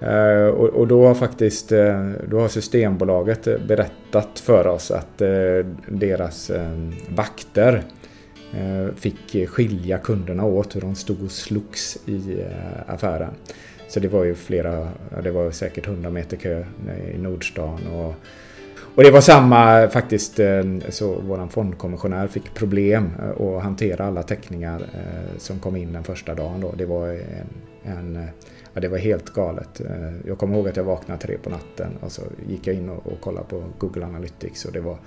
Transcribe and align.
Eh, 0.00 0.46
och, 0.46 0.68
och 0.68 0.88
då 0.88 1.06
har 1.06 1.14
faktiskt 1.14 1.72
eh, 1.72 2.10
då 2.28 2.40
har 2.40 2.48
Systembolaget 2.48 3.46
eh, 3.46 3.58
berättat 3.58 4.38
för 4.38 4.66
oss 4.66 4.90
att 4.90 5.18
deras 5.88 6.50
vakter 7.08 7.82
fick 8.96 9.48
skilja 9.48 9.98
kunderna 9.98 10.44
åt 10.44 10.76
hur 10.76 10.80
de 10.80 10.94
stod 10.94 11.24
och 11.24 11.30
slogs 11.30 11.98
i 12.06 12.44
affären. 12.86 13.30
Så 13.88 14.00
det 14.00 14.08
var 14.08 14.24
ju 14.24 14.34
flera, 14.34 14.88
ja, 15.16 15.22
det 15.22 15.30
var 15.30 15.50
säkert 15.50 15.86
100 15.86 16.10
meter 16.10 16.36
kö 16.36 16.64
i 17.14 17.18
Nordstan. 17.18 17.86
Och, 17.86 18.14
och 18.94 19.02
det 19.02 19.10
var 19.10 19.20
samma 19.20 19.88
faktiskt, 19.88 20.40
så 20.88 21.20
våran 21.20 21.48
fondkommissionär 21.48 22.26
fick 22.26 22.54
problem 22.54 23.10
att 23.40 23.62
hantera 23.62 24.06
alla 24.06 24.22
teckningar 24.22 24.82
som 25.38 25.58
kom 25.58 25.76
in 25.76 25.92
den 25.92 26.04
första 26.04 26.34
dagen 26.34 26.60
då. 26.60 26.74
Det 26.76 26.86
var 26.86 27.08
en, 27.08 27.48
en 27.84 28.28
Ja, 28.78 28.82
det 28.82 28.88
var 28.88 28.98
helt 28.98 29.30
galet. 29.30 29.80
Eh, 29.80 30.26
jag 30.26 30.38
kommer 30.38 30.56
ihåg 30.56 30.68
att 30.68 30.76
jag 30.76 30.84
vaknade 30.84 31.20
tre 31.20 31.38
på 31.38 31.50
natten 31.50 31.96
och 32.00 32.12
så 32.12 32.22
gick 32.48 32.66
jag 32.66 32.76
in 32.76 32.88
och, 32.88 33.06
och 33.06 33.20
kollade 33.20 33.46
på 33.46 33.64
Google 33.78 34.06
Analytics 34.06 34.64
och 34.64 34.72
det 34.72 34.80
var, 34.80 34.98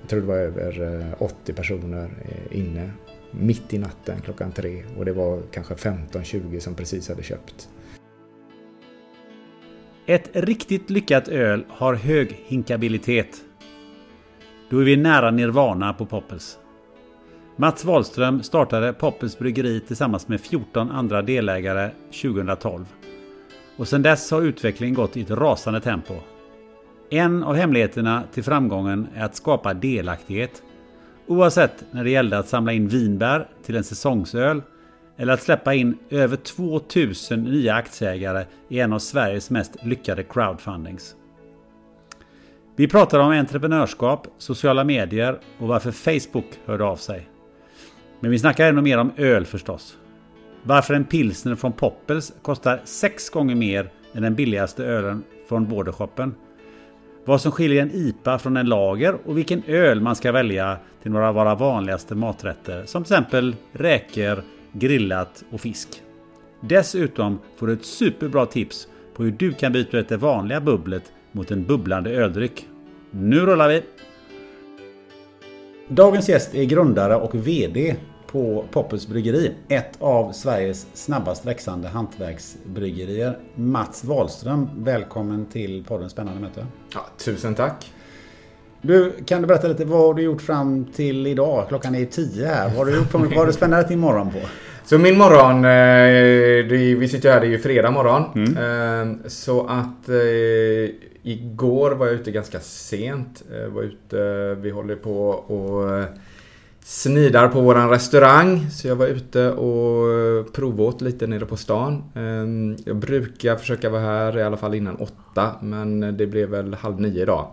jag 0.00 0.10
tror 0.10 0.20
det 0.20 0.26
var 0.26 0.36
över 0.36 1.00
eh, 1.00 1.22
80 1.22 1.52
personer 1.52 2.10
eh, 2.22 2.58
inne 2.58 2.90
mitt 3.30 3.74
i 3.74 3.78
natten 3.78 4.20
klockan 4.24 4.52
tre 4.52 4.84
och 4.96 5.04
det 5.04 5.12
var 5.12 5.42
kanske 5.50 5.74
15-20 5.74 6.58
som 6.58 6.74
precis 6.74 7.08
hade 7.08 7.22
köpt. 7.22 7.68
Ett 10.06 10.30
riktigt 10.32 10.90
lyckat 10.90 11.28
öl 11.28 11.64
har 11.68 11.94
hög 11.94 12.42
hinkabilitet. 12.46 13.36
Då 14.70 14.78
är 14.78 14.84
vi 14.84 14.96
nära 14.96 15.30
Nirvana 15.30 15.92
på 15.92 16.06
Poppels. 16.06 16.58
Mats 17.56 17.84
Wahlström 17.84 18.42
startade 18.42 18.92
Poppels 18.92 19.38
bryggeri 19.38 19.80
tillsammans 19.80 20.28
med 20.28 20.40
14 20.40 20.90
andra 20.90 21.22
delägare 21.22 21.90
2012. 22.22 22.84
Och 23.78 23.88
sedan 23.88 24.02
dess 24.02 24.30
har 24.30 24.42
utvecklingen 24.42 24.94
gått 24.94 25.16
i 25.16 25.20
ett 25.20 25.30
rasande 25.30 25.80
tempo. 25.80 26.14
En 27.10 27.42
av 27.42 27.54
hemligheterna 27.54 28.22
till 28.32 28.44
framgången 28.44 29.08
är 29.14 29.24
att 29.24 29.36
skapa 29.36 29.74
delaktighet. 29.74 30.62
Oavsett 31.26 31.84
när 31.90 32.04
det 32.04 32.10
gällde 32.10 32.38
att 32.38 32.48
samla 32.48 32.72
in 32.72 32.88
vinbär 32.88 33.48
till 33.64 33.76
en 33.76 33.84
säsongsöl 33.84 34.62
eller 35.16 35.32
att 35.32 35.42
släppa 35.42 35.74
in 35.74 35.98
över 36.10 36.36
2000 36.36 37.44
nya 37.44 37.74
aktieägare 37.74 38.44
i 38.68 38.80
en 38.80 38.92
av 38.92 38.98
Sveriges 38.98 39.50
mest 39.50 39.76
lyckade 39.84 40.22
crowdfundings. 40.22 41.14
Vi 42.76 42.88
pratar 42.88 43.18
om 43.18 43.30
entreprenörskap, 43.30 44.26
sociala 44.38 44.84
medier 44.84 45.38
och 45.58 45.68
varför 45.68 45.90
Facebook 45.90 46.58
hörde 46.66 46.84
av 46.84 46.96
sig. 46.96 47.28
Men 48.20 48.30
vi 48.30 48.38
snackar 48.38 48.68
ännu 48.68 48.82
mer 48.82 48.98
om 48.98 49.12
öl 49.16 49.44
förstås. 49.44 49.96
Varför 50.62 50.94
en 50.94 51.04
pilsner 51.04 51.54
från 51.54 51.72
Poppels 51.72 52.32
kostar 52.42 52.80
sex 52.84 53.30
gånger 53.30 53.54
mer 53.54 53.90
än 54.12 54.22
den 54.22 54.34
billigaste 54.34 54.84
ölen 54.84 55.24
från 55.48 55.68
Bordershoppen. 55.68 56.34
Vad 57.24 57.40
som 57.40 57.52
skiljer 57.52 57.82
en 57.82 57.90
IPA 57.94 58.38
från 58.38 58.56
en 58.56 58.66
lager 58.66 59.16
och 59.24 59.38
vilken 59.38 59.62
öl 59.66 60.00
man 60.00 60.16
ska 60.16 60.32
välja 60.32 60.76
till 61.02 61.10
några 61.10 61.28
av 61.28 61.34
våra 61.34 61.54
vanligaste 61.54 62.14
maträtter 62.14 62.84
som 62.86 63.04
till 63.04 63.12
exempel 63.12 63.56
räkor, 63.72 64.42
grillat 64.72 65.44
och 65.50 65.60
fisk. 65.60 66.02
Dessutom 66.60 67.38
får 67.56 67.66
du 67.66 67.72
ett 67.72 67.84
superbra 67.84 68.46
tips 68.46 68.88
på 69.14 69.22
hur 69.22 69.30
du 69.30 69.52
kan 69.52 69.72
byta 69.72 69.98
ut 69.98 70.08
det 70.08 70.16
vanliga 70.16 70.60
bubblet 70.60 71.12
mot 71.32 71.50
en 71.50 71.64
bubblande 71.64 72.10
öldryck. 72.10 72.66
Nu 73.10 73.40
rullar 73.40 73.68
vi! 73.68 73.82
Dagens 75.88 76.28
gäst 76.28 76.54
är 76.54 76.64
grundare 76.64 77.16
och 77.16 77.34
VD 77.34 77.96
på 78.32 78.64
Poppels 78.70 79.06
Bryggeri. 79.08 79.54
Ett 79.68 79.90
av 79.98 80.32
Sveriges 80.32 80.86
snabbast 80.94 81.46
växande 81.46 81.88
hantverksbryggerier. 81.88 83.38
Mats 83.54 84.04
Wahlström, 84.04 84.68
välkommen 84.78 85.46
till 85.46 85.84
podden 85.88 86.10
Spännande 86.10 86.40
möte. 86.40 86.66
Ja, 86.94 87.06
tusen 87.24 87.54
tack! 87.54 87.92
Du, 88.82 89.12
kan 89.26 89.40
du 89.42 89.48
berätta 89.48 89.68
lite 89.68 89.84
vad 89.84 90.00
har 90.00 90.14
du 90.14 90.22
gjort 90.22 90.42
fram 90.42 90.84
till 90.84 91.26
idag? 91.26 91.64
Klockan 91.68 91.94
är 91.94 92.04
tio 92.04 92.46
här. 92.46 92.68
Vad 92.68 92.76
har 92.76 92.84
du 92.84 92.96
gjort? 92.96 93.14
Vad 93.14 93.32
har 93.32 93.46
du 93.46 93.52
spännande 93.52 93.88
din 93.88 93.98
morgon 93.98 94.30
på? 94.30 94.38
Så 94.84 94.98
min 94.98 95.18
morgon, 95.18 95.64
eh, 95.64 96.96
vi 96.98 97.08
sitter 97.08 97.32
här, 97.32 97.40
det 97.40 97.46
är 97.46 97.50
ju 97.50 97.58
fredag 97.58 97.90
morgon. 97.90 98.22
Eh, 98.56 99.28
Så 99.28 99.66
att 99.66 100.08
eh, 100.08 100.94
igår 101.22 101.90
var 101.90 102.06
jag 102.06 102.14
ute 102.14 102.30
ganska 102.30 102.60
sent. 102.60 103.42
Eh, 103.52 103.68
var 103.68 103.82
ute, 103.82 104.54
vi 104.54 104.70
håller 104.70 104.96
på 104.96 105.28
och 105.28 106.04
snidar 106.88 107.48
på 107.48 107.60
våran 107.60 107.90
restaurang. 107.90 108.70
Så 108.70 108.88
jag 108.88 108.96
var 108.96 109.06
ute 109.06 109.50
och 109.50 110.12
eh, 110.12 110.44
provåt 110.44 111.00
lite 111.00 111.26
nere 111.26 111.46
på 111.46 111.56
stan. 111.56 112.04
Ehm, 112.14 112.76
jag 112.84 112.96
brukar 112.96 113.56
försöka 113.56 113.90
vara 113.90 114.02
här 114.02 114.38
i 114.38 114.42
alla 114.42 114.56
fall 114.56 114.74
innan 114.74 114.96
åtta. 114.96 115.54
Men 115.62 116.16
det 116.16 116.26
blev 116.26 116.48
väl 116.48 116.74
halv 116.74 117.00
nio 117.00 117.22
idag. 117.22 117.50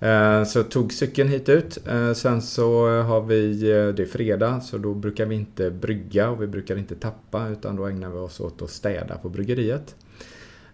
Ehm, 0.00 0.44
så 0.44 0.58
jag 0.58 0.70
tog 0.70 0.92
cykeln 0.92 1.28
hit 1.28 1.48
ut. 1.48 1.78
Ehm, 1.88 2.14
sen 2.14 2.42
så 2.42 3.00
har 3.02 3.20
vi, 3.20 3.70
eh, 3.70 3.94
det 3.94 4.02
är 4.02 4.06
fredag, 4.06 4.60
så 4.60 4.78
då 4.78 4.94
brukar 4.94 5.26
vi 5.26 5.34
inte 5.34 5.70
brygga 5.70 6.30
och 6.30 6.42
vi 6.42 6.46
brukar 6.46 6.76
inte 6.78 6.94
tappa 6.94 7.48
utan 7.48 7.76
då 7.76 7.86
ägnar 7.86 8.10
vi 8.10 8.18
oss 8.18 8.40
åt 8.40 8.62
att 8.62 8.70
städa 8.70 9.14
på 9.14 9.28
bryggeriet. 9.28 9.94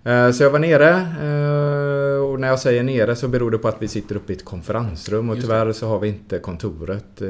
Eh, 0.04 0.30
Så 0.30 0.42
jag 0.42 0.50
var 0.50 0.58
nere 0.58 0.90
eh, 1.22 2.24
och 2.24 2.40
när 2.40 2.48
jag 2.48 2.58
säger 2.58 2.82
nere 2.82 3.16
så 3.16 3.28
beror 3.28 3.50
det 3.50 3.58
på 3.58 3.68
att 3.68 3.82
vi 3.82 3.88
sitter 3.88 4.16
uppe 4.16 4.32
i 4.32 4.36
ett 4.36 4.44
konferensrum 4.44 5.30
och 5.30 5.36
tyvärr 5.40 5.72
så 5.72 5.86
har 5.86 5.98
vi 5.98 6.08
inte 6.08 6.38
kontoret. 6.38 7.20
Eh, 7.22 7.26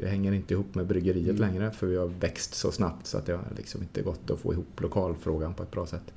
Det 0.00 0.08
hänger 0.08 0.32
inte 0.32 0.54
ihop 0.54 0.74
med 0.74 0.86
bryggeriet 0.86 1.38
längre 1.38 1.70
för 1.70 1.86
vi 1.86 1.96
har 1.96 2.10
växt 2.20 2.54
så 2.54 2.72
snabbt 2.72 3.06
så 3.06 3.18
att 3.18 3.26
det 3.26 3.32
har 3.32 3.40
liksom 3.56 3.82
inte 3.82 4.02
gått 4.02 4.30
att 4.30 4.38
få 4.40 4.52
ihop 4.52 4.80
lokalfrågan 4.80 5.54
på 5.54 5.62
ett 5.62 5.70
bra 5.70 5.86
sätt. 5.86 6.12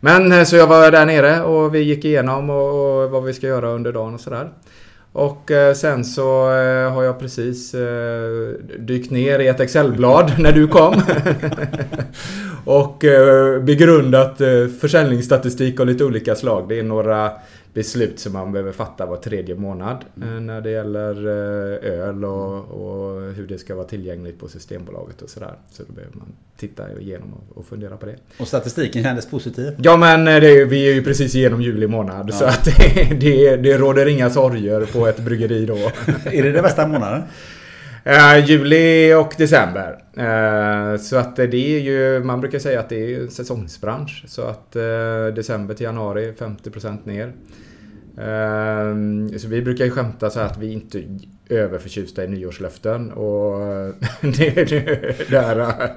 Men 0.00 0.46
så 0.46 0.56
jag 0.56 0.66
var 0.66 0.90
där 0.90 1.06
nere 1.06 1.42
och 1.42 1.74
vi 1.74 1.78
gick 1.78 2.04
igenom 2.04 2.50
och 2.50 3.10
vad 3.10 3.24
vi 3.24 3.32
ska 3.34 3.46
göra 3.46 3.70
under 3.70 3.92
dagen 3.92 4.14
och 4.14 4.20
sådär. 4.20 4.50
Och 5.12 5.50
eh, 5.50 5.74
sen 5.74 6.04
så 6.04 6.52
eh, 6.52 6.92
har 6.92 7.02
jag 7.02 7.18
precis 7.18 7.74
eh, 7.74 8.48
dykt 8.78 9.10
ner 9.10 9.38
i 9.38 9.48
ett 9.48 9.60
Excelblad 9.60 10.32
när 10.38 10.52
du 10.52 10.68
kom. 10.68 10.94
och 12.64 13.04
begrundat 13.62 14.40
försäljningsstatistik 14.80 15.80
av 15.80 15.86
lite 15.86 16.04
olika 16.04 16.34
slag. 16.34 16.68
Det 16.68 16.78
är 16.78 16.82
några 16.82 17.32
beslut 17.72 18.18
som 18.18 18.32
man 18.32 18.52
behöver 18.52 18.72
fatta 18.72 19.06
var 19.06 19.16
tredje 19.16 19.54
månad 19.54 20.04
eh, 20.22 20.28
när 20.28 20.60
det 20.60 20.70
gäller 20.70 21.26
eh, 21.26 22.00
öl 22.00 22.24
och, 22.24 22.56
och 22.56 23.32
hur 23.32 23.46
det 23.46 23.58
ska 23.58 23.74
vara 23.74 23.86
tillgängligt 23.86 24.38
på 24.38 24.48
Systembolaget 24.48 25.22
och 25.22 25.30
sådär. 25.30 25.54
Så 25.72 25.82
då 25.82 25.92
behöver 25.92 26.16
man 26.16 26.32
titta 26.56 27.00
igenom 27.00 27.34
och, 27.54 27.66
fundera 27.66 27.96
på 27.96 28.06
det. 28.06 28.16
Och 28.38 28.48
statistiken 28.48 29.02
kändes 29.02 29.30
positiv. 29.30 29.72
Ja 29.78 29.96
men 29.96 30.28
eh, 30.28 30.40
det, 30.40 30.64
vi 30.64 30.88
är 30.88 30.94
ju 30.94 31.04
precis 31.04 31.34
igenom 31.34 31.62
juli 31.62 31.86
månad 31.86 32.34
så 32.34 32.44
att 32.44 32.64
det, 32.78 33.16
det, 33.20 33.56
det 33.56 33.78
råder 33.78 34.06
inga 34.06 34.30
sorger 34.30 34.86
på 34.92 35.06
ett 35.06 35.20
bryggeri 35.20 35.66
då. 35.66 35.76
Är 36.24 36.42
det 36.42 36.52
den 36.52 36.62
bästa 36.62 36.86
månaden? 36.86 37.22
Eh, 38.04 38.44
juli 38.46 39.14
och 39.14 39.34
december. 39.38 39.98
Eh, 40.16 41.00
så 41.00 41.16
att 41.16 41.36
det 41.36 41.76
är 41.76 41.80
ju, 41.80 42.24
man 42.24 42.40
brukar 42.40 42.58
säga 42.58 42.80
att 42.80 42.88
det 42.88 43.14
är 43.14 43.20
en 43.20 43.30
säsongsbransch. 43.30 44.24
Så 44.28 44.42
att 44.42 44.76
eh, 44.76 45.26
december 45.34 45.74
till 45.74 45.84
januari 45.84 46.32
50% 46.38 46.98
ner. 47.04 47.32
Eh, 48.16 49.38
så 49.38 49.48
vi 49.48 49.62
brukar 49.62 49.84
ju 49.84 49.90
skämta 49.90 50.30
så 50.30 50.40
här 50.40 50.46
att 50.46 50.58
vi 50.58 50.72
inte 50.72 50.98
är 50.98 51.04
överförtjusta 51.48 52.24
i 52.24 52.28
nyårslöften. 52.28 53.12
Och 53.12 53.62
eh, 53.62 53.94
det 54.20 54.58
är 54.58 54.64
det 54.64 55.30
där. 55.30 55.90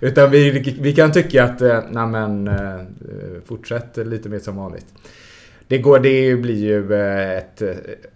Utan 0.00 0.30
vi, 0.30 0.74
vi 0.80 0.92
kan 0.92 1.12
tycka 1.12 1.44
att, 1.44 1.60
eh, 1.60 1.80
nej 1.90 2.06
men, 2.06 2.48
eh, 2.48 2.80
fortsätt 3.44 3.96
lite 3.96 4.28
mer 4.28 4.38
som 4.38 4.56
vanligt. 4.56 4.86
Det, 5.68 5.78
går, 5.78 5.98
det 5.98 6.36
blir 6.36 6.64
ju 6.64 6.94
eh, 6.94 7.30
ett, 7.30 7.62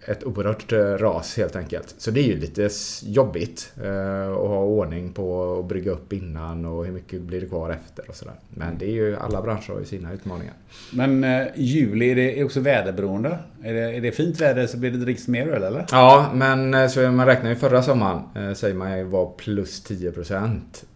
ett 0.05 0.23
oerhört 0.23 0.71
eh, 0.71 0.77
ras 0.77 1.37
helt 1.37 1.55
enkelt. 1.55 1.95
Så 1.97 2.11
det 2.11 2.19
är 2.19 2.27
ju 2.27 2.39
lite 2.39 2.69
jobbigt 3.03 3.71
eh, 3.83 4.29
att 4.29 4.47
ha 4.47 4.63
ordning 4.63 5.13
på 5.13 5.59
att 5.59 5.65
brygga 5.65 5.91
upp 5.91 6.13
innan 6.13 6.65
och 6.65 6.85
hur 6.85 6.91
mycket 6.91 7.21
blir 7.21 7.41
det 7.41 7.47
kvar 7.47 7.69
efter 7.69 8.09
och 8.09 8.15
sådär. 8.15 8.33
Men 8.49 8.77
det 8.77 8.85
är 8.85 8.91
ju, 8.91 9.15
alla 9.15 9.41
branscher 9.41 9.73
har 9.73 9.79
ju 9.79 9.85
sina 9.85 10.13
utmaningar. 10.13 10.53
Men 10.93 11.23
eh, 11.23 11.47
juli, 11.55 12.11
är 12.11 12.15
det 12.15 12.43
också 12.43 12.59
väderberoende? 12.59 13.37
Är 13.63 13.73
det, 13.73 13.95
är 13.95 14.01
det 14.01 14.11
fint 14.11 14.41
väder 14.41 14.67
så 14.67 14.77
blir 14.77 14.91
det 14.91 14.97
dricks 14.97 15.27
mer 15.27 15.47
öl 15.47 15.63
eller? 15.63 15.85
Ja, 15.91 16.31
men 16.33 16.89
så 16.89 17.11
man 17.11 17.25
räknar 17.25 17.49
ju 17.49 17.55
förra 17.55 17.83
sommaren 17.83 18.21
eh, 18.35 18.53
säger 18.53 18.75
man 18.75 18.97
ju 18.97 19.03
var 19.03 19.33
plus 19.37 19.83
10 19.83 20.11
procent 20.11 20.83
eh, 20.83 20.85
eh, 20.85 20.88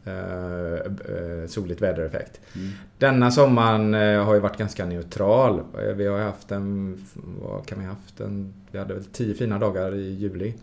soligt 1.48 1.82
vädereffekt. 1.82 2.42
Mm. 2.56 2.70
Denna 2.98 3.32
sommaren 3.32 3.94
eh, 3.94 4.24
har 4.24 4.34
ju 4.34 4.40
varit 4.40 4.58
ganska 4.58 4.86
neutral. 4.86 5.62
Vi 5.96 6.08
har 6.08 6.20
haft 6.20 6.52
en, 6.52 6.98
vad 7.42 7.66
kan 7.66 7.80
vi 7.80 7.86
haft? 7.86 8.20
En, 8.20 8.54
vi 8.72 8.80
hade 8.80 8.94
väl 8.94 9.06
10 9.06 9.34
fina 9.34 9.60
dagar 9.60 9.96
i 9.96 10.14
juli. 10.14 10.54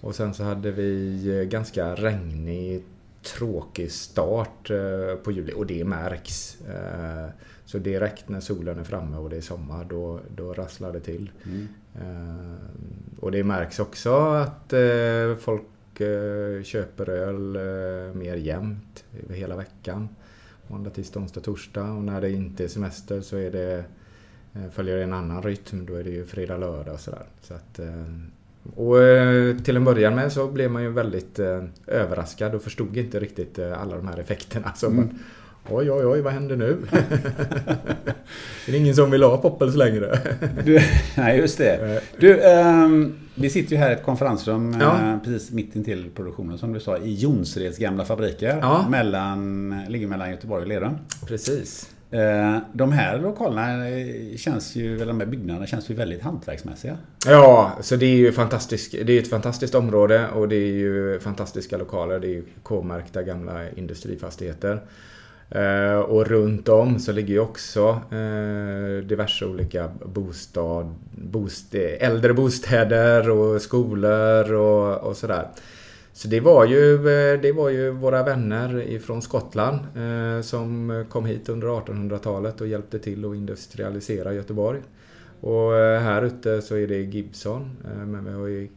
Och 0.00 0.14
sen 0.14 0.34
så 0.34 0.44
hade 0.44 0.70
vi 0.70 1.48
ganska 1.50 1.94
regnig, 1.94 2.82
tråkig 3.22 3.92
start 3.92 4.70
på 5.24 5.32
juli 5.32 5.52
och 5.56 5.66
det 5.66 5.84
märks. 5.84 6.56
Så 7.64 7.78
direkt 7.78 8.28
när 8.28 8.40
solen 8.40 8.78
är 8.78 8.84
framme 8.84 9.16
och 9.16 9.30
det 9.30 9.36
är 9.36 9.40
sommar 9.40 9.86
då, 9.90 10.20
då 10.36 10.52
rasslar 10.52 10.92
det 10.92 11.00
till. 11.00 11.30
Mm. 11.44 11.68
Och 13.20 13.32
det 13.32 13.44
märks 13.44 13.78
också 13.78 14.16
att 14.16 14.74
folk 15.40 15.62
Eh, 16.00 16.62
köper 16.62 17.10
öl 17.10 17.56
eh, 17.56 18.14
mer 18.14 18.36
jämnt 18.36 19.04
över 19.24 19.34
hela 19.34 19.56
veckan. 19.56 20.08
Måndag, 20.66 20.90
tisdag, 20.90 21.20
onsdag, 21.20 21.40
torsdag. 21.40 21.92
Och 21.92 22.02
när 22.02 22.20
det 22.20 22.30
inte 22.30 22.64
är 22.64 22.68
semester 22.68 23.20
så 23.20 23.36
är 23.36 23.50
det, 23.50 23.84
eh, 24.54 24.70
följer 24.72 24.96
det 24.96 25.02
en 25.02 25.12
annan 25.12 25.42
rytm. 25.42 25.86
Då 25.86 25.94
är 25.94 26.04
det 26.04 26.10
ju 26.10 26.24
fredag, 26.24 26.56
lördag 26.56 26.94
och 26.94 27.00
sådär. 27.00 27.26
Så 27.40 27.54
att, 27.54 27.80
och 28.74 28.96
till 29.64 29.76
en 29.76 29.84
början 29.84 30.14
med 30.14 30.32
så 30.32 30.48
blev 30.48 30.70
man 30.70 30.82
ju 30.82 30.90
väldigt 30.90 31.38
överraskad 31.86 32.54
och 32.54 32.62
förstod 32.62 32.96
inte 32.96 33.20
riktigt 33.20 33.58
alla 33.58 33.96
de 33.96 34.08
här 34.08 34.18
effekterna. 34.18 34.72
Så 34.74 34.86
mm. 34.86 35.08
Oj, 35.68 35.90
oj, 35.90 36.06
oj, 36.06 36.20
vad 36.20 36.32
händer 36.32 36.56
nu? 36.56 36.76
är 38.66 38.72
det 38.72 38.76
ingen 38.76 38.94
som 38.94 39.10
vill 39.10 39.22
ha 39.22 39.36
Poppels 39.36 39.74
längre? 39.74 40.18
du, 40.64 40.80
nej, 41.16 41.38
just 41.38 41.58
det. 41.58 42.02
Du, 42.18 42.40
um, 42.40 43.25
vi 43.38 43.50
sitter 43.50 43.72
ju 43.72 43.78
här 43.78 43.90
i 43.90 43.92
ett 43.92 44.04
konferensrum 44.04 44.76
ja. 44.80 44.86
uh, 44.86 45.18
precis 45.24 45.50
mitt 45.50 45.76
intill 45.76 46.10
produktionen 46.14 46.58
som 46.58 46.72
du 46.72 46.80
sa 46.80 46.98
i 46.98 47.14
Jonsereds 47.14 47.78
gamla 47.78 48.04
fabriker. 48.04 48.58
Ja. 48.60 48.88
Mellan, 48.88 49.70
ligger 49.88 50.06
mellan 50.06 50.30
Göteborg 50.30 50.62
och 50.62 50.68
Lerum. 50.68 50.98
Precis. 51.26 51.90
Uh, 52.14 52.58
de 52.72 52.92
här 52.92 53.18
lokalerna 53.18 53.88
eh, 53.88 54.36
känns 54.36 54.76
ju, 54.76 54.94
eller 54.94 55.06
de 55.06 55.20
här 55.20 55.26
byggnaderna 55.26 55.66
känns 55.66 55.90
ju 55.90 55.94
väldigt 55.94 56.22
hantverksmässiga. 56.22 56.96
Ja, 57.26 57.78
så 57.80 57.96
det 57.96 58.06
är 58.06 58.16
ju 58.16 58.32
fantastiskt. 58.32 58.92
Det 58.92 59.12
är 59.12 59.22
ett 59.22 59.30
fantastiskt 59.30 59.74
område 59.74 60.28
och 60.28 60.48
det 60.48 60.56
är 60.56 60.72
ju 60.72 61.20
fantastiska 61.20 61.76
lokaler. 61.76 62.18
Det 62.18 62.26
är 62.26 62.30
ju 62.30 62.44
K-märkta 62.62 63.22
gamla 63.22 63.70
industrifastigheter. 63.70 64.80
Uh, 65.54 65.98
och 65.98 66.26
runt 66.26 66.68
om 66.68 66.98
så 66.98 67.12
ligger 67.12 67.34
ju 67.34 67.40
också 67.40 68.00
uh, 68.12 69.06
diverse 69.06 69.46
olika 69.46 69.90
bostad, 70.04 70.94
bost, 71.10 71.74
äldre 71.74 72.34
bostäder 72.34 73.30
och 73.30 73.62
skolor 73.62 74.52
och, 74.52 75.08
och 75.08 75.16
sådär. 75.16 75.48
Så 76.12 76.28
det 76.28 76.40
var, 76.40 76.66
ju, 76.66 76.98
uh, 76.98 77.40
det 77.40 77.52
var 77.52 77.68
ju 77.68 77.90
våra 77.90 78.22
vänner 78.22 78.82
ifrån 78.82 79.22
Skottland 79.22 79.78
som 80.42 81.04
kom 81.08 81.24
hit 81.26 81.48
under 81.48 81.68
1800-talet 81.68 82.60
och 82.60 82.66
hjälpte 82.66 82.98
till 82.98 83.24
att 83.24 83.36
industrialisera 83.36 84.32
Göteborg. 84.34 84.80
Och 85.40 85.72
här 85.72 86.22
ute 86.22 86.62
så 86.62 86.76
är 86.76 86.86
det 86.86 86.98
Gibson, 86.98 87.76
men 88.06 88.24
vi 88.24 88.32
har 88.32 88.46
ju 88.46 88.68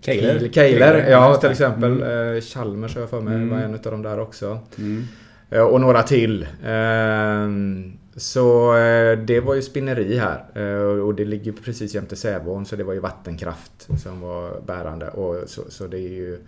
Keiler. 0.00 0.48
Keiler, 0.52 1.10
ja 1.10 1.36
till 1.36 1.50
exempel. 1.50 2.02
Mm. 2.02 2.40
Chalmers 2.40 2.94
har 2.94 3.00
jag 3.00 3.10
för 3.10 3.20
mig 3.20 3.34
mm. 3.34 3.50
var 3.50 3.58
en 3.58 3.74
av 3.74 3.80
dem 3.80 4.02
där 4.02 4.20
också. 4.20 4.58
Mm. 4.78 5.04
Eh, 5.52 5.62
och 5.62 5.80
några 5.80 6.02
till. 6.02 6.46
Ehm, 6.64 7.92
så 8.16 8.76
eh, 8.76 9.18
det 9.18 9.40
var 9.40 9.54
ju 9.54 9.62
spinneri 9.62 10.18
här. 10.18 10.44
Eh, 10.54 11.00
och 11.00 11.14
det 11.14 11.24
ligger 11.24 11.52
precis 11.52 11.94
jämte 11.94 12.16
Sävån 12.16 12.66
så 12.66 12.76
det 12.76 12.84
var 12.84 12.92
ju 12.92 13.00
vattenkraft 13.00 13.88
som 14.02 14.20
var 14.20 14.60
bärande. 14.66 15.08
Och 15.08 15.48
så, 15.50 15.62
så 15.68 15.86
det 15.86 15.98
är 15.98 16.12
ju 16.12 16.38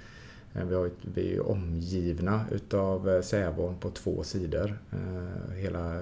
vi, 0.63 0.75
har, 0.75 0.91
vi 1.15 1.35
är 1.35 1.49
omgivna 1.49 2.41
utav 2.51 3.11
eh, 3.11 3.23
Sävån 3.23 3.75
på 3.81 3.91
två 3.91 4.23
sidor. 4.23 4.79
Eh, 4.93 5.55
hela 5.57 5.93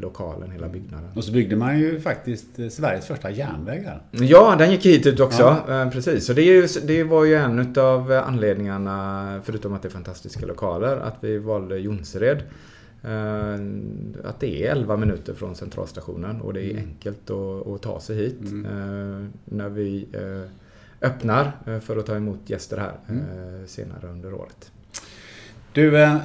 lokalen, 0.00 0.50
hela 0.50 0.68
byggnaden. 0.68 1.08
Och 1.16 1.24
så 1.24 1.32
byggde 1.32 1.56
man 1.56 1.78
ju 1.78 2.00
faktiskt 2.00 2.46
Sveriges 2.70 3.06
första 3.06 3.30
järnväg 3.30 3.82
här. 3.84 4.02
Ja, 4.10 4.56
den 4.58 4.70
gick 4.70 4.86
hit 4.86 5.06
ut 5.06 5.20
också. 5.20 5.56
Ja. 5.68 5.90
Precis. 5.92 6.26
Så 6.26 6.32
det, 6.32 6.42
ju, 6.42 6.68
det, 6.82 7.04
var 7.04 7.24
ju 7.24 7.34
en 7.34 7.58
utav 7.58 8.12
anledningarna, 8.12 9.40
förutom 9.44 9.72
att 9.72 9.82
det 9.82 9.88
är 9.88 9.90
fantastiska 9.90 10.46
lokaler, 10.46 10.96
att 10.96 11.16
vi 11.20 11.38
valde 11.38 11.78
Jonsered. 11.78 12.42
Att 14.24 14.40
det 14.40 14.66
är 14.66 14.72
11 14.72 14.96
minuter 14.96 15.34
från 15.34 15.54
centralstationen 15.54 16.40
och 16.40 16.52
det 16.52 16.64
är 16.64 16.70
mm. 16.70 16.84
enkelt 16.88 17.30
att, 17.30 17.66
att 17.66 17.82
ta 17.82 18.00
sig 18.00 18.16
hit. 18.16 18.40
Mm. 18.40 19.32
När 19.44 19.68
vi 19.68 20.06
öppnar 21.02 21.52
eh, 21.66 21.80
för 21.80 21.96
att 21.96 22.06
ta 22.06 22.16
emot 22.16 22.50
gäster 22.50 22.76
här 22.76 22.92
mm. 23.08 23.24
Eh, 23.24 23.66
senare 23.66 24.06
under 24.06 24.34
året. 24.34 24.72
Du, 25.72 26.02
eh, 26.02 26.16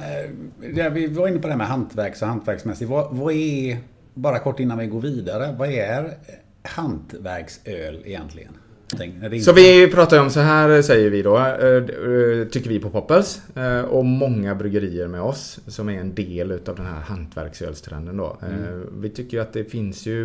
vi 0.92 1.06
var 1.06 1.28
inne 1.28 1.38
på 1.38 1.46
det 1.46 1.52
här 1.52 1.58
med 1.58 1.66
hantverks 1.66 2.22
och 2.22 2.28
hantverksmässigt. 2.28 2.90
Vad, 2.90 3.16
vad 3.16 3.34
är, 3.34 3.78
bara 4.14 4.38
kort 4.38 4.60
innan 4.60 4.78
vi 4.78 4.86
går 4.86 5.00
vidare, 5.00 5.54
vad 5.58 5.68
är 5.68 6.18
hantverksöl 6.62 8.02
egentligen? 8.04 8.52
Så 9.44 9.52
vi 9.52 9.90
pratar 9.90 10.20
om 10.20 10.30
så 10.30 10.40
här 10.40 10.82
säger 10.82 11.10
vi 11.10 11.22
då, 11.22 11.36
eh, 11.38 12.48
tycker 12.48 12.68
vi 12.68 12.80
på 12.80 12.90
Poppels. 12.90 13.40
Eh, 13.56 13.80
och 13.80 14.04
många 14.04 14.54
bryggerier 14.54 15.08
med 15.08 15.20
oss 15.20 15.58
som 15.66 15.88
är 15.88 16.00
en 16.00 16.14
del 16.14 16.52
utav 16.52 16.76
den 16.76 16.86
här 16.86 17.00
hantverksölstrenden 17.00 18.16
då. 18.16 18.38
Eh, 18.42 18.68
mm. 18.68 19.00
Vi 19.00 19.08
tycker 19.08 19.40
att 19.40 19.52
det 19.52 19.64
finns 19.64 20.06
ju 20.06 20.22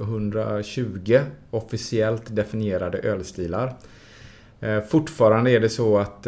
120 0.00 1.20
officiellt 1.50 2.36
definierade 2.36 2.98
ölstilar. 2.98 3.74
Fortfarande 4.88 5.50
är 5.50 5.60
det 5.60 5.68
så 5.68 5.98
att 5.98 6.26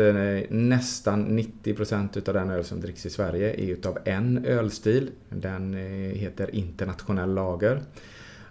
nästan 0.48 1.38
90% 1.38 2.18
utav 2.18 2.34
den 2.34 2.50
öl 2.50 2.64
som 2.64 2.80
dricks 2.80 3.06
i 3.06 3.10
Sverige 3.10 3.50
är 3.50 3.72
utav 3.72 3.98
en 4.04 4.44
ölstil. 4.44 5.10
Den 5.28 5.74
heter 6.14 6.54
internationell 6.54 7.34
lager. 7.34 7.80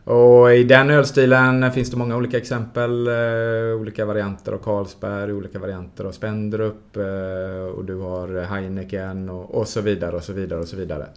Och 0.03 0.53
i 0.53 0.63
den 0.63 0.89
ölstilen 0.89 1.71
finns 1.71 1.91
det 1.91 1.97
många 1.97 2.17
olika 2.17 2.37
exempel. 2.37 3.07
Eh, 3.07 3.79
olika 3.79 4.05
varianter 4.05 4.51
av 4.51 4.57
Carlsberg, 4.57 5.33
olika 5.33 5.59
varianter 5.59 6.03
av 6.03 6.11
Spendrup. 6.11 6.97
Eh, 6.97 7.65
och 7.75 7.85
du 7.85 7.95
har 7.95 8.43
Heineken 8.43 9.29
och, 9.29 9.55
och, 9.55 9.67
så 9.67 9.81
vidare 9.81 10.15
och 10.15 10.23
så 10.23 10.33
vidare 10.33 10.59
och 10.59 10.67
så 10.67 10.77
vidare. 10.77 11.07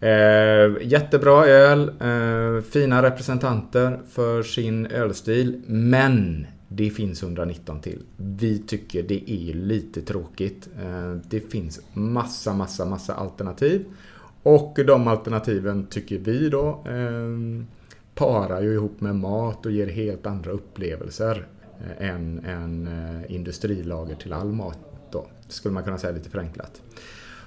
Eh, 0.00 0.72
jättebra 0.82 1.46
öl, 1.46 1.88
eh, 2.00 2.62
fina 2.62 3.02
representanter 3.02 4.00
för 4.10 4.42
sin 4.42 4.86
ölstil. 4.86 5.62
Men 5.66 6.46
det 6.68 6.90
finns 6.90 7.22
119 7.22 7.80
till. 7.80 8.02
Vi 8.16 8.58
tycker 8.58 9.02
det 9.02 9.30
är 9.30 9.54
lite 9.54 10.02
tråkigt. 10.02 10.68
Eh, 10.82 11.16
det 11.30 11.40
finns 11.40 11.80
massa, 11.92 12.52
massa, 12.52 12.84
massa 12.84 13.14
alternativ. 13.14 13.84
Och 14.42 14.78
de 14.86 15.08
alternativen 15.08 15.86
tycker 15.86 16.18
vi 16.18 16.48
då 16.48 16.84
eh, 16.86 17.64
parar 18.20 18.60
ju 18.60 18.74
ihop 18.74 19.00
med 19.00 19.16
mat 19.16 19.66
och 19.66 19.72
ger 19.72 19.86
helt 19.86 20.26
andra 20.26 20.50
upplevelser 20.50 21.46
eh, 21.80 22.10
än, 22.10 22.44
än 22.44 22.86
eh, 22.86 23.34
industrilager 23.34 24.14
till 24.14 24.32
all 24.32 24.52
mat. 24.52 24.78
Då, 25.12 25.26
skulle 25.48 25.74
man 25.74 25.84
kunna 25.84 25.98
säga 25.98 26.12
lite 26.12 26.30
förenklat. 26.30 26.82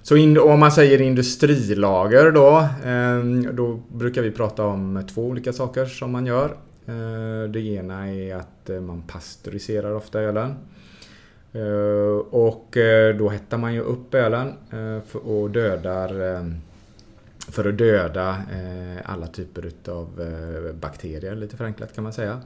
Så 0.02 0.16
in, 0.16 0.38
om 0.40 0.60
man 0.60 0.72
säger 0.72 1.02
industrilager 1.02 2.32
då, 2.32 2.68
ehm, 2.86 3.56
då 3.56 3.80
brukar 3.88 4.22
vi 4.22 4.32
prata 4.32 4.66
om 4.66 5.08
två 5.14 5.22
olika 5.26 5.54
saker 5.54 5.86
som 5.86 6.12
man 6.12 6.26
gör. 6.26 6.58
Eh, 6.86 7.50
det 7.50 7.60
ena 7.60 8.12
är 8.12 8.36
att 8.36 8.70
man 8.82 9.04
pasteuriserar 9.08 9.96
ofta 9.96 10.22
ölen. 10.22 10.56
Och 12.30 12.78
då 13.18 13.30
hettar 13.30 13.58
man 13.58 13.74
ju 13.74 13.82
upp 13.82 14.14
ölen 14.14 14.54
och 15.24 15.50
dödar 15.50 16.22
ehm, 16.22 16.56
för 17.48 17.70
att 17.70 17.78
döda 17.78 18.30
eh, 18.30 19.12
alla 19.12 19.28
typer 19.28 19.72
av 19.88 20.22
eh, 20.22 20.74
bakterier, 20.76 21.36
lite 21.36 21.58
förenklat 21.58 21.96
kan 21.96 22.04
man 22.04 22.14
säga. 22.14 22.42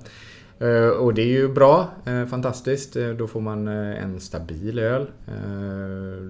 Eh, 0.60 0.88
och 0.88 1.14
det 1.14 1.22
är 1.22 1.28
ju 1.28 1.54
bra, 1.54 1.90
fantastiskt. 2.30 2.98
Då 3.18 3.28
får 3.28 3.42
man 3.42 3.68
en 3.68 4.20
stabil 4.20 4.80
öl. 4.80 5.08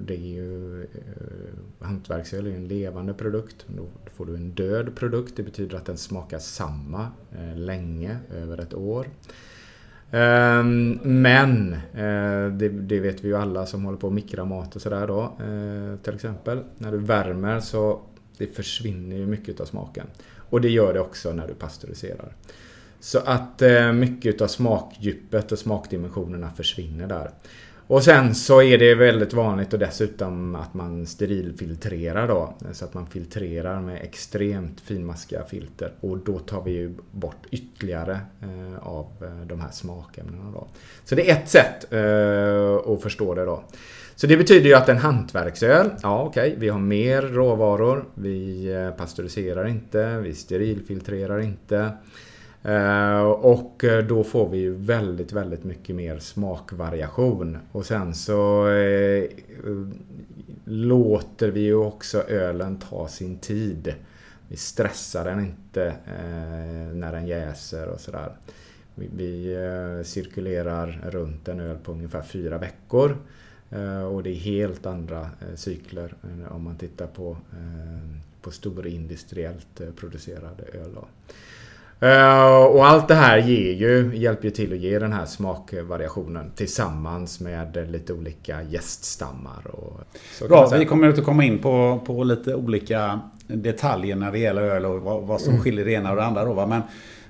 Det 0.02 0.14
är 0.14 0.28
ju... 0.28 0.86
Hantverksöl 1.80 2.46
är 2.46 2.50
ju 2.50 2.56
en 2.56 2.68
levande 2.68 3.14
produkt. 3.14 3.66
Då 3.68 3.88
får 4.16 4.26
du 4.26 4.36
en 4.36 4.52
död 4.52 4.96
produkt. 4.96 5.34
Det 5.36 5.44
betyder 5.44 5.78
att 5.78 5.86
den 5.86 5.98
smakar 5.98 6.40
samma 6.40 7.08
länge, 7.56 8.18
över 8.36 8.58
ett 8.58 8.74
år. 8.74 9.08
Ehm, 10.12 11.00
men 11.04 11.76
det, 12.58 12.70
det 12.70 13.00
vet 13.00 13.24
vi 13.24 13.28
ju 13.28 13.36
alla 13.36 13.66
som 13.66 13.86
håller 13.86 13.98
på 13.98 14.08
att 14.08 14.14
mikra 14.14 14.46
mat 14.46 14.76
och 14.76 14.82
sådär 14.82 15.08
då. 15.08 15.38
Till 16.04 16.16
exempel. 16.16 16.60
När 16.78 16.92
du 16.92 16.98
värmer 16.98 17.60
så 17.60 18.02
det 18.38 18.56
försvinner 18.56 19.16
ju 19.16 19.26
mycket 19.26 19.60
av 19.60 19.66
smaken. 19.66 20.08
Och 20.50 20.62
det 20.62 20.70
gör 20.70 20.94
det 20.94 21.00
också 21.00 21.34
när 21.34 21.48
du 21.48 21.54
pasteuriserar. 21.54 22.34
Så 23.00 23.20
att 23.20 23.62
eh, 23.62 23.92
mycket 23.94 24.42
av 24.42 24.48
smakdjupet 24.48 25.52
och 25.52 25.60
smakdimensionerna 25.60 26.52
försvinner 26.52 27.08
där. 27.08 27.32
Och 27.88 28.04
sen 28.04 28.36
så 28.36 28.62
är 28.62 28.78
det 28.78 28.96
väldigt 28.96 29.34
vanligt 29.34 29.74
och 29.74 29.80
dessutom 29.80 30.56
att 30.56 30.74
man 30.74 31.06
sterilfiltrerar 31.06 32.28
då. 32.28 32.54
Så 32.72 32.86
att 32.86 32.94
man 32.94 33.08
filtrerar 33.08 33.82
med 33.82 34.02
extremt 34.02 34.82
finmaskiga 34.82 35.44
filter. 35.44 35.94
Och 36.00 36.18
då 36.18 36.40
tar 36.40 36.64
vi 36.64 36.72
ju 36.72 36.96
bort 37.12 37.46
ytterligare 37.52 38.20
eh, 38.42 38.88
av 38.88 39.08
eh, 39.22 39.48
de 39.48 39.62
här 39.62 39.72
smakämnena 39.72 40.52
då. 40.52 40.68
Så 41.06 41.16
det 41.16 41.32
är 41.32 41.36
ett 41.36 41.50
sätt 41.50 41.94
eh, 41.94 42.94
att 42.94 43.02
förstå 43.02 43.34
det 43.34 43.46
då. 43.46 43.64
Så 44.20 44.28
det 44.28 44.38
betyder 44.38 44.70
ju 44.70 44.76
att 44.76 44.90
en 44.90 44.98
hantverksöl, 44.98 45.90
ja 46.04 46.24
okej, 46.24 46.56
vi 46.58 46.70
har 46.70 46.80
mer 46.80 47.22
råvaror. 47.22 48.06
Vi 48.16 48.68
eh, 48.74 48.92
pasteuriserar 48.92 49.68
inte, 49.68 50.18
vi 50.18 50.34
sterilfiltrerar 50.34 51.40
inte. 51.40 51.92
Eh, 52.64 53.22
Och 53.24 53.84
eh, 53.84 54.06
då 54.06 54.24
får 54.24 54.50
vi 54.50 54.58
ju 54.58 54.76
väldigt, 54.76 55.32
väldigt 55.32 55.64
mycket 55.64 55.96
mer 55.96 56.20
smakvariation. 56.20 57.58
Och 57.72 57.86
sen 57.86 58.14
så 58.14 58.68
låter 60.66 61.52
vi 61.52 61.60
ju 61.60 61.76
också 61.76 62.22
ölen 62.22 62.80
ta 62.80 63.08
sin 63.08 63.38
tid. 63.38 63.94
Vi 64.48 64.56
stressar 64.56 65.26
den 65.26 65.40
inte 65.40 65.94
när 66.94 67.12
den 67.12 67.28
jäser 67.28 67.88
och 67.88 68.00
sådär. 68.00 68.32
Vi, 68.96 69.58
cirkulerar 70.04 71.02
runt 71.12 71.48
en 71.48 71.60
öl 71.60 71.78
på 71.84 71.92
ungefär 71.92 72.22
fyra 72.22 72.58
veckor. 72.58 73.18
Eh, 73.72 74.04
och 74.04 74.24
det 74.24 74.30
är 74.30 74.36
helt 74.36 74.86
andra 74.86 75.20
eh, 75.22 75.56
cykler 75.56 76.14
än 76.24 76.46
om 76.52 76.64
man 76.64 76.76
tittar 76.76 77.08
på, 77.08 77.30
eh, 77.52 78.20
på 78.42 78.52
storindustriellt 78.52 79.82
eh, 79.82 79.88
producerade 80.00 80.64
öl. 80.74 80.98
Eh, 82.00 82.66
och 82.66 82.86
allt 82.88 83.08
det 83.08 83.16
här 83.16 83.38
ger 83.38 83.74
ju, 83.74 84.18
hjälper 84.18 84.44
ju 84.46 84.52
till 84.52 84.74
att 84.74 84.80
ge 84.80 85.00
den 85.00 85.14
här 85.14 85.26
smakvariationen 85.26 86.52
tillsammans 86.56 87.40
med 87.40 87.78
eh, 87.78 87.86
lite 87.86 88.14
olika 88.14 88.64
gäststammar. 88.64 89.68
Och 89.68 90.00
Bra, 90.48 90.68
vi 90.80 90.86
kommer 90.86 91.08
att 91.10 91.24
komma 91.24 91.44
in 91.44 91.60
på, 91.60 92.02
på 92.06 92.24
lite 92.24 92.56
olika 92.56 93.20
detaljer 93.48 94.16
när 94.16 94.32
det 94.32 94.40
gäller 94.40 94.62
öl 94.62 94.86
och 94.86 95.02
vad, 95.02 95.24
vad 95.24 95.42
som 95.42 95.52
Mm. 95.54 95.64
skiljer 95.64 95.86
det 95.86 95.92
ena 95.92 96.10
och 96.10 96.16
det 96.16 96.24
andra. 96.24 96.46
Då, 96.46 96.54
va? 96.54 96.68
Men, 96.68 96.82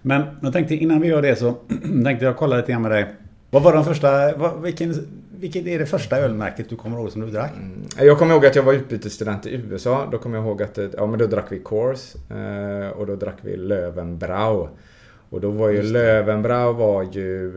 men 0.01 0.23
jag 0.41 0.53
tänkte 0.53 0.75
innan 0.75 1.01
vi 1.01 1.07
gör 1.07 1.21
det 1.21 1.35
så 1.35 1.51
tänkte 2.03 2.25
jag 2.25 2.37
kolla 2.37 2.57
lite 2.57 2.71
grann 2.71 2.81
med 2.81 2.91
dig. 2.91 3.15
Vad 3.49 3.63
var 3.63 3.73
de 3.73 3.85
första, 3.85 4.37
vad, 4.37 4.61
vilken, 4.61 5.07
vilket 5.39 5.67
är 5.67 5.79
det 5.79 5.85
första 5.85 6.17
ölmärket 6.17 6.69
du 6.69 6.75
kommer 6.75 6.97
ihåg 6.97 7.11
som 7.11 7.21
du 7.21 7.27
drack? 7.31 7.51
Jag 7.99 8.17
kommer 8.17 8.33
ihåg 8.33 8.45
att 8.45 8.55
jag 8.55 8.63
var 8.63 8.73
utbytesstudent 8.73 9.45
i 9.45 9.55
USA. 9.55 10.09
Då 10.11 10.17
kommer 10.17 10.37
jag 10.37 10.45
ihåg 10.45 10.63
att 10.63 10.73
det- 10.75 10.93
ja, 10.97 11.05
men 11.05 11.19
då 11.19 11.25
drack 11.27 11.45
vi 11.49 11.59
Coors 11.59 12.15
eh, 12.31 12.89
och 12.89 13.07
då 13.07 13.15
drack 13.15 13.37
vi 13.41 13.57
Löwenbrau. 13.57 14.67
Och 15.29 15.41
då 15.41 15.49
var 15.49 15.69
ju 15.69 15.81
Löwenbrau 15.83 16.73
var 16.73 17.03
ju, 17.11 17.47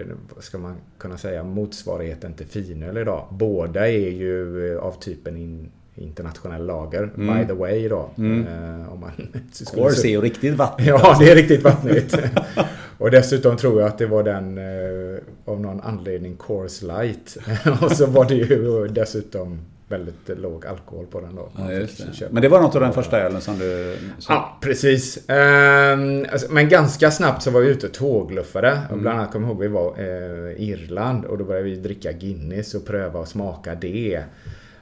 eh, 0.00 0.06
vad 0.34 0.44
ska 0.44 0.58
man 0.58 0.76
kunna 0.98 1.18
säga, 1.18 1.42
motsvarigheten 1.44 2.34
till 2.34 2.46
finöl 2.46 2.96
idag. 2.98 3.26
Båda 3.30 3.88
är 3.88 4.10
ju 4.10 4.72
eh, 4.74 4.78
av 4.78 4.92
typen 5.00 5.36
in, 5.36 5.70
internationell 6.00 6.66
lager, 6.66 7.10
by 7.16 7.46
the 7.46 7.52
way 7.52 7.88
då. 7.88 8.10
Eh, 8.16 8.92
om 8.92 9.00
man 9.00 9.10
se- 9.52 10.08
är 10.08 10.10
ju 10.10 10.20
riktigt 10.20 10.54
vatten. 10.54 10.86
Ja, 10.86 11.16
det 11.20 11.30
är 11.30 11.34
riktigt 11.34 11.62
vattnigt. 11.62 12.18
och 12.98 13.10
dessutom 13.10 13.56
tror 13.56 13.80
jag 13.80 13.88
att 13.88 13.98
det 13.98 14.06
var 14.06 14.22
den 14.22 14.58
eh, 14.58 15.18
av 15.44 15.60
någon 15.60 15.80
anledning 15.80 16.36
Coors 16.36 16.82
Light. 16.82 17.36
och 17.82 17.92
så 17.92 18.06
var 18.06 18.24
det 18.24 18.34
ju 18.34 18.88
dessutom 18.88 19.58
väldigt 19.88 20.38
låg 20.38 20.66
alkohol 20.66 21.06
på 21.06 21.20
den 21.20 21.34
då. 21.36 21.48
Ja, 21.58 21.64
det. 21.64 22.30
Men 22.30 22.42
det 22.42 22.48
var 22.48 22.60
något 22.60 22.74
av 22.74 22.80
den 22.80 22.92
första 22.92 23.20
ölen 23.20 23.40
som 23.40 23.58
du... 23.58 23.96
Som, 24.18 24.34
Ja, 24.34 24.58
precis. 24.60 25.28
Ehm, 25.28 26.26
alltså, 26.32 26.52
men 26.52 26.68
ganska 26.68 27.10
snabbt 27.10 27.42
så 27.42 27.50
var 27.50 27.60
vi 27.60 27.68
ute 27.68 27.86
och 27.86 27.92
tågluffade. 27.94 28.78
Och 28.90 28.98
bland 28.98 29.18
annat 29.18 29.32
kommer 29.32 29.46
jag 29.46 29.52
ihåg 29.52 29.62
vi 29.62 29.68
var 29.68 29.94
eh, 29.98 30.52
i 30.62 30.70
Irland 30.70 31.24
och 31.24 31.38
då 31.38 31.44
började 31.44 31.68
vi 31.68 31.76
dricka 31.76 32.12
Guinness 32.12 32.74
och 32.74 32.86
pröva 32.86 33.20
att 33.22 33.28
smaka 33.28 33.74
det. 33.74 34.22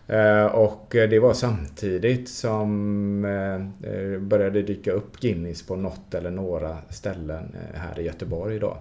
Eh, 0.08 0.44
och 0.44 0.86
det 0.90 1.18
var 1.18 1.34
samtidigt 1.34 2.28
som 2.28 3.24
eh, 3.24 3.90
eh, 3.92 4.18
började 4.18 4.62
dyka 4.62 4.92
upp 4.92 5.20
Guinness 5.20 5.66
på 5.66 5.76
något 5.76 6.14
eller 6.14 6.30
några 6.30 6.76
ställen 6.88 7.56
här 7.74 8.00
i 8.00 8.02
Göteborg 8.02 8.58
då. 8.58 8.76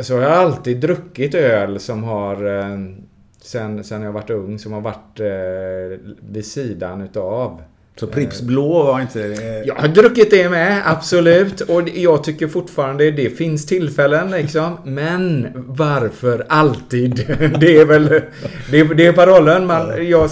Så 0.00 0.12
jag 0.12 0.20
har 0.20 0.36
alltid 0.36 0.80
druckit 0.80 1.34
öl 1.34 1.80
som 1.80 2.04
har 2.04 2.36
sen, 3.42 3.84
sen 3.84 4.02
jag 4.02 4.12
varit 4.12 4.30
ung 4.30 4.58
som 4.58 4.72
har 4.72 4.80
varit 4.80 5.20
vid 6.20 6.46
sidan 6.46 7.00
utav 7.00 7.62
så 7.96 8.06
Pripps 8.06 8.42
Blå 8.42 8.82
var 8.82 9.00
inte... 9.00 9.20
eh, 9.24 9.58
jag 9.66 9.74
har 9.74 9.88
druckit 9.88 10.30
det 10.30 10.48
med, 10.48 10.82
absolut. 10.84 11.60
Och 11.60 11.88
jag 11.94 12.24
tycker 12.24 12.48
fortfarande 12.48 13.10
det 13.10 13.30
finns 13.30 13.66
tillfällen 13.66 14.30
liksom. 14.30 14.76
Men 14.84 15.48
varför 15.54 16.44
alltid? 16.48 17.14
Det 17.60 17.76
är 17.76 17.84
väl 17.84 18.08
det 18.70 18.80
är, 18.80 18.94
det 18.94 19.06
är 19.06 19.12
parollen. 19.12 19.66
Man, 19.66 20.08
jag, 20.08 20.30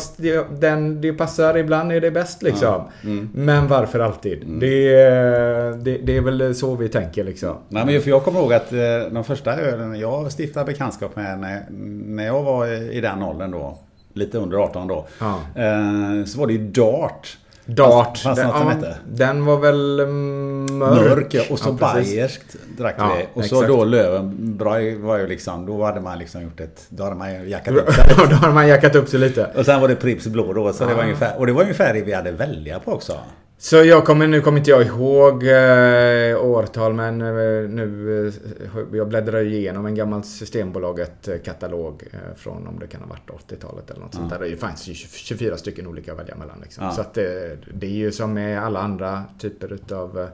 den, 0.61 1.01
det 1.01 1.13
passar, 1.13 1.57
ibland 1.59 1.93
är 1.93 2.01
det 2.01 2.11
bäst 2.11 2.43
liksom. 2.43 2.83
Mm. 3.05 3.29
Men 3.35 3.69
varför 3.69 4.01
alltid? 4.01 4.47
Det, 4.47 4.95
är- 4.95 5.73
det, 5.85 5.99
det 5.99 6.17
är 6.17 6.21
väl 6.21 6.55
så 6.55 6.75
vi 6.75 6.89
tänker 6.89 7.25
liksom. 7.25 7.57
Nej, 7.69 7.87
men 7.87 8.01
för 8.03 8.11
jag 8.11 8.23
kommer 8.25 8.41
ihåg 8.41 8.53
att 8.53 8.73
eh, 8.73 8.79
de 9.11 9.25
första 9.25 9.57
ölen 9.57 9.99
jag 10.01 10.33
stiftade 10.33 10.67
bekantskap 10.67 11.17
med 11.17 11.39
när, 11.39 11.63
när 12.07 12.27
jag 12.27 12.43
var 12.43 12.67
i 12.93 13.01
den 13.01 13.23
åldern 13.23 13.51
då, 13.51 13.79
lite 14.15 14.39
under 14.39 14.57
18 14.59 14.89
då, 14.89 15.07
Ja. 15.19 15.41
eh, 15.63 16.25
så 16.25 16.39
var 16.41 16.47
det 16.47 16.53
ju 16.53 16.69
Dart. 16.69 17.39
Dart. 17.75 18.19
Fanns 18.19 18.39
det 18.39 18.45
den, 18.45 18.51
ja, 18.51 18.69
hette? 18.69 18.97
den 19.07 19.45
var 19.45 19.59
väl 19.59 20.01
mm, 20.01 20.79
mörk. 20.79 21.17
Mörk, 21.17 21.35
ja, 21.35 21.43
och 21.51 21.59
så 21.59 21.69
Ja, 21.69 21.95
bayerskt 21.95 22.57
drack 22.77 22.95
Ja, 22.99 23.13
vi. 23.19 23.41
Och 23.41 23.45
så 23.45 23.57
exakt. 23.57 23.69
då 23.69 23.85
Löwenbräu 23.85 24.99
var 24.99 25.19
ju 25.19 25.27
liksom, 25.27 25.67
då 25.67 25.85
hade 25.85 26.01
man 26.01 26.19
liksom 26.19 26.43
gjort 26.43 26.61
ett, 26.61 26.87
då 26.89 27.05
hade 27.05 27.17
man 27.17 27.49
jackat 27.49 27.75
upp 27.75 27.93
sig. 27.95 28.15
Då 28.31 28.37
har 28.37 28.53
man 28.53 28.69
jackat 28.69 28.95
upp 28.95 29.09
sig 29.09 29.21
lite. 29.21 29.51
Och 29.57 29.65
sen 29.65 29.81
var 29.81 29.89
det 29.89 29.95
Pripps 29.95 30.27
Blå 30.27 30.53
då, 30.53 30.73
så 30.73 30.85
det 30.85 30.95
var 30.95 31.03
ungefär, 31.03 31.39
och 31.39 31.47
det 31.47 31.53
var 31.53 31.63
ungefär 31.63 31.95
det 31.95 32.03
vi 32.03 32.13
hade 32.13 32.33
välja 32.33 32.81
på 32.81 32.93
också. 32.93 33.19
Så 33.63 33.77
jag 33.77 34.05
kommer, 34.05 34.27
nu 34.27 34.41
kommer 34.41 34.59
inte 34.59 34.71
jag 34.71 34.87
ihåg 34.87 35.47
eh, 35.47 36.45
årtal 36.45 36.95
men 36.95 37.21
eh, 37.21 37.71
nu... 37.71 38.29
Eh, 38.29 38.97
jag 38.97 39.09
bläddrar 39.09 39.41
igenom 39.41 39.87
en 39.87 39.95
gammal 39.95 40.25
Systembolaget-katalog 40.25 42.03
eh, 42.13 42.19
från 42.37 42.67
om 42.67 42.79
det 42.79 42.87
kan 42.87 43.01
ha 43.01 43.09
varit 43.09 43.31
80-talet 43.51 43.91
eller 43.91 44.01
något 44.01 44.15
sånt 44.15 44.31
där. 44.31 44.39
Det 44.39 44.57
fanns 44.57 44.89
ju 44.89 44.95
24 44.95 45.57
stycken 45.57 45.87
olika 45.87 46.13
att 46.13 46.19
välja 46.19 46.37
mellan. 46.37 46.61
Liksom. 46.63 46.85
Ja. 46.85 46.91
Så 46.91 47.01
att 47.01 47.15
det, 47.15 47.59
det 47.75 47.87
är 47.87 47.91
ju 47.91 48.13
som 48.13 48.35
med 48.35 48.63
alla 48.63 48.81
andra 48.81 49.25
typer 49.39 49.73
utav 49.73 50.19
eh, 50.19 50.27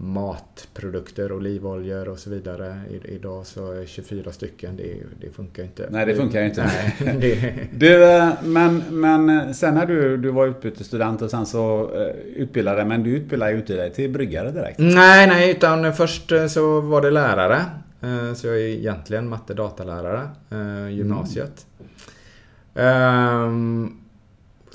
matprodukter, 0.00 1.32
olivoljor 1.32 2.08
och 2.08 2.18
så 2.18 2.30
vidare. 2.30 2.80
I, 2.90 3.14
idag 3.14 3.46
så 3.46 3.72
är 3.72 3.86
24 3.86 4.32
stycken, 4.32 4.76
det, 4.76 4.96
det 5.20 5.30
funkar 5.30 5.62
inte. 5.62 5.88
Nej, 5.90 6.06
det 6.06 6.14
funkar 6.14 6.42
inte. 6.42 6.64
Nej, 6.64 7.16
det, 7.20 7.54
Du, 7.72 8.04
eh, 8.04 8.28
men, 8.42 8.82
men 8.90 9.30
eh, 9.30 9.52
sen 9.52 9.74
när 9.74 9.86
du, 9.86 10.16
du 10.16 10.30
var 10.30 10.46
utbytesstudent 10.46 11.22
och 11.22 11.30
sen 11.30 11.46
så 11.46 11.90
eh, 11.94 12.16
utbildade 12.36 12.84
men 12.84 13.02
du 13.02 13.10
utbildade 13.10 13.52
ju 13.52 13.58
inte 13.58 13.76
dig 13.76 13.92
till 13.92 14.10
bryggare 14.10 14.50
direkt. 14.50 14.78
Nej, 14.78 15.26
nej, 15.26 15.50
utan 15.50 15.94
först 15.94 16.32
så 16.48 16.80
var 16.80 17.02
det 17.02 17.10
lärare. 17.10 17.64
Så 18.34 18.46
jag 18.46 18.56
är 18.56 18.60
egentligen 18.60 19.28
matte 19.28 19.54
datalärare, 19.54 20.28
gymnasiet. 20.90 21.66
Ehm, 22.74 23.96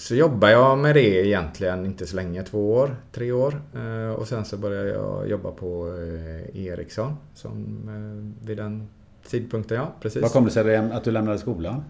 så 0.04 0.16
jobbar 0.16 0.50
jag 0.50 0.78
med 0.78 0.96
det 0.96 1.28
egentligen 1.28 1.86
inte 1.86 2.08
så 2.08 2.16
länge, 2.16 2.44
två 2.44 2.74
år, 2.74 2.96
tre 3.12 3.32
år. 3.32 3.62
Eh, 3.76 4.12
och 4.12 4.28
sen 4.28 4.46
så 4.46 4.58
började 4.58 4.90
jag 4.90 5.30
jobba 5.30 5.52
på 5.52 5.88
eh, 5.88 6.66
Ericsson 6.66 7.14
som 7.34 7.54
eh, 7.88 8.48
vid 8.48 8.58
den 8.58 8.88
tidpunkten, 9.28 9.78
ja 9.78 9.94
precis. 10.02 10.22
Vad 10.22 10.32
kom 10.32 10.46
det 10.46 10.52
sig 10.52 10.76
att 10.76 11.04
du 11.04 11.12
lämnade 11.12 11.38
skolan? 11.38 11.84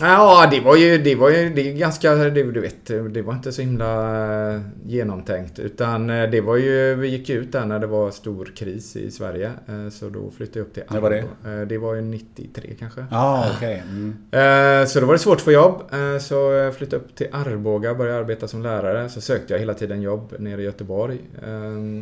Ja, 0.00 0.48
det 0.50 0.60
var 0.60 0.76
ju, 0.76 0.98
det 0.98 1.14
var 1.14 1.30
ju 1.30 1.50
det 1.50 1.72
ganska, 1.72 2.14
det, 2.14 2.30
du 2.30 2.60
vet, 2.60 2.86
det 2.86 3.22
var 3.22 3.32
inte 3.32 3.52
så 3.52 3.62
himla 3.62 4.62
genomtänkt. 4.84 5.58
Utan 5.58 6.10
eh, 6.10 6.30
det 6.30 6.40
var 6.40 6.56
ju, 6.56 6.94
vi 6.94 7.08
gick 7.08 7.30
ut 7.30 7.52
där 7.52 7.64
när 7.64 7.78
det 7.78 7.86
var 7.86 8.10
stor 8.10 8.52
kris 8.56 8.96
i 8.96 9.10
Sverige. 9.10 9.52
Eh, 9.68 9.88
så 9.90 10.08
då 10.08 10.30
flyttade 10.30 10.58
jag 10.58 10.66
upp 10.66 10.74
till 10.74 10.82
När 10.90 11.00
var 11.00 11.10
det? 11.10 11.64
Det 11.64 11.78
var 11.78 11.94
ju 11.94 12.00
93 12.00 12.74
kanske. 12.78 13.00
Ja, 13.00 13.06
ah. 13.10 13.56
Okay. 13.56 13.74
Mm. 13.74 14.86
Så 14.86 15.00
då 15.00 15.06
var 15.06 15.12
det 15.12 15.18
svårt 15.18 15.36
att 15.36 15.42
få 15.42 15.52
jobb. 15.52 15.82
Så 16.20 16.34
jag 16.34 16.74
flyttade 16.74 17.02
upp 17.02 17.14
till 17.14 17.26
Arboga, 17.32 17.94
började 17.94 18.18
arbeta 18.18 18.48
som 18.48 18.62
lärare. 18.62 19.08
Så 19.08 19.20
sökte 19.20 19.52
jag 19.52 19.60
hela 19.60 19.74
tiden 19.74 20.02
jobb 20.02 20.34
nere 20.38 20.62
i 20.62 20.64
Göteborg. 20.64 21.18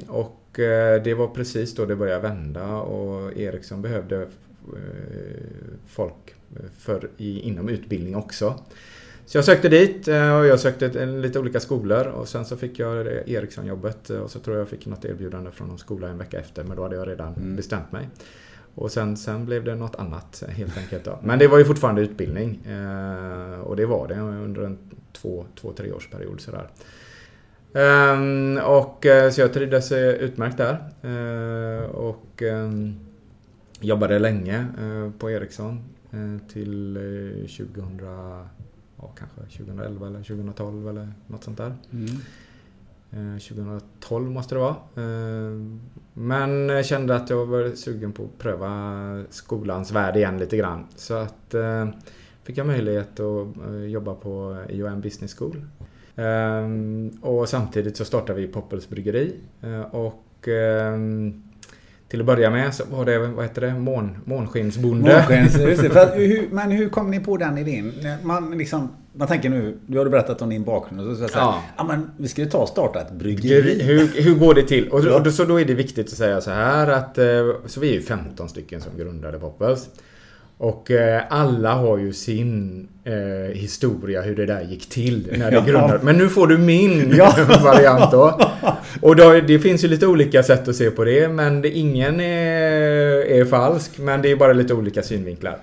Och 0.08 0.38
det 1.04 1.14
var 1.14 1.28
precis 1.28 1.74
då 1.74 1.84
det 1.84 1.96
började 1.96 2.22
vända 2.22 2.66
och 2.66 3.36
Ericsson 3.36 3.82
behövde 3.82 4.26
folk 5.86 6.34
för, 6.78 7.10
i, 7.16 7.40
inom 7.40 7.68
utbildning 7.68 8.16
också. 8.16 8.58
Så 9.26 9.38
jag 9.38 9.44
sökte 9.44 9.68
dit 9.68 10.08
eh, 10.08 10.38
och 10.38 10.46
jag 10.46 10.60
sökte 10.60 11.06
lite 11.06 11.38
olika 11.38 11.60
skolor 11.60 12.06
och 12.06 12.28
sen 12.28 12.44
så 12.44 12.56
fick 12.56 12.78
jag 12.78 13.06
Ericsson-jobbet 13.06 14.10
och 14.10 14.30
så 14.30 14.38
tror 14.38 14.56
jag 14.56 14.60
jag 14.60 14.68
fick 14.68 14.86
något 14.86 15.04
erbjudande 15.04 15.50
från 15.50 15.68
någon 15.68 15.78
skola 15.78 16.08
en 16.08 16.18
vecka 16.18 16.40
efter 16.40 16.64
men 16.64 16.76
då 16.76 16.82
hade 16.82 16.96
jag 16.96 17.08
redan 17.08 17.34
mm. 17.34 17.56
bestämt 17.56 17.92
mig. 17.92 18.08
Och 18.74 18.90
sen, 18.90 19.16
sen 19.16 19.46
blev 19.46 19.64
det 19.64 19.74
något 19.74 19.96
annat 19.96 20.44
helt 20.48 20.78
enkelt. 20.78 21.04
Då. 21.04 21.18
Men 21.22 21.38
det 21.38 21.48
var 21.48 21.58
ju 21.58 21.64
fortfarande 21.64 22.02
utbildning. 22.02 22.66
Eh, 22.66 23.60
och 23.60 23.76
det 23.76 23.86
var 23.86 24.08
det 24.08 24.14
under 24.20 24.62
en 24.62 24.78
två, 25.12 25.46
två 25.60 25.72
tre 25.72 25.92
års 25.92 26.08
period 26.08 26.40
sådär. 26.40 26.68
Um, 27.74 28.58
och, 28.58 29.06
eh, 29.06 29.30
så 29.30 29.40
jag 29.40 29.52
trivdes 29.52 29.92
utmärkt 29.92 30.56
där. 30.56 30.78
Och 31.94 32.42
um, 32.42 33.00
jobbade 33.80 34.18
länge 34.18 34.66
på 35.18 35.30
Ericsson. 35.30 35.80
Eh, 36.12 36.48
till 36.48 36.94
2000, 37.56 38.00
eh, 38.00 38.46
ja, 38.96 39.12
kanske 39.18 39.40
2011 39.58 40.06
eller 40.06 40.22
2012 40.22 40.88
eller 40.88 41.12
något 41.26 41.44
sånt 41.44 41.58
där. 41.58 41.74
Mm. 41.92 43.38
2012 43.38 44.26
eh, 44.26 44.32
måste 44.32 44.54
det 44.54 44.58
vara. 44.58 44.76
Men 46.14 46.68
jag 46.68 46.86
kände 46.86 47.16
att 47.16 47.30
jag 47.30 47.46
var 47.46 47.74
sugen 47.74 48.12
på 48.12 48.22
att 48.22 48.38
pröva 48.38 49.24
skolans 49.30 49.92
värld 49.92 50.16
igen 50.16 50.38
lite 50.38 50.56
grann. 50.56 50.86
Så 50.96 51.14
att 51.14 51.54
fick 52.42 52.58
jag 52.58 52.66
möjlighet 52.66 53.20
att 53.20 53.46
jobba 53.90 54.14
på 54.14 54.64
IOM 54.68 55.00
Business 55.00 55.34
School. 55.34 55.64
Och 57.20 57.48
samtidigt 57.48 57.96
så 57.96 58.04
startade 58.04 58.40
vi 58.40 58.46
Poppels 58.46 58.88
bryggeri. 58.88 59.34
Och 59.90 60.48
till 62.12 62.20
att 62.20 62.26
börja 62.26 62.50
med 62.50 62.74
så 62.74 62.84
var 62.90 63.04
det, 63.04 63.18
vad 63.18 63.44
heter 63.44 63.60
det, 63.60 63.74
Mån, 63.74 64.16
just 65.68 65.82
det. 65.82 65.90
För 65.90 66.16
hur, 66.16 66.48
men 66.50 66.70
hur 66.70 66.88
kom 66.88 67.10
ni 67.10 67.20
på 67.20 67.36
den 67.36 67.58
idén? 67.58 67.92
Man, 68.22 68.58
liksom, 68.58 68.88
man 69.12 69.28
tänker 69.28 69.48
nu, 69.48 69.78
du 69.86 69.98
har 69.98 70.06
berättat 70.06 70.42
om 70.42 70.48
din 70.48 70.64
bakgrund. 70.64 71.10
Och 71.10 71.16
så, 71.16 71.28
så, 71.28 71.38
ja. 71.38 71.62
ja 71.76 71.84
men 71.84 72.10
vi 72.16 72.28
skulle 72.28 72.46
ta 72.46 72.58
och 72.58 72.68
starta 72.68 73.00
ett 73.00 73.12
bryggeri. 73.12 73.82
Hur, 73.82 74.22
hur 74.22 74.34
går 74.34 74.54
det 74.54 74.62
till? 74.62 74.88
Och, 74.88 75.04
och, 75.04 75.26
och 75.26 75.32
så 75.32 75.44
då 75.44 75.60
är 75.60 75.64
det 75.64 75.74
viktigt 75.74 76.06
att 76.06 76.12
säga 76.12 76.40
så 76.40 76.50
här 76.50 76.88
att, 76.88 77.18
eh, 77.18 77.24
så 77.66 77.80
vi 77.80 77.88
är 77.88 77.94
ju 77.94 78.02
15 78.02 78.48
stycken 78.48 78.80
som 78.80 78.98
grundade 78.98 79.38
Poppels. 79.38 79.88
Och 80.62 80.90
eh, 80.90 81.22
alla 81.28 81.74
har 81.74 81.98
ju 81.98 82.12
sin 82.12 82.88
eh, 83.04 83.54
historia 83.54 84.22
hur 84.22 84.36
det 84.36 84.46
där 84.46 84.62
gick 84.62 84.88
till 84.88 85.36
när 85.38 85.50
det 85.50 85.56
ja. 85.56 85.64
grundades. 85.66 86.02
Men 86.02 86.18
nu 86.18 86.28
får 86.28 86.46
du 86.46 86.58
min 86.58 87.14
ja. 87.16 87.34
variant 87.64 88.12
då. 88.12 88.40
Och 89.00 89.16
då, 89.16 89.40
det 89.40 89.58
finns 89.58 89.84
ju 89.84 89.88
lite 89.88 90.06
olika 90.06 90.42
sätt 90.42 90.68
att 90.68 90.76
se 90.76 90.90
på 90.90 91.04
det. 91.04 91.28
Men 91.28 91.62
det, 91.62 91.68
ingen 91.68 92.20
är, 92.20 93.30
är 93.30 93.44
falsk. 93.44 93.98
Men 93.98 94.22
det 94.22 94.30
är 94.30 94.36
bara 94.36 94.52
lite 94.52 94.74
olika 94.74 95.02
synvinklar. 95.02 95.58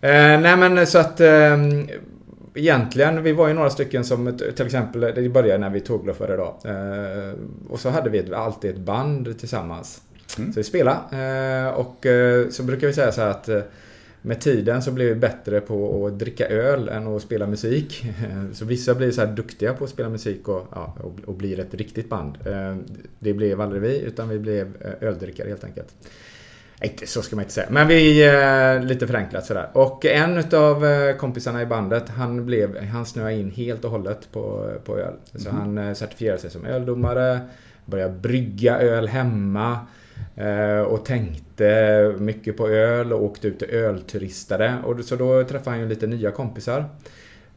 Eh, 0.00 0.40
nej 0.40 0.56
men 0.56 0.86
så 0.86 0.98
att 0.98 1.20
eh, 1.20 1.56
Egentligen, 2.54 3.22
vi 3.22 3.32
var 3.32 3.48
ju 3.48 3.54
några 3.54 3.70
stycken 3.70 4.04
som 4.04 4.38
till 4.56 4.66
exempel, 4.66 5.00
det 5.00 5.28
började 5.28 5.58
när 5.58 5.70
vi 5.70 5.80
tågluffade 5.80 6.36
då. 6.36 6.58
Eh, 6.64 7.34
och 7.68 7.80
så 7.80 7.88
hade 7.90 8.10
vi 8.10 8.18
ett, 8.18 8.32
alltid 8.32 8.70
ett 8.70 8.78
band 8.80 9.38
tillsammans. 9.38 10.02
Mm. 10.38 10.52
Så 10.52 10.60
vi 10.60 10.64
spelade. 10.64 10.98
Eh, 11.12 11.68
och 11.68 12.06
eh, 12.06 12.48
så 12.48 12.62
brukar 12.62 12.86
vi 12.86 12.92
säga 12.92 13.12
så 13.12 13.20
här 13.20 13.30
att 13.30 13.48
med 14.28 14.40
tiden 14.40 14.82
så 14.82 14.90
blev 14.92 15.08
vi 15.08 15.14
bättre 15.14 15.60
på 15.60 16.06
att 16.06 16.18
dricka 16.18 16.46
öl 16.48 16.88
än 16.88 17.06
att 17.06 17.22
spela 17.22 17.46
musik. 17.46 18.06
Så 18.52 18.64
vissa 18.64 18.94
blir 18.94 19.10
så 19.10 19.20
här 19.20 19.32
duktiga 19.32 19.74
på 19.74 19.84
att 19.84 19.90
spela 19.90 20.08
musik 20.08 20.48
och, 20.48 20.66
ja, 20.70 20.96
och 21.26 21.34
blir 21.34 21.60
ett 21.60 21.74
riktigt 21.74 22.08
band. 22.08 22.38
Eh, 22.46 22.76
det 23.18 23.32
blev 23.32 23.60
aldrig 23.60 23.82
vi, 23.82 24.00
utan 24.00 24.28
vi 24.28 24.38
blev 24.38 24.66
eh, 24.80 25.08
öldrickare 25.08 25.48
helt 25.48 25.64
enkelt. 25.64 25.94
Inte 26.82 27.06
så 27.06 27.22
ska 27.22 27.36
man 27.36 27.42
inte 27.42 27.54
säga, 27.54 27.66
men 27.70 27.88
vi 27.88 28.22
är 28.22 28.82
lite 28.82 29.06
förenklat 29.06 29.46
sådär. 29.46 29.68
Och 29.72 30.04
en 30.04 30.38
utav 30.38 30.86
eh, 30.86 31.16
kompisarna 31.16 31.62
i 31.62 31.66
bandet, 31.66 32.08
han, 32.08 32.46
blev, 32.46 32.84
han 32.84 33.06
snöade 33.06 33.34
in 33.34 33.50
helt 33.50 33.84
och 33.84 33.90
hållet 33.90 34.32
på, 34.32 34.70
på 34.84 34.98
öl. 34.98 35.14
Så 35.34 35.48
mm. 35.48 35.60
han 35.60 35.94
certifierade 35.94 36.40
sig 36.40 36.50
som 36.50 36.66
öldomare, 36.66 37.40
började 37.84 38.14
brygga 38.14 38.78
öl 38.80 39.08
hemma. 39.08 39.78
Eh, 40.38 40.80
och 40.80 41.04
tänkte 41.04 42.14
mycket 42.18 42.56
på 42.56 42.68
öl 42.68 43.12
och 43.12 43.24
åkte 43.24 43.48
ut 43.48 43.62
och 43.62 43.68
ölturistade. 43.68 44.74
Och 44.84 45.04
så 45.04 45.16
då 45.16 45.44
träffade 45.44 45.70
han 45.70 45.80
ju 45.80 45.88
lite 45.88 46.06
nya 46.06 46.30
kompisar. 46.30 46.84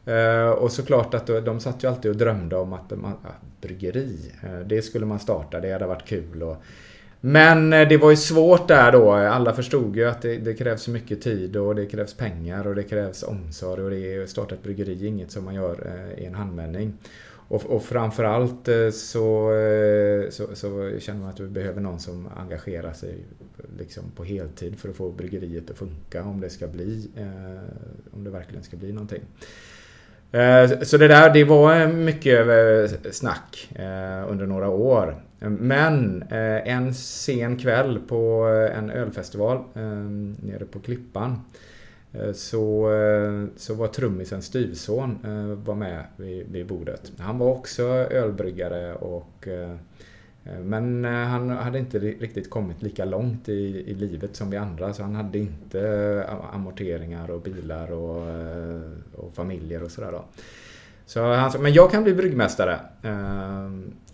Eh, 0.06 0.50
och 0.50 0.72
såklart 0.72 1.14
att 1.14 1.26
de 1.26 1.60
satt 1.60 1.84
ju 1.84 1.88
alltid 1.88 2.10
och 2.10 2.16
drömde 2.16 2.56
om 2.56 2.72
att 2.72 2.90
man, 2.90 3.12
ja, 3.24 3.30
bryggeri, 3.60 4.32
eh, 4.42 4.66
det 4.66 4.82
skulle 4.82 5.06
man 5.06 5.18
starta, 5.18 5.60
det 5.60 5.72
hade 5.72 5.86
varit 5.86 6.04
kul. 6.04 6.42
Och, 6.42 6.56
men 7.20 7.70
det 7.70 7.96
var 7.96 8.10
ju 8.10 8.16
svårt 8.16 8.68
där 8.68 8.92
då. 8.92 9.12
Alla 9.12 9.52
förstod 9.52 9.96
ju 9.96 10.08
att 10.08 10.22
det, 10.22 10.36
det, 10.36 10.54
krävs 10.54 10.88
mycket 10.88 11.22
tid 11.22 11.56
och 11.56 11.74
det 11.74 11.86
krävs 11.86 12.14
pengar 12.14 12.66
och 12.66 12.74
det 12.74 12.82
krävs 12.82 13.22
omsorg 13.22 13.82
och 13.82 13.90
det 13.90 14.14
är 14.14 14.26
starta 14.26 14.54
ett 14.54 14.62
bryggeri 14.62 15.06
inget 15.06 15.30
som 15.30 15.44
man 15.44 15.54
gör 15.54 15.86
i 16.18 16.24
en 16.24 16.34
handvändning. 16.34 16.92
Och, 17.52 17.66
och 17.66 17.82
framförallt 17.82 18.68
eh, 18.68 18.90
så, 18.90 19.54
eh, 19.54 20.30
så, 20.30 20.46
så, 20.54 20.98
känner 20.98 21.20
man 21.20 21.28
att 21.28 21.40
vi 21.40 21.48
behöver 21.48 21.80
någon 21.80 21.98
som 21.98 22.28
engagerar 22.36 22.92
sig 22.92 23.14
liksom 23.78 24.04
på 24.16 24.24
heltid 24.24 24.78
för 24.78 24.88
att 24.88 24.96
få 24.96 25.10
bryggeriet 25.10 25.70
att 25.70 25.78
funka 25.78 26.24
om 26.24 26.40
det 26.40 26.50
ska 26.50 26.66
bli, 26.66 27.10
eh, 27.16 28.14
om 28.14 28.24
det 28.24 28.30
verkligen 28.30 28.62
ska 28.62 28.76
bli 28.76 28.92
någonting. 28.92 29.22
Så 30.82 30.96
det 30.96 31.08
där, 31.08 31.34
det 31.34 31.44
var 31.44 31.86
mycket 31.86 33.14
snack 33.14 33.68
under 34.28 34.46
några 34.46 34.68
år. 34.68 35.22
Men 35.38 36.24
en 36.64 36.94
sen 36.94 37.56
kväll 37.56 37.98
på 38.08 38.44
en 38.74 38.90
ölfestival 38.90 39.64
nere 40.42 40.64
på 40.64 40.80
Klippan 40.80 41.40
Eh, 42.14 42.32
så, 42.32 42.92
eh, 42.92 43.46
så 43.56 43.74
var 43.74 43.88
trummisens 43.88 44.46
styvson 44.46 45.18
eh, 45.24 45.64
var 45.64 45.74
med 45.74 46.04
vid, 46.16 46.46
vid 46.50 46.66
bordet. 46.66 47.12
Han 47.18 47.38
var 47.38 47.46
också 47.46 47.82
ölbryggare 47.92 48.94
och 48.94 49.48
men 50.62 51.04
han 51.04 51.50
hade 51.50 51.78
inte 51.78 51.98
riktigt 51.98 52.50
kommit 52.50 52.82
lika 52.82 53.04
långt 53.04 53.48
i, 53.48 53.84
i 53.86 53.94
livet 53.94 54.36
som 54.36 54.50
vi 54.50 54.56
andra 54.56 54.94
så 54.94 55.02
han 55.02 55.14
hade 55.14 55.38
inte 55.38 56.26
amorteringar 56.52 57.30
och 57.30 57.40
bilar 57.40 57.92
och, 57.92 58.26
och 59.14 59.34
familjer 59.34 59.82
och 59.82 59.90
sådär 59.90 60.12
då. 60.12 60.24
Så 61.06 61.32
han 61.32 61.52
sa, 61.52 61.58
men 61.58 61.72
jag 61.72 61.90
kan 61.90 62.04
bli 62.04 62.14
bryggmästare. 62.14 62.80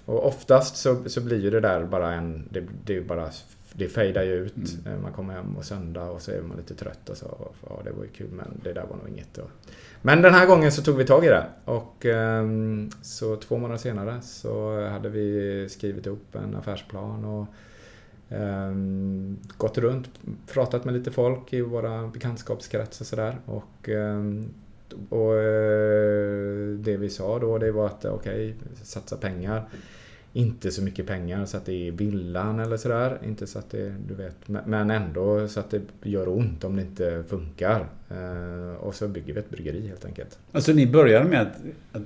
Och 0.04 0.26
oftast 0.26 0.76
så, 0.76 1.04
så 1.06 1.20
blir 1.20 1.38
ju 1.38 1.50
det 1.50 1.61
där 1.61 1.84
bara 1.84 2.14
en, 2.14 2.48
det, 2.50 2.64
det 2.84 2.96
är 2.96 3.00
bara 3.00 3.30
det 3.78 3.88
fejdar 3.88 4.22
ju 4.22 4.34
ut. 4.34 4.56
Mm. 4.56 4.92
Eh, 4.92 5.02
man 5.02 5.12
kommer 5.12 5.34
hem 5.34 5.56
och 5.56 5.64
söndag 5.64 6.10
och 6.10 6.22
så 6.22 6.30
är 6.30 6.42
man 6.42 6.56
lite 6.56 6.74
trött 6.74 7.08
och 7.08 7.16
så. 7.16 7.52
Ja, 7.68 7.80
det 7.84 7.90
var 7.90 8.04
ju 8.04 8.10
kul 8.10 8.30
men 8.30 8.60
det 8.62 8.72
där 8.72 8.86
var 8.90 8.96
nog 8.96 9.08
inget. 9.08 9.38
Men 10.02 10.22
den 10.22 10.34
här 10.34 10.46
gången 10.46 10.72
så 10.72 10.82
tog 10.82 10.96
vi 10.96 11.04
tag 11.04 11.24
i 11.24 11.28
det. 11.28 11.46
Och 11.64 12.06
ehm, 12.06 12.90
så 13.02 13.36
två 13.36 13.58
månader 13.58 13.78
senare 13.78 14.20
så 14.22 14.86
hade 14.86 15.08
vi 15.08 15.66
skrivit 15.68 16.06
ihop 16.06 16.34
en 16.34 16.56
affärsplan 16.56 17.24
och 17.24 17.46
ehm, 18.28 19.38
gått 19.56 19.78
runt, 19.78 20.10
pratat 20.52 20.84
med 20.84 20.94
lite 20.94 21.10
folk 21.10 21.52
i 21.52 21.60
våra 21.60 22.06
bekantskapskrets 22.06 23.00
och 23.00 23.06
sådär. 23.06 23.38
Och, 23.46 23.88
ehm, 23.88 24.54
och 25.08 25.34
eh, 25.34 26.68
det 26.78 26.96
vi 26.96 27.08
sa 27.10 27.38
då 27.38 27.58
det 27.58 27.72
var 27.72 27.86
att 27.86 28.04
okej, 28.04 28.54
okay, 28.56 28.76
satsa 28.82 29.16
pengar 29.16 29.68
inte 30.32 30.70
så 30.70 30.82
mycket 30.82 31.06
pengar 31.06 31.46
så 31.46 31.56
att 31.56 31.66
det 31.66 31.88
är 31.88 31.92
villan 31.92 32.60
eller 32.60 32.76
sådär. 32.76 33.18
Inte 33.24 33.46
så 33.46 33.58
att 33.58 33.70
det, 33.70 33.94
du 34.08 34.14
vet, 34.14 34.48
men 34.66 34.90
ändå 34.90 35.48
så 35.48 35.60
att 35.60 35.70
det 35.70 35.82
gör 36.02 36.28
ont 36.28 36.64
om 36.64 36.76
det 36.76 36.82
inte 36.82 37.24
funkar. 37.28 37.88
Eh, 38.10 38.74
och 38.80 38.94
så 38.94 39.08
bygger 39.08 39.34
vi 39.34 39.40
ett 39.40 39.50
bryggeri 39.50 39.88
helt 39.88 40.04
enkelt. 40.04 40.38
Alltså 40.52 40.72
ni 40.72 40.86
började 40.86 41.24
med 41.24 41.42
att, 41.42 41.56
att 41.92 42.02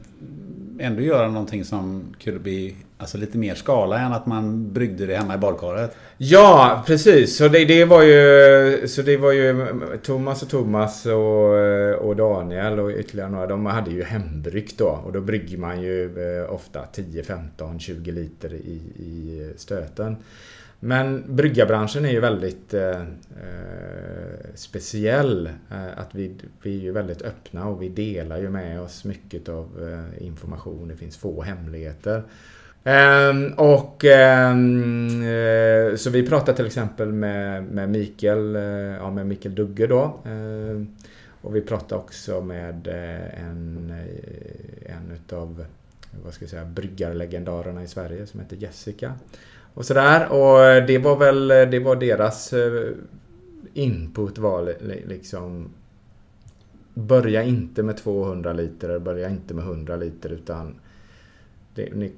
ändå 0.79 1.03
göra 1.03 1.29
någonting 1.29 1.65
som 1.65 2.15
kunde 2.19 2.41
bli 2.41 2.77
alltså, 2.99 3.19
lite 3.19 3.39
mer 3.39 3.55
skala 3.55 3.99
än 3.99 4.13
att 4.13 4.27
man 4.27 4.73
bryggde 4.73 5.07
det 5.07 5.17
hemma 5.17 5.35
i 5.35 5.39
badkaret? 5.39 5.97
Ja, 6.19 6.83
precis. 6.87 7.37
Så 7.37 7.49
det, 7.49 7.65
det 7.65 7.85
var 7.85 8.03
ju, 8.03 8.89
så 8.89 9.03
det 9.03 9.17
var 9.17 9.33
ju 9.33 9.67
Thomas 10.03 10.43
och 10.43 10.49
Thomas 10.49 11.07
och, 11.07 12.05
och 12.09 12.17
Daniel 12.17 12.81
och 12.81 12.91
ytterligare 12.91 13.31
några. 13.31 13.47
De 13.47 13.67
hade 13.67 13.91
ju 13.91 14.03
hembryggt 14.03 14.79
då. 14.79 15.01
Och 15.05 15.13
då 15.13 15.21
brygger 15.21 15.59
man 15.59 15.83
ju 15.83 16.05
eh, 16.05 16.53
ofta 16.55 16.87
10, 16.87 17.23
15, 17.23 17.81
20 17.81 18.13
liter 18.13 18.55
i, 18.55 18.81
i 18.97 19.51
stöten. 19.57 20.17
Men 20.85 21.37
bryggarbranschen 21.37 22.05
är 22.05 22.11
ju 22.11 22.21
väldigt 22.21 22.75
eh, 22.75 23.01
eh, 23.01 24.39
speciell. 24.55 25.47
Eh, 25.47 25.99
att 25.99 26.15
vi, 26.15 26.35
vi 26.63 26.79
är 26.79 26.83
ju 26.83 26.93
väldigt 26.93 27.23
öppna 27.23 27.69
och 27.69 27.83
vi 27.83 27.89
delar 27.89 28.39
ju 28.39 28.51
med 28.51 28.81
oss 28.81 29.05
mycket 29.05 29.49
av 29.49 29.89
eh, 29.89 30.27
information. 30.27 30.89
Det 30.89 30.97
finns 30.97 31.17
få 31.17 31.43
hemligheter. 31.43 32.23
Ehm, 32.85 33.53
och 33.53 34.05
ehm, 34.05 35.23
eh, 35.23 35.97
så 35.97 36.11
vi 36.11 36.27
pratade 36.29 36.57
till 36.57 36.67
exempel 36.67 37.13
med, 37.13 37.65
med 37.65 37.89
Mikael, 37.89 38.57
eh, 38.57 38.63
ja, 38.73 39.11
med 39.11 39.27
Mikael 39.27 39.55
Dugge 39.55 39.87
då. 39.87 40.21
Ehm, 40.25 40.97
och 41.43 41.57
vi 41.57 41.61
pratade 41.61 42.01
också 42.01 42.41
med 42.41 42.89
eh, 42.89 43.45
en, 43.49 43.91
eh, 43.91 44.97
en 44.97 45.13
utav 45.13 45.65
vad 46.25 46.35
ska 46.35 46.43
jag 46.43 46.51
säga, 46.51 46.65
bryggarlegendarerna 46.65 47.83
i 47.83 47.89
Sverige 47.89 48.27
som 48.27 48.41
heter 48.41 48.57
Jessica. 48.57 49.15
Och 49.75 49.87
sådär. 49.87 50.33
Och 50.33 50.65
eh, 50.65 50.87
det 50.87 50.99
var 50.99 51.17
väl 51.17 51.51
eh, 51.51 51.63
det 51.63 51.79
var 51.79 51.97
deras 51.97 52.53
eh, 52.53 52.91
input 53.75 54.39
var 54.39 54.75
liksom 55.09 55.71
Börja 56.95 57.43
inte 57.43 57.83
med 57.83 57.97
200 57.97 58.53
liter, 58.53 58.99
börja 58.99 59.29
inte 59.29 59.55
med 59.55 59.65
100 59.65 59.97
liter 59.97 60.31
utan 60.31 60.75
det, 61.75 61.95
ni, 61.95 62.13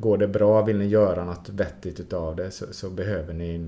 Går 0.00 0.18
det 0.18 0.28
bra, 0.28 0.62
vill 0.62 0.78
ni 0.78 0.86
göra 0.86 1.24
något 1.24 1.48
vettigt 1.48 2.00
utav 2.00 2.36
det 2.36 2.50
så, 2.50 2.64
så 2.70 2.90
behöver 2.90 3.34
ni 3.34 3.66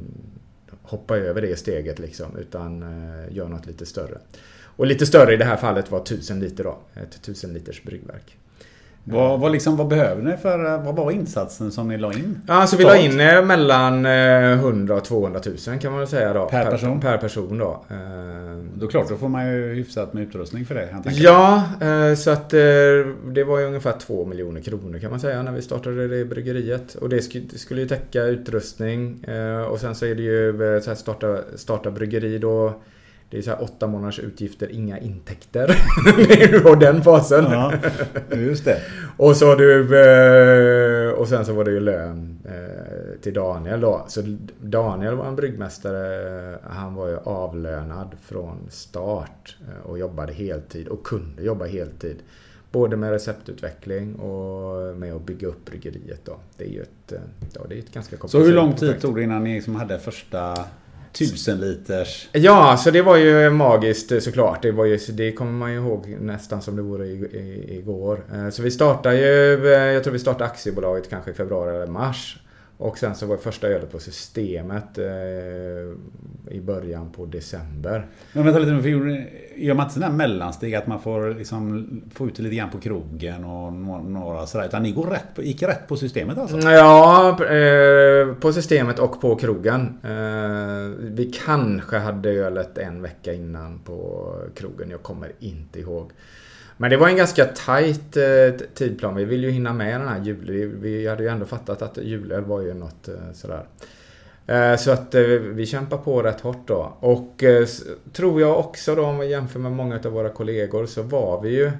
hoppa 0.83 1.16
över 1.18 1.42
det 1.42 1.59
steget 1.59 1.98
liksom. 1.98 2.37
Utan 2.37 2.83
eh, 2.83 3.37
gör 3.37 3.48
något 3.48 3.66
lite 3.66 3.87
större. 3.87 4.18
Och 4.62 4.87
lite 4.87 5.07
större 5.07 5.35
i 5.35 5.37
det 5.37 5.44
här 5.44 5.57
fallet 5.57 5.90
var 5.90 6.00
1000 6.00 6.40
liter 6.40 6.64
då. 6.64 6.79
Ett 6.94 7.14
1000 7.14 7.53
liters 7.53 7.83
bryggverk. 7.83 8.37
Vad, 9.05 9.41
vad, 9.41 9.53
liksom, 9.53 9.77
vad 9.77 9.89
behöver 9.89 10.23
ni 10.23 10.37
för, 10.37 10.79
vad 10.85 10.97
var 10.97 11.11
insatsen 11.11 11.73
som 11.73 11.89
ni 11.89 11.99
la 11.99 12.13
in? 12.13 12.41
Ja, 12.47 12.55
alltså 12.55 12.77
vi 12.77 12.85
la 12.85 12.97
in 12.97 13.21
eh, 13.21 13.45
mellan 13.45 14.07
100 14.07 14.95
och 14.95 15.05
200 15.05 15.41
000 15.67 15.79
kan 15.79 15.91
man 15.93 16.01
väl 16.01 16.09
säga 16.09 16.33
då. 16.33 16.47
Per 16.47 16.71
person? 16.71 17.01
Per, 17.01 17.11
per 17.11 17.19
person 17.19 17.59
då. 17.59 17.85
Eh, 17.91 17.97
då 18.75 18.87
klart, 18.87 19.09
då 19.09 19.17
får 19.17 19.29
man 19.29 19.47
ju 19.47 19.75
hyfsat 19.75 20.13
med 20.13 20.23
utrustning 20.23 20.67
för 20.67 20.75
det. 20.75 20.89
Ja, 21.11 21.65
eh, 21.81 22.15
så 22.15 22.31
att 22.31 22.51
det 22.51 23.45
var 23.47 23.59
ju 23.59 23.67
ungefär 23.67 23.93
2 23.93 24.25
miljoner 24.25 24.61
kronor 24.61 24.99
kan 24.99 25.11
man 25.11 25.21
säga 25.21 25.43
när 25.43 25.53
vi 25.53 25.63
startade 25.63 26.09
det 26.09 26.25
bryggeriet. 26.25 26.95
Och 26.95 27.09
det 27.09 27.23
skulle 27.59 27.81
ju 27.81 27.89
täcka 27.89 28.23
utrustning 28.23 29.25
och 29.71 29.81
sen 29.81 29.95
så 29.95 30.07
är 30.07 30.15
det 30.15 30.23
ju 30.23 30.81
så 30.83 30.91
här 30.91 30.95
starta, 30.95 31.39
starta 31.57 31.91
bryggeri 31.91 32.39
då 32.39 32.75
det 33.31 33.38
är 33.38 33.43
så 33.43 33.51
här 33.51 33.62
åtta 33.62 33.87
månaders 33.87 34.19
utgifter, 34.19 34.69
inga 34.73 34.99
intäkter. 34.99 35.66
det 36.16 36.43
är 36.43 36.49
ju 36.49 36.77
den 36.77 37.03
fasen. 37.03 37.45
Ja, 37.45 37.73
just 38.37 38.64
det. 38.64 38.81
och 39.16 39.37
så 39.37 39.55
du... 39.55 40.01
Eh, 40.01 41.11
och 41.11 41.29
sen 41.29 41.45
så 41.45 41.53
var 41.53 41.64
det 41.64 41.71
ju 41.71 41.81
lön 41.81 42.38
eh, 42.45 43.21
till 43.21 43.35
Daniel 43.35 43.81
då. 43.81 44.05
Så 44.09 44.23
Daniel 44.61 45.14
var 45.14 45.27
en 45.27 45.37
bryggmästare. 45.37 46.59
Han 46.62 46.95
var 46.95 47.09
ju 47.09 47.16
avlönad 47.16 48.16
från 48.23 48.57
start 48.71 49.57
och 49.83 49.99
jobbade 49.99 50.33
heltid 50.33 50.88
och 50.88 51.07
kunde 51.07 51.43
jobba 51.43 51.64
heltid. 51.64 52.16
Både 52.73 52.97
med 52.97 53.11
receptutveckling 53.11 54.14
och 54.14 54.97
med 54.97 55.14
att 55.14 55.27
bygga 55.27 55.49
upp 55.49 55.64
bryggeriet 55.64 56.21
då. 56.25 56.37
Det 56.57 56.64
är 56.64 56.69
ju 56.69 56.83
ett, 56.83 57.12
ja, 57.55 57.61
det 57.69 57.75
är 57.75 57.79
ett 57.79 57.93
ganska 57.93 58.16
komplicerat 58.16 58.45
Så 58.45 58.49
hur 58.49 58.57
lång 58.57 58.71
tid 58.71 58.79
projekt. 58.79 59.03
tog 59.03 59.16
det 59.16 59.23
innan 59.23 59.45
ni 59.45 59.55
liksom 59.55 59.77
hade 59.77 59.99
första 59.99 60.55
Tusen 61.12 61.61
liters. 61.61 62.29
Ja, 62.33 62.77
så 62.77 62.90
det 62.90 63.03
var 63.03 63.16
ju 63.16 63.51
magiskt 63.51 64.12
eh, 64.12 64.18
såklart. 64.18 64.62
Det, 64.62 64.73
var 64.73 64.85
ju, 64.85 64.99
det 65.12 65.33
kommer 65.33 65.53
man 65.53 65.73
ju 65.73 65.79
ihåg 65.79 66.16
nästan 66.20 66.62
som 66.62 66.77
det 66.77 66.83
vore 66.83 67.07
igår. 67.09 68.25
Eh, 68.35 68.51
så 68.51 68.62
vi 68.62 68.70
startade 68.70 69.16
ju, 69.16 69.73
eh, 69.73 69.81
jag 69.81 70.05
tror 70.05 70.12
vi 70.12 70.18
startade 70.18 70.44
aktiebolaget 70.44 71.11
kanske 71.11 71.31
i 71.31 71.35
februari 71.35 71.77
eller 71.77 71.87
mars. 71.87 72.42
Och 72.77 72.99
sen 72.99 73.14
så 73.14 73.27
var 73.27 73.37
det 73.37 73.42
första 73.42 73.68
ölet 73.68 73.92
på 73.92 73.99
systemet 73.99 74.99
i 76.51 76.61
början 76.61 77.12
på 77.12 77.27
december. 77.27 78.07
Men 78.33 78.44
vänta 78.44 78.59
lite, 78.59 78.83
för 78.83 78.88
gör 79.61 79.75
man 79.75 79.85
inte 79.85 79.94
sådana 79.94 80.11
här 80.11 80.16
mellansteg 80.16 80.75
att 80.75 80.87
man 80.87 81.01
får 81.01 81.35
liksom 81.35 81.87
få 82.14 82.27
ut 82.27 82.35
det 82.35 82.42
lite 82.42 82.57
grann 82.57 82.70
på 82.70 82.81
krogen 82.81 83.44
och 83.44 83.73
några 84.05 84.46
sådär. 84.46 84.66
Utan 84.66 84.83
ni 84.83 84.92
går 84.92 85.07
rätt 85.07 85.35
på, 85.35 85.42
gick 85.42 85.62
rätt 85.62 85.88
på 85.88 85.96
systemet 85.96 86.38
alltså? 86.38 86.59
Ja, 86.59 87.29
eh, 87.44 88.35
på 88.35 88.53
systemet 88.53 88.99
och 88.99 89.20
på 89.20 89.37
krogen. 89.37 89.99
Eh, 90.03 91.01
vi 91.01 91.33
kanske 91.44 91.99
hade 91.99 92.31
ölet 92.31 92.79
en 92.79 93.03
vecka 93.03 93.33
innan 93.33 93.79
på 93.79 94.35
krogen. 94.55 94.90
Jag 94.90 95.03
kommer 95.03 95.33
inte 95.38 95.81
ihåg. 95.81 96.11
Men 96.77 96.90
det 96.90 96.96
var 96.96 97.09
en 97.09 97.16
ganska 97.16 97.44
tight 97.44 98.16
eh, 98.16 98.66
tidplan. 98.75 99.16
Vi 99.16 99.25
ville 99.25 99.46
ju 99.46 99.53
hinna 99.53 99.73
med 99.73 100.01
den 100.01 100.09
här 100.09 100.20
julen. 100.20 100.81
Vi 100.81 101.09
hade 101.09 101.23
ju 101.23 101.29
ändå 101.29 101.46
fattat 101.46 101.83
att 101.83 101.99
julöl 101.99 102.44
var 102.44 102.61
ju 102.61 102.75
något 102.75 103.09
sådär. 103.35 103.64
Eh, 104.51 104.77
så 104.77 104.91
att 104.91 105.15
eh, 105.15 105.23
vi 105.25 105.67
kämpar 105.67 105.97
på 105.97 106.23
rätt 106.23 106.41
hårt 106.41 106.69
då. 106.69 106.93
Och 107.01 107.43
eh, 107.43 107.67
tror 108.13 108.41
jag 108.41 108.59
också 108.59 108.95
då 108.95 109.05
om 109.05 109.19
vi 109.19 109.31
jämför 109.31 109.59
med 109.59 109.73
många 109.73 110.01
av 110.05 110.13
våra 110.13 110.29
kollegor 110.29 110.87
så 110.87 111.03
var 111.03 111.43
vi 111.43 111.51
ju 111.51 111.73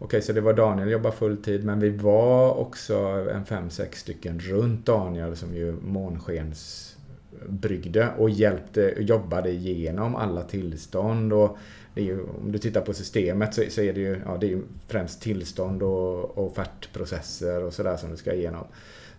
Okej, 0.00 0.22
så 0.22 0.32
det 0.32 0.40
var 0.40 0.52
Daniel 0.52 0.90
jobbar 0.90 1.10
fulltid 1.10 1.64
men 1.64 1.80
vi 1.80 1.90
var 1.90 2.54
också 2.54 2.96
en 3.34 3.44
fem 3.44 3.70
sex 3.70 4.00
stycken 4.00 4.40
runt 4.40 4.86
Daniel 4.86 5.36
som 5.36 5.54
ju 5.54 5.72
månskensbryggde 5.72 8.08
och 8.18 8.30
hjälpte, 8.30 8.94
jobbade 8.98 9.50
igenom 9.50 10.16
alla 10.16 10.42
tillstånd 10.42 11.32
och 11.32 11.58
ju, 11.94 12.22
om 12.22 12.52
du 12.52 12.58
tittar 12.58 12.80
på 12.80 12.94
systemet 12.94 13.54
så, 13.54 13.62
så, 13.68 13.80
är 13.80 13.92
det 13.92 14.00
ju, 14.00 14.20
ja, 14.26 14.36
det 14.40 14.46
är 14.46 14.50
ju 14.50 14.62
främst 14.88 15.22
tillstånd 15.22 15.82
och, 15.82 16.38
offertprocesser 16.38 17.64
och 17.64 17.74
sådär 17.74 17.96
som 17.96 18.10
du 18.10 18.16
ska 18.16 18.32
igenom. 18.32 18.64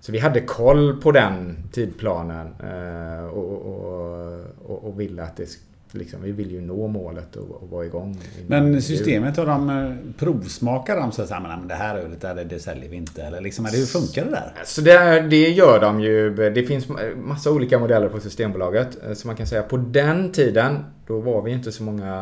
Så 0.01 0.11
vi 0.11 0.19
hade 0.19 0.41
koll 0.41 1.01
på 1.01 1.11
den 1.11 1.57
tidplanen 1.71 2.47
eh, 2.59 3.25
och, 3.25 3.51
och, 3.51 4.45
och, 4.65 4.87
och 4.87 4.99
ville 4.99 5.23
att 5.23 5.37
det 5.37 5.49
Liksom, 5.91 6.21
vi 6.21 6.31
vill 6.31 6.51
ju 6.51 6.61
nå 6.61 6.87
målet 6.87 7.35
och, 7.35 7.63
och 7.63 7.69
vara 7.69 7.85
igång. 7.85 8.17
Men 8.47 8.81
systemet, 8.81 9.37
har 9.37 9.45
de 9.45 9.69
eh, 9.69 9.95
provsmakar 10.17 10.95
de 10.95 11.11
så 11.11 11.21
att 11.21 11.43
men 11.43 11.67
det 11.67 11.73
här 11.73 11.97
ölet 11.97 12.21
det, 12.21 12.43
det 12.43 12.59
säljer 12.59 12.89
vi 12.89 12.95
inte? 12.95 13.23
Eller 13.23 13.41
liksom, 13.41 13.65
hur 13.65 13.85
funkar 13.85 14.25
det 14.25 14.31
där? 14.31 14.53
Så 14.65 14.81
det, 14.81 15.21
det 15.29 15.49
gör 15.49 15.79
de 15.79 15.99
ju. 15.99 16.35
Det 16.35 16.63
finns 16.63 16.87
massa 17.15 17.51
olika 17.51 17.79
modeller 17.79 18.09
på 18.09 18.19
Systembolaget. 18.19 18.97
Eh, 19.07 19.13
så 19.13 19.27
man 19.27 19.35
kan 19.35 19.47
säga 19.47 19.63
på 19.63 19.77
den 19.77 20.31
tiden, 20.31 20.77
då 21.07 21.19
var 21.19 21.41
vi 21.41 21.51
inte 21.51 21.71
så 21.71 21.83
många 21.83 22.13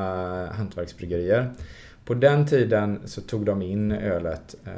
hantverksbryggerier. 0.54 1.52
På 2.06 2.14
den 2.14 2.46
tiden 2.46 3.00
så 3.06 3.22
tog 3.22 3.46
de 3.46 3.62
in 3.62 3.92
ölet 3.92 4.56
eh, 4.66 4.72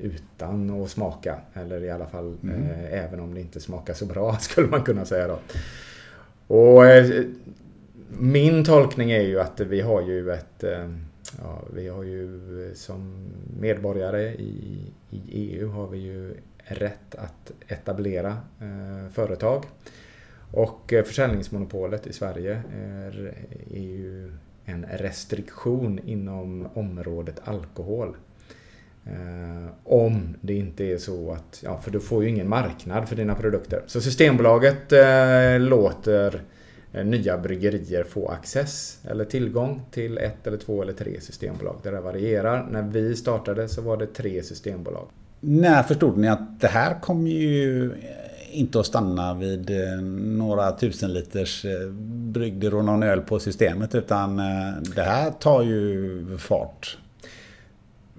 utan 0.00 0.82
att 0.82 0.90
smaka. 0.90 1.40
Eller 1.54 1.84
i 1.84 1.90
alla 1.90 2.06
fall 2.06 2.36
mm. 2.42 2.62
eh, 2.62 3.04
även 3.04 3.20
om 3.20 3.34
det 3.34 3.40
inte 3.40 3.60
smakar 3.60 3.94
så 3.94 4.06
bra 4.06 4.36
skulle 4.40 4.68
man 4.68 4.82
kunna 4.82 5.04
säga 5.04 5.28
då. 5.28 5.38
Och 6.54 6.86
eh, 6.86 7.24
min 8.08 8.64
tolkning 8.64 9.10
är 9.10 9.22
ju 9.22 9.40
att 9.40 9.60
vi 9.60 9.80
har 9.80 10.02
ju 10.02 10.32
ett 10.32 10.64
eh, 10.64 10.90
ja, 11.38 11.62
vi 11.74 11.88
har 11.88 12.02
ju 12.02 12.66
eh, 12.66 12.74
som 12.74 13.30
medborgare 13.60 14.22
i, 14.22 14.78
i 15.10 15.22
EU 15.28 15.70
har 15.70 15.86
vi 15.86 15.98
ju 15.98 16.34
rätt 16.58 17.14
att 17.14 17.52
etablera 17.68 18.36
eh, 18.60 19.12
företag. 19.12 19.64
Och 20.52 20.94
försäljningsmonopolet 21.06 22.06
i 22.06 22.12
Sverige 22.12 22.62
är, 22.74 23.34
är 23.70 23.80
ju 23.80 24.32
en 24.64 24.86
restriktion 24.92 26.00
inom 26.04 26.68
området 26.74 27.40
alkohol. 27.44 28.16
Eh, 29.06 29.72
om 29.84 30.36
det 30.40 30.54
inte 30.54 30.84
är 30.84 30.98
så 30.98 31.32
att, 31.32 31.60
ja 31.64 31.80
för 31.80 31.90
du 31.90 32.00
får 32.00 32.22
ju 32.22 32.28
ingen 32.28 32.48
marknad 32.48 33.08
för 33.08 33.16
dina 33.16 33.34
produkter. 33.34 33.82
Så 33.86 34.00
Systembolaget 34.00 34.92
eh, 34.92 35.58
låter 35.58 36.42
eh, 36.92 37.04
nya 37.04 37.38
bryggerier 37.38 38.04
få 38.04 38.28
access 38.28 38.98
eller 39.10 39.24
tillgång 39.24 39.82
till 39.90 40.18
ett 40.18 40.46
eller 40.46 40.56
två 40.58 40.82
eller 40.82 40.92
tre 40.92 41.20
systembolag. 41.20 41.76
Det 41.82 41.90
där 41.90 42.00
varierar. 42.00 42.68
När 42.70 42.82
vi 42.82 43.16
startade 43.16 43.68
så 43.68 43.82
var 43.82 43.96
det 43.96 44.06
tre 44.06 44.42
systembolag. 44.42 45.06
När 45.40 45.82
förstod 45.82 46.18
ni 46.18 46.28
att 46.28 46.60
det 46.60 46.68
här 46.68 47.00
kommer 47.00 47.30
ju 47.30 47.92
inte 48.50 48.80
att 48.80 48.86
stanna 48.86 49.34
vid 49.34 49.70
några 50.22 50.72
tusen 50.72 51.12
liters 51.12 51.66
brygder 52.32 52.74
och 52.74 52.84
någon 52.84 53.02
öl 53.02 53.20
på 53.20 53.38
systemet 53.38 53.94
utan 53.94 54.36
det 54.94 55.02
här 55.02 55.30
tar 55.30 55.62
ju 55.62 56.38
fart. 56.38 56.98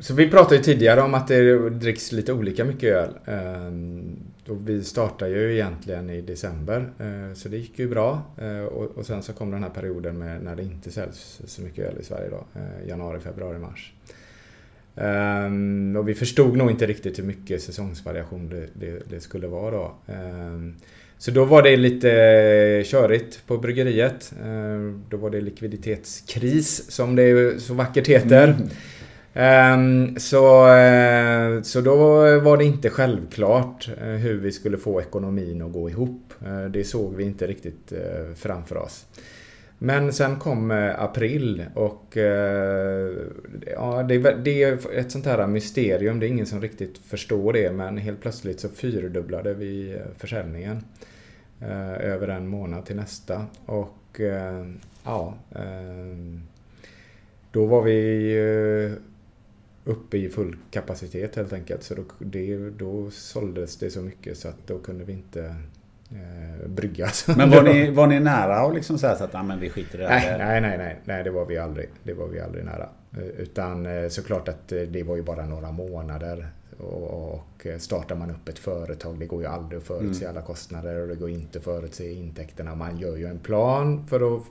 Så 0.01 0.13
vi 0.13 0.29
pratade 0.29 0.55
ju 0.55 0.63
tidigare 0.63 1.01
om 1.01 1.13
att 1.13 1.27
det 1.27 1.69
dricks 1.69 2.11
lite 2.11 2.33
olika 2.33 2.65
mycket 2.65 2.93
öl. 2.93 3.09
Ehm, 3.25 4.19
och 4.47 4.69
vi 4.69 4.83
startade 4.83 5.31
ju 5.31 5.53
egentligen 5.53 6.09
i 6.09 6.21
december, 6.21 6.89
eh, 6.99 7.33
så 7.33 7.49
det 7.49 7.57
gick 7.57 7.79
ju 7.79 7.89
bra. 7.89 8.21
Eh, 8.37 8.63
och 8.65 9.05
sen 9.05 9.23
så 9.23 9.33
kom 9.33 9.51
den 9.51 9.63
här 9.63 9.69
perioden 9.69 10.17
med 10.17 10.43
när 10.43 10.55
det 10.55 10.63
inte 10.63 10.91
säljs 10.91 11.41
så 11.45 11.61
mycket 11.61 11.85
öl 11.85 11.97
i 11.99 12.03
Sverige 12.03 12.29
då. 12.29 12.59
Eh, 12.59 12.87
januari, 12.87 13.19
februari, 13.19 13.59
mars. 13.59 13.93
Ehm, 14.95 15.95
och 15.95 16.09
vi 16.09 16.13
förstod 16.13 16.57
nog 16.57 16.71
inte 16.71 16.85
riktigt 16.85 17.19
hur 17.19 17.23
mycket 17.23 17.61
säsongsvariation 17.63 18.49
det, 18.49 18.67
det, 18.73 19.09
det 19.09 19.19
skulle 19.19 19.47
vara 19.47 19.71
då. 19.71 19.95
Ehm, 20.07 20.75
så 21.17 21.31
då 21.31 21.45
var 21.45 21.63
det 21.63 21.77
lite 21.77 22.83
körigt 22.85 23.47
på 23.47 23.57
bryggeriet. 23.57 24.33
Då 25.09 25.17
var 25.17 25.29
det 25.29 25.41
likviditetskris 25.41 26.91
som 26.91 27.15
det 27.15 27.61
så 27.61 27.73
vackert 27.73 28.07
heter. 28.07 28.47
Mm. 28.47 28.69
Um, 29.33 30.19
så, 30.19 30.65
uh, 30.65 31.61
så 31.61 31.81
då 31.81 31.95
var 32.39 32.57
det 32.57 32.65
inte 32.65 32.89
självklart 32.89 33.89
uh, 34.01 34.07
hur 34.07 34.39
vi 34.39 34.51
skulle 34.51 34.77
få 34.77 35.01
ekonomin 35.01 35.61
att 35.61 35.71
gå 35.71 35.89
ihop. 35.89 36.33
Uh, 36.45 36.65
det 36.65 36.83
såg 36.83 37.15
vi 37.15 37.23
inte 37.23 37.47
riktigt 37.47 37.93
framför 38.35 38.77
oss. 38.77 39.05
Men 39.77 40.13
sen 40.13 40.39
kom 40.39 40.71
april 40.97 41.65
och 41.73 42.17
ja, 43.75 44.03
det, 44.43 44.63
är 44.63 44.97
ett 44.97 45.11
sånt 45.11 45.25
här 45.25 45.47
mysterium. 45.47 46.19
Det 46.19 46.25
är 46.25 46.27
ingen 46.27 46.45
som 46.45 46.61
riktigt 46.61 46.97
förstår 46.97 47.53
det 47.53 47.71
men 47.71 47.97
helt 47.97 48.21
plötsligt 48.21 48.59
så 48.59 48.69
fyrdubblade 48.69 49.53
vi 49.53 49.99
försäljningen. 50.17 50.83
Över 51.99 52.27
en 52.27 52.47
månad 52.47 52.85
till 52.85 52.95
nästa. 52.95 53.45
Och 53.65 54.19
ja, 55.03 55.33
ehm, 55.55 56.41
då 57.51 57.65
var 57.65 57.81
vi 57.81 58.33
uppe 59.85 60.17
i 60.17 60.29
full 60.29 60.57
kapacitet 60.71 61.35
helt 61.35 61.53
enkelt. 61.53 61.83
Så 61.83 61.95
då, 61.95 62.03
det, 62.19 62.69
då 62.69 63.11
såldes 63.11 63.77
det 63.77 63.89
så 63.89 64.01
mycket 64.01 64.37
så 64.37 64.47
att 64.47 64.67
då 64.67 64.79
kunde 64.79 65.03
vi 65.03 65.13
inte 65.13 65.55
eh, 66.09 66.67
brygga. 66.67 67.09
Men 67.37 67.49
var 67.49 67.63
ni, 67.63 67.91
var 67.91 68.07
ni 68.07 68.19
nära 68.19 68.59
att 68.59 68.75
liksom 68.75 68.97
säga 68.97 69.15
så 69.15 69.23
att 69.23 69.35
ah, 69.35 69.43
men 69.43 69.59
vi 69.59 69.69
skiter 69.69 69.99
i 69.99 70.01
det 70.01 70.07
här? 70.07 70.37
Nej, 70.37 70.61
nej, 70.61 70.77
nej, 70.77 70.99
nej, 71.05 71.23
det 71.23 71.31
var 71.31 71.45
vi 71.45 71.57
aldrig. 71.57 71.89
Det 72.03 72.13
var 72.13 72.27
vi 72.27 72.39
aldrig 72.39 72.65
nära. 72.65 72.89
Eh, 73.17 73.23
utan 73.23 73.85
eh, 73.85 74.09
såklart 74.09 74.47
att 74.47 74.71
eh, 74.71 74.81
det 74.81 75.03
var 75.03 75.15
ju 75.15 75.21
bara 75.21 75.45
några 75.45 75.71
månader. 75.71 76.47
Och 76.77 77.67
startar 77.77 78.15
man 78.15 78.31
upp 78.31 78.49
ett 78.49 78.59
företag, 78.59 79.19
det 79.19 79.25
går 79.25 79.41
ju 79.41 79.47
aldrig 79.47 79.77
att 79.77 79.87
förutse 79.87 80.25
mm. 80.25 80.37
alla 80.37 80.45
kostnader 80.45 81.01
och 81.01 81.07
det 81.07 81.15
går 81.15 81.29
inte 81.29 81.57
att 81.57 81.63
förutse 81.63 82.13
intäkterna. 82.13 82.75
Man 82.75 82.97
gör 82.97 83.17
ju 83.17 83.25
en 83.25 83.39
plan 83.39 84.07
för 84.07 84.35
att 84.35 84.43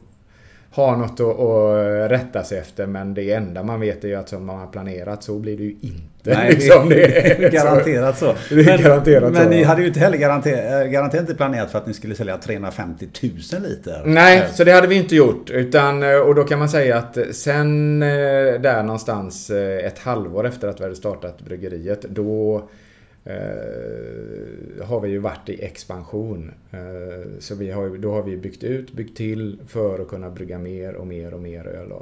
ha 0.70 0.96
något 0.96 1.20
att, 1.20 1.40
att 1.40 2.11
rätta 2.11 2.44
sig 2.44 2.59
efter 2.59 2.87
men 2.87 3.14
det 3.14 3.33
enda 3.33 3.62
man 3.62 3.80
vet 3.80 4.04
är 4.04 4.09
ju 4.09 4.14
att 4.14 4.28
som 4.28 4.46
man 4.46 4.59
har 4.59 4.66
planerat 4.66 5.22
så 5.22 5.38
blir 5.38 5.56
det 5.56 5.62
ju 5.62 5.76
inte. 5.80 6.35
Nej, 6.35 6.52
liksom. 6.52 6.88
det 6.88 7.04
är 7.04 7.50
garanterat 7.52 8.18
så. 8.18 8.35
Det 8.48 8.61
är 8.61 8.64
men, 8.64 8.83
garanterat 8.83 9.33
men 9.33 9.42
så. 9.42 9.48
ni 9.48 9.62
hade 9.62 9.80
ju 9.80 9.88
inte 9.88 10.00
heller 10.00 10.18
garanterat, 10.18 10.90
garanterat 10.90 11.22
inte 11.22 11.35
planerat 11.35 11.70
för 11.70 11.78
att 11.78 11.87
ni 11.87 11.94
skulle 11.94 12.14
sälja 12.14 12.37
350 12.37 13.09
000 13.52 13.62
liter. 13.62 14.02
Nej, 14.04 14.48
så 14.52 14.64
det 14.64 14.72
hade 14.72 14.87
vi 14.87 14.94
inte 14.94 15.16
gjort. 15.16 15.50
Utan, 15.50 16.02
och 16.02 16.35
då 16.35 16.44
kan 16.44 16.59
man 16.59 16.68
säga 16.68 16.96
att 16.96 17.18
sen 17.33 18.02
eh, 18.02 18.09
där 18.61 18.83
någonstans 18.83 19.50
eh, 19.50 19.87
ett 19.87 19.98
halvår 19.98 20.46
efter 20.46 20.68
att 20.68 20.80
vi 20.80 20.85
hade 20.85 20.96
startat 20.96 21.40
bryggeriet 21.40 22.02
då 22.02 22.68
eh, 23.24 24.85
har 24.87 25.00
vi 25.00 25.09
ju 25.09 25.18
varit 25.18 25.48
i 25.48 25.64
expansion. 25.64 26.52
Eh, 26.70 27.38
så 27.38 27.54
vi 27.54 27.70
har, 27.70 27.88
då 27.88 28.12
har 28.12 28.22
vi 28.22 28.37
byggt 28.37 28.64
ut, 28.64 28.92
byggt 28.92 29.16
till 29.16 29.59
för 29.66 29.98
att 29.98 30.09
kunna 30.09 30.30
brygga 30.30 30.59
mer 30.59 30.94
och 30.94 31.06
mer 31.06 31.35
och 31.35 31.40
mer 31.40 31.66
öl. 31.66 31.92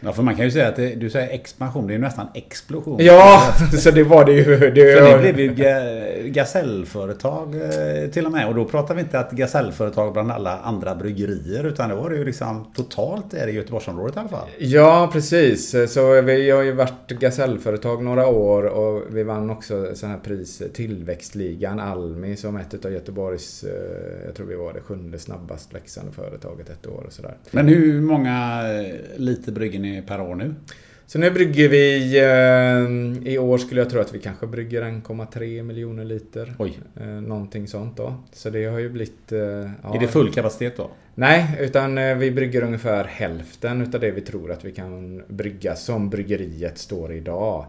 Ja, 0.00 0.12
för 0.12 0.22
man 0.22 0.36
kan 0.36 0.44
ju 0.44 0.50
säga 0.50 0.68
att 0.68 0.76
det, 0.76 0.94
du 0.94 1.10
säger 1.10 1.28
expansion, 1.28 1.86
det 1.86 1.92
är 1.92 1.94
ju 1.94 2.00
nästan 2.00 2.26
explosion. 2.34 2.96
Ja, 3.00 3.52
så 3.78 3.90
det 3.90 4.02
var 4.02 4.24
det 4.24 4.32
ju. 4.32 4.70
Det 4.70 4.98
för 4.98 5.22
ni 5.22 5.32
blev 5.32 5.58
ju 5.58 6.28
gasellföretag 6.28 7.54
eh, 7.54 8.10
till 8.10 8.26
och 8.26 8.32
med. 8.32 8.48
Och 8.48 8.54
då 8.54 8.64
pratar 8.64 8.94
vi 8.94 9.00
inte 9.00 9.18
att 9.18 9.30
gasellföretag 9.30 10.12
bland 10.12 10.32
alla 10.32 10.58
andra 10.58 10.94
bryggerier. 10.94 11.66
Utan 11.66 11.88
det 11.88 11.94
var 11.94 12.10
det 12.10 12.16
ju 12.16 12.24
liksom 12.24 12.72
totalt 12.76 13.34
är 13.34 13.46
det 13.46 13.52
Göteborgsområdet 13.52 14.16
i 14.16 14.18
alla 14.18 14.28
fall. 14.28 14.48
Ja, 14.58 15.10
precis. 15.12 15.74
Så 15.88 16.20
vi 16.20 16.50
har 16.50 16.62
ju 16.62 16.72
varit 16.72 17.08
gasellföretag 17.08 18.04
några 18.04 18.26
år 18.26 18.62
och 18.62 19.02
vi 19.10 19.22
vann 19.22 19.50
också 19.50 19.94
sån 19.94 20.10
här 20.10 20.18
pris 20.18 20.62
Tillväxtligan 20.74 21.80
Almi 21.80 22.36
som 22.36 22.56
ett 22.56 22.84
av 22.84 22.92
Göteborgs, 22.92 23.64
eh, 23.64 24.26
jag 24.26 24.34
tror 24.34 24.46
vi 24.46 24.54
var 24.54 24.72
det 24.72 24.80
sjunde 24.80 25.18
snabbast 25.18 25.74
växande 25.74 26.12
företaget 26.12 26.70
ett 26.70 26.86
år 26.86 27.04
och 27.06 27.12
sådär. 27.12 27.36
Men 27.50 27.68
hur 27.68 28.00
många 28.00 28.62
liter 29.16 29.52
brygger 29.52 29.80
ni 29.80 29.87
ni 29.90 30.02
per 30.02 30.20
år 30.20 30.34
nu? 30.34 30.54
Så 31.08 31.18
nu 31.18 31.30
brygger 31.30 31.68
vi, 31.68 32.18
eh, 32.18 33.32
i 33.32 33.38
år 33.38 33.58
skulle 33.58 33.80
jag 33.80 33.90
tro 33.90 34.00
att 34.00 34.14
vi 34.14 34.18
kanske 34.18 34.46
brygger 34.46 34.82
1,3 34.82 35.62
miljoner 35.62 36.04
liter. 36.04 36.54
Oj. 36.58 36.78
Eh, 37.00 37.06
någonting 37.06 37.68
sånt 37.68 37.96
då. 37.96 38.14
Så 38.32 38.50
det 38.50 38.64
har 38.64 38.78
ju 38.78 38.88
blivit... 38.88 39.32
Eh, 39.32 39.38
ja. 39.38 39.94
Är 39.94 40.00
det 40.00 40.08
full 40.08 40.32
kapacitet 40.32 40.76
då? 40.76 40.90
Nej, 41.14 41.56
utan 41.60 42.18
vi 42.18 42.30
brygger 42.30 42.62
ungefär 42.62 43.04
hälften 43.04 43.82
utav 43.82 44.00
det 44.00 44.10
vi 44.10 44.20
tror 44.20 44.52
att 44.52 44.64
vi 44.64 44.72
kan 44.72 45.22
brygga 45.28 45.76
som 45.76 46.10
bryggeriet 46.10 46.78
står 46.78 47.12
idag. 47.12 47.66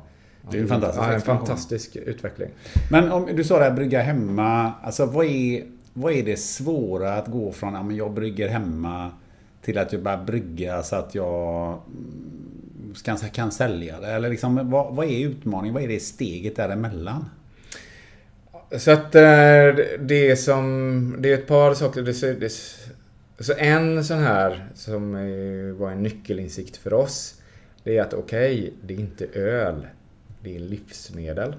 Det 0.52 0.58
är 0.58 0.62
en 0.62 0.68
fantastisk, 0.68 1.08
ja, 1.08 1.14
en 1.14 1.22
fantastisk 1.22 1.96
utveckling. 1.96 2.50
Men 2.92 3.12
om 3.12 3.30
du 3.36 3.44
sa 3.44 3.58
det 3.58 3.64
här 3.64 3.72
brygga 3.72 4.02
hemma. 4.02 4.74
Alltså 4.84 5.06
vad 5.06 5.26
är, 5.26 5.64
vad 5.94 6.14
är 6.14 6.24
det 6.24 6.40
svåra 6.40 7.14
att 7.14 7.28
gå 7.28 7.52
från 7.52 7.76
att 7.76 7.96
jag 7.96 8.14
brygger 8.14 8.48
hemma 8.48 9.12
till 9.62 9.78
att 9.78 9.94
jag 9.94 10.02
börjar 10.02 10.24
brygga 10.24 10.84
så 10.84 10.96
att 10.96 11.16
jag 11.16 11.82
mm, 11.88 12.94
kan, 13.04 13.18
kan 13.18 13.52
sälja 13.52 14.00
det? 14.00 14.08
Eller 14.08 14.30
liksom, 14.30 14.70
vad, 14.70 14.96
vad 14.96 15.06
är 15.06 15.26
utmaningen? 15.26 15.74
Vad 15.74 15.84
är 15.84 15.88
det 15.88 16.00
steget 16.00 16.56
däremellan? 16.56 17.30
Så 18.78 18.92
att 18.92 19.16
eh, 19.16 19.76
det 20.00 20.30
är 20.32 20.36
som... 20.36 21.16
Det 21.20 21.30
är 21.30 21.34
ett 21.34 21.48
par 21.48 21.74
saker. 21.74 22.02
Det, 22.02 22.40
det, 22.40 22.54
så 23.40 23.54
en 23.58 24.06
sån 24.06 24.20
här 24.20 24.70
som 24.76 25.12
var 25.78 25.92
en 25.92 26.04
nyckelinsikt 26.04 26.78
för 26.78 26.94
oss. 26.94 27.42
Det 27.84 27.98
är 27.98 28.02
att 28.02 28.14
okej, 28.14 28.60
okay, 28.60 28.72
det 28.84 28.94
är 28.94 29.00
inte 29.00 29.26
öl. 29.26 29.88
Det 30.44 30.56
är 30.56 30.60
livsmedel. 30.60 31.56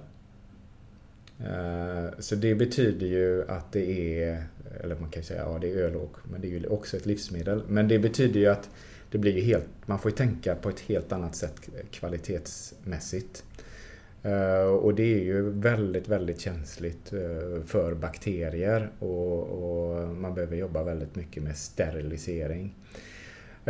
Eh, 1.40 2.10
så 2.18 2.34
det 2.34 2.54
betyder 2.54 3.06
ju 3.06 3.44
att 3.48 3.72
det 3.72 4.22
är 4.22 4.44
eller 4.84 4.96
man 4.96 5.10
kan 5.10 5.22
ju 5.22 5.26
säga 5.26 5.42
ja 5.42 5.58
det 5.60 5.72
är 5.72 5.76
öl 5.76 5.96
och, 5.96 6.16
men 6.30 6.40
det 6.40 6.48
är 6.48 6.50
ju 6.50 6.66
också 6.66 6.96
ett 6.96 7.06
livsmedel. 7.06 7.62
Men 7.68 7.88
det 7.88 7.98
betyder 7.98 8.40
ju 8.40 8.46
att 8.46 8.70
det 9.10 9.18
blir 9.18 9.32
ju 9.32 9.40
helt, 9.40 9.66
man 9.86 9.98
får 9.98 10.10
ju 10.10 10.16
tänka 10.16 10.54
på 10.54 10.68
ett 10.68 10.80
helt 10.80 11.12
annat 11.12 11.36
sätt 11.36 11.68
kvalitetsmässigt. 11.90 13.44
Eh, 14.22 14.62
och 14.62 14.94
det 14.94 15.14
är 15.14 15.24
ju 15.24 15.50
väldigt, 15.50 16.08
väldigt 16.08 16.40
känsligt 16.40 17.12
eh, 17.12 17.62
för 17.66 17.94
bakterier 17.94 18.90
och, 18.98 19.42
och, 19.42 20.08
man 20.08 20.34
behöver 20.34 20.56
jobba 20.56 20.82
väldigt 20.82 21.16
mycket 21.16 21.42
med 21.42 21.56
sterilisering. 21.56 22.74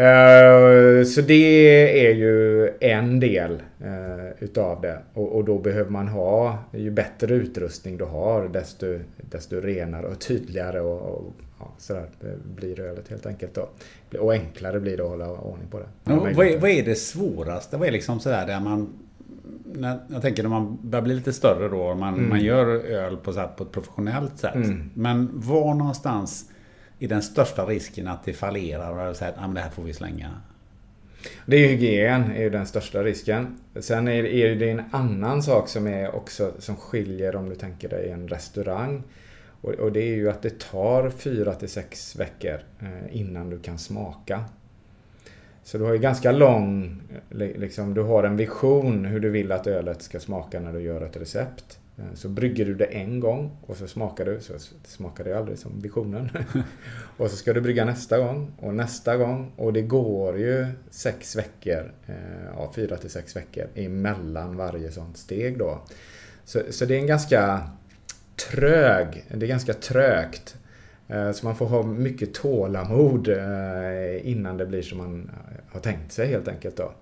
Uh, 0.01 1.05
så 1.05 1.21
det 1.21 2.07
är 2.07 2.15
ju 2.15 2.69
en 2.81 3.21
del 3.21 3.63
utav 4.39 4.81
det 4.81 4.99
och, 5.15 5.37
och, 5.37 5.45
då 5.45 5.59
behöver 5.59 5.91
man 5.91 6.09
ha, 6.09 6.59
ju 6.73 6.91
bättre 6.91 7.35
utrustning 7.35 7.97
du 7.97 8.05
har 8.05 8.49
desto 8.49 8.99
desto 9.17 9.61
renare 9.61 10.07
och 10.07 10.21
tydligare 10.21 10.81
och, 10.81 11.01
och 11.01 11.33
ja, 11.59 11.73
sådär 11.79 12.09
blir 12.57 12.81
ölet 12.81 13.09
helt 13.09 13.27
enkelt 13.27 13.55
då. 13.55 13.69
Och 14.19 14.33
enklare 14.33 14.81
blir 14.81 14.97
det 14.97 15.03
att 15.03 15.09
hålla 15.09 15.31
ordning 15.31 15.69
på 15.71 15.79
det. 15.79 15.87
Ja, 16.05 16.29
vad, 16.35 16.47
är, 16.47 16.59
vad 16.59 16.71
är 16.71 16.85
det 16.85 16.95
svåraste? 16.95 17.77
Vad 17.77 17.89
är 17.89 17.93
liksom 17.93 18.21
sådär 18.21 18.47
där 18.47 18.61
man 18.61 18.89
när, 19.65 19.99
jag 20.09 20.23
tänker 20.23 20.43
när 20.43 20.51
man 20.51 20.79
börjar 20.83 21.03
bli 21.03 21.15
lite 21.15 21.33
större 21.33 21.69
då, 21.69 21.95
man, 21.95 22.15
mm. 22.15 22.29
man 22.29 22.41
gör 22.41 22.67
öl 22.67 23.17
på, 23.17 23.33
så 23.33 23.41
här, 23.41 23.49
på 23.49 23.63
ett 23.63 23.73
professionellt 23.73 24.39
sätt. 24.39 24.55
Mm. 24.55 24.91
Men 24.95 25.31
var 25.33 25.75
någonstans 25.75 26.50
är 27.01 27.09
den 27.09 27.23
största 27.23 27.67
risken 27.67 28.09
att 28.09 28.25
det 28.25 28.33
fallerar 28.33 29.09
och 29.09 29.17
säger 29.17 29.33
att 29.33 29.39
ah, 29.45 29.49
det 29.49 29.61
här 29.61 29.71
får 29.71 29.83
vi 29.83 29.93
slänga? 29.93 30.31
Det 31.47 31.57
är 31.57 31.69
hygien, 31.69 32.33
är 32.33 32.43
ju 32.43 32.51
den 32.51 32.67
största 32.67 33.03
risken. 33.03 33.59
Sen 33.81 34.09
är 34.09 34.23
det, 34.23 34.35
är 34.35 34.55
det 34.55 34.71
en 34.71 34.83
annan 34.91 35.43
sak 35.43 35.69
som 35.69 35.87
är 35.87 36.15
också 36.15 36.53
som 36.59 36.77
skiljer 36.77 37.37
om 37.37 37.49
du 37.49 37.55
tänker 37.55 37.89
dig 37.89 38.11
en 38.11 38.29
restaurang. 38.29 39.03
Och, 39.61 39.73
och 39.73 39.93
det 39.93 40.01
är 40.01 40.15
ju 40.15 40.31
att 40.31 40.43
det 40.43 40.59
tar 40.59 41.11
4 41.11 41.55
till 41.55 41.69
6 41.69 42.17
veckor 42.17 42.61
eh, 42.81 43.17
innan 43.17 43.51
du 43.51 43.59
kan 43.59 43.79
smaka. 43.79 44.45
Så 45.65 45.79
du 45.79 45.85
har 45.85 45.93
ju 45.93 45.99
ganska 45.99 46.33
lång, 46.33 47.03
liksom, 47.31 47.95
du 47.95 48.03
har 48.03 48.25
en 48.25 48.37
vision 48.37 49.05
hur 49.05 49.21
du 49.21 49.31
vill 49.31 49.53
att 49.53 49.67
ölet 49.67 50.03
ska 50.03 50.21
smaka 50.21 50.61
när 50.61 50.73
du 50.73 50.81
gör 50.81 51.01
ett 51.01 51.17
recept. 51.17 51.80
Eh, 52.01 52.15
så 52.15 52.29
brygger 52.29 52.65
du 52.65 52.75
det 52.75 52.85
en 52.85 53.21
gång 53.21 53.57
och 53.67 53.77
så 53.77 53.87
smakar 53.87 54.25
du, 54.25 54.41
så 54.41 54.53
smakar 54.85 55.25
det 55.25 55.39
aldrig 55.39 55.59
som 55.59 55.81
visionen. 55.81 56.31
och 57.17 57.31
så 57.31 57.37
ska 57.37 57.53
du 57.53 57.61
brygga 57.61 57.85
nästa 57.85 58.19
gång 58.19 58.53
och 58.59 58.75
nästa 58.75 59.17
gång. 59.17 59.53
Och 59.57 59.73
det 59.73 59.83
går 59.83 60.39
ju 60.39 60.67
sex 60.91 61.37
veckor, 61.37 61.93
eh, 62.07 62.15
ja 62.55 62.73
fyra 62.75 62.97
till 62.97 63.11
sex 63.11 63.37
veckor 63.37 63.67
emellan 63.75 64.57
varje 64.57 64.91
sånt 64.93 65.17
steg 65.17 65.59
då. 65.59 65.83
Så, 66.45 66.61
så 66.71 66.85
det 66.85 66.95
är 66.95 66.99
en 66.99 67.07
ganska 67.07 67.71
trög, 68.51 69.25
det 69.29 69.47
är 69.47 69.49
ganska 69.49 69.75
trögt. 69.75 70.57
Eh, 71.09 71.33
så 71.33 71.47
man 71.47 71.57
får 71.57 71.67
ha 71.67 71.83
mycket 71.83 72.35
tålamod 72.35 73.29
innan 74.23 74.57
det 74.57 74.67
blir 74.67 74.83
som 74.83 74.99
man 74.99 75.31
har 75.73 75.81
tänkt 75.81 76.13
sig 76.13 76.27
helt 76.27 76.49
enkelt 76.49 76.77
då. 76.77 76.93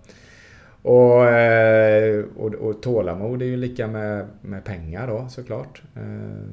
Och, 0.82 1.26
eh, 1.26 2.24
och, 2.36 2.54
och 2.54 2.82
tålamod 2.82 3.42
är 3.42 3.46
ju 3.46 3.56
lika 3.56 3.86
med, 3.86 4.26
med 4.40 4.64
pengar 4.64 5.06
då 5.06 5.26
såklart. 5.28 5.82
Eh, 5.96 6.48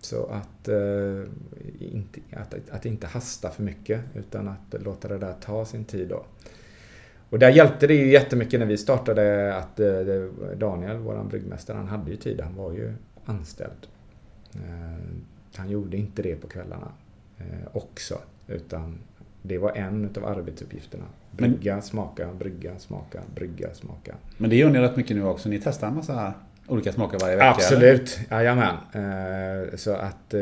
så 0.00 0.26
att, 0.26 0.68
eh, 0.68 1.24
inte, 1.78 2.20
att, 2.32 2.54
att 2.70 2.86
inte 2.86 3.06
hasta 3.06 3.50
för 3.50 3.62
mycket 3.62 4.00
utan 4.14 4.48
att 4.48 4.82
låta 4.82 5.08
det 5.08 5.18
där 5.18 5.34
ta 5.40 5.64
sin 5.64 5.84
tid 5.84 6.08
då. 6.08 6.24
Och 7.30 7.38
där 7.38 7.50
hjälpte 7.50 7.86
det 7.86 7.94
ju 7.94 8.12
jättemycket 8.12 8.60
när 8.60 8.66
vi 8.66 8.76
startade 8.76 9.54
att 9.56 9.80
Daniel, 10.56 10.96
våran 10.96 11.28
bryggmästare, 11.28 11.76
han 11.76 11.88
hade 11.88 12.10
ju 12.10 12.16
tid. 12.16 12.40
Han 12.40 12.56
var 12.56 12.72
ju 12.72 12.92
anställd. 13.24 13.86
Han 15.54 15.70
gjorde 15.70 15.96
inte 15.96 16.22
det 16.22 16.36
på 16.36 16.48
kvällarna 16.48 16.92
också. 17.72 18.18
Utan 18.46 18.98
det 19.42 19.58
var 19.58 19.72
en 19.72 20.04
utav 20.04 20.24
arbetsuppgifterna. 20.26 21.04
Brygga, 21.30 21.80
smaka, 21.82 22.28
brygga, 22.38 22.78
smaka, 22.78 23.20
brygga, 23.34 23.74
smaka. 23.74 24.14
Men 24.36 24.50
det 24.50 24.56
gör 24.56 24.70
ni 24.70 24.78
rätt 24.78 24.96
mycket 24.96 25.16
nu 25.16 25.24
också. 25.24 25.48
Ni 25.48 25.60
testar 25.64 25.88
en 25.88 25.94
massa 25.94 26.34
olika 26.66 26.92
smaker 26.92 27.18
varje 27.18 27.36
vecka? 27.36 27.48
Absolut, 27.50 28.18
jajamän. 28.30 28.74
Eh, 28.92 29.76
Så 29.76 29.92
att 29.92 30.34
eh, 30.34 30.40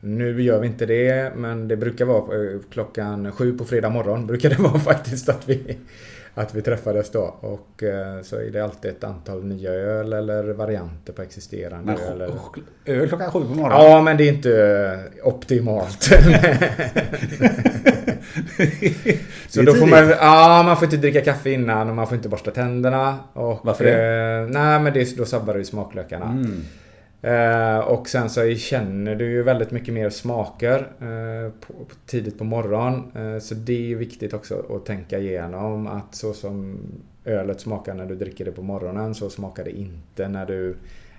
nu 0.00 0.42
gör 0.42 0.60
vi 0.60 0.66
inte 0.66 0.86
det, 0.86 1.32
men 1.36 1.68
det 1.68 1.76
brukar 1.76 2.04
vara 2.04 2.18
eh, 2.52 2.60
klockan 2.70 3.32
sju 3.32 3.58
på 3.58 3.64
fredag 3.64 3.88
morgon 3.90 4.26
brukar 4.26 4.50
det 4.50 4.56
vara 4.62 4.78
faktiskt 4.78 5.28
att 5.28 5.48
vi, 5.48 5.78
att 6.34 6.54
vi 6.54 6.62
träffades 6.62 7.10
då. 7.10 7.34
Och 7.40 7.82
eh, 7.82 8.22
så 8.22 8.36
är 8.36 8.50
det 8.50 8.60
alltid 8.64 8.90
ett 8.90 9.04
antal 9.04 9.44
nya 9.44 9.70
öl 9.70 10.12
eller 10.12 10.44
varianter 10.52 11.12
på 11.12 11.22
existerande 11.22 11.92
Men 11.92 12.02
öl. 12.12 12.20
eller- 12.20 13.00
öl 13.02 13.08
klockan 13.08 13.30
sju 13.32 13.40
på 13.40 13.54
morgonen? 13.54 13.90
Ja, 13.90 14.00
men 14.00 14.16
det 14.16 14.24
är 14.24 14.32
inte 14.32 14.98
optimalt. 15.22 16.02
Så 19.48 19.62
då 19.62 19.74
får 19.74 19.86
man, 19.86 20.08
ja, 20.10 20.62
man 20.66 20.76
får 20.76 20.84
inte 20.84 20.96
dricka 20.96 21.20
kaffe 21.20 21.50
innan 21.50 21.88
och 21.90 21.96
man 21.96 22.06
får 22.06 22.16
inte 22.16 22.28
borsta 22.28 22.50
tänderna. 22.50 23.18
Och, 23.32 23.60
Varför 23.62 23.84
det? 23.84 23.92
Eh, 23.92 24.46
nej, 24.62 24.80
men 24.80 24.92
det, 24.92 25.16
då 25.16 25.24
sabbar 25.24 25.54
ju 25.54 25.64
smaklökarna. 25.64 26.24
Mm. 26.26 26.60
Eh, 27.22 27.78
och 27.78 28.08
sen 28.08 28.30
så 28.30 28.54
känner 28.54 29.14
du 29.14 29.30
ju 29.30 29.42
väldigt 29.42 29.70
mycket 29.70 29.94
mer 29.94 30.10
smaker 30.10 30.78
eh, 31.00 31.52
på, 31.60 31.74
tidigt 32.06 32.38
på 32.38 32.44
morgonen. 32.44 33.12
Eh, 33.14 33.40
så 33.40 33.54
det 33.54 33.92
är 33.92 33.96
viktigt 33.96 34.34
också 34.34 34.64
att 34.70 34.86
tänka 34.86 35.18
igenom 35.18 35.86
att 35.86 36.14
så 36.14 36.32
som 36.32 36.78
ölet 37.24 37.60
smakar 37.60 37.94
när 37.94 38.06
du 38.06 38.14
dricker 38.14 38.44
det 38.44 38.52
på 38.52 38.62
morgonen 38.62 39.14
så 39.14 39.30
smakar 39.30 39.64
det 39.64 39.70
inte 39.70 40.28
när 40.28 40.46
du 40.46 40.76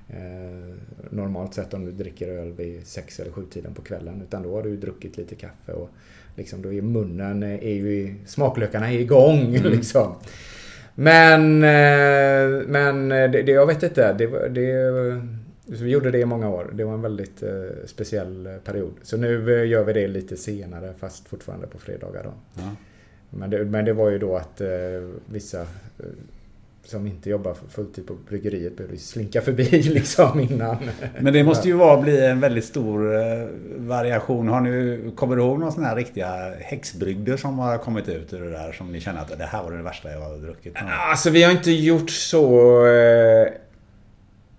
eh, 0.10 0.76
normalt 1.10 1.54
sett 1.54 1.74
om 1.74 1.86
du 1.86 1.92
dricker 1.92 2.28
öl 2.28 2.52
vid 2.52 2.88
sex 2.88 3.20
eller 3.20 3.32
sju 3.32 3.44
tiden 3.54 3.74
på 3.74 3.82
kvällen. 3.82 4.22
Utan 4.22 4.44
då 4.44 4.56
har 4.56 4.64
du 4.64 4.70
ju 4.70 4.78
druckit 4.78 5.18
lite 5.18 5.36
kaffe 5.36 5.72
och 5.72 5.90
liksom 6.36 6.62
då 6.62 6.74
är 6.74 6.82
munnen 6.82 7.44
eh, 7.44 7.54
är 7.54 7.74
ju 7.74 8.16
smaklökarna 8.26 8.92
är 8.92 9.00
igång 9.00 9.52
liksom. 9.64 10.16
Men, 10.96 11.64
eh, 11.64 12.68
men 12.68 13.10
det, 13.10 13.28
det, 13.28 13.52
jag 13.52 13.66
vet 13.66 13.84
inte. 13.84 14.14
Det, 14.14 14.50
det, 14.50 15.22
så 15.68 15.84
vi 15.84 15.90
gjorde 15.92 16.12
det 16.12 16.20
i 16.20 16.26
många 16.26 16.50
år. 16.50 16.72
Det 16.74 16.84
var 16.84 16.94
en 16.94 17.02
väldigt 17.02 17.44
eh, 17.44 17.50
speciell 17.86 18.46
eh, 18.46 18.56
period. 18.56 18.94
Så 19.04 19.18
nu 19.18 19.62
eh, 19.62 19.70
gör 19.70 19.84
vi 19.84 19.94
det 19.94 20.08
lite 20.08 20.38
senare 20.38 20.94
fast 21.00 21.28
fortfarande 21.28 21.68
på 21.68 21.80
fredagar. 21.80 22.24
Då. 22.24 22.34
Ja. 22.54 22.76
Men, 23.30 23.50
det, 23.50 23.66
men 23.66 23.86
det 23.86 23.94
var 23.94 24.10
ju 24.10 24.20
då 24.20 24.38
att 24.38 24.62
eh, 24.62 24.68
vissa 25.26 25.62
eh, 25.62 25.66
som 26.86 27.08
inte 27.08 27.30
jobbar 27.30 27.56
fulltid 27.70 28.08
på 28.08 28.14
bryggeriet 28.30 28.78
behövde 28.78 28.98
slinka 28.98 29.42
förbi 29.42 29.64
liksom 29.82 30.40
innan. 30.40 30.78
Men 31.20 31.34
det 31.34 31.44
måste 31.44 31.68
ju 31.68 31.74
vara 31.74 32.02
bli 32.02 32.26
en 32.26 32.40
väldigt 32.40 32.66
stor 32.66 33.00
variation. 33.88 34.48
Har 34.48 34.62
ni, 34.62 35.12
kommer 35.16 35.36
du 35.36 35.42
ihåg 35.42 35.60
några 35.60 35.72
sådana 35.72 35.90
här 35.90 35.96
riktiga 35.96 36.54
häxbrygder 36.60 37.38
som 37.38 37.60
har 37.60 37.78
kommit 37.78 38.10
ut 38.10 38.34
ur 38.34 38.42
det 38.42 38.52
där? 38.52 38.72
Som 38.72 38.92
ni 38.92 39.00
känner 39.00 39.22
att 39.22 39.38
det 39.38 39.46
här 39.46 39.64
var 39.64 39.72
det 39.72 39.84
värsta 39.84 40.12
jag 40.12 40.20
har 40.20 40.38
druckit? 40.38 40.74
Alltså 41.10 41.30
vi 41.30 41.44
har 41.44 41.52
inte 41.52 41.72
gjort 41.72 42.10
så... 42.10 42.86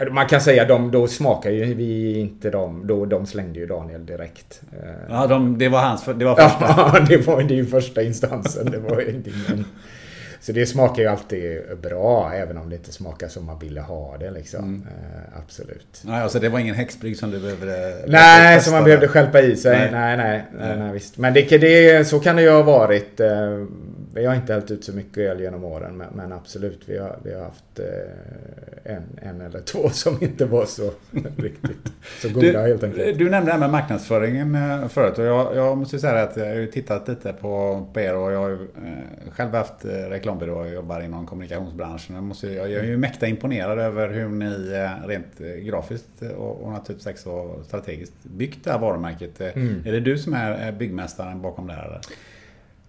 Eh, 0.07 0.13
man 0.13 0.27
kan 0.27 0.41
säga 0.41 0.65
de, 0.65 0.91
då 0.91 1.07
smakar 1.07 1.51
ju 1.51 1.75
vi 1.75 2.19
inte 2.19 2.51
dem. 2.51 2.83
Då, 2.87 3.05
de 3.07 3.27
slängde 3.27 3.59
ju 3.59 3.67
Daniel 3.67 4.07
direkt. 4.07 4.63
Eh, 4.73 4.89
Ja, 5.11 5.27
de, 5.27 5.59
det 5.59 5.69
var 5.69 5.81
hans, 5.81 6.05
det 6.05 6.25
var 6.25 6.35
första. 6.37 6.65
Ja, 6.69 7.01
det 7.09 7.27
var 7.27 7.41
ju 7.43 7.67
första 7.67 8.03
instansen. 8.03 8.71
Det 8.71 8.79
var 8.79 9.11
inte 9.11 9.31
ingen... 9.31 9.65
Så 10.41 10.53
det 10.53 10.67
smakar 10.67 11.03
ju 11.03 11.09
alltid 11.09 11.61
bra, 11.83 12.33
även 12.35 12.59
om 12.59 12.71
det 12.71 12.77
inte 12.77 12.93
smakar 12.93 13.29
som 13.29 13.45
man 13.47 13.59
ville 13.59 13.81
ha 13.81 14.17
det 14.21 14.31
liksom. 14.31 14.87
Eh, 14.89 15.39
absolut. 15.45 16.03
Ja, 16.07 16.21
alltså 16.23 16.39
det 16.41 16.49
var 16.49 16.59
ingen 16.59 16.75
häxbrygd 16.75 17.19
som 17.19 17.31
du 17.31 17.41
behövde... 17.41 17.95
Nej, 18.07 18.57
testa 18.57 18.65
som 18.71 18.75
man 18.75 18.85
behövde 18.85 19.09
stjälpa 19.09 19.41
i 19.41 19.57
sig. 19.57 19.79
Nej. 19.79 19.89
Nej, 19.93 20.17
nej, 20.17 20.45
nej, 20.59 20.79
nej, 20.79 20.93
visst. 20.93 21.19
Men 21.19 21.35
det, 21.35 21.59
det, 21.59 22.05
så 22.09 22.21
kan 22.21 22.37
det 22.37 22.43
ju 22.43 22.51
ha 22.51 22.63
varit. 22.63 23.21
eh, 23.21 23.65
Vi 24.15 24.27
har 24.27 24.35
inte 24.35 24.53
hällt 24.53 24.71
ut 24.71 24.85
så 24.85 24.93
mycket 24.93 25.19
öl 25.19 25.41
genom 25.41 25.65
åren, 25.65 25.97
men, 25.97 26.07
men 26.15 26.33
absolut. 26.33 26.81
Vi 26.87 26.99
har, 26.99 27.19
vi 27.23 27.35
har 27.35 27.43
haft 27.43 27.79
eh, 27.79 28.95
en, 28.95 29.03
en 29.23 29.41
eller 29.41 29.61
två 29.61 29.89
som 29.93 30.19
inte 30.21 30.45
var 30.45 30.67
så 30.67 30.93
riktigt 31.37 31.93
så 32.23 32.29
goda 32.29 32.67
helt 32.67 32.85
enkelt. 32.85 33.19
Du 33.19 33.31
nämnde 33.31 33.49
det 33.49 33.53
här 33.53 33.61
med 33.61 33.71
marknadsföringen 33.71 34.55
eh, 34.55 34.89
förut 34.89 35.19
och 35.19 35.25
jag, 35.25 35.57
jag 35.57 35.79
måste 35.79 35.99
säga 35.99 36.23
att 36.23 36.37
jag 36.37 36.47
har 36.47 36.55
ju 36.55 36.67
tittat 36.67 37.09
lite 37.09 37.33
på, 37.33 37.87
på 37.93 38.01
er 38.01 38.15
och 38.15 38.33
jag 38.33 38.39
har 38.39 38.49
ju 38.49 38.55
eh, 38.55 39.33
själv 39.33 39.55
haft 39.55 39.85
reklambyrå 39.85 40.59
och 40.59 40.69
jobbar 40.69 41.01
inom 41.01 41.27
kommunikationsbranschen. 41.27 42.15
Jag, 42.15 42.25
måste, 42.25 42.53
jag, 42.53 42.73
är 42.73 42.85
ju 42.85 42.97
mäkta 42.97 43.27
imponerad 43.27 43.79
över 43.79 44.09
hur 44.09 44.29
ni 44.29 44.51
rent 45.07 45.65
grafiskt 45.65 46.23
och, 46.37 46.63
och 46.63 46.73
naturligtvis 46.73 47.13
också 47.13 47.63
strategiskt 47.65 48.15
byggt 48.23 48.65
det 48.65 48.71
här 48.71 48.79
varumärket. 48.79 49.41
Eh, 49.41 49.47
Är 49.87 49.93
det 49.93 50.01
du 50.01 50.19
som 50.19 50.35
är 50.35 50.73
byggmästaren 50.73 51.43
bakom 51.43 51.67
det 51.67 51.73
här? 51.73 51.87
eller? 51.87 52.01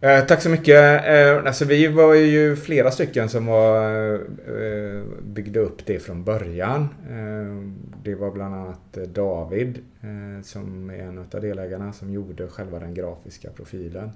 Eh, 0.01 0.25
tack 0.25 0.41
så 0.41 0.49
mycket. 0.49 1.05
Eh, 1.05 1.45
alltså 1.45 1.65
vi 1.65 1.87
var 1.87 2.13
ju 2.13 2.55
flera 2.55 2.91
stycken 2.91 3.29
som 3.29 3.45
var, 3.45 4.13
eh, 4.13 5.03
byggde 5.23 5.59
upp 5.59 5.85
det 5.85 5.99
från 5.99 6.23
början. 6.23 6.87
Eh, 7.09 7.71
det 8.03 8.15
var 8.15 8.31
bland 8.31 8.55
annat 8.55 8.97
eh, 8.97 9.03
David 9.03 9.79
eh, 10.01 10.43
som 10.43 10.89
är 10.89 10.97
en 10.97 11.17
av 11.17 11.41
delägarna 11.41 11.93
som 11.93 12.11
gjorde 12.11 12.47
själva 12.47 12.79
den 12.79 12.93
grafiska 12.93 13.49
profilen. 13.49 14.11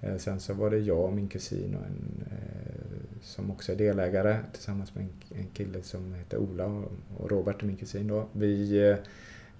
Eh, 0.00 0.16
sen 0.16 0.40
så 0.40 0.54
var 0.54 0.70
det 0.70 0.78
jag 0.78 1.04
och 1.04 1.12
min 1.12 1.28
kusin 1.28 1.76
och 1.80 1.86
en, 1.86 2.24
eh, 2.30 3.20
som 3.22 3.50
också 3.50 3.72
är 3.72 3.76
delägare 3.76 4.36
tillsammans 4.52 4.94
med 4.94 5.04
en, 5.04 5.38
en 5.38 5.46
kille 5.54 5.82
som 5.82 6.14
heter 6.14 6.38
Ola 6.38 6.64
och, 6.64 6.92
och 7.18 7.30
Robert 7.30 7.62
är 7.62 7.66
min 7.66 7.76
kusin 7.76 8.08
då. 8.08 8.26
Vi 8.32 8.88
eh, 8.88 8.96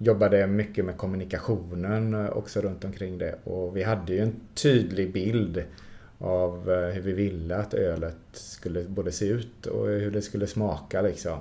jobbade 0.01 0.47
mycket 0.47 0.85
med 0.85 0.97
kommunikationen 0.97 2.13
eh, 2.13 2.29
också 2.29 2.61
runt 2.61 2.85
omkring 2.85 3.17
det 3.17 3.35
och 3.43 3.77
vi 3.77 3.83
hade 3.83 4.13
ju 4.13 4.19
en 4.19 4.35
tydlig 4.53 5.13
bild 5.13 5.63
av 6.17 6.71
eh, 6.71 6.93
hur 6.93 7.01
vi 7.01 7.13
ville 7.13 7.55
att 7.55 7.73
ölet 7.73 8.15
skulle 8.33 8.83
både 8.83 9.11
se 9.11 9.25
ut 9.25 9.65
och 9.65 9.87
hur 9.87 10.11
det 10.11 10.21
skulle 10.21 10.47
smaka 10.47 11.01
liksom. 11.01 11.39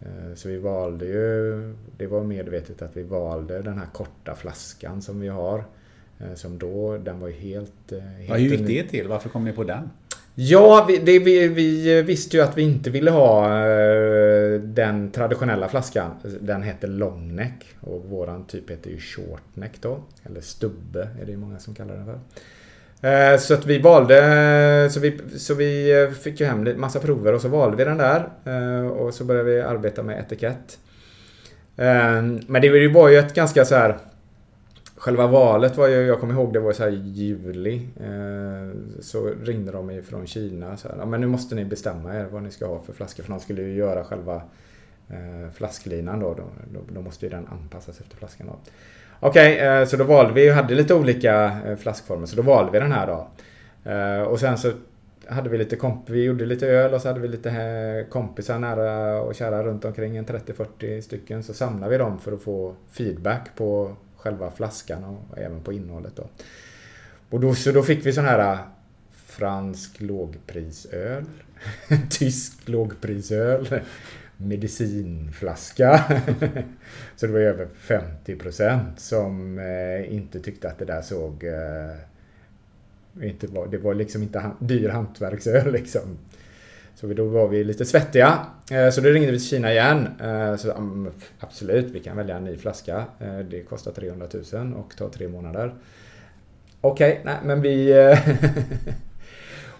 Eh, 0.00 0.34
Så 0.34 0.48
vi 0.48 0.56
valde 0.56 1.06
ju, 1.06 1.74
det 1.96 2.06
var 2.06 2.24
medvetet 2.24 2.82
att 2.82 2.96
vi 2.96 3.02
valde 3.02 3.62
den 3.62 3.78
här 3.78 3.88
korta 3.92 4.34
flaskan 4.34 5.02
som 5.02 5.20
vi 5.20 5.28
har. 5.28 5.64
Som 6.34 6.58
då, 6.58 6.98
den 6.98 7.20
var 7.20 7.28
ju 7.28 7.34
helt... 7.34 7.90
helt 7.90 8.28
Ja, 8.28 8.34
hur 8.34 8.48
gick 8.48 8.66
det 8.66 8.82
till? 8.84 9.08
Varför 9.08 9.28
kom 9.28 9.44
ni 9.44 9.52
på 9.52 9.64
den? 9.64 9.90
Ja, 10.34 10.84
vi, 10.88 10.96
det, 10.96 11.18
vi, 11.18 11.48
vi 11.48 12.02
visste 12.02 12.36
ju 12.36 12.42
att 12.42 12.58
vi 12.58 12.62
inte 12.62 12.90
ville 12.90 13.10
ha 13.10 13.48
den 14.58 15.10
traditionella 15.10 15.68
flaskan. 15.68 16.10
Den 16.40 16.62
heter 16.62 16.88
longneck 16.88 17.66
och 17.80 18.04
våran 18.04 18.44
typ 18.44 18.70
heter 18.70 18.90
ju 18.90 18.98
shortneck 19.00 19.72
då. 19.80 20.00
Eller 20.22 20.40
stubbe 20.40 21.08
är 21.20 21.24
det 21.24 21.30
ju 21.30 21.38
många 21.38 21.58
som 21.58 21.74
kallar 21.74 21.94
den 21.94 22.04
för. 22.04 22.18
Eh, 23.02 23.38
så 23.38 23.54
att 23.54 23.66
vi 23.66 23.78
valde, 23.78 24.18
eh, 24.84 24.90
så 24.90 25.00
vi, 25.00 25.20
så 25.36 25.54
vi 25.54 26.02
eh, 26.02 26.10
fick 26.10 26.40
ju 26.40 26.46
hem 26.46 26.66
en 26.66 26.80
massa 26.80 27.00
prover 27.00 27.32
och 27.32 27.40
så 27.40 27.48
valde 27.48 27.76
vi 27.76 27.84
den 27.84 27.98
där. 27.98 28.28
Och 28.90 29.14
så 29.14 29.24
började 29.24 29.50
vi 29.50 29.60
arbeta 29.60 30.02
med 30.02 30.20
etikett. 30.20 30.78
Men 32.46 32.62
det 32.62 32.88
var 32.88 33.08
ju 33.08 33.16
ett 33.16 33.34
ganska 33.34 33.64
så 33.64 33.74
här 33.74 33.98
Själva 34.98 35.26
valet 35.26 35.76
var 35.76 35.88
ju, 35.88 35.94
jag 35.94 36.20
kommer 36.20 36.34
ihåg 36.34 36.52
det 36.52 36.60
var 36.60 36.72
så 36.72 36.82
här 36.82 36.90
i 36.90 37.08
juli. 37.08 37.88
Eh, 38.00 39.00
så 39.00 39.30
ringde 39.42 39.72
de 39.72 40.02
från 40.02 40.26
Kina. 40.26 40.76
Så 40.76 40.88
här, 40.88 40.96
ja, 40.98 41.06
men 41.06 41.20
nu 41.20 41.26
måste 41.26 41.54
ni 41.54 41.64
bestämma 41.64 42.14
er 42.14 42.26
vad 42.30 42.42
ni 42.42 42.50
ska 42.50 42.66
ha 42.66 42.82
för 42.82 42.92
flaskor. 42.92 43.22
För 43.22 43.30
de 43.30 43.40
skulle 43.40 43.62
ju 43.62 43.74
göra 43.74 44.04
själva 44.04 44.42
eh, 45.08 45.50
flasklinan 45.54 46.20
då. 46.20 46.34
Då, 46.34 46.44
då. 46.72 46.80
Då 46.94 47.00
måste 47.00 47.26
ju 47.26 47.30
den 47.30 47.46
anpassas 47.46 48.00
efter 48.00 48.16
flaskan 48.16 48.46
då. 48.46 48.58
Okej, 49.20 49.58
eh, 49.58 49.84
så 49.84 49.96
då 49.96 50.04
valde 50.04 50.32
vi, 50.32 50.50
hade 50.50 50.74
lite 50.74 50.94
olika 50.94 51.60
eh, 51.66 51.76
flaskformer. 51.76 52.26
Så 52.26 52.36
då 52.36 52.42
valde 52.42 52.72
vi 52.72 52.78
den 52.78 52.92
här 52.92 53.06
då. 53.06 53.28
Eh, 53.90 54.22
och 54.22 54.40
sen 54.40 54.58
så 54.58 54.72
hade 55.26 55.50
vi 55.50 55.58
lite 55.58 55.76
komp 55.76 56.10
vi 56.10 56.24
gjorde 56.24 56.46
lite 56.46 56.66
öl 56.66 56.94
och 56.94 57.00
så 57.00 57.08
hade 57.08 57.20
vi 57.20 57.28
lite 57.28 57.50
eh, 57.50 58.10
kompisar 58.10 58.58
nära 58.58 59.20
och 59.22 59.34
kära 59.34 59.62
runt 59.62 59.84
omkring, 59.84 60.16
en 60.16 60.26
30-40 60.26 61.00
stycken. 61.00 61.42
Så 61.42 61.54
samlade 61.54 61.90
vi 61.90 61.98
dem 61.98 62.18
för 62.18 62.32
att 62.32 62.42
få 62.42 62.74
feedback 62.90 63.48
på 63.56 63.96
själva 64.18 64.50
flaskan 64.50 65.04
och 65.04 65.38
även 65.38 65.60
på 65.60 65.72
innehållet 65.72 66.16
då. 66.16 66.28
Och 67.30 67.40
då, 67.40 67.54
så 67.54 67.72
då 67.72 67.82
fick 67.82 68.06
vi 68.06 68.12
sån 68.12 68.24
här 68.24 68.52
äh, 68.52 68.60
fransk 69.26 70.00
lågprisöl, 70.00 71.24
tysk 72.10 72.68
lågprisöl, 72.68 73.80
medicinflaska. 74.36 76.04
så 77.16 77.26
det 77.26 77.32
var 77.32 77.40
över 77.40 77.68
50% 78.26 78.96
som 78.96 79.58
äh, 79.58 80.14
inte 80.14 80.40
tyckte 80.40 80.68
att 80.68 80.78
det 80.78 80.84
där 80.84 81.02
såg 81.02 81.44
äh, 81.44 81.96
inte 83.22 83.46
var, 83.46 83.66
det 83.66 83.78
var 83.78 83.94
liksom 83.94 84.22
inte 84.22 84.38
han, 84.38 84.56
dyr 84.58 84.88
hantverksöl 84.88 85.72
liksom. 85.72 86.18
Så 87.00 87.06
då 87.06 87.24
var 87.24 87.48
vi 87.48 87.64
lite 87.64 87.84
svettiga. 87.84 88.46
Eh, 88.70 88.90
så 88.90 89.00
då 89.00 89.08
ringde 89.08 89.32
vi 89.32 89.38
till 89.38 89.48
Kina 89.48 89.72
igen. 89.72 90.08
Eh, 90.20 90.56
så 90.56 90.72
absolut, 91.38 91.86
vi 91.90 92.00
kan 92.00 92.16
välja 92.16 92.36
en 92.36 92.44
ny 92.44 92.56
flaska. 92.56 93.04
Eh, 93.20 93.38
det 93.38 93.62
kostar 93.62 93.92
300 93.92 94.26
000 94.52 94.74
och 94.74 94.96
tar 94.96 95.08
tre 95.08 95.28
månader. 95.28 95.74
Okej, 96.80 97.20
nej 97.24 97.36
men 97.44 97.62
vi... 97.62 97.94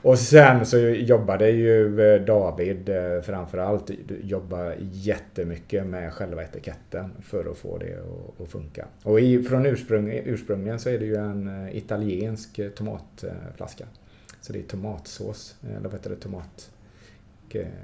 Och 0.02 0.18
sen 0.18 0.66
så 0.66 0.78
jobbade 0.78 1.50
ju 1.50 2.18
David 2.26 2.90
framförallt 3.22 3.90
jobba 4.22 4.74
jättemycket 4.92 5.86
med 5.86 6.12
själva 6.12 6.42
etiketten 6.42 7.10
för 7.22 7.50
att 7.50 7.56
få 7.56 7.78
det 7.78 7.98
att 8.42 8.48
funka. 8.48 8.86
Och 9.02 9.20
i, 9.20 9.42
från 9.42 9.66
ursprung, 9.66 10.22
ursprungligen 10.24 10.78
så 10.78 10.88
är 10.88 10.98
det 10.98 11.04
ju 11.04 11.16
en 11.16 11.68
italiensk 11.72 12.60
tomatflaska. 12.76 13.84
Så 14.40 14.52
det 14.52 14.58
är 14.58 14.62
tomatsås, 14.62 15.56
eller 15.62 15.88
vad 15.88 15.92
heter 15.92 16.10
det, 16.10 16.16
tomat... 16.16 16.70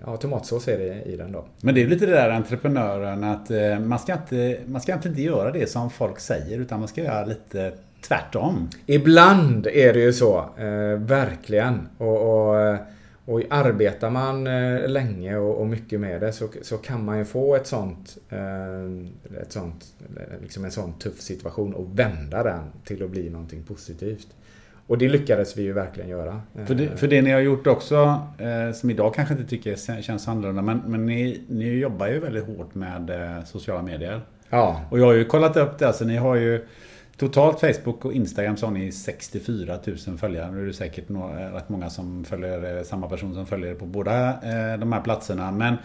Ja, 0.07 0.17
tomatsås 0.17 0.69
är 0.69 0.79
det 0.79 1.03
i 1.03 1.17
den 1.17 1.33
då. 1.33 1.45
Men 1.61 1.75
det 1.75 1.83
är 1.83 1.87
lite 1.87 2.07
det 2.07 2.12
där 2.12 2.31
entreprenören 2.31 3.25
att 3.25 3.51
man 3.81 3.99
ska, 3.99 4.12
inte, 4.12 4.61
man 4.67 4.81
ska 4.81 4.95
inte 4.95 5.23
göra 5.23 5.51
det 5.51 5.71
som 5.71 5.91
folk 5.91 6.21
säger 6.21 6.59
utan 6.59 6.79
man 6.79 6.89
ska 6.89 7.03
göra 7.05 7.25
lite 7.25 7.73
tvärtom. 8.09 8.69
Ibland 8.87 9.67
är 9.67 9.93
det 9.93 10.01
ju 10.01 10.12
så, 10.12 10.39
eh, 10.39 10.99
verkligen. 10.99 11.89
Och, 11.99 12.17
och, 12.17 12.77
och, 13.25 13.43
arbetar 13.51 14.11
man 14.11 14.47
eh, 14.47 14.89
länge 14.89 15.37
och, 15.37 15.61
och, 15.61 15.67
mycket 15.67 16.01
med 16.01 16.21
det 16.21 16.33
så, 16.33 16.49
så 16.62 16.77
kan 16.77 17.05
man 17.05 17.19
ju 17.19 17.25
få 17.25 17.57
ett 17.57 17.67
sånt, 17.67 18.19
eh, 18.31 19.41
ett 19.43 19.53
sånt, 19.53 19.85
liksom 20.43 20.65
en 20.65 20.71
sån 20.71 20.93
tuff 20.93 21.21
situation 21.21 21.75
och 21.75 21.99
vända 21.99 22.43
den 22.43 22.62
till 22.85 23.03
att 23.03 23.11
bli 23.11 23.31
någonting 23.31 23.62
positivt. 23.62 24.29
Och 24.87 24.99
det 24.99 25.09
lyckades 25.09 25.57
vi 25.57 25.62
ju 25.62 25.72
verkligen 25.72 26.11
göra. 26.11 26.41
För 26.66 26.74
det, 26.74 26.97
för 26.97 27.09
det 27.09 27.22
ni 27.22 27.30
har 27.30 27.41
gjort 27.41 27.66
också, 27.66 28.22
eh, 28.39 28.72
som 28.74 28.91
idag 28.91 29.14
kanske 29.14 29.35
inte 29.35 29.47
tycker 29.47 30.03
känns 30.03 30.28
annorlunda, 30.28 30.62
men, 30.62 30.82
men 30.87 31.07
ni, 31.07 31.41
ni 31.49 31.64
jobbar 31.64 32.07
ju 32.07 32.20
väldigt 32.20 32.47
hårt 32.47 32.74
med 32.74 33.11
eh, 33.11 33.45
sociala 33.45 33.82
medier. 33.82 34.20
Ja. 34.51 34.80
Och 34.91 34.99
jag 34.99 35.05
har 35.05 35.12
ju 35.12 35.24
kollat 35.24 35.57
upp 35.57 35.78
det, 35.78 35.87
alltså 35.87 36.05
ni 36.05 36.16
har 36.16 36.35
ju 36.35 36.66
Totalt 37.16 37.61
Facebook 37.61 38.05
och 38.05 38.12
Instagram 38.12 38.57
så 38.57 38.66
har 38.66 38.72
ni 38.72 38.93
64 38.93 39.78
000 40.07 40.18
följare. 40.18 40.51
Nu 40.51 40.62
är 40.62 40.66
det 40.66 40.72
säkert 40.72 41.09
några, 41.09 41.57
rätt 41.57 41.68
många 41.68 41.91
som 41.91 42.24
följer 42.24 42.76
eh, 42.76 42.82
samma 42.82 43.09
person 43.09 43.35
som 43.35 43.47
följer 43.47 43.74
på 43.74 43.87
båda 43.87 44.32
de 44.76 44.93
här 44.93 45.01
platserna. 45.01 45.53
Men 45.53 45.76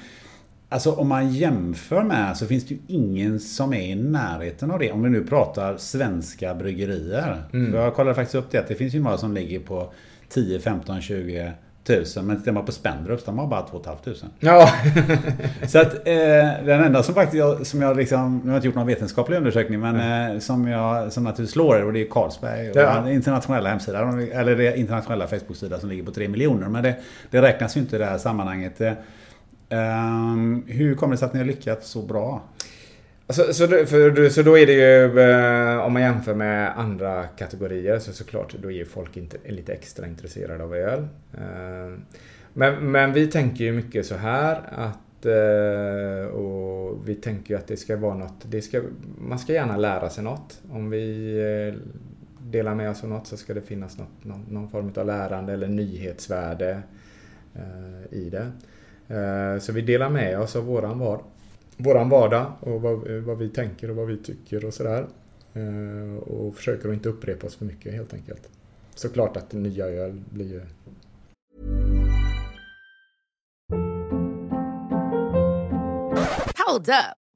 Alltså 0.71 0.91
om 0.91 1.07
man 1.07 1.33
jämför 1.33 2.03
med 2.03 2.37
så 2.37 2.45
finns 2.45 2.67
det 2.67 2.73
ju 2.73 2.79
ingen 2.87 3.39
som 3.39 3.73
är 3.73 3.81
i 3.81 3.95
närheten 3.95 4.71
av 4.71 4.79
det. 4.79 4.91
Om 4.91 5.03
vi 5.03 5.09
nu 5.09 5.23
pratar 5.23 5.77
svenska 5.77 6.55
bryggerier. 6.55 7.43
Mm. 7.53 7.73
jag 7.73 7.95
kollade 7.95 8.15
faktiskt 8.15 8.35
upp 8.35 8.51
det 8.51 8.65
det 8.67 8.75
finns 8.75 8.93
ju 8.93 8.99
några 8.99 9.17
som 9.17 9.33
ligger 9.33 9.59
på 9.59 9.93
10, 10.29 10.59
15, 10.59 11.01
20 11.01 11.53
tusen. 11.83 12.25
Men 12.25 12.37
tittar 12.37 12.51
man 12.51 12.65
på 12.65 12.71
Spendrups, 12.71 13.23
de 13.23 13.39
har 13.39 13.47
bara 13.47 13.61
2 13.61 13.81
500. 13.83 14.13
Ja. 14.39 14.69
så 15.67 15.79
att 15.79 15.93
eh, 15.93 16.65
den 16.65 16.83
enda 16.83 17.03
som 17.03 17.15
faktiskt 17.15 17.37
jag, 17.37 17.67
som 17.67 17.81
jag 17.81 17.97
liksom, 17.97 18.37
nu 18.37 18.43
har 18.43 18.49
jag 18.49 18.57
inte 18.57 18.67
gjort 18.67 18.75
någon 18.75 18.87
vetenskaplig 18.87 19.37
undersökning, 19.37 19.79
men 19.79 19.95
mm. 19.95 20.31
eh, 20.31 20.39
som 20.39 20.67
jag 20.67 21.13
som 21.13 21.23
naturligtvis 21.23 21.53
slår 21.53 21.75
är, 21.75 21.85
och 21.85 21.93
det 21.93 22.01
är 22.01 22.09
Carlsberg. 22.09 22.69
Och 22.69 22.75
ja. 22.75 23.09
internationella 23.09 23.69
hemsida, 23.69 23.99
eller 24.33 24.55
det 24.55 24.77
internationella 24.77 25.27
Facebook-sida 25.27 25.79
som 25.79 25.89
ligger 25.89 26.03
på 26.03 26.11
3 26.11 26.27
miljoner. 26.27 26.67
Men 26.69 26.83
det, 26.83 26.95
det 27.29 27.41
räknas 27.41 27.77
ju 27.77 27.81
inte 27.81 27.95
i 27.95 27.99
det 27.99 28.05
här 28.05 28.17
sammanhanget. 28.17 28.81
Um, 29.71 30.63
hur 30.67 30.95
kommer 30.95 31.13
det 31.13 31.17
sig 31.17 31.25
att 31.25 31.33
ni 31.33 31.39
har 31.39 31.45
lyckats 31.45 31.89
så 31.89 32.01
bra? 32.01 32.49
Alltså, 33.29 33.53
så, 33.53 33.53
så, 33.53 33.67
för, 33.67 34.29
så 34.29 34.41
då 34.41 34.57
är 34.57 34.65
det 34.65 34.73
ju, 34.73 35.19
eh, 35.19 35.79
om 35.79 35.93
man 35.93 36.01
jämför 36.01 36.35
med 36.35 36.79
andra 36.79 37.27
kategorier 37.27 37.99
så 37.99 38.13
såklart, 38.13 38.55
då 38.59 38.71
är 38.71 38.85
folk 38.85 39.17
inte, 39.17 39.37
lite 39.47 39.73
extra 39.73 40.07
intresserade 40.07 40.63
av 40.63 40.75
öl. 40.75 41.07
Ehm, 41.37 42.01
men, 42.53 42.91
men 42.91 43.13
vi 43.13 43.27
tänker 43.27 43.63
ju 43.63 43.71
mycket 43.71 44.05
så 44.05 44.15
här 44.15 44.61
att 44.71 45.25
eh, 45.25 46.27
och 46.27 47.09
vi 47.09 47.15
tänker 47.15 47.53
ju 47.53 47.59
att 47.59 47.67
det 47.67 47.77
ska 47.77 47.97
vara 47.97 48.15
något, 48.15 48.45
det 48.45 48.61
ska, 48.61 48.81
man 49.17 49.39
ska 49.39 49.53
gärna 49.53 49.77
lära 49.77 50.09
sig 50.09 50.23
något. 50.23 50.61
Om 50.71 50.89
vi 50.89 51.37
eh, 51.39 51.79
delar 52.51 52.75
med 52.75 52.89
oss 52.89 53.03
av 53.03 53.09
något 53.09 53.27
så 53.27 53.37
ska 53.37 53.53
det 53.53 53.61
finnas 53.61 53.97
något, 53.97 54.23
någon, 54.23 54.45
någon 54.49 54.69
form 54.69 54.93
av 54.97 55.05
lärande 55.05 55.53
eller 55.53 55.67
nyhetsvärde 55.67 56.81
i 58.11 58.29
det. 58.29 58.51
Eh, 59.09 59.59
så 59.59 59.71
vi 59.71 59.81
delar 59.81 60.09
med 60.09 60.39
oss 60.39 60.55
av 60.55 60.65
våran 60.65 60.99
var 60.99 61.21
våran 61.79 62.09
vardag 62.09 62.51
och 62.59 62.81
vad, 62.81 63.11
eh, 63.11 63.21
vad, 63.21 63.37
vi 63.37 63.49
tänker 63.49 63.89
och 63.89 63.95
vad 63.95 64.07
vi 64.07 64.17
tycker 64.17 64.65
och 64.65 64.73
sådär. 64.73 65.07
Eh, 65.53 66.17
och 66.17 66.55
försöker 66.55 66.89
att 66.89 66.93
inte 66.93 67.09
upprepa 67.09 67.47
oss 67.47 67.55
för 67.55 67.65
mycket 67.65 67.93
helt 67.93 68.13
enkelt. 68.13 68.49
Såklart 68.95 69.37
att 69.37 69.53
nya 69.53 69.85
öl 69.85 70.21
blir 70.29 70.47
ju... 70.47 70.61
Hold 76.67 76.89
up. 76.89 77.18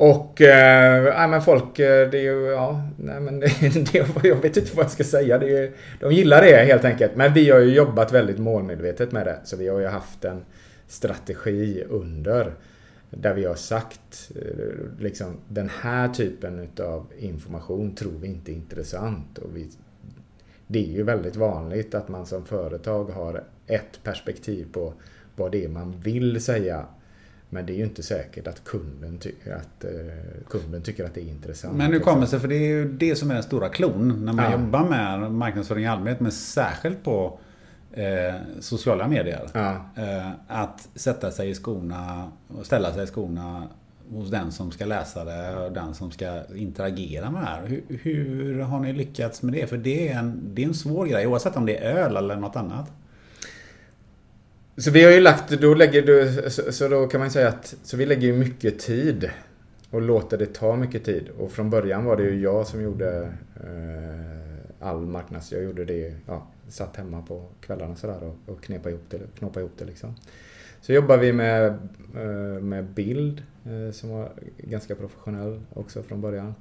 Och 0.00 0.40
äh, 0.40 1.30
men 1.30 1.42
folk, 1.42 1.78
eh, 1.78 2.10
det 2.10 2.18
är 2.18 2.22
ju, 2.22 2.46
ja, 2.46 2.82
nej 2.96 3.20
men 3.20 3.40
det, 3.40 3.46
det, 3.92 4.28
jag 4.28 4.36
vet 4.36 4.56
inte 4.56 4.76
vad 4.76 4.84
jag 4.84 4.92
ska 4.92 5.04
säga. 5.04 5.38
Det 5.38 5.58
är, 5.58 5.72
de 6.00 6.12
gillar 6.12 6.42
det 6.42 6.64
helt 6.64 6.84
enkelt. 6.84 7.16
Men 7.16 7.34
vi 7.34 7.50
har 7.50 7.60
ju 7.60 7.74
jobbat 7.74 8.12
väldigt 8.12 8.38
målmedvetet 8.38 9.12
med 9.12 9.26
det. 9.26 9.38
Så 9.44 9.56
vi 9.56 9.68
har 9.68 9.80
ju 9.80 9.86
haft 9.86 10.24
en 10.24 10.44
strategi 10.86 11.84
under. 11.88 12.52
Där 13.10 13.34
vi 13.34 13.44
har 13.44 13.54
sagt, 13.54 14.30
eh, 14.36 15.00
liksom 15.02 15.36
den 15.48 15.70
här 15.80 16.08
typen 16.08 16.68
av 16.80 17.06
information 17.18 17.94
tror 17.94 18.18
vi 18.20 18.28
inte 18.28 18.52
är 18.52 18.54
intressant. 18.54 19.38
Och 19.38 19.56
vi, 19.56 19.70
det 20.66 20.78
är 20.78 20.92
ju 20.92 21.02
väldigt 21.02 21.36
vanligt 21.36 21.94
att 21.94 22.08
man 22.08 22.26
som 22.26 22.44
företag 22.44 23.04
har 23.04 23.44
ett 23.66 24.00
perspektiv 24.04 24.66
på 24.72 24.92
vad 25.36 25.52
det 25.52 25.64
är 25.64 25.68
man 25.68 26.00
vill 26.00 26.40
säga 26.40 26.86
men 27.50 27.66
det 27.66 27.72
är 27.72 27.76
ju 27.76 27.84
inte 27.84 28.02
säkert 28.02 28.46
att 28.46 28.64
kunden, 28.64 29.18
ty 29.18 29.30
att, 29.56 29.84
uh, 29.84 29.90
kunden 30.48 30.82
tycker 30.82 31.04
att 31.04 31.14
det 31.14 31.20
är 31.20 31.28
intressant. 31.28 31.76
Men 31.76 31.92
hur 31.92 32.00
kommer 32.00 32.20
det 32.20 32.26
sig? 32.26 32.40
För 32.40 32.48
det 32.48 32.54
är 32.54 32.68
ju 32.68 32.92
det 32.92 33.16
som 33.16 33.30
är 33.30 33.34
den 33.34 33.42
stora 33.42 33.68
klon 33.68 34.24
när 34.24 34.32
man 34.32 34.44
ja. 34.44 34.52
jobbar 34.52 34.88
med 34.88 35.32
marknadsföring 35.32 35.84
i 35.84 35.86
allmänhet. 35.86 36.20
Men 36.20 36.32
särskilt 36.32 37.04
på 37.04 37.38
eh, 37.92 38.34
sociala 38.60 39.08
medier. 39.08 39.48
Ja. 39.52 39.70
Eh, 39.96 40.30
att 40.48 40.88
sätta 40.94 41.30
sig 41.30 41.50
i 41.50 41.54
skorna 41.54 42.32
och 42.48 42.66
ställa 42.66 42.94
sig 42.94 43.04
i 43.04 43.06
skorna 43.06 43.68
hos 44.10 44.30
den 44.30 44.52
som 44.52 44.70
ska 44.70 44.84
läsa 44.84 45.24
det 45.24 45.56
och 45.56 45.72
den 45.72 45.94
som 45.94 46.10
ska 46.10 46.40
interagera 46.54 47.30
med 47.30 47.42
det 47.42 47.46
här. 47.46 47.66
Hur, 47.66 47.82
hur 48.02 48.60
har 48.60 48.80
ni 48.80 48.92
lyckats 48.92 49.42
med 49.42 49.54
det? 49.54 49.66
För 49.66 49.76
det 49.76 50.08
är, 50.08 50.18
en, 50.18 50.40
det 50.54 50.62
är 50.62 50.66
en 50.66 50.74
svår 50.74 51.06
grej 51.06 51.26
oavsett 51.26 51.56
om 51.56 51.66
det 51.66 51.76
är 51.76 51.94
öl 51.94 52.16
eller 52.16 52.36
något 52.36 52.56
annat. 52.56 52.92
Så 54.76 54.90
vi 54.90 55.04
har 55.04 55.10
ju 55.12 55.20
lagt, 55.20 55.50
då 55.50 55.74
lägger 55.74 56.02
du, 56.02 56.50
så, 56.50 56.72
så, 56.72 56.88
då 56.88 57.06
kan 57.06 57.20
man 57.20 57.30
säga 57.30 57.48
att, 57.48 57.74
så 57.82 57.96
vi 57.96 58.06
lägger 58.06 58.26
ju 58.26 58.32
mycket 58.32 58.78
tid 58.78 59.30
och 59.90 60.02
låter 60.02 60.38
det 60.38 60.54
ta 60.54 60.76
mycket 60.76 61.04
tid. 61.04 61.28
Och 61.38 61.52
från 61.52 61.70
början 61.70 62.04
var 62.04 62.16
det 62.16 62.22
ju 62.22 62.40
jag 62.40 62.66
som 62.66 62.82
gjorde 62.82 63.32
eh, 63.56 64.86
all 64.88 65.00
marknads... 65.00 65.52
Jag 65.52 65.62
gjorde 65.62 65.84
det, 65.84 66.14
ja, 66.26 66.46
satt 66.68 66.96
hemma 66.96 67.22
på 67.22 67.44
kvällarna 67.60 67.96
sådär 67.96 68.18
och, 68.22 68.52
och 68.52 68.62
knepa 68.62 68.90
ihop 68.90 69.04
det, 69.08 69.18
knåpade 69.38 69.60
ihop 69.60 69.78
det 69.78 69.84
liksom. 69.84 70.14
Så 70.80 70.92
jobbar 70.92 71.16
vi 71.16 71.32
med, 71.32 71.66
eh, 72.16 72.62
med 72.62 72.84
bild 72.84 73.42
eh, 73.64 73.92
som 73.92 74.10
var 74.10 74.32
ganska 74.58 74.94
professionell 74.94 75.60
också 75.74 76.02
från 76.02 76.20
början. 76.20 76.54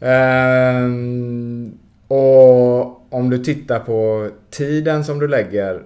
Ehm, 0.00 1.78
och 2.08 3.12
om 3.14 3.30
du 3.30 3.38
tittar 3.38 3.80
på 3.80 4.30
tiden 4.50 5.04
som 5.04 5.18
du 5.18 5.28
lägger 5.28 5.82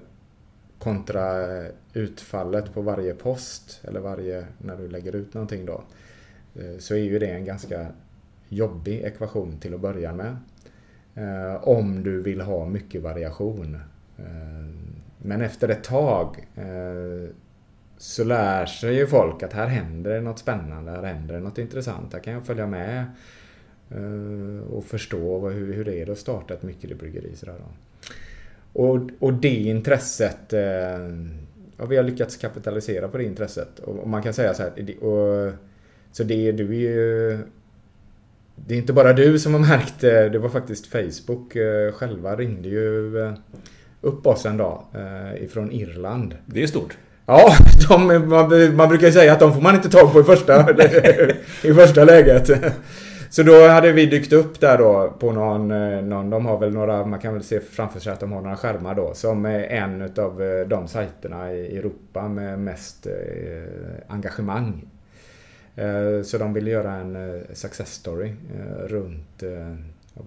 kontra 0.80 1.56
eh, 1.56 1.70
utfallet 1.92 2.74
på 2.74 2.82
varje 2.82 3.14
post 3.14 3.80
eller 3.84 4.00
varje, 4.00 4.46
när 4.58 4.76
du 4.76 4.88
lägger 4.88 5.16
ut 5.16 5.34
någonting 5.34 5.66
då. 5.66 5.84
Eh, 6.54 6.78
så 6.78 6.94
är 6.94 6.98
ju 6.98 7.18
det 7.18 7.30
en 7.30 7.44
ganska 7.44 7.86
jobbig 8.48 9.00
ekvation 9.00 9.58
till 9.58 9.74
att 9.74 9.80
börja 9.80 10.12
med. 10.12 10.36
Eh, 11.14 11.68
om 11.68 12.02
du 12.02 12.22
vill 12.22 12.40
ha 12.40 12.66
mycket 12.66 13.02
variation. 13.02 13.78
Men 15.18 15.40
efter 15.40 15.68
ett 15.68 15.84
tag 15.84 16.48
så 17.98 18.24
lär 18.24 18.66
sig 18.66 18.94
ju 18.94 19.06
folk 19.06 19.42
att 19.42 19.52
här 19.52 19.66
händer 19.66 20.14
det 20.14 20.20
något 20.20 20.38
spännande, 20.38 20.90
här 20.90 21.02
händer 21.02 21.34
det 21.34 21.40
något 21.40 21.58
intressant. 21.58 22.12
Här 22.12 22.20
kan 22.20 22.32
jag 22.32 22.46
följa 22.46 22.66
med 22.66 23.04
och 24.70 24.84
förstå 24.84 25.48
hur, 25.48 25.84
det 25.84 26.02
är 26.02 26.10
att 26.10 26.18
starta 26.18 26.54
ett 26.54 26.62
mikrobryggeri. 26.62 27.36
Sådär 27.36 27.54
och, 28.72 28.98
och 29.18 29.32
det 29.32 29.48
intresset, 29.48 30.52
eh, 30.52 30.60
ja, 31.76 31.84
vi 31.88 31.96
har 31.96 32.02
lyckats 32.02 32.36
kapitalisera 32.36 33.08
på 33.08 33.18
det 33.18 33.24
intresset. 33.24 33.78
Och, 33.78 34.08
man 34.08 34.22
kan 34.22 34.32
säga 34.32 34.54
så 34.54 34.62
här, 34.62 35.04
och, 35.04 35.52
så 36.12 36.24
det 36.24 36.52
du 36.52 36.64
är 36.64 36.80
ju 36.80 37.38
det 38.66 38.74
är 38.74 38.78
inte 38.78 38.92
bara 38.92 39.12
du 39.12 39.38
som 39.38 39.52
har 39.52 39.60
märkt 39.60 40.00
det. 40.00 40.28
Det 40.28 40.38
var 40.38 40.48
faktiskt 40.48 40.86
Facebook 40.86 41.56
eh, 41.56 41.92
själva 41.92 42.36
ringde 42.36 42.68
ju 42.68 43.12
upp 44.00 44.26
oss 44.26 44.46
en 44.46 44.56
dag 44.56 44.84
ifrån 45.40 45.72
Irland. 45.72 46.36
Det 46.46 46.62
är 46.62 46.66
stort. 46.66 46.96
Ja, 47.26 47.56
de, 47.88 48.28
man, 48.28 48.76
man 48.76 48.88
brukar 48.88 49.10
säga 49.10 49.32
att 49.32 49.40
de 49.40 49.54
får 49.54 49.60
man 49.60 49.74
inte 49.74 49.88
tag 49.88 50.12
på 50.12 50.20
i 50.20 50.24
första, 50.24 50.70
i 51.68 51.74
första 51.74 52.04
läget. 52.04 52.50
Så 53.30 53.42
då 53.42 53.68
hade 53.68 53.92
vi 53.92 54.06
dykt 54.06 54.32
upp 54.32 54.60
där 54.60 54.78
då 54.78 55.14
på 55.18 55.32
någon, 55.32 55.70
eh, 55.70 56.02
någon, 56.02 56.30
de 56.30 56.46
har 56.46 56.58
väl 56.58 56.72
några, 56.72 57.06
man 57.06 57.20
kan 57.20 57.34
väl 57.34 57.42
se 57.42 57.60
framför 57.60 58.00
sig 58.00 58.12
att 58.12 58.20
de 58.20 58.32
har 58.32 58.42
några 58.42 58.56
skärmar 58.56 58.94
då, 58.94 59.14
som 59.14 59.46
en 59.46 60.02
utav 60.02 60.42
eh, 60.42 60.68
de 60.68 60.88
sajterna 60.88 61.52
i 61.52 61.76
Europa 61.76 62.28
med 62.28 62.58
mest 62.58 63.06
eh, 63.06 63.12
engagemang. 64.08 64.86
Så 66.24 66.38
de 66.38 66.52
ville 66.52 66.70
göra 66.70 66.92
en 66.92 67.42
success 67.52 67.92
story 67.92 68.32
runt 68.86 69.42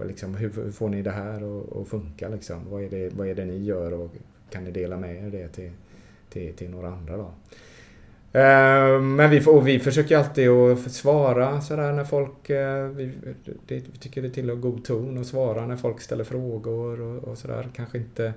liksom, 0.04 0.36
hur, 0.36 0.50
hur 0.50 0.72
får 0.72 0.90
ni 0.90 1.02
det 1.02 1.12
här 1.12 1.42
att 1.82 1.88
funka 1.88 2.30
liksom? 2.30 2.58
Vad 2.70 2.84
är, 2.84 2.90
det, 2.90 3.10
vad 3.14 3.28
är 3.28 3.36
det 3.36 3.46
ni 3.46 3.64
gör 3.64 3.94
och 3.94 4.12
kan 4.50 4.64
ni 4.64 4.72
dela 4.72 4.98
med 4.98 5.26
er 5.26 5.30
det 5.30 5.48
till 5.48 5.72
till, 6.34 6.54
till 6.54 6.70
några 6.70 6.88
andra 6.88 7.18
då. 7.18 7.32
Eh, 8.34 9.02
men 9.02 9.30
vi, 9.30 9.46
och 9.46 9.68
vi 9.68 9.80
försöker 9.80 10.18
alltid 10.18 10.50
att 10.50 10.92
svara 10.92 11.62
sådär 11.62 11.94
när 11.94 12.04
folk... 12.04 12.50
Eh, 12.50 12.88
vi, 12.88 13.12
det, 13.68 13.76
vi 13.76 13.98
tycker 14.00 14.22
det 14.22 14.30
tillhör 14.30 14.56
god 14.56 14.86
ton 14.86 15.18
att 15.18 15.28
svara 15.28 15.68
när 15.68 15.76
folk 15.76 16.02
ställer 16.02 16.24
frågor 16.24 17.02
och, 17.02 17.24
och 17.24 17.38
sådär. 17.38 17.68
Kanske 17.76 17.98
inte 17.98 18.34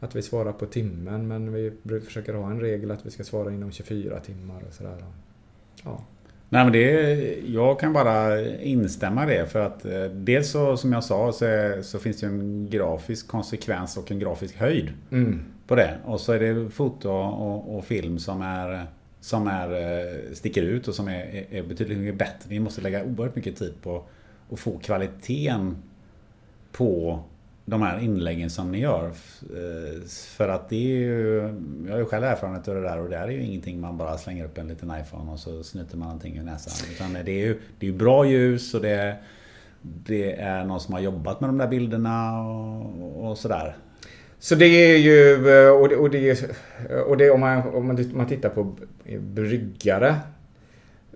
att 0.00 0.16
vi 0.16 0.22
svarar 0.22 0.52
på 0.52 0.66
timmen 0.66 1.28
men 1.28 1.52
vi 1.52 1.72
försöker 2.04 2.34
ha 2.34 2.50
en 2.50 2.60
regel 2.60 2.90
att 2.90 3.06
vi 3.06 3.10
ska 3.10 3.24
svara 3.24 3.52
inom 3.52 3.72
24 3.72 4.20
timmar 4.20 4.62
och 4.68 4.74
sådär. 4.74 5.04
Ja. 5.84 6.04
Nej, 6.48 6.64
men 6.64 6.72
det, 6.72 7.38
jag 7.46 7.80
kan 7.80 7.92
bara 7.92 8.40
instämma 8.50 9.24
i 9.32 9.36
det 9.36 9.46
för 9.46 9.60
att 9.60 9.84
eh, 9.84 10.04
dels 10.04 10.50
så 10.50 10.76
som 10.76 10.92
jag 10.92 11.04
sa 11.04 11.32
så, 11.32 11.46
så 11.82 11.98
finns 11.98 12.20
det 12.20 12.26
en 12.26 12.68
grafisk 12.70 13.28
konsekvens 13.28 13.96
och 13.96 14.10
en 14.10 14.18
grafisk 14.18 14.56
höjd. 14.56 14.92
Mm 15.10 15.44
på 15.66 15.74
det. 15.74 15.98
Och 16.04 16.20
så 16.20 16.32
är 16.32 16.40
det 16.40 16.70
foto 16.70 17.10
och, 17.10 17.76
och 17.76 17.84
film 17.84 18.18
som 18.18 18.42
är 18.42 18.86
som 19.24 19.46
är, 19.46 19.72
eh, 19.72 20.32
sticker 20.32 20.62
ut 20.62 20.88
och 20.88 20.94
som 20.94 21.08
är, 21.08 21.46
är 21.50 21.62
betydligt 21.62 21.98
mycket 21.98 22.18
bättre. 22.18 22.48
Vi 22.48 22.60
måste 22.60 22.80
lägga 22.80 23.04
oerhört 23.04 23.36
mycket 23.36 23.56
tid 23.56 23.74
på 23.82 24.04
att 24.52 24.60
få 24.60 24.78
kvaliteten 24.78 25.76
på 26.72 27.22
de 27.64 27.82
här 27.82 27.98
inläggen 27.98 28.50
som 28.50 28.72
ni 28.72 28.80
gör. 28.80 29.06
Eh, 29.06 30.02
för 30.08 30.48
att 30.48 30.68
det 30.68 30.76
är 30.76 30.98
ju, 30.98 31.36
jag 31.86 31.92
har 31.92 31.98
ju 31.98 32.04
själv 32.04 32.24
erfarenhet 32.24 32.68
av 32.68 32.74
det 32.74 32.80
där 32.80 32.98
och 33.00 33.10
det 33.10 33.16
är 33.16 33.28
ju 33.28 33.42
ingenting 33.42 33.80
man 33.80 33.96
bara 33.96 34.18
slänger 34.18 34.44
upp 34.44 34.58
en 34.58 34.68
liten 34.68 34.92
iPhone 35.00 35.32
och 35.32 35.38
så 35.38 35.62
snyter 35.62 35.96
man 35.96 36.08
någonting 36.08 36.36
i 36.36 36.42
näsan. 36.42 36.88
Utan 36.94 37.12
det 37.12 37.32
är 37.32 37.46
ju 37.46 37.60
det 37.78 37.88
är 37.88 37.92
bra 37.92 38.26
ljus 38.26 38.74
och 38.74 38.80
det, 38.80 39.16
det 39.82 40.40
är 40.40 40.64
någon 40.64 40.80
som 40.80 40.94
har 40.94 41.00
jobbat 41.00 41.40
med 41.40 41.48
de 41.48 41.58
där 41.58 41.68
bilderna 41.68 42.40
och, 42.40 43.30
och 43.30 43.38
sådär. 43.38 43.76
Så 44.44 44.54
det 44.54 44.66
är 44.66 44.96
ju, 44.98 45.48
eh, 45.48 45.70
och 45.70 45.88
det, 45.88 45.96
och 45.96 46.10
det, 46.10 46.42
eh, 46.90 46.98
och 46.98 47.16
det 47.16 47.30
om, 47.30 47.40
man, 47.40 47.74
om 47.74 48.06
man 48.12 48.26
tittar 48.26 48.48
på 48.48 48.76
bryggare 49.18 50.16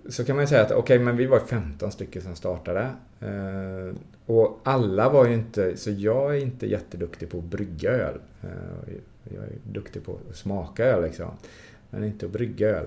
så 0.09 0.25
kan 0.25 0.35
man 0.35 0.43
ju 0.43 0.47
säga 0.47 0.61
att 0.61 0.71
okej, 0.71 0.79
okay, 0.79 0.99
men 0.99 1.17
vi 1.17 1.25
var 1.25 1.39
15 1.39 1.91
stycken 1.91 2.21
som 2.21 2.35
startade. 2.35 2.89
Eh, 3.19 3.95
och 4.25 4.59
alla 4.63 5.09
var 5.09 5.25
ju 5.25 5.33
inte, 5.33 5.77
så 5.77 5.91
jag 5.91 6.35
är 6.35 6.39
inte 6.39 6.67
jätteduktig 6.67 7.29
på 7.29 7.37
att 7.37 7.43
brygga 7.43 7.89
öl. 7.89 8.19
Jag 9.23 9.43
är 9.43 9.51
duktig 9.63 10.05
på 10.05 10.19
att 10.29 10.35
smaka 10.35 10.85
öl 10.85 11.03
liksom. 11.03 11.31
Men 11.89 12.03
inte 12.03 12.25
att 12.25 12.31
brygga 12.31 12.69
öl. 12.69 12.85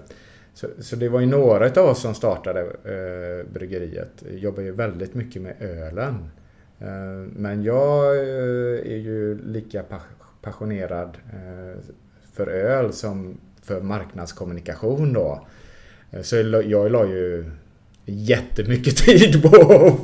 Så, 0.55 0.67
så 0.79 0.97
det 0.97 1.09
var 1.09 1.21
ju 1.21 1.27
några 1.27 1.81
av 1.83 1.89
oss 1.89 2.01
som 2.03 2.15
startade 2.15 2.61
eh, 2.61 3.53
bryggeriet. 3.53 4.23
Jobbar 4.31 4.63
ju 4.63 4.73
väldigt 4.73 5.15
mycket 5.15 5.43
med 5.43 5.55
ölen. 5.61 6.31
Men 7.37 7.63
jag 7.63 8.17
är 8.17 8.97
ju 8.97 9.39
lika 9.45 9.83
passionerad 10.43 11.19
eh, 11.33 11.81
för 12.33 12.47
öl 12.47 12.93
som 12.93 13.41
för 13.63 13.81
marknadskommunikation 13.81 15.13
då. 15.13 15.47
Eh, 16.11 16.23
så 16.23 16.37
jag 16.67 16.93
la 16.93 17.07
ju 17.07 17.51
jättemycket 18.05 18.97
tid 19.07 19.43
på, 19.43 19.51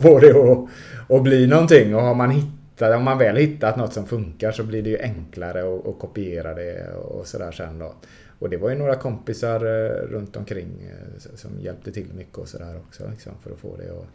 på 0.03 0.19
det 0.19 0.35
och, 0.35 0.69
och 1.09 1.23
bli 1.23 1.47
någonting. 1.47 1.95
Och 1.95 2.03
har 2.03 2.15
man 2.15 2.31
hittat, 2.31 2.97
om 2.97 3.05
man 3.05 3.19
väl 3.19 3.37
hittat 3.37 3.77
något 3.77 3.93
som 3.93 4.07
funkar 4.07 4.53
så 4.53 4.65
blir 4.65 4.83
det 4.83 4.91
ju 4.91 4.99
enklare 4.99 5.61
att, 5.61 5.87
att 5.87 5.99
kopiera 5.99 6.55
det 6.55 6.91
och 6.91 7.27
sådär 7.27 7.53
sen 7.53 7.79
då. 7.79 7.95
Och 8.39 8.51
det 8.51 8.57
var 8.57 8.71
ju 8.71 8.77
några 8.77 8.95
kompisar 8.95 9.65
eh, 9.65 9.91
runt 9.91 10.37
omkring 10.37 10.91
eh, 10.91 11.35
som 11.35 11.61
hjälpte 11.61 11.93
till 11.93 12.15
mycket 12.15 12.39
och 12.39 12.49
sådär 12.49 12.77
också 12.77 13.11
liksom, 13.11 13.33
för 13.43 13.51
att 13.51 13.59
få 13.59 13.77
det 13.77 13.91
att 13.91 14.07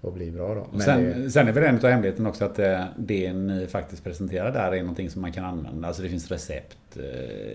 och 0.00 0.12
bli 0.12 0.30
bra 0.30 0.54
då. 0.54 0.66
Men 0.72 0.80
sen, 0.80 1.22
det... 1.22 1.30
sen 1.30 1.48
är 1.48 1.52
väl 1.52 1.64
en 1.64 1.76
av 1.76 1.90
hemligheten 1.90 2.26
också 2.26 2.44
att 2.44 2.54
det, 2.54 2.88
det 2.96 3.32
ni 3.32 3.66
faktiskt 3.66 4.04
presenterar 4.04 4.52
där 4.52 4.72
är 4.72 4.80
någonting 4.80 5.10
som 5.10 5.22
man 5.22 5.32
kan 5.32 5.44
använda. 5.44 5.88
Alltså 5.88 6.02
det 6.02 6.08
finns 6.08 6.30
recept. 6.30 6.96
Eh, 6.96 7.02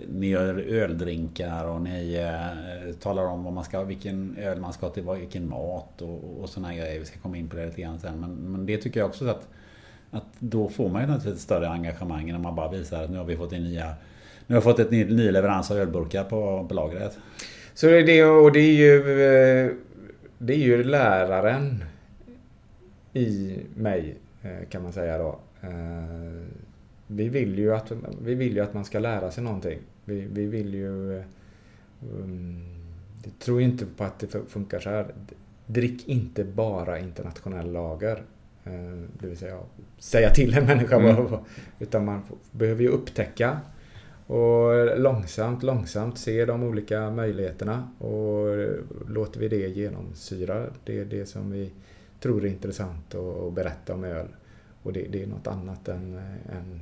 ni 0.10 0.28
gör 0.28 0.60
öldrinkar 0.60 1.66
och 1.66 1.82
ni 1.82 2.14
eh, 2.14 2.94
talar 2.96 3.24
om 3.24 3.44
vad 3.44 3.54
man 3.54 3.64
ska, 3.64 3.84
vilken 3.84 4.38
öl 4.38 4.60
man 4.60 4.74
ska 4.74 4.86
ha 4.86 4.94
till 4.94 5.04
vilken 5.20 5.50
mat 5.50 6.02
och, 6.02 6.42
och 6.42 6.50
sådana 6.50 6.76
grejer. 6.76 7.00
Vi 7.00 7.06
ska 7.06 7.20
komma 7.20 7.38
in 7.38 7.50
på 7.50 7.56
det 7.56 7.66
lite 7.66 7.82
grann 7.82 8.00
sen. 8.00 8.20
Men, 8.20 8.36
men 8.36 8.66
det 8.66 8.78
tycker 8.78 9.00
jag 9.00 9.10
också 9.10 9.28
att, 9.28 9.48
att 10.12 10.26
då 10.40 10.70
får 10.70 10.90
man 10.90 11.02
ju 11.02 11.08
naturligtvis 11.08 11.36
ett 11.36 11.42
större 11.42 11.70
engagemang 11.70 12.32
när 12.32 12.40
man 12.40 12.56
bara 12.56 12.72
visar 12.72 13.04
att 13.04 13.10
nu 13.10 13.18
har 13.18 13.26
vi 13.26 13.38
fått 13.38 13.54
en 13.54 13.64
nya 13.64 13.94
nu 14.48 14.56
har 14.56 14.62
vi 14.62 14.64
fått 14.64 14.80
ett 14.80 14.92
ny, 14.92 15.06
ny 15.06 15.32
leverans 15.32 15.72
av 15.72 15.78
ölburkar 15.78 16.24
på, 16.24 16.66
på 16.68 16.74
lagret. 16.74 17.18
Så 17.74 17.88
det 17.88 18.24
och 18.26 18.52
det 18.52 18.60
är 18.60 18.74
ju 18.74 18.98
eh, 19.00 19.72
det 20.38 20.54
är 20.54 20.58
ju 20.58 20.84
läraren 20.84 21.84
i 23.14 23.60
mig 23.76 24.16
eh, 24.42 24.68
kan 24.70 24.84
man 24.84 24.94
säga 24.94 25.18
då. 25.18 25.40
Eh, 25.62 26.44
vi 27.08 27.30
vill 27.30 27.60
ju 27.60 27.76
att, 27.76 27.92
vi 28.22 28.36
vill 28.36 28.56
ju 28.56 28.60
att 28.60 28.74
man 28.74 28.86
ska 28.86 29.00
lära 29.00 29.32
sig 29.32 29.44
någonting. 29.44 29.80
Vi, 30.06 30.28
vi 30.32 30.46
vill 30.46 30.74
ju... 30.74 31.24
Um, 32.12 32.64
jag 33.24 33.40
tror 33.40 33.62
inte 33.62 33.86
på 33.86 34.04
att 34.04 34.20
det 34.20 34.28
funkar 34.48 34.80
så 34.80 34.90
här. 34.90 35.14
Drick 35.66 36.08
inte 36.08 36.44
bara 36.44 37.00
internationell 37.00 37.72
lager. 37.72 38.24
Det 39.20 39.28
vill 39.28 39.38
säga 39.38 39.60
säga 39.98 40.30
till 40.30 40.58
en 40.58 40.66
människa 40.66 40.96
mm. 40.96 41.26
Utan 41.80 42.06
man 42.06 42.22
behöver 42.52 42.82
ju 42.82 42.88
upptäcka 42.88 43.60
och 44.28 45.00
långsamt, 45.00 45.64
långsamt 45.64 46.18
se 46.18 46.46
de 46.46 46.64
olika 46.64 47.12
möjligheterna 47.12 47.90
och 48.00 48.48
låter 49.08 49.40
vi 49.40 49.48
det 49.48 49.68
genomsyra 49.68 50.66
det 50.86 51.00
är 51.00 51.06
det 51.06 51.26
som 51.26 51.52
vi 51.52 51.72
tror 52.24 52.46
är 52.46 52.50
intressant 52.50 53.16
att 53.16 53.54
berätta 53.54 53.94
om 53.94 54.04
öl. 54.04 54.28
Och 54.84 54.94
det, 54.94 55.08
det 55.10 55.24
är 55.24 55.28
något 55.28 55.48
annat 55.48 55.88
än, 55.88 56.20
än, 56.52 56.82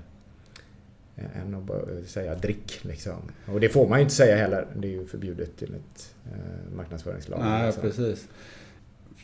än 1.15 1.55
att 1.55 1.63
bara 1.63 2.03
säga 2.05 2.35
drick. 2.35 2.79
Liksom. 2.81 3.17
Och 3.53 3.59
det 3.59 3.69
får 3.69 3.89
man 3.89 3.99
ju 3.99 4.03
inte 4.03 4.15
säga 4.15 4.35
heller. 4.37 4.67
Det 4.75 4.87
är 4.87 4.91
ju 4.91 5.07
förbjudet 5.07 5.61
enligt 5.61 6.15
eh, 6.25 6.75
marknadsföringslag. 6.75 7.39
Nej, 7.39 7.65
alltså. 7.65 7.81
precis. 7.81 8.27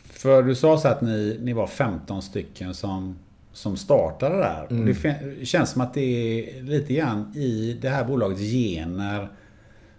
För 0.04 0.42
du 0.42 0.54
sa 0.54 0.78
så 0.78 0.88
att 0.88 1.00
ni, 1.00 1.38
ni 1.42 1.52
var 1.52 1.66
15 1.66 2.22
stycken 2.22 2.74
som, 2.74 3.18
som 3.52 3.76
startade 3.76 4.36
där. 4.36 4.66
Mm. 4.70 4.80
Och 4.80 4.94
det 4.94 5.46
känns 5.46 5.70
som 5.70 5.80
att 5.80 5.94
det 5.94 6.00
är 6.00 6.62
lite 6.62 6.94
grann 6.94 7.32
i 7.36 7.78
det 7.80 7.88
här 7.88 8.04
bolagets 8.04 8.40
gener 8.40 9.28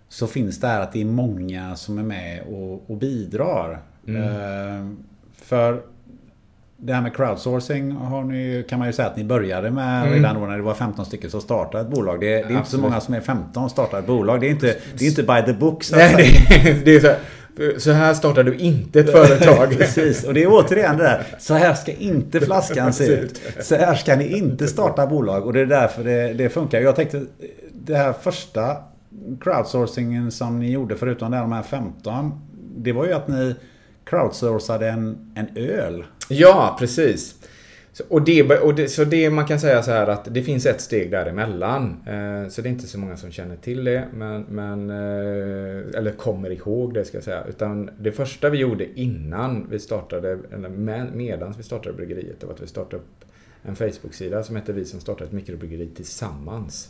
så 0.09 0.27
finns 0.27 0.59
det 0.59 0.67
här 0.67 0.81
att 0.81 0.93
det 0.93 1.01
är 1.01 1.05
många 1.05 1.75
som 1.75 1.97
är 1.97 2.03
med 2.03 2.43
och, 2.43 2.89
och 2.89 2.97
bidrar. 2.97 3.81
Mm. 4.07 4.23
Eh, 4.23 4.95
för 5.33 5.81
det 6.81 6.93
här 6.93 7.01
med 7.01 7.15
crowdsourcing 7.15 7.91
har 7.91 8.23
ni, 8.23 8.65
kan 8.69 8.79
man 8.79 8.87
ju 8.87 8.93
säga 8.93 9.07
att 9.07 9.17
ni 9.17 9.23
började 9.23 9.71
med 9.71 10.01
Mm. 10.01 10.13
redan 10.13 10.35
då 10.35 10.47
när 10.47 10.57
det 10.57 10.63
var 10.63 10.73
15 10.73 11.05
stycken 11.05 11.29
som 11.29 11.41
startade 11.41 11.83
ett 11.83 11.89
bolag. 11.89 12.19
Det, 12.19 12.27
det 12.27 12.53
är 12.53 12.57
inte 12.57 12.69
så 12.69 12.77
många 12.77 12.99
som 13.01 13.13
är 13.13 13.21
15 13.21 13.53
som 13.53 13.69
startar 13.69 13.99
ett 13.99 14.07
bolag. 14.07 14.41
Det 14.41 14.47
är 14.47 14.51
inte, 14.51 14.75
det 14.97 15.05
är 15.05 15.09
inte 15.09 15.23
by 15.23 15.41
the 15.45 15.53
book 15.53 15.83
så 15.83 15.95
Nej, 15.95 16.15
det, 16.63 16.85
det 16.85 16.95
är 16.95 16.99
så 16.99 17.07
här, 17.07 17.17
så 17.79 17.91
här 17.91 18.13
startar 18.13 18.43
du 18.43 18.55
inte 18.55 18.99
ett 18.99 19.11
företag. 19.11 19.69
Precis, 19.77 20.23
och 20.23 20.33
det 20.33 20.43
är 20.43 20.47
återigen 20.49 20.97
det 20.97 21.03
där. 21.03 21.23
Så 21.39 21.53
här 21.53 21.73
ska 21.73 21.91
inte 21.91 22.39
flaskan 22.39 22.93
se 22.93 23.05
ut. 23.07 23.41
Så 23.61 23.75
här 23.75 23.95
ska 23.95 24.15
ni 24.15 24.37
inte 24.37 24.67
starta 24.67 25.07
bolag. 25.07 25.45
Och 25.45 25.53
det 25.53 25.59
är 25.59 25.65
därför 25.65 26.03
det, 26.03 26.33
det 26.33 26.49
funkar. 26.49 26.81
Jag 26.81 26.95
tänkte, 26.95 27.21
det 27.73 27.95
här 27.95 28.13
första 28.13 28.77
crowdsourcingen 29.41 30.31
som 30.31 30.59
ni 30.59 30.71
gjorde, 30.71 30.95
förutom 30.95 31.31
de 31.31 31.51
här 31.51 31.63
15. 31.63 32.41
Det 32.77 32.91
var 32.91 33.05
ju 33.05 33.13
att 33.13 33.27
ni 33.27 33.55
crowdsourcade 34.09 34.87
en, 34.89 35.31
en 35.35 35.47
öl. 35.55 36.03
Ja, 36.29 36.75
precis. 36.79 37.35
Och 38.07 38.21
det, 38.21 38.59
och 38.59 38.75
det, 38.75 38.87
så 38.87 39.03
det 39.03 39.29
man 39.29 39.45
kan 39.45 39.59
säga 39.59 39.83
så 39.83 39.91
här 39.91 40.07
att 40.07 40.33
det 40.33 40.41
finns 40.43 40.65
ett 40.65 40.81
steg 40.81 41.11
däremellan. 41.11 41.97
Eh, 42.07 42.49
så 42.49 42.61
det 42.61 42.69
är 42.69 42.71
inte 42.71 42.87
så 42.87 42.99
många 42.99 43.17
som 43.17 43.31
känner 43.31 43.55
till 43.55 43.83
det, 43.83 44.07
men, 44.13 44.45
men 44.49 44.89
eh, 44.89 45.97
eller 45.99 46.11
kommer 46.17 46.49
ihåg 46.51 46.93
det 46.93 47.05
ska 47.05 47.17
jag 47.17 47.23
säga. 47.23 47.43
Utan 47.49 47.89
det 47.99 48.11
första 48.11 48.49
vi 48.49 48.57
gjorde 48.57 48.99
innan 48.99 49.67
vi 49.69 49.79
startade, 49.79 50.39
eller 50.53 50.69
med, 50.69 51.07
medans 51.15 51.59
vi 51.59 51.63
startade 51.63 51.95
bryggeriet, 51.95 52.39
det 52.39 52.45
var 52.45 52.53
att 52.53 52.61
vi 52.61 52.67
startade 52.67 52.95
upp 52.95 53.25
en 53.63 53.75
Facebook-sida 53.75 54.43
som 54.43 54.55
heter 54.55 54.73
Vi 54.73 54.85
som 54.85 54.99
startar 54.99 55.25
ett 55.25 55.31
mikrobryggeri 55.31 55.87
tillsammans. 55.95 56.89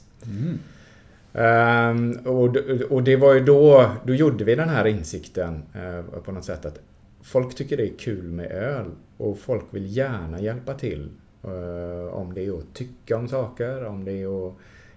Ehm, 1.33 2.11
och, 2.25 2.53
d- 2.53 2.83
och 2.89 3.03
det 3.03 3.15
var 3.15 3.33
ju 3.33 3.39
då, 3.39 3.91
då 4.05 4.13
gjorde 4.13 4.43
vi 4.43 4.55
den 4.55 4.69
här 4.69 4.85
insikten 4.87 5.63
eh, 5.75 6.19
på 6.21 6.31
något 6.31 6.45
sätt 6.45 6.65
att 6.65 6.79
folk 7.29 7.55
tycker 7.55 7.77
det 7.77 7.83
är 7.83 7.97
kul 7.97 8.23
med 8.23 8.51
öl 8.51 8.91
och 9.17 9.39
folk 9.39 9.65
vill 9.71 9.97
gärna 9.97 10.41
hjälpa 10.41 10.73
till. 10.73 11.09
Eh, 11.43 12.13
om 12.13 12.33
det 12.33 12.45
är 12.45 12.57
att 12.57 12.73
tycka 12.73 13.17
om 13.17 13.27
saker, 13.27 13.85
om 13.85 14.05
det 14.05 14.11
är 14.11 14.47
att 14.47 14.53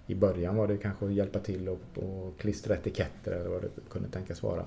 i 0.07 0.14
början 0.14 0.57
var 0.57 0.68
det 0.68 0.76
kanske 0.76 1.07
att 1.07 1.12
hjälpa 1.12 1.39
till 1.39 1.68
och, 1.68 1.80
och 1.95 2.39
klistra 2.39 2.74
etiketter 2.74 3.33
eller 3.33 3.49
vad 3.49 3.62
det 3.62 3.68
kunde 3.91 4.09
tänkas 4.09 4.43
vara. 4.43 4.64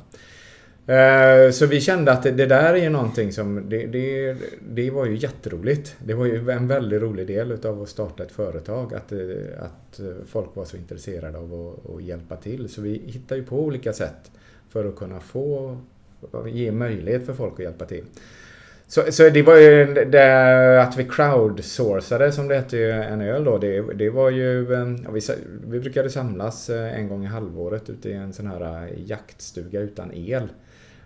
Eh, 0.88 1.52
så 1.52 1.66
vi 1.66 1.82
kände 1.82 2.12
att 2.12 2.24
det, 2.24 2.46
där 2.46 2.74
är 2.74 2.84
ju 2.84 2.90
någonting 2.90 3.32
som, 3.32 3.70
det, 3.70 3.86
det, 3.86 4.38
det 4.70 4.92
var 4.92 5.06
ju 5.06 5.16
jätteroligt. 5.16 5.96
Det 6.06 6.14
var 6.14 6.26
ju 6.26 6.52
en 6.52 6.68
väldigt 6.68 7.02
rolig 7.02 7.28
del 7.28 7.52
utav 7.52 7.82
att 7.82 7.90
starta 7.90 8.24
ett 8.24 8.32
företag, 8.32 8.94
att, 8.94 9.12
eh, 9.12 9.20
att 9.60 10.00
folk 10.26 10.56
var 10.56 10.66
så 10.66 10.78
intresserade 10.78 11.38
av 11.38 11.54
att, 11.54 11.96
att 11.96 12.04
hjälpa 12.04 12.36
till. 12.36 12.70
Så 12.70 12.82
vi 12.82 13.02
hittade 13.06 13.42
ju 13.42 13.48
på 13.48 13.60
olika 13.60 13.94
sätt 13.94 14.32
för 14.70 14.86
att 14.86 14.96
kunna 14.96 15.20
få, 15.20 15.78
ge 16.48 16.72
möjlighet 16.72 17.26
för 17.26 17.34
folk 17.34 17.54
att 17.54 17.60
hjälpa 17.60 17.86
till. 17.86 18.04
Så, 18.88 19.12
så 19.12 19.30
det 19.30 19.42
var 19.42 19.58
ju 19.58 19.94
det, 19.94 20.82
att 20.84 20.98
vi 20.98 21.04
crowdsourcade 21.04 22.32
som 22.32 22.48
det 22.48 22.56
hette 22.56 22.94
en 22.94 23.22
öl 23.22 23.44
då. 23.44 23.58
Det, 23.58 23.82
det 23.94 24.10
var 24.10 24.30
ju, 24.30 24.74
ehm, 24.74 24.98
ja, 25.04 25.12
vi, 25.12 25.22
vi 25.68 25.80
brukade 25.80 26.10
samlas 26.10 26.70
eh, 26.70 27.00
en 27.00 27.10
gång 27.10 27.24
i 27.24 27.28
halvåret 27.28 27.90
ute 27.90 28.10
i 28.10 28.14
en 28.14 28.34
sån 28.34 28.48
här 28.48 28.84
eh, 28.84 29.04
jaktstuga 29.06 29.80
utan 29.80 30.12
el. 30.14 30.48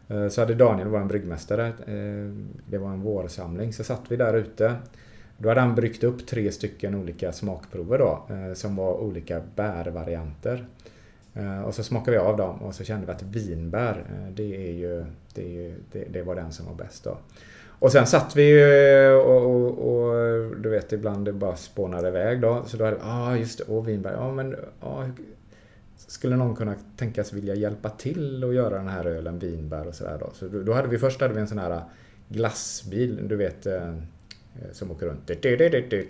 Eh, 0.07 0.27
så 0.27 0.41
hade 0.41 0.55
Daniel, 0.55 0.87
vår 0.87 1.05
bryggmästare, 1.05 1.73
det 2.65 2.77
var 2.77 2.89
en 2.89 3.01
vårsamling, 3.01 3.73
så 3.73 3.83
satt 3.83 4.01
vi 4.09 4.15
där 4.15 4.33
ute. 4.33 4.75
Då 5.37 5.49
hade 5.49 5.61
han 5.61 5.75
bryggt 5.75 6.03
upp 6.03 6.27
tre 6.27 6.51
stycken 6.51 6.95
olika 6.95 7.31
smakprover 7.31 7.97
då, 7.97 8.27
som 8.55 8.75
var 8.75 8.93
olika 8.93 9.41
bärvarianter. 9.55 10.65
Eh, 11.39 11.61
och 11.61 11.75
så 11.75 11.83
smakade 11.83 12.17
vi 12.17 12.23
av 12.23 12.37
dem 12.37 12.61
och 12.61 12.75
så 12.75 12.83
kände 12.83 13.05
vi 13.05 13.11
att 13.11 13.23
vinbär, 13.23 14.05
eh, 14.09 14.33
det, 14.33 14.67
är 14.69 14.73
ju, 14.73 15.05
det, 15.33 15.41
är 15.41 15.49
ju, 15.49 15.75
det, 15.91 16.05
det 16.09 16.21
var 16.21 16.35
den 16.35 16.51
som 16.51 16.65
var 16.65 16.73
bäst 16.73 17.03
då. 17.03 17.17
Och 17.79 17.91
sen 17.91 18.07
satt 18.07 18.35
vi 18.35 18.43
ju 18.43 18.61
eh, 18.61 19.13
och, 19.13 19.45
och, 19.45 19.89
och 19.89 20.57
du 20.57 20.69
vet 20.69 20.93
ibland 20.93 21.25
det 21.25 21.33
bara 21.33 21.55
spånade 21.55 22.07
iväg 22.07 22.41
då. 22.41 22.63
Så 22.67 22.77
då 22.77 22.85
hade 22.85 22.95
vi, 22.95 23.01
ah 23.03 23.35
just 23.35 23.57
det, 23.57 23.63
och 23.63 23.87
vinbär, 23.87 24.13
ja 24.13 24.31
men 24.31 24.55
ah, 24.79 25.03
skulle 25.97 26.35
någon 26.35 26.55
kunna 26.55 26.75
tänkas 26.97 27.33
vilja 27.33 27.55
hjälpa 27.55 27.89
till 27.89 28.43
och 28.43 28.53
göra 28.53 28.77
den 28.77 28.87
här 28.87 29.05
ölen 29.05 29.39
vinbär 29.39 29.87
och 29.87 29.95
sådär 29.95 30.17
då. 30.19 30.29
Så 30.33 30.47
då 30.47 30.73
hade 30.73 30.87
vi 30.87 30.97
först 30.97 31.21
hade 31.21 31.33
vi 31.33 31.39
en 31.39 31.47
sån 31.47 31.59
här 31.59 31.81
glassbil, 32.27 33.27
du 33.27 33.35
vet 33.35 33.67
Eh, 34.61 34.71
som 34.71 34.91
åker 34.91 35.05
runt. 35.05 35.27
Du, 35.27 35.55
du, 35.57 35.69
du, 35.69 35.87
du. 35.89 36.07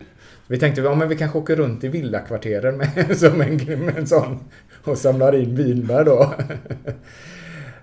Vi 0.48 0.60
tänkte, 0.60 0.82
ja 0.82 0.96
men 0.96 1.10
vi 1.10 1.16
kanske 1.16 1.38
åker 1.38 1.56
runt 1.56 1.84
i 1.84 1.88
villakvarteren 1.88 2.78
med, 2.78 3.18
som 3.18 3.42
en, 3.42 3.56
med 3.86 3.98
en 3.98 4.08
sån 4.08 4.40
och 4.84 4.98
samlar 4.98 5.36
in 5.36 5.56
vinbär 5.56 6.04
då. 6.04 6.34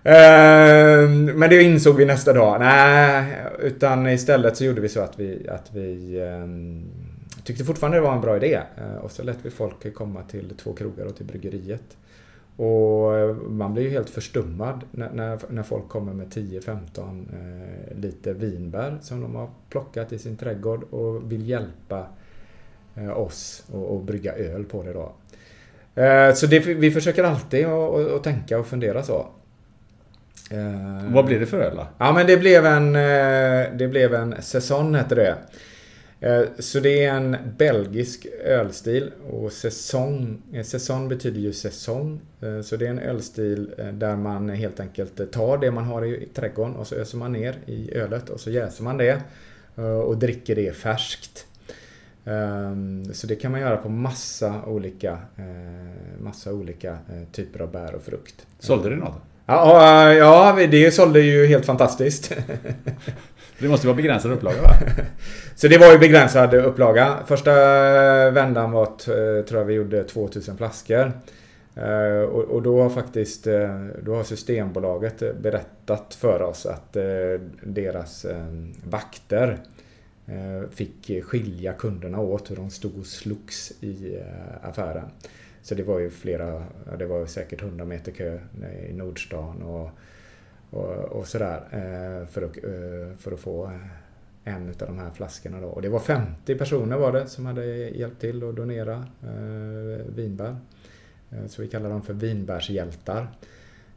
Ehm, 0.09 1.25
men 1.25 1.51
det 1.51 1.63
insåg 1.63 1.97
vi 1.97 2.05
nästa 2.05 2.33
dag. 2.33 2.61
Nej, 2.61 3.25
utan 3.59 4.07
istället 4.07 4.57
så 4.57 4.65
gjorde 4.65 4.81
vi 4.81 4.89
så 4.89 5.01
att 5.01 5.21
vi, 5.21 5.49
att 5.49 5.71
vi 5.75 6.21
ehm, 6.21 6.85
tyckte 7.45 7.65
fortfarande 7.65 7.99
det 7.99 8.03
var 8.03 8.13
en 8.13 8.21
bra 8.21 8.37
idé. 8.37 8.61
Eh, 8.77 8.97
och 8.97 9.11
så 9.11 9.23
lät 9.23 9.39
vi 9.43 9.51
folk 9.51 9.95
komma 9.95 10.23
till 10.23 10.53
två 10.63 10.73
krogar 10.73 11.05
och 11.07 11.17
till 11.17 11.27
bryggeriet. 11.27 11.97
Och 12.57 13.19
eh, 13.19 13.35
man 13.35 13.75
blir 13.75 13.83
ju 13.83 13.91
helt 13.91 14.11
förstummad 14.11 14.85
när, 14.91 15.11
när, 15.11 15.39
när 15.49 15.63
folk 15.63 15.89
kommer 15.89 16.13
med 16.13 16.27
10-15 16.27 17.27
eh, 17.91 17.99
liter 17.99 18.35
vinbär 18.35 18.99
som 19.03 19.21
de 19.21 19.35
har 19.35 19.51
plockat 19.71 20.13
i 20.13 20.19
sin 20.19 20.37
trädgård 20.37 20.83
och 20.91 21.33
vill 21.33 21.49
hjälpa 21.49 22.07
eh, 22.95 23.19
oss 23.19 23.65
och, 23.73 23.95
och 23.95 24.03
brygga 24.03 24.35
öl 24.35 24.65
på 24.65 24.83
det 24.83 24.93
då. 24.93 25.13
Eh, 26.03 26.35
så 26.35 26.47
det, 26.47 26.59
vi 26.59 26.91
försöker 26.91 27.25
alltid 27.25 27.67
att, 27.67 27.95
att, 27.95 28.13
att 28.13 28.25
tänka 28.25 28.59
och 28.59 28.67
fundera 28.67 29.03
så. 29.03 29.27
Eh, 30.51 31.13
Vad 31.15 31.27
blir 31.27 31.41
det 31.41 31.47
för 31.47 31.61
öl 31.61 31.77
då? 31.77 31.87
Ja 31.99 32.13
men 32.13 32.27
det 32.27 32.37
blev 32.37 32.67
en, 32.67 32.97
eh, 32.97 33.77
det 33.77 33.89
blev 33.91 34.15
en 34.15 34.35
Saison 34.41 34.95
heter 34.95 35.17
det. 35.17 35.35
Eh, 36.21 36.43
Så 36.59 36.81
det 36.81 37.05
är 37.05 37.13
en 37.15 37.37
belgisk 37.59 38.27
ölstil 38.45 39.13
och 39.31 39.53
säsong, 39.53 40.43
eh, 40.53 40.63
säsong 40.63 41.09
betyder 41.09 41.41
ju 41.41 41.53
säsong. 41.53 42.21
Eh, 42.41 42.61
Så 42.61 42.77
det 42.77 42.87
är 42.87 42.91
en 42.91 42.99
ölstil 42.99 43.71
där 43.93 44.17
man 44.17 44.49
helt 44.49 44.81
enkelt 44.81 45.33
tar 45.33 45.59
det 45.59 45.71
man 45.71 45.85
har 45.85 46.05
i 46.05 46.29
trädgården 46.35 46.77
och 46.77 46.87
så 46.87 46.95
öser 46.95 47.19
man 47.19 47.33
ner 47.33 47.57
i 47.67 47.95
ölet 47.95 48.31
och 48.31 48.41
så 48.41 48.51
jäser 48.51 48.85
man 48.85 48.97
det 48.97 49.21
och 50.05 50.17
dricker 50.19 50.55
det 50.57 50.77
färskt. 50.77 51.47
Ehm, 52.25 53.05
Så 53.15 53.27
det 53.27 53.37
kan 53.37 53.53
man 53.53 53.61
göra 53.61 53.77
på 53.77 53.89
massa 53.89 54.65
olika, 54.67 55.19
massa 56.19 56.53
olika 56.53 56.99
typer 57.33 57.61
av 57.61 57.71
bär 57.73 57.95
och 57.95 58.03
frukt. 58.03 58.47
Sålde 58.59 58.89
du 58.91 58.97
något? 58.97 59.23
Ja, 59.47 60.13
ja, 60.13 60.67
det 60.71 60.91
sålde 60.91 61.21
ju 61.21 61.47
helt 61.47 61.67
fantastiskt. 61.67 62.33
Det 63.59 63.69
måste 63.69 63.87
vara 63.87 63.97
begränsad 63.97 64.33
upplaga 64.33 64.63
va? 64.63 64.71
Så 65.55 65.69
det 65.69 65.79
var 65.79 65.93
ju 65.93 65.99
begränsad 65.99 66.55
upplaga. 66.55 67.17
Första 67.27 67.51
vändan 68.31 68.73
var, 68.73 68.83
att, 68.83 69.01
tror 69.49 69.61
jag 69.61 69.65
vi 69.65 69.75
gjorde 69.75 70.05
2000 70.05 70.57
flaskor. 70.57 71.13
Eh, 71.77 72.23
och, 72.23 72.63
då 72.63 72.83
har 72.83 72.91
faktiskt 72.91 73.47
eh, 73.47 73.87
då 74.03 74.15
har 74.15 74.25
Systembolaget 74.25 75.23
eh, 75.23 75.33
berättat 75.33 76.15
för 76.15 76.43
oss 76.43 76.67
att 76.67 76.97
deras 77.63 78.27
vakter 78.85 79.59
fick 80.71 81.25
skilja 81.25 81.73
kunderna 81.73 82.21
åt 82.21 82.51
hur 82.51 82.57
de 82.57 82.71
stod 82.71 82.99
och 82.99 83.07
slogs 83.07 83.73
i 83.81 84.19
affären. 84.63 85.11
Så 85.63 85.75
det 85.75 85.83
var 85.83 85.99
ju 85.99 86.11
flera, 86.11 86.65
ja, 86.91 86.97
det 86.99 87.07
var 87.07 87.27
säkert 87.27 87.63
100 87.63 87.85
meter 87.85 88.13
kö 88.13 88.39
i 88.91 88.93
Nordstan 88.93 89.63
och, 89.63 89.91
och, 90.71 90.93
och 90.93 91.27
sådär 91.27 91.63
eh, 91.71 92.29
för, 92.29 92.43
att, 92.43 92.57
eh, 92.57 93.17
för 93.19 93.33
att 93.33 93.41
få 93.41 93.65
eh, 93.65 94.55
en 94.55 94.69
av 94.69 94.87
de 94.87 94.99
här 94.99 95.11
flaskorna 95.11 95.61
då. 95.61 95.67
Och 95.67 95.83
det 95.83 95.89
var 95.89 95.99
50 95.99 96.55
personer 96.55 96.97
var 96.97 97.13
det 97.13 97.27
som 97.27 97.47
hade 97.47 97.65
hjälpt 97.67 98.21
till 98.21 98.49
att 98.49 98.57
donera 98.57 99.05
vinbär. 100.09 100.57
Så 101.47 101.63
vi 101.63 101.69
kallar 101.69 101.91
dem 101.91 102.03
för 102.03 102.13
vinbärshjältar. 102.13 103.29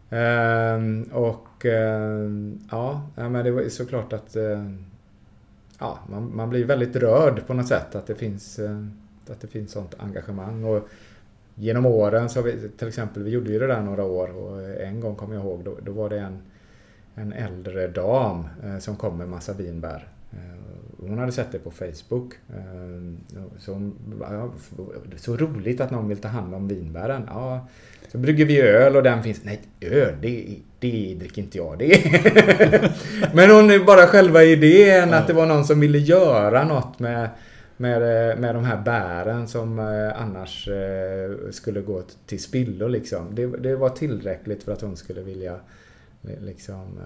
Ehm, 0.10 1.04
och 1.04 1.66
ehm, 1.66 2.60
ja, 2.72 3.10
men 3.16 3.46
det 3.46 3.52
var 3.52 3.70
såklart 3.70 4.14
att 4.14 4.36
ja, 5.80 6.00
man, 6.10 6.36
man 6.36 6.50
blir 6.50 6.66
väldigt 6.66 6.96
rörd 6.96 7.48
på 7.48 7.54
något 7.54 7.68
sätt 7.68 7.96
att 7.96 8.08
det 8.08 8.16
finns, 8.16 8.60
att 9.28 9.42
det 9.42 9.48
finns 9.48 9.72
sånt 9.72 9.96
engagemang. 10.00 10.64
Och 10.64 10.90
genom 11.60 11.86
åren 11.86 12.30
så 12.30 12.40
har 12.40 12.44
vi 12.44 12.70
till 12.70 12.88
exempel, 12.88 13.24
vi 13.24 13.32
gjorde 13.32 13.52
ju 13.52 13.60
det 13.60 13.68
där 13.68 13.82
några 13.82 14.04
år 14.04 14.36
och 14.38 14.62
en 14.62 15.00
gång 15.00 15.16
kommer 15.16 15.36
jag 15.36 15.44
ihåg, 15.44 15.64
då, 15.64 15.78
då 15.84 15.92
var 15.92 16.10
det 16.10 16.20
en, 16.20 16.42
en 17.22 17.34
äldre 17.34 17.88
dam 17.88 18.44
eh, 18.64 18.78
som 18.80 18.96
kom 18.96 19.18
med 19.18 19.28
massa 19.30 19.54
vinbär. 19.54 20.08
Eh, 20.32 20.60
Hon 21.08 21.18
hade 21.18 21.32
sett 21.32 21.52
det 21.52 21.60
på 21.60 21.72
Facebook. 21.72 22.34
Eh, 22.50 23.14
Så, 23.60 23.74
hon, 23.74 23.96
ja, 24.20 24.50
så 25.18 25.38
roligt 25.38 25.82
att 25.82 25.92
någon 25.92 26.08
vill 26.10 26.18
ta 26.18 26.28
hand 26.28 26.56
om 26.56 26.68
vinbären. 26.68 27.24
Ja, 27.28 27.68
så 28.12 28.18
brygger 28.18 28.46
vi 28.46 28.62
öl 28.62 28.96
och 28.96 29.04
den 29.04 29.24
finns. 29.24 29.44
Nej, 29.44 29.62
öl, 29.82 30.16
det, 30.22 30.56
det 30.80 31.16
dricker 31.20 31.42
inte 31.42 31.58
jag. 31.58 31.80
Det. 31.80 32.04
Men 33.34 33.50
hon 33.50 33.72
är 33.72 33.86
bara 33.86 34.08
själva 34.08 34.44
idén 34.44 35.14
att 35.14 35.28
det 35.28 35.34
var 35.34 35.46
någon 35.46 35.66
som 35.66 35.80
ville 35.80 35.98
göra 35.98 36.64
något 36.64 37.00
med, 37.00 37.30
med, 37.78 38.30
eh, 38.32 38.38
med 38.38 38.56
de 38.56 38.64
här 38.66 38.78
bären 38.78 39.48
som 39.48 39.80
eh, 39.80 40.22
annars 40.22 40.68
eh, 40.68 41.52
skulle 41.52 41.82
gå 41.82 42.04
till 42.26 42.44
spillo 42.44 42.88
liksom. 42.88 43.36
Det, 43.36 43.46
det 43.48 43.76
var 43.76 43.90
tillräckligt 43.90 44.64
för 44.64 44.72
att 44.72 44.82
hon 44.82 44.98
skulle 44.98 45.22
vilja 45.22 45.56
liksom 46.22 47.00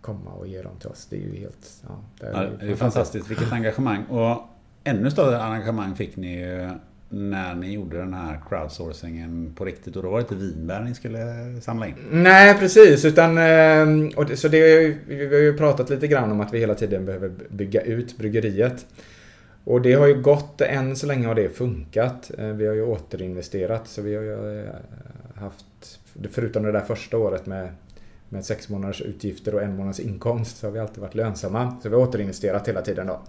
komma 0.00 0.30
och 0.30 0.46
ge 0.46 0.62
dem 0.62 0.78
till 0.80 0.88
oss. 0.88 1.06
Det 1.10 1.16
är 1.16 1.20
ju 1.20 1.36
helt... 1.36 1.82
Ja, 1.88 2.00
det 2.20 2.26
är, 2.26 2.44
ja, 2.44 2.50
det 2.60 2.72
är 2.72 2.74
fantastiskt. 2.74 3.30
Vilket 3.30 3.52
engagemang. 3.52 4.04
Och 4.04 4.42
ännu 4.84 5.10
större 5.10 5.42
engagemang 5.42 5.94
fick 5.94 6.16
ni 6.16 6.40
ju 6.40 6.70
när 7.08 7.54
ni 7.54 7.72
gjorde 7.72 7.98
den 7.98 8.14
här 8.14 8.40
crowdsourcingen 8.48 9.52
på 9.56 9.64
riktigt. 9.64 9.96
Och 9.96 10.02
då 10.02 10.10
var 10.10 10.18
det 10.18 10.22
inte 10.22 10.34
vinbär 10.34 10.80
ni 10.80 10.94
skulle 10.94 11.20
samla 11.60 11.86
in? 11.86 11.94
Nej, 12.10 12.58
precis. 12.58 13.04
Utan, 13.04 13.38
ehm, 13.38 14.10
och 14.16 14.26
det, 14.26 14.36
så 14.36 14.48
det, 14.48 14.88
vi 15.06 15.26
har 15.26 15.42
ju 15.42 15.56
pratat 15.56 15.90
lite 15.90 16.06
grann 16.06 16.32
om 16.32 16.40
att 16.40 16.54
vi 16.54 16.58
hela 16.58 16.74
tiden 16.74 17.04
behöver 17.04 17.32
bygga 17.48 17.80
ut 17.80 18.18
bryggeriet. 18.18 18.86
Och 19.64 19.82
det 19.82 19.92
har 19.92 20.06
ju 20.06 20.22
gått, 20.22 20.60
än 20.60 20.96
så 20.96 21.06
länge 21.06 21.26
har 21.26 21.34
det 21.34 21.48
funkat. 21.48 22.30
Eh, 22.38 22.46
vi 22.46 22.66
har 22.66 22.74
ju 22.74 22.82
återinvesterat 22.82 23.88
så 23.88 24.02
vi 24.02 24.14
har 24.14 24.22
ju 24.22 24.64
eh, 24.64 24.74
haft, 25.34 26.00
förutom 26.30 26.62
det 26.62 26.72
där 26.72 26.80
första 26.80 27.18
året 27.18 27.46
med, 27.46 27.68
med 28.28 28.44
sex 28.44 28.68
månaders 28.68 29.02
utgifter 29.02 29.54
och 29.54 29.62
en 29.62 29.76
månads 29.76 30.00
inkomst 30.00 30.56
så 30.56 30.66
har 30.66 30.72
vi 30.72 30.78
alltid 30.78 30.98
varit 30.98 31.14
lönsamma. 31.14 31.76
Så 31.82 31.88
vi 31.88 31.94
har 31.94 32.02
återinvesterat 32.02 32.68
hela 32.68 32.82
tiden 32.82 33.06
då. 33.06 33.20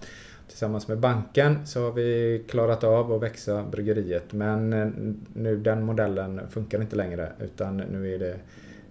Tillsammans 0.48 0.88
med 0.88 0.98
banken 0.98 1.66
så 1.66 1.84
har 1.84 1.92
vi 1.92 2.44
klarat 2.48 2.84
av 2.84 3.12
att 3.12 3.22
växa 3.22 3.62
bryggeriet 3.62 4.32
men 4.32 4.72
eh, 4.72 4.88
nu 5.34 5.56
den 5.56 5.82
modellen 5.82 6.40
funkar 6.50 6.80
inte 6.80 6.96
längre 6.96 7.32
utan 7.40 7.76
nu 7.76 8.14
är 8.14 8.18
det 8.18 8.36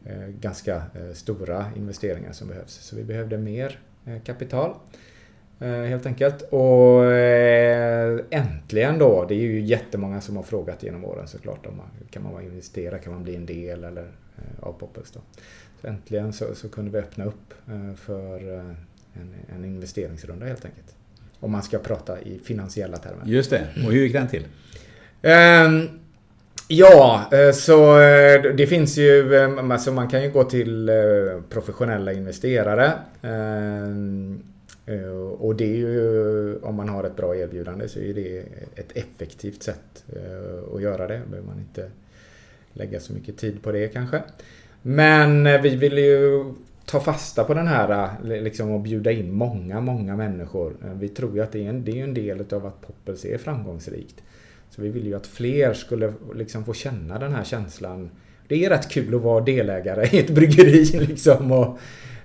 eh, 0.06 0.28
ganska 0.28 0.76
eh, 0.76 1.14
stora 1.14 1.66
investeringar 1.76 2.32
som 2.32 2.48
behövs. 2.48 2.74
Så 2.74 2.96
vi 2.96 3.04
behövde 3.04 3.38
mer 3.38 3.80
kapital. 4.24 4.74
Helt 5.60 6.06
enkelt. 6.06 6.42
Och 6.42 7.14
äntligen 8.30 9.00
då, 9.00 9.26
det 9.26 9.34
är 9.34 9.40
ju 9.40 9.62
jättemånga 9.62 10.22
som 10.22 10.36
har 10.36 10.44
frågat 10.44 10.84
genom 10.84 11.06
åren 11.06 11.28
såklart. 11.28 11.66
Om 11.66 11.78
man, 11.78 11.86
kan 12.10 12.24
man 12.24 12.44
investera, 12.44 12.98
kan 12.98 13.14
man 13.14 13.24
bli 13.24 13.36
en 13.36 13.46
del 13.46 13.84
eller, 13.84 14.12
av 14.60 14.74
Poppels 14.74 15.12
då. 15.12 15.20
Så 15.82 15.88
äntligen 15.88 16.34
så, 16.34 16.56
så 16.56 16.70
kunde 16.70 16.92
vi 16.92 16.98
öppna 16.98 17.26
upp 17.26 17.54
för 17.98 18.60
en, 19.14 19.36
en 19.56 19.66
investeringsrunda 19.66 20.46
helt 20.46 20.66
enkelt. 20.66 20.96
Om 21.40 21.52
man 21.52 21.64
ska 21.64 21.80
prata 21.80 22.22
i 22.22 22.40
finansiella 22.44 22.98
termer. 22.98 23.24
Just 23.26 23.50
det, 23.50 23.68
och 23.86 23.92
hur 23.92 24.04
gick 24.04 24.14
den 24.14 24.28
till? 24.28 24.46
Um, 25.22 26.00
Ja, 26.70 27.30
så 27.54 27.98
det 28.58 28.68
finns 28.70 28.98
ju, 28.98 29.36
alltså 29.72 29.92
man 29.92 30.10
kan 30.10 30.24
ju 30.24 30.32
gå 30.32 30.44
till 30.44 30.92
professionella 31.50 32.14
investerare. 32.14 32.94
Ehm, 33.22 34.44
Eh, 34.88 35.18
och 35.18 35.56
det 35.56 35.66
är 35.66 35.78
ju, 35.78 36.58
om 36.58 36.76
man 36.76 36.90
har 36.90 37.04
ett 37.04 37.16
bra 37.16 37.36
erbjudande 37.36 37.88
så 37.88 38.00
är 38.00 38.14
det 38.14 38.46
ett 38.76 38.98
effektivt 38.98 39.64
sätt 39.64 40.06
eh, 40.16 40.76
att 40.76 40.82
göra 40.82 41.08
det. 41.08 41.22
behöver 41.30 41.48
man 41.48 41.60
inte 41.60 41.92
lägga 42.74 43.00
så 43.00 43.14
mycket 43.14 43.38
tid 43.38 43.64
på 43.64 43.72
det 43.72 43.88
kanske. 43.88 44.24
Men 44.90 45.48
eh, 45.48 45.62
vi 45.62 45.76
ville 45.76 46.02
ju 46.02 46.54
ta 46.86 47.00
fasta 47.00 47.44
på 47.44 47.54
den 47.54 47.68
här 47.68 48.10
eh, 48.24 48.42
liksom 48.42 48.72
och 48.72 48.80
bjuda 48.80 49.12
in 49.12 49.34
många, 49.34 49.82
många 49.82 50.16
människor. 50.16 50.76
Eh, 50.86 50.94
vi 51.00 51.10
tror 51.10 51.36
ju 51.36 51.42
att 51.42 51.52
det 51.52 51.66
är 51.66 51.70
en, 51.70 51.84
det 51.84 52.00
är 52.00 52.04
en 52.04 52.14
del 52.14 52.46
av 52.52 52.66
att 52.66 52.82
Poppels 52.82 53.26
är 53.26 53.38
framgångsrikt. 53.38 54.24
Så 54.70 54.82
vi 54.82 54.90
ville 54.90 55.10
ju 55.10 55.16
att 55.16 55.28
fler 55.28 55.74
skulle 55.74 56.14
liksom 56.36 56.66
få 56.66 56.74
känna 56.74 57.20
den 57.20 57.34
här 57.34 57.44
känslan. 57.44 58.10
Det 58.48 58.66
är 58.66 58.70
rätt 58.70 58.90
kul 58.90 59.16
att 59.16 59.22
vara 59.22 59.44
delägare 59.44 60.08
i 60.12 60.20
ett 60.20 60.30
bryggeri 60.30 60.86
liksom 61.08 61.52
och 61.52 61.80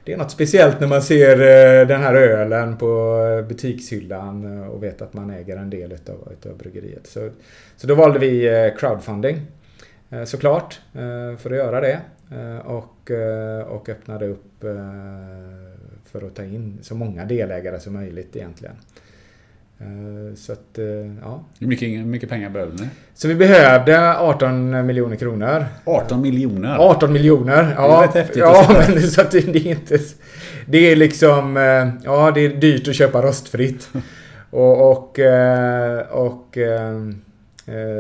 det 0.05 0.13
är 0.13 0.17
något 0.17 0.31
speciellt 0.31 0.81
när 0.81 0.89
man 0.89 1.03
ser 1.03 1.37
den 1.85 2.01
här 2.01 2.15
ölen 2.15 2.77
på 2.77 3.19
butikshyllan 3.49 4.63
och 4.63 4.83
vet 4.83 5.03
att 5.03 5.15
man 5.15 5.31
äger 5.31 5.57
en 5.57 5.71
del 5.71 5.93
utav, 5.93 6.33
utav 6.33 6.57
bryggeriet. 6.57 7.07
Så, 7.07 7.31
så 7.77 7.87
då 7.87 7.95
valde 7.95 8.19
vi 8.19 8.73
crowdfunding 8.79 9.41
såklart 10.25 10.81
för 11.39 11.51
att 11.51 11.57
göra 11.57 11.81
det 11.81 12.01
och, 12.65 13.11
och 13.67 13.89
öppnade 13.89 14.27
upp 14.27 14.65
för 16.05 16.27
att 16.27 16.35
ta 16.35 16.45
in 16.45 16.79
så 16.83 16.95
många 16.95 17.25
delägare 17.25 17.81
som 17.81 17.93
möjligt 17.93 18.37
egentligen. 18.37 18.75
Eh, 19.83 20.35
så 20.37 20.53
att, 20.53 20.79
eh, 20.79 20.85
ja. 21.23 21.45
Hur 21.59 21.67
mycket, 21.67 22.07
mycket 22.07 22.29
pengar 22.29 22.51
behövde 22.51 22.83
ni? 22.83 22.89
Så 23.15 23.29
vi 23.29 23.35
behövde 23.35 24.19
18 24.19 24.87
miljoner 24.87 25.17
kronor. 25.17 25.65
18 25.85 26.23
miljoner? 26.23 26.77
18 26.79 27.13
miljoner, 27.13 27.75
ja. 27.77 27.89
Det 27.89 27.95
är 27.95 28.07
rätt 28.07 28.15
häftigt 28.15 28.37
Ja, 28.37 28.85
men 28.89 29.03
så 29.03 29.21
att 29.21 29.31
det, 29.31 29.53
det 29.53 29.59
är 29.59 29.71
inte... 29.71 29.99
Det 30.67 30.93
är 30.93 30.97
liksom... 30.97 31.57
Eh, 31.57 31.89
ja, 32.05 32.31
det 32.31 32.41
är 32.41 32.49
dyrt 32.49 32.89
att 32.89 32.95
köpa 32.95 33.23
rostfritt. 33.23 33.89
Och... 34.51 34.91
och, 34.91 35.19
och 36.11 36.59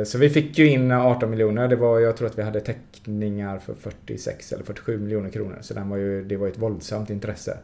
så 0.04 0.18
vi 0.18 0.30
fick 0.30 0.58
ju 0.58 0.68
in 0.68 0.92
18 0.92 1.30
miljoner. 1.30 1.68
Det 1.68 1.76
var, 1.76 2.00
jag 2.00 2.16
tror 2.16 2.28
att 2.28 2.38
vi 2.38 2.42
hade 2.42 2.60
teckningar 2.60 3.58
för 3.58 3.74
46 3.74 4.52
eller 4.52 4.64
47 4.64 4.98
miljoner 4.98 5.30
kronor. 5.30 5.58
Så 5.60 5.74
den 5.74 5.88
var 5.88 5.96
ju, 5.96 6.24
det 6.24 6.36
var 6.36 6.48
ett 6.48 6.58
våldsamt 6.58 7.10
intresse. 7.10 7.56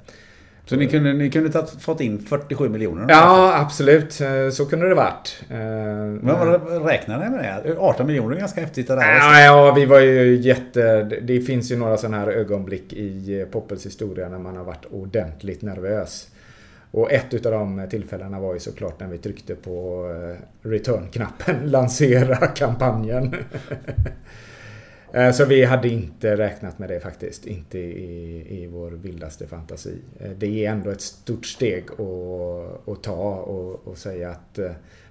Så 0.69 0.77
ni 0.77 0.87
kunde, 0.87 1.13
ni 1.13 1.31
kunde 1.31 1.51
ta, 1.51 1.67
fått 1.67 2.01
in 2.01 2.19
47 2.19 2.69
miljoner? 2.69 3.07
Ja, 3.09 3.59
absolut. 3.61 4.21
Eh, 4.21 4.51
så 4.51 4.67
kunde 4.67 4.89
det 4.89 4.95
varit. 4.95 5.43
Eh, 5.51 5.57
men 5.57 6.39
vad 6.39 6.87
räknade 6.87 7.25
ni 7.25 7.31
med 7.31 7.63
det? 7.65 7.77
18 7.79 8.07
miljoner 8.07 8.37
är 8.37 8.41
ganska 8.41 8.61
häftigt. 8.61 8.89
Det 8.89 8.95
där 8.95 9.15
ja, 9.15 9.41
ja, 9.41 9.75
vi 9.75 9.85
var 9.85 10.01
ju 10.01 10.37
jätte... 10.37 11.03
Det 11.23 11.41
finns 11.41 11.73
ju 11.73 11.77
några 11.77 11.97
sådana 11.97 12.19
här 12.19 12.29
ögonblick 12.29 12.93
i 12.93 13.47
Poppels 13.51 13.87
historia 13.87 14.29
när 14.29 14.39
man 14.39 14.57
har 14.57 14.65
varit 14.65 14.85
ordentligt 14.91 15.63
nervös. 15.63 16.29
Och 16.91 17.13
ett 17.13 17.35
utav 17.35 17.53
de 17.53 17.87
tillfällena 17.91 18.41
var 18.41 18.55
ju 18.55 18.61
såklart 18.61 19.01
när 19.01 19.09
vi 19.09 19.19
tryckte 19.19 19.55
på 19.55 20.07
eh, 20.11 20.69
return-knappen, 20.69 21.57
lansera 21.71 22.47
kampanjen. 22.47 23.35
Eh, 25.13 25.33
så 25.33 25.45
vi 25.45 25.65
hade 25.65 25.89
inte 25.89 26.37
räknat 26.37 26.79
med 26.79 26.89
det 26.89 27.01
faktiskt. 27.01 27.47
Inte 27.47 27.79
i, 27.79 28.63
i 28.63 28.67
vår 28.67 28.91
vildaste 28.91 29.47
fantasi. 29.47 29.99
Eh, 30.21 30.31
det 30.31 30.67
är 30.67 30.71
ändå 30.71 30.91
ett 30.91 31.01
stort 31.01 31.47
steg 31.47 31.85
att, 31.93 32.89
att 32.89 33.03
ta 33.03 33.35
och, 33.35 33.89
och 33.89 33.99
säga 33.99 34.31
att 34.31 34.59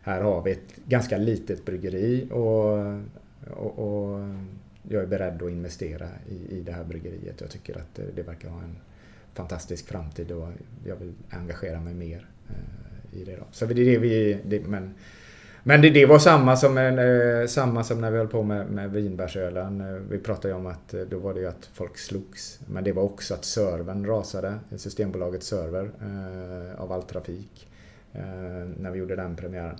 här 0.01 0.21
har 0.21 0.41
vi 0.41 0.51
ett 0.51 0.75
ganska 0.88 1.17
litet 1.17 1.65
bryggeri 1.65 2.28
och, 2.32 2.78
och, 3.57 3.80
och 3.80 4.19
jag 4.89 5.03
är 5.03 5.07
beredd 5.07 5.43
att 5.43 5.51
investera 5.51 6.07
i, 6.30 6.57
i 6.57 6.61
det 6.61 6.71
här 6.71 6.84
bryggeriet. 6.84 7.41
Jag 7.41 7.49
tycker 7.49 7.78
att 7.78 7.95
det, 7.95 8.03
det 8.15 8.21
verkar 8.21 8.49
ha 8.49 8.61
en 8.61 8.75
fantastisk 9.38 9.88
framtid 9.88 10.31
och 10.31 10.47
jag 10.85 10.95
vill 10.95 11.13
engagera 11.29 11.79
mig 11.79 11.93
mer 11.93 12.27
eh, 12.49 13.19
i 13.21 13.23
det. 13.23 13.35
Då. 13.35 13.43
Så 13.51 13.65
det 13.65 13.81
är 13.81 13.85
det 13.85 13.97
vi... 13.97 14.39
Det, 14.45 14.59
men 14.59 14.93
men 15.67 15.81
det, 15.81 15.89
det 15.89 16.05
var 16.05 16.19
samma 16.19 16.55
som, 16.55 16.77
en, 16.77 16.99
eh, 16.99 17.47
samma 17.47 17.83
som 17.83 18.01
när 18.01 18.11
vi 18.11 18.17
höll 18.17 18.27
på 18.27 18.43
med, 18.43 18.71
med 18.71 18.91
vinbärsölen. 18.91 19.81
Eh, 19.81 20.01
vi 20.09 20.17
pratade 20.17 20.47
ju 20.47 20.53
om 20.53 20.67
att 20.67 20.95
då 21.09 21.19
var 21.19 21.33
det 21.33 21.39
ju 21.39 21.47
att 21.47 21.69
folk 21.73 21.97
slogs. 21.97 22.59
Men 22.67 22.83
det 22.83 22.91
var 22.91 23.03
också 23.03 23.33
att 23.33 23.45
servern 23.45 24.05
rasade. 24.05 24.53
Systembolagets 24.75 25.47
server 25.47 25.91
eh, 26.01 26.81
av 26.81 26.91
all 26.91 27.03
trafik. 27.03 27.67
Eh, 28.13 28.21
när 28.79 28.91
vi 28.91 28.99
gjorde 28.99 29.15
den 29.15 29.35
premiären. 29.35 29.75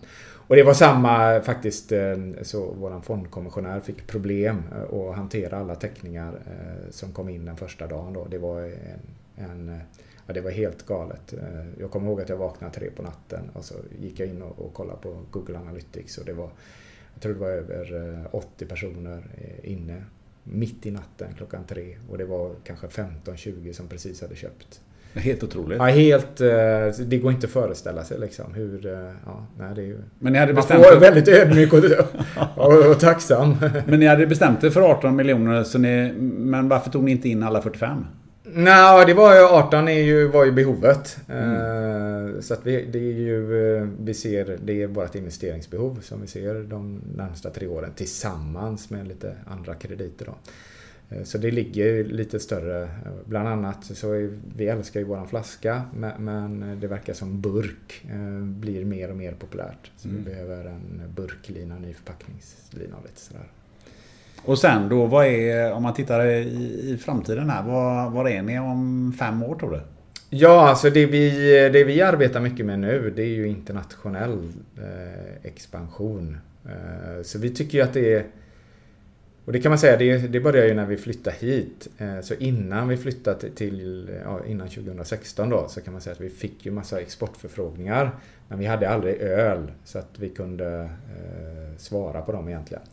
Och 0.48 0.56
det 0.56 0.64
var 0.64 0.74
samma 0.74 1.42
faktiskt. 1.42 1.92
Eh, 1.92 2.18
så 2.42 2.72
våran 2.72 3.02
fondkommissionär 3.02 3.80
fick 3.80 4.08
problem 4.08 4.64
att 4.94 5.16
hantera 5.16 5.58
alla 5.58 5.76
teckningar 5.76 6.34
som 6.90 7.12
kom 7.12 7.30
in 7.30 7.46
den 7.46 7.58
första 7.58 7.88
dagen. 7.88 8.14
Då. 8.14 8.28
Det 8.30 8.38
var 8.38 8.62
en, 8.62 9.00
en 9.38 9.82
Ja, 10.28 10.34
det 10.34 10.42
var 10.42 10.52
helt 10.52 10.86
galet. 10.86 11.34
Eh, 11.34 11.80
jag 11.80 11.92
kommer 11.92 12.08
ihåg 12.08 12.22
att 12.22 12.30
jag 12.30 12.38
vaknade 12.38 12.74
tre 12.74 12.90
på 12.96 13.04
natten 13.04 13.50
och 13.54 13.66
så 13.66 13.74
gick 14.02 14.20
jag 14.20 14.30
in 14.30 14.42
och, 14.42 14.60
och 14.60 14.74
kollade 14.74 15.00
på 15.02 15.18
Google 15.32 15.58
Analytics 15.58 16.18
och 16.18 16.26
det 16.26 16.34
var 16.34 16.50
jag 17.14 17.22
tror 17.22 17.34
det 17.34 17.40
var 17.40 17.50
över 17.50 18.28
80 18.32 18.64
eh, 18.64 18.68
personer 18.68 19.24
eh, 19.38 19.72
inne 19.72 20.04
mitt 20.44 20.86
i 20.86 20.92
natten 20.92 21.28
klockan 21.38 21.64
tre 21.68 21.98
och 22.10 22.18
det 22.18 22.26
var 22.26 22.52
kanske 22.64 22.88
15-20 22.88 23.74
som 23.74 23.88
precis 23.88 24.22
hade 24.22 24.36
köpt. 24.36 24.82
Helt 25.14 25.44
otroligt. 25.44 25.78
Ja, 25.78 25.86
helt... 25.86 26.38
Det 27.10 27.18
går 27.18 27.32
inte 27.32 27.48
att 27.48 27.54
föreställa 27.54 28.04
sig 28.04 28.20
liksom 28.20 28.54
hur... 28.54 28.86
Ja, 29.26 29.46
nej, 29.58 29.76
det 29.76 29.82
är 29.82 29.86
ju, 29.86 29.98
Men 30.20 30.34
ni 30.34 30.40
hade 30.40 30.54
man 30.54 30.56
bestämt 30.56 30.86
får 30.86 31.00
väldigt 31.00 31.28
ödmjuk 31.28 31.74
och, 31.74 31.80
och, 32.56 32.92
och, 32.92 33.00
tacksam. 33.00 33.56
Men 33.86 34.00
ni 34.00 34.06
hade 34.06 34.28
bestämt 34.28 34.64
er 34.64 34.70
för 34.70 34.82
18 34.82 35.16
miljoner, 35.16 35.64
så 35.64 35.80
ni, 35.80 36.14
men 36.20 36.70
varför 36.70 36.90
tog 36.92 37.04
ni 37.04 37.12
inte 37.12 37.30
in 37.30 37.44
alla 37.44 37.62
45? 37.62 38.06
Nej, 38.54 39.06
det 39.06 39.14
var 39.14 39.36
ju 39.36 39.42
18 39.42 39.88
är 39.88 40.02
ju, 40.02 40.28
var 40.28 40.46
ju 40.46 40.52
behovet. 40.52 41.18
Mm. 41.28 41.54
Eh, 41.54 42.42
så 42.42 42.54
att 42.54 42.66
vi, 42.66 42.86
det 42.86 43.00
är 43.00 43.14
ju, 43.14 43.76
eh, 43.78 43.88
vi 44.00 44.14
ser, 44.14 44.58
det 44.64 44.82
är 44.82 44.88
vårt 44.88 45.16
investeringsbehov 45.16 46.00
som 46.02 46.22
vi 46.22 46.28
ser 46.28 46.64
de 46.64 47.02
närmsta 47.16 47.50
tre 47.50 47.68
åren 47.68 47.92
tillsammans 47.96 48.90
med 48.90 49.08
lite 49.08 49.36
andra 49.46 49.76
krediter. 49.76 50.26
Då. 50.26 50.36
Eh, 51.16 51.24
så 51.24 51.38
det 51.38 51.52
ligger 51.52 52.04
lite 52.04 52.40
större. 52.40 52.90
Bland 53.26 53.48
annat 53.48 53.86
så 53.86 54.12
är, 54.12 54.38
vi 54.58 54.68
älskar 54.68 55.00
ju 55.00 55.06
våran 55.06 55.28
flaska 55.28 55.82
men 56.18 56.80
det 56.82 56.88
verkar 56.88 57.14
som 57.14 57.42
burk 57.42 58.06
blir 58.42 58.86
mer 58.86 59.10
och 59.10 59.18
mer 59.18 59.32
populärt. 59.32 59.92
Så 59.98 60.08
mm. 60.08 60.24
vi 60.24 60.30
behöver 60.30 60.66
en 60.66 61.02
burklina, 61.16 61.80
ny 61.80 61.94
förpackningslina 61.94 62.98
och 62.98 63.04
lite 63.04 63.22
sådär. 63.22 63.48
Och 64.44 64.60
sen 64.60 64.90
då, 64.90 65.06
vad 65.06 65.26
är, 65.26 65.74
om 65.74 65.84
man 65.84 65.94
tittar 65.94 66.26
i, 66.26 66.40
i 66.94 66.98
framtiden 66.98 67.50
här, 67.50 67.64
vad, 67.64 68.12
vad 68.12 68.32
är 68.32 68.42
ni 68.42 68.60
om 68.60 69.14
fem 69.20 69.44
år 69.44 69.56
tror 69.56 69.72
du? 69.72 69.82
Ja, 70.30 70.70
alltså 70.70 70.90
det 70.90 71.06
vi, 71.06 71.30
det 71.74 71.84
vi 71.84 72.02
arbetar 72.02 72.40
mycket 72.40 72.66
med 72.66 72.80
nu 72.80 73.14
det 73.16 73.22
är 73.22 73.28
ju 73.28 73.48
internationell 73.48 74.52
eh, 74.78 75.46
expansion. 75.50 76.38
Eh, 76.66 77.24
så 77.24 77.40
vi 77.40 77.50
tycker 77.50 77.78
ju 77.78 77.84
att 77.84 77.94
det 77.94 78.14
är 78.14 78.26
Och 79.46 79.54
det 79.54 79.60
kan 79.60 79.70
man 79.70 79.80
säga, 79.80 79.98
det, 79.98 80.18
det 80.18 80.40
började 80.40 80.68
ju 80.68 80.74
när 80.74 80.86
vi 80.86 80.98
flyttade 80.98 81.36
hit. 81.40 81.88
Eh, 81.98 82.22
så 82.22 82.34
innan 82.34 82.88
vi 82.88 82.98
flyttade 82.98 83.50
till, 83.50 84.10
ja, 84.24 84.40
innan 84.48 84.70
2016 84.70 85.50
då, 85.50 85.68
så 85.70 85.82
kan 85.82 85.94
man 85.94 86.02
säga 86.02 86.14
att 86.14 86.22
vi 86.22 86.30
fick 86.30 86.66
ju 86.66 86.72
massa 86.72 87.02
exportförfrågningar. 87.02 88.12
Men 88.48 88.60
vi 88.60 88.66
hade 88.66 88.90
aldrig 88.90 89.16
öl, 89.16 89.72
så 89.84 90.00
att 90.00 90.20
vi 90.20 90.30
kunde 90.30 90.80
eh, 90.84 91.78
svara 91.78 92.22
på 92.22 92.32
dem 92.32 92.48
egentligen. 92.48 92.84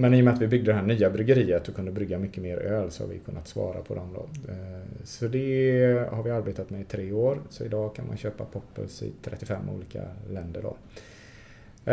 Men 0.00 0.14
i 0.14 0.20
och 0.20 0.24
med 0.24 0.34
att 0.34 0.40
vi 0.40 0.46
byggde 0.46 0.70
det 0.70 0.76
här 0.76 0.82
nya 0.82 1.10
bryggeriet 1.10 1.68
och 1.68 1.74
kunde 1.74 1.92
brygga 1.92 2.18
mycket 2.18 2.42
mer 2.42 2.56
öl 2.56 2.90
så 2.90 3.02
har 3.02 3.08
vi 3.08 3.18
kunnat 3.18 3.48
svara 3.48 3.80
på 3.80 3.94
dem 3.94 4.14
då. 4.14 4.52
Eh, 4.52 5.04
så 5.04 5.28
det 5.28 6.08
har 6.10 6.22
vi 6.22 6.30
arbetat 6.30 6.70
med 6.70 6.80
i 6.80 6.84
tre 6.84 7.12
år. 7.12 7.38
Så 7.50 7.64
idag 7.64 7.94
kan 7.94 8.06
man 8.06 8.16
köpa 8.16 8.44
Poppels 8.44 9.02
i 9.02 9.12
35 9.22 9.68
olika 9.76 10.00
länder 10.30 10.62
då. 10.62 10.76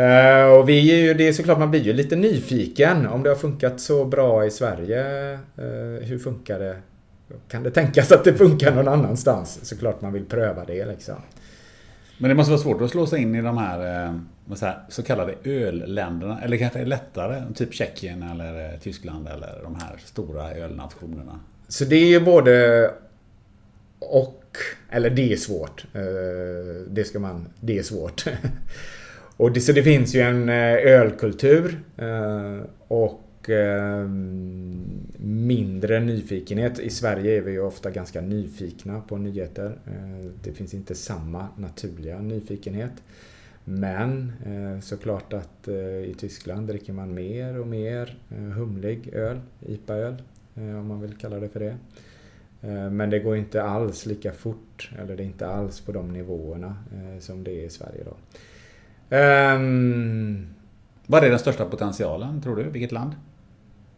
Eh, 0.00 0.58
och 0.58 0.68
vi 0.68 0.92
är 0.92 0.96
ju, 0.96 1.14
det 1.14 1.28
är 1.28 1.32
såklart 1.32 1.58
man 1.58 1.70
blir 1.70 1.80
ju 1.80 1.92
lite 1.92 2.16
nyfiken 2.16 3.06
om 3.06 3.22
det 3.22 3.28
har 3.28 3.36
funkat 3.36 3.80
så 3.80 4.04
bra 4.04 4.46
i 4.46 4.50
Sverige. 4.50 5.32
Eh, 5.32 6.06
hur 6.06 6.18
funkar 6.18 6.58
det? 6.58 6.76
Kan 7.48 7.62
det 7.62 7.70
tänkas 7.70 8.12
att 8.12 8.24
det 8.24 8.34
funkar 8.34 8.74
någon 8.74 8.88
annanstans? 8.88 9.58
Såklart 9.62 10.00
man 10.00 10.12
vill 10.12 10.24
pröva 10.24 10.64
det 10.64 10.86
liksom. 10.86 11.16
Men 12.18 12.28
det 12.28 12.34
måste 12.34 12.50
vara 12.50 12.62
svårt 12.62 12.80
att 12.80 12.90
slå 12.90 13.06
sig 13.06 13.22
in 13.22 13.34
i 13.34 13.42
de 13.42 13.58
här, 13.58 14.14
så, 14.54 14.66
här 14.66 14.78
så 14.88 15.02
kallade 15.02 15.34
ölländerna. 15.44 16.40
Eller 16.42 16.56
kanske 16.56 16.84
lättare, 16.84 17.42
typ 17.54 17.74
Tjeckien 17.74 18.22
eller 18.22 18.72
eh, 18.72 18.78
Tyskland 18.80 19.28
eller 19.28 19.62
de 19.62 19.74
här 19.74 19.96
stora 20.04 20.54
ölnationerna. 20.54 21.40
Så 21.68 21.84
det 21.84 21.96
är 21.96 22.06
ju 22.06 22.20
både 22.20 22.90
och. 23.98 24.42
Eller 24.90 25.10
det 25.10 25.32
är 25.32 25.36
svårt. 25.36 25.86
Eh, 25.94 26.00
det 26.88 27.04
ska 27.04 27.18
man... 27.18 27.48
Det 27.60 27.78
är 27.78 27.82
svårt. 27.82 28.24
Och 29.38 29.52
det, 29.52 29.60
så 29.60 29.72
det 29.72 29.82
finns 29.82 30.14
ju 30.14 30.20
en 30.20 30.48
eh, 30.48 30.74
ölkultur 30.74 31.80
och 32.88 33.22
mindre 35.18 36.00
nyfikenhet. 36.00 36.78
I 36.78 36.90
Sverige 36.90 37.36
är 37.36 37.40
vi 37.40 37.52
ju 37.52 37.60
ofta 37.60 37.90
ganska 37.90 38.20
nyfikna 38.20 39.00
på 39.00 39.16
nyheter. 39.16 39.78
Det 40.44 40.52
finns 40.52 40.74
inte 40.74 40.94
samma 40.94 41.48
naturliga 41.56 42.18
nyfikenhet. 42.18 42.92
Men 43.68 44.32
såklart 44.82 45.32
att 45.32 45.68
i 46.04 46.14
Tyskland 46.18 46.68
dricker 46.68 46.92
man 46.92 47.14
mer 47.14 47.60
och 47.60 47.66
mer 47.66 48.18
humlig 48.28 49.08
öl, 49.12 49.40
IPA-öl, 49.66 50.22
om 50.54 50.86
man 50.86 51.00
vill 51.00 51.16
kalla 51.16 51.40
det 51.40 51.48
för 51.48 51.60
det. 51.60 51.76
Men 52.90 53.10
det 53.10 53.18
går 53.18 53.36
inte 53.36 53.62
alls 53.62 54.06
lika 54.06 54.32
fort, 54.32 54.90
eller 54.98 55.16
det 55.16 55.22
är 55.22 55.26
inte 55.26 55.48
alls 55.48 55.80
på 55.80 55.92
de 55.92 56.12
nivåerna 56.12 56.76
som 57.20 57.44
det 57.44 57.50
är 57.50 57.64
i 57.66 57.70
Sverige. 57.70 58.04
Då. 58.04 58.16
Um, 59.16 60.46
Vad 61.06 61.24
är 61.24 61.30
den 61.30 61.38
största 61.38 61.64
potentialen, 61.64 62.42
tror 62.42 62.56
du? 62.56 62.62
Vilket 62.62 62.92
land? 62.92 63.12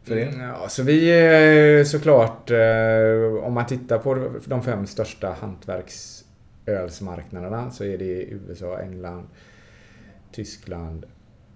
För 0.03 0.17
er? 0.17 0.29
Mm, 0.29 0.41
ja, 0.41 0.69
så 0.69 0.83
vi 0.83 1.11
är 1.11 1.85
såklart, 1.85 2.51
eh, 2.51 3.45
om 3.45 3.55
man 3.55 3.67
tittar 3.67 3.99
på 3.99 4.31
de 4.45 4.63
fem 4.63 4.87
största 4.87 5.37
hantverksölsmarknaderna 5.41 7.71
så 7.71 7.85
är 7.85 7.99
det 7.99 8.25
USA, 8.25 8.81
England, 8.81 9.27
Tyskland, 10.33 11.07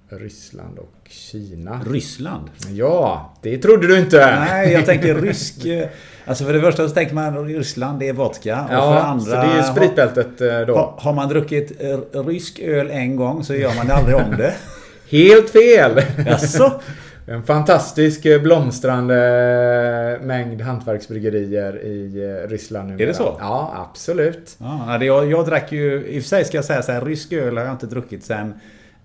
Ryssland 0.09 0.79
och 0.79 1.09
Kina. 1.09 1.81
Ryssland? 1.87 2.51
Ja, 2.71 3.33
det 3.43 3.59
trodde 3.59 3.87
du 3.87 3.99
inte. 3.99 4.37
Nej, 4.41 4.73
jag 4.73 4.87
tänker 4.87 5.15
rysk... 5.15 5.65
Eh, 5.65 5.89
alltså 6.25 6.45
för 6.45 6.53
det 6.53 6.61
första 6.61 6.89
så 6.89 6.95
tänker 6.95 7.15
man 7.15 7.47
Ryssland, 7.47 8.01
det 8.01 8.09
är 8.09 8.13
vodka. 8.13 8.65
Och 8.65 8.75
ja, 8.75 8.95
för 8.95 9.09
andra, 9.09 9.25
så 9.25 9.31
det 9.31 9.59
är 9.59 9.63
spritbältet 9.63 10.41
eh, 10.41 10.61
då. 10.61 10.75
Har, 10.75 10.95
har 10.99 11.13
man 11.13 11.29
druckit 11.29 11.73
eh, 11.81 12.25
rysk 12.25 12.59
öl 12.59 12.91
en 12.91 13.17
gång 13.17 13.45
så 13.45 13.55
gör 13.55 13.75
man 13.75 13.91
aldrig 13.91 14.17
om 14.17 14.37
det. 14.37 14.55
Helt 15.11 15.51
fel! 15.51 16.03
Jaså? 16.27 16.81
En 17.27 17.43
fantastisk 17.43 18.23
blomstrande 18.43 20.19
mängd 20.23 20.61
hantverksbryggerier 20.61 21.83
i 21.83 22.09
Ryssland 22.49 22.89
numera. 22.89 23.03
Är 23.03 23.07
det 23.07 23.15
så? 23.15 23.37
Ja, 23.41 23.89
absolut. 23.91 24.57
Ja, 24.59 25.05
jag, 25.05 25.31
jag 25.31 25.47
drack 25.47 25.73
ju, 25.73 26.07
i 26.07 26.19
och 26.19 26.23
för 26.23 26.29
sig 26.29 26.45
ska 26.45 26.57
jag 26.57 26.65
säga 26.65 26.83
så 26.83 26.93
här, 26.93 27.01
rysk 27.01 27.33
öl 27.33 27.57
har 27.57 27.65
jag 27.65 27.75
inte 27.75 27.87
druckit 27.87 28.25
sen 28.25 28.55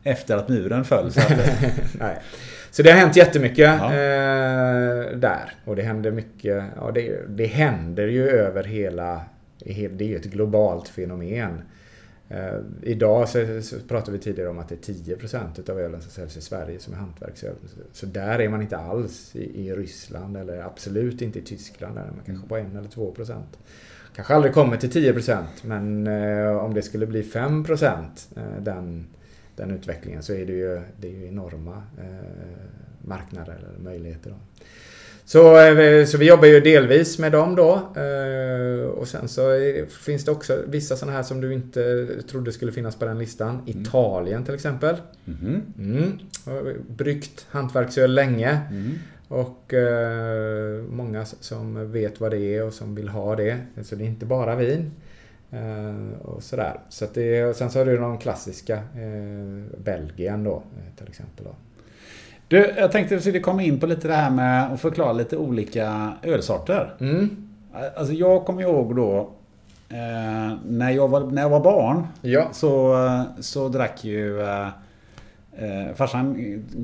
efter 0.03 0.38
att 0.38 0.49
muren 0.49 0.86
föll. 0.86 1.11
Så, 1.11 1.20
att, 1.20 1.30
Nej. 1.99 2.18
så 2.72 2.84
det 2.84 2.91
har 2.91 2.99
hänt 2.99 3.15
jättemycket 3.15 3.80
ja. 3.80 3.86
eh, 3.86 5.18
där. 5.18 5.53
Och 5.65 5.76
det 5.76 5.82
händer 5.82 6.11
mycket. 6.11 6.63
Ja, 6.76 6.91
det, 6.93 7.20
det 7.28 7.45
händer 7.45 8.07
ju 8.07 8.30
över 8.30 8.63
hela... 8.63 9.22
Det 9.59 10.03
är 10.03 10.07
ju 10.07 10.15
ett 10.15 10.26
globalt 10.26 10.88
fenomen. 10.88 11.61
Eh, 12.30 12.59
idag 12.82 13.30
så, 13.30 13.61
så 13.61 13.80
pratar 13.88 14.11
vi 14.11 14.19
tidigare 14.19 14.49
om 14.49 14.59
att 14.59 14.69
det 14.69 14.89
är 14.89 14.93
10% 14.93 15.59
utav 15.59 15.80
ölen 15.80 16.01
som 16.01 16.11
säljs 16.11 16.38
i 16.38 16.41
Sverige 16.41 16.80
som 16.80 16.93
är 16.93 16.97
hantverksöl. 16.97 17.55
Så 17.91 18.05
där 18.05 18.39
är 18.39 18.49
man 18.49 18.61
inte 18.61 18.78
alls 18.78 19.36
i, 19.36 19.67
i 19.67 19.73
Ryssland 19.75 20.38
eller 20.38 20.61
absolut 20.61 21.21
inte 21.21 21.39
i 21.39 21.41
Tyskland. 21.41 21.95
Där 21.95 22.03
man 22.03 22.25
kanske 22.25 22.47
på 22.47 22.57
1 22.57 22.67
eller 22.71 22.89
2%. 22.89 23.41
Kanske 24.15 24.36
aldrig 24.36 24.53
kommer 24.53 24.78
till 24.78 24.89
10% 24.89 25.43
men 25.61 26.07
eh, 26.07 26.57
om 26.57 26.73
det 26.73 26.82
skulle 26.82 27.05
bli 27.05 27.21
5% 27.21 28.05
eh, 28.36 28.63
den 28.63 29.05
den 29.57 29.71
utvecklingen 29.71 30.23
så 30.23 30.34
är 30.34 30.45
det 30.45 30.53
ju, 30.53 30.82
det 30.99 31.07
är 31.07 31.11
ju 31.11 31.28
enorma 31.28 31.84
eh, 31.97 32.67
marknader 33.01 33.55
eller 33.55 33.84
möjligheter. 33.84 34.30
Då. 34.30 34.36
Så, 35.28 35.57
eh, 35.59 36.05
så 36.05 36.17
vi 36.17 36.28
jobbar 36.28 36.47
ju 36.47 36.59
delvis 36.59 37.19
med 37.19 37.32
dem 37.32 37.55
då. 37.55 37.73
Eh, 37.95 38.88
och 38.88 39.07
sen 39.07 39.28
så 39.28 39.41
finns 39.89 40.25
det 40.25 40.32
också 40.32 40.63
vissa 40.67 40.95
sådana 40.95 41.17
här 41.17 41.23
som 41.23 41.41
du 41.41 41.53
inte 41.53 42.07
trodde 42.21 42.51
skulle 42.51 42.71
finnas 42.71 42.95
på 42.95 43.05
den 43.05 43.19
listan. 43.19 43.49
Mm. 43.49 43.82
Italien 43.82 44.45
till 44.45 44.53
exempel. 44.53 44.95
Mm. 45.25 45.61
Mm. 45.80 46.19
Bryggt 46.88 47.45
hantverksöl 47.49 48.13
länge. 48.13 48.59
Mm. 48.71 48.93
Och 49.28 49.73
eh, 49.73 50.82
många 50.82 51.25
som 51.25 51.91
vet 51.91 52.19
vad 52.19 52.32
det 52.32 52.55
är 52.55 52.63
och 52.63 52.73
som 52.73 52.95
vill 52.95 53.09
ha 53.09 53.36
det. 53.36 53.57
Så 53.84 53.95
det 53.95 54.03
är 54.03 54.07
inte 54.07 54.25
bara 54.25 54.55
vin. 54.55 54.91
Eh, 55.51 56.19
och 56.21 56.43
sådär. 56.43 56.80
Så 56.89 57.05
det, 57.13 57.45
och 57.45 57.55
sen 57.55 57.69
så 57.69 57.80
har 57.80 57.86
du 57.86 57.97
de 57.97 58.17
klassiska 58.17 58.75
eh, 58.75 59.80
Belgien 59.84 60.43
då 60.43 60.63
till 60.97 61.07
exempel. 61.07 61.45
Då. 61.45 61.55
Du, 62.47 62.73
jag 62.77 62.91
tänkte 62.91 63.15
att 63.15 63.19
vi 63.19 63.21
skulle 63.21 63.39
komma 63.39 63.63
in 63.63 63.79
på 63.79 63.85
lite 63.85 64.07
det 64.07 64.13
här 64.13 64.29
med 64.29 64.73
att 64.73 64.81
förklara 64.81 65.13
lite 65.13 65.37
olika 65.37 66.13
ölsorter. 66.23 66.93
Mm. 66.99 67.47
Alltså 67.95 68.13
jag 68.13 68.45
kommer 68.45 68.61
ihåg 68.61 68.95
då 68.95 69.29
eh, 69.89 70.57
när, 70.67 70.91
jag 70.91 71.07
var, 71.07 71.19
när 71.19 71.41
jag 71.41 71.49
var 71.49 71.59
barn 71.59 72.07
ja. 72.21 72.47
så, 72.51 72.95
så 73.39 73.69
drack 73.69 74.03
ju 74.03 74.41
eh, 74.41 74.67
Eh, 75.59 75.95
farsan 75.95 76.35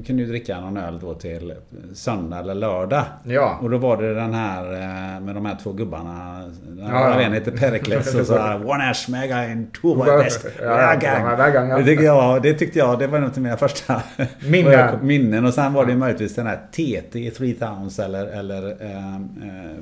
kunde 0.06 0.24
ju 0.24 0.28
dricka 0.28 0.60
någon 0.60 0.78
öl 0.78 1.00
då 1.00 1.14
till 1.14 1.54
söndag 1.94 2.40
eller 2.40 2.56
lördag. 2.56 3.04
Ja. 3.24 3.60
Och 3.62 3.70
då 3.70 3.78
var 3.78 4.02
det 4.02 4.14
den 4.14 4.34
här 4.34 4.74
eh, 4.74 5.22
med 5.22 5.36
de 5.36 5.46
här 5.46 5.58
två 5.64 5.72
gubbarna. 5.72 6.44
Den 6.68 6.88
ja, 6.88 7.22
ja. 7.22 7.30
heter 7.30 7.52
Perikles 7.52 8.16
och 8.16 8.26
så 8.26 8.38
här 8.38 8.70
One 8.70 8.90
Ash 8.90 9.10
Mega 9.10 9.52
in 9.52 9.68
two 9.82 10.06
West 10.06 10.46
ja, 10.62 11.00
ja, 11.02 11.78
det, 11.78 11.84
tyckte 11.84 12.04
jag, 12.04 12.42
det 12.42 12.54
tyckte 12.54 12.80
jag, 12.80 13.00
det 13.00 13.08
var 13.08 13.20
nog 13.20 13.34
till 13.34 13.42
mina 13.42 13.58
första 13.58 14.02
minnen. 14.48 15.00
minnen. 15.02 15.46
Och 15.46 15.54
sen 15.54 15.74
var 15.74 15.86
det 15.86 15.96
möjligtvis 15.96 16.36
den 16.36 16.48
här 16.48 16.60
TT 16.72 17.32
3000 17.32 18.06
eller, 18.06 18.28
eller 18.28 18.82
eh, 18.82 19.16
eh, 19.16 19.78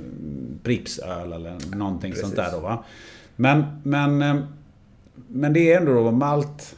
Pripsöl 0.63 1.33
eller 1.33 1.75
någonting 1.75 2.11
Precis. 2.11 2.25
sånt 2.25 2.35
där 2.35 2.51
då 2.51 2.59
va. 2.59 2.83
Men, 3.35 3.63
men, 3.83 4.21
eh, 4.21 4.35
men 5.27 5.53
det 5.53 5.73
är 5.73 5.77
ändå 5.77 5.93
då 5.93 6.11
malt 6.11 6.75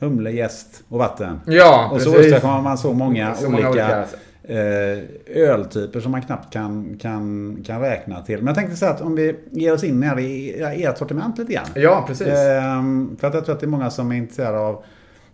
humle, 0.00 0.30
gäst 0.30 0.82
och 0.88 0.98
vatten. 0.98 1.40
Ja, 1.46 1.90
Och 1.92 2.00
så 2.00 2.20
åstadkommer 2.20 2.60
man 2.60 2.78
så 2.78 2.92
många 2.92 3.34
så 3.34 3.46
olika, 3.48 3.68
olika 3.70 4.06
eh, 4.42 4.98
öltyper 5.26 6.00
som 6.00 6.12
man 6.12 6.22
knappt 6.22 6.52
kan, 6.52 6.98
kan, 7.00 7.56
kan 7.66 7.80
räkna 7.80 8.22
till. 8.22 8.38
Men 8.38 8.46
jag 8.46 8.56
tänkte 8.56 8.76
säga 8.76 8.90
att 8.90 9.00
om 9.00 9.14
vi 9.14 9.36
ger 9.50 9.72
oss 9.74 9.84
in 9.84 10.02
här 10.02 10.18
i 10.18 10.62
ert 10.84 10.98
sortiment 10.98 11.38
lite 11.38 11.52
grann. 11.52 11.66
Ja, 11.74 12.04
precis. 12.06 12.26
Eh, 12.26 12.82
för 13.20 13.28
att 13.28 13.34
jag 13.34 13.44
tror 13.44 13.54
att 13.54 13.60
det 13.60 13.66
är 13.66 13.68
många 13.68 13.90
som 13.90 14.12
är 14.12 14.16
intresserade 14.16 14.58
av 14.58 14.82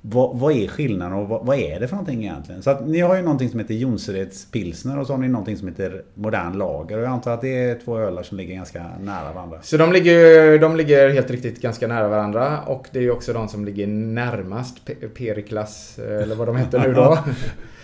vad, 0.09 0.39
vad, 0.39 0.53
är 0.53 0.69
skillnaden 0.69 1.19
och 1.19 1.29
vad, 1.29 1.47
vad, 1.47 1.59
är 1.59 1.81
det 1.81 1.89
för 1.89 1.97
någonting 1.97 2.23
egentligen? 2.25 2.63
Så 2.63 2.71
att 2.71 2.87
ni 2.87 3.01
har 3.01 3.17
ju 3.17 3.23
någonting 3.23 3.49
som 3.49 3.61
heter 3.61 3.75
Jonsereds 3.75 4.51
pilsner 4.51 4.99
och 4.99 5.07
så 5.07 5.13
har 5.13 5.19
ni 5.19 5.29
någonting 5.29 5.57
som 5.57 5.69
heter 5.69 6.03
modern 6.15 6.59
lager. 6.59 6.99
Och 6.99 7.05
jag 7.05 7.11
antar 7.11 7.35
att 7.35 7.41
det 7.41 7.65
är 7.65 7.79
två 7.85 7.99
ölar 7.99 8.23
som 8.23 8.37
ligger 8.37 8.55
ganska 8.55 8.85
nära 9.01 9.33
varandra. 9.33 9.59
Så 9.63 9.77
de 9.77 9.93
ligger, 9.93 10.59
de 10.59 10.77
ligger 10.77 11.11
helt 11.11 11.31
riktigt 11.31 11.63
ganska 11.63 11.87
nära 11.87 12.09
varandra. 12.09 12.63
Och 12.63 12.89
det 12.93 13.01
är 13.01 13.11
också 13.11 13.33
de 13.33 13.49
som 13.49 13.65
ligger 13.65 13.87
närmast 13.87 14.91
Periklas, 15.15 15.99
eller 15.99 16.35
vad 16.35 16.49
de 16.49 16.57
heter 16.57 16.79
nu 16.79 16.95
då. 16.95 17.19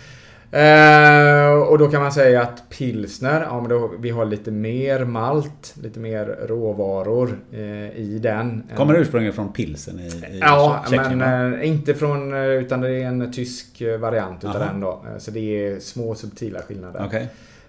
Eh, 0.53 1.53
och 1.53 1.77
då 1.77 1.87
kan 1.87 2.01
man 2.01 2.11
säga 2.11 2.41
att 2.41 2.69
pilsner, 2.69 3.41
ja, 3.41 3.61
men 3.61 3.69
då, 3.69 3.91
vi 3.99 4.09
har 4.09 4.25
lite 4.25 4.51
mer 4.51 5.05
malt, 5.05 5.75
lite 5.83 5.99
mer 5.99 6.25
råvaror 6.47 7.39
eh, 7.51 7.97
i 7.97 8.19
den. 8.23 8.63
Kommer 8.75 8.93
ursprungligen 8.93 9.33
från 9.33 9.53
pilsen 9.53 9.99
i, 9.99 10.07
i 10.07 10.39
Ja, 10.41 10.85
Tjeckien, 10.89 11.17
men 11.17 11.53
eh, 11.53 11.67
inte 11.67 11.93
från, 11.93 12.33
eh, 12.33 12.45
utan 12.45 12.81
det 12.81 12.89
är 12.89 13.05
en 13.05 13.33
tysk 13.33 13.81
eh, 13.81 13.97
variant 13.97 14.43
utav 14.43 14.59
den 14.59 14.79
då. 14.79 15.05
Eh, 15.07 15.17
så 15.17 15.31
det 15.31 15.39
är 15.39 15.79
små 15.79 16.15
subtila 16.15 16.61
skillnader. 16.61 17.05
Okay. 17.05 17.25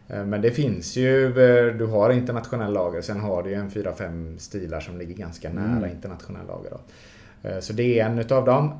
Men 0.06 0.40
det 0.40 0.50
finns 0.50 0.96
ju, 0.96 1.32
du 1.78 1.86
har 1.86 2.10
internationell 2.10 2.72
lager, 2.72 3.00
sen 3.00 3.20
har 3.20 3.42
du 3.42 3.50
ju 3.50 3.56
en 3.56 3.70
4-5 3.70 4.38
stilar 4.38 4.80
som 4.80 4.98
ligger 4.98 5.14
ganska 5.14 5.50
nära 5.52 5.76
mm. 5.76 5.90
internationell 5.90 6.46
lager. 6.46 6.70
Då. 6.70 6.80
Så 7.60 7.72
det 7.72 8.00
är 8.00 8.06
en 8.06 8.18
utav 8.18 8.44
dem, 8.44 8.72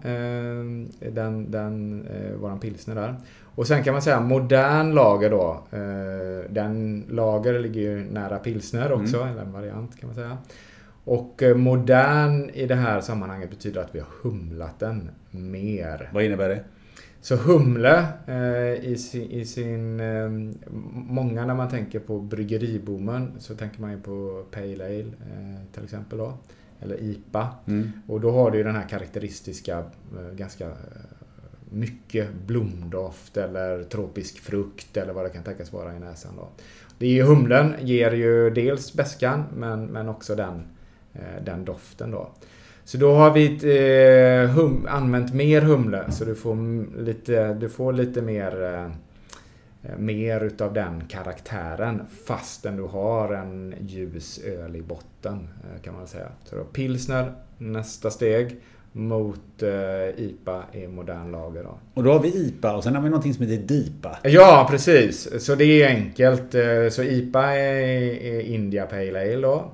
den, 1.13 1.51
den, 1.51 2.07
våran 2.41 2.61
pilsner 2.61 2.95
där. 2.95 3.17
Och 3.55 3.67
sen 3.67 3.85
kan 3.85 3.93
man 3.93 4.03
säga 4.03 4.21
modern 4.21 4.93
lager 4.93 5.31
då. 5.31 5.63
Eh, 5.71 6.51
den 6.51 7.05
lager 7.11 7.59
ligger 7.59 7.81
ju 7.81 8.11
nära 8.11 8.39
pilsner 8.39 8.93
också, 8.93 9.21
eller 9.21 9.43
en 9.43 9.53
variant 9.53 10.01
kan 10.01 10.07
man 10.07 10.15
säga. 10.15 10.39
Och 11.05 11.43
eh, 11.43 11.57
modern 11.57 12.51
i 12.51 12.67
det 12.67 12.75
här 12.75 13.01
sammanhanget 13.01 13.51
betyder 13.51 13.81
att 13.81 13.95
vi 13.95 13.99
har 13.99 14.09
humlat 14.23 14.79
den 14.79 15.11
mer. 15.31 16.11
Vad 16.13 16.25
innebär 16.25 16.49
det? 16.49 16.65
Så 17.21 17.37
humle 17.37 18.07
eh, 18.27 18.85
i 18.85 18.97
sin... 18.97 19.31
I 19.31 19.45
sin 19.45 20.01
eh, 20.01 20.31
många 20.93 21.47
när 21.47 21.55
man 21.55 21.69
tänker 21.69 22.01
på 22.01 22.19
bryggeriboomen 22.21 23.33
så 23.39 23.55
tänker 23.55 23.81
man 23.81 23.91
ju 23.91 24.01
på 24.01 24.45
Pale 24.51 24.85
Ale 24.85 24.99
eh, 25.01 25.73
till 25.73 25.85
exempel 25.85 26.19
då. 26.19 26.33
Eller 26.81 27.03
IPA. 27.03 27.49
Och 28.07 28.21
då 28.21 28.31
har 28.31 28.51
du 28.51 28.59
ju 28.59 28.65
den 28.65 28.75
här 28.75 28.89
karaktäristiska 28.89 29.79
eh, 29.79 30.37
ganska 30.37 30.71
mycket 31.75 32.29
blomdoft 32.47 33.37
eller 33.37 33.85
tropisk 33.85 34.41
frukt 34.41 34.97
eller 34.97 35.12
vad 35.12 35.25
det 35.25 35.31
kan 35.31 35.43
tänkas 35.43 35.72
vara 35.72 35.97
i 35.97 35.99
näsan 35.99 36.37
då. 36.37 36.49
Det 36.99 37.07
är 37.07 37.11
ju 37.11 37.22
humlen 37.22 37.75
ger 37.81 38.12
ju 38.12 38.51
dels 38.51 38.93
bäskan 38.93 39.45
men, 39.57 39.87
men 39.87 40.09
också 40.09 40.35
den, 40.35 40.62
eh, 41.12 41.45
den 41.45 41.64
doften 41.64 42.11
då. 42.11 42.31
Så 42.85 42.99
då 42.99 43.14
har 43.14 43.31
vi 43.31 43.47
eh, 43.47 44.51
hum, 44.51 44.87
använt 44.91 45.35
mer 45.35 45.62
humle 45.62 46.12
så 46.12 46.25
du 46.25 46.35
får 46.35 46.57
lite, 47.05 47.55
du 47.55 47.68
får 47.68 47.93
lite 47.93 48.22
mer 48.22 48.62
eh, 48.62 48.85
eh, 49.83 49.99
mer 49.99 50.41
utav 50.41 50.72
den 50.72 51.05
karaktären 51.09 52.03
fastän 52.27 52.77
du 52.77 52.83
har 52.83 53.33
en 53.33 53.75
ljus 53.81 54.39
öl 54.39 54.77
i 54.77 54.83
botten 54.83 55.49
eh, 55.64 55.83
kan 55.83 55.95
man 55.95 56.07
säga. 56.07 56.29
Så 56.45 56.57
då 56.57 56.64
pilsner, 56.64 57.33
nästa 57.59 58.11
steg 58.11 58.61
mot 58.97 59.62
eh, 59.62 60.24
IPA 60.24 60.64
i 60.72 60.86
modern 60.86 61.30
lager 61.32 61.62
då. 61.64 61.78
Och 61.95 62.05
då 62.05 62.12
har 62.12 62.20
vi 62.20 62.28
IPA 62.49 62.76
och 62.76 62.84
sen 62.84 62.95
har 62.95 63.03
vi 63.03 63.09
någonting 63.11 63.34
som 63.34 63.47
heter 63.47 63.66
DIPA. 63.66 64.18
Ja, 64.22 64.66
precis. 64.70 65.45
Så 65.45 65.55
det 65.55 65.64
är 65.82 65.88
enkelt. 65.88 66.55
Eh, 66.55 66.88
Så 66.90 67.03
IPA 67.03 67.53
är, 67.53 67.82
är 68.24 68.40
India 68.40 68.86
Pale 68.86 69.20
Ale 69.20 69.36
då. 69.36 69.72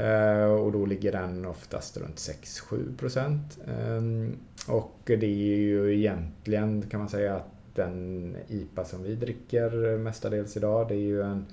Eh, 0.00 0.44
Och 0.44 0.72
då 0.72 0.86
ligger 0.86 1.12
den 1.12 1.44
oftast 1.46 1.96
runt 1.96 2.16
6-7 2.16 2.96
procent. 2.96 3.58
Ehm, 3.68 4.36
Och 4.68 5.00
det 5.04 5.26
är 5.26 5.56
ju 5.56 5.98
egentligen 5.98 6.82
kan 6.90 7.00
man 7.00 7.08
säga 7.08 7.36
att 7.36 7.48
den 7.74 8.36
IPA 8.48 8.84
som 8.84 9.02
vi 9.02 9.14
dricker 9.14 9.98
mestadels 9.98 10.56
idag 10.56 10.88
det 10.88 10.94
är 10.94 10.98
ju 10.98 11.22
en 11.22 11.46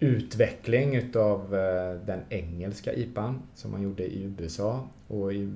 utveckling 0.00 0.96
utav 0.96 1.54
eh, 1.54 2.06
den 2.06 2.20
engelska 2.28 2.92
IPAn 2.92 3.42
som 3.54 3.70
man 3.70 3.82
gjorde 3.82 4.02
i 4.02 4.34
USA. 4.38 4.88
Och 5.08 5.32
i, 5.32 5.52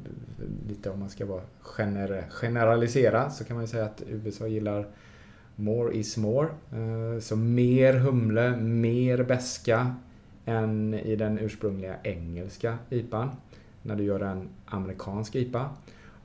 lite 0.68 0.90
om 0.90 1.00
man 1.00 1.08
ska 1.08 1.26
vara 1.26 1.42
gener, 1.60 2.24
generalisera 2.30 3.30
så 3.30 3.44
kan 3.44 3.56
man 3.56 3.64
ju 3.64 3.68
säga 3.68 3.84
att 3.84 4.02
USA 4.06 4.46
gillar 4.46 4.86
More 5.56 5.94
is 5.94 6.16
more. 6.16 6.48
Eh, 6.72 7.20
så 7.20 7.36
mer 7.36 7.94
humle, 7.94 8.56
mer 8.56 9.22
beska 9.22 9.94
än 10.44 10.94
i 10.94 11.16
den 11.16 11.38
ursprungliga 11.38 11.96
engelska 12.02 12.78
IPAn. 12.90 13.30
När 13.82 13.96
du 13.96 14.04
gör 14.04 14.20
en 14.20 14.48
amerikansk 14.66 15.34
IPA. 15.34 15.70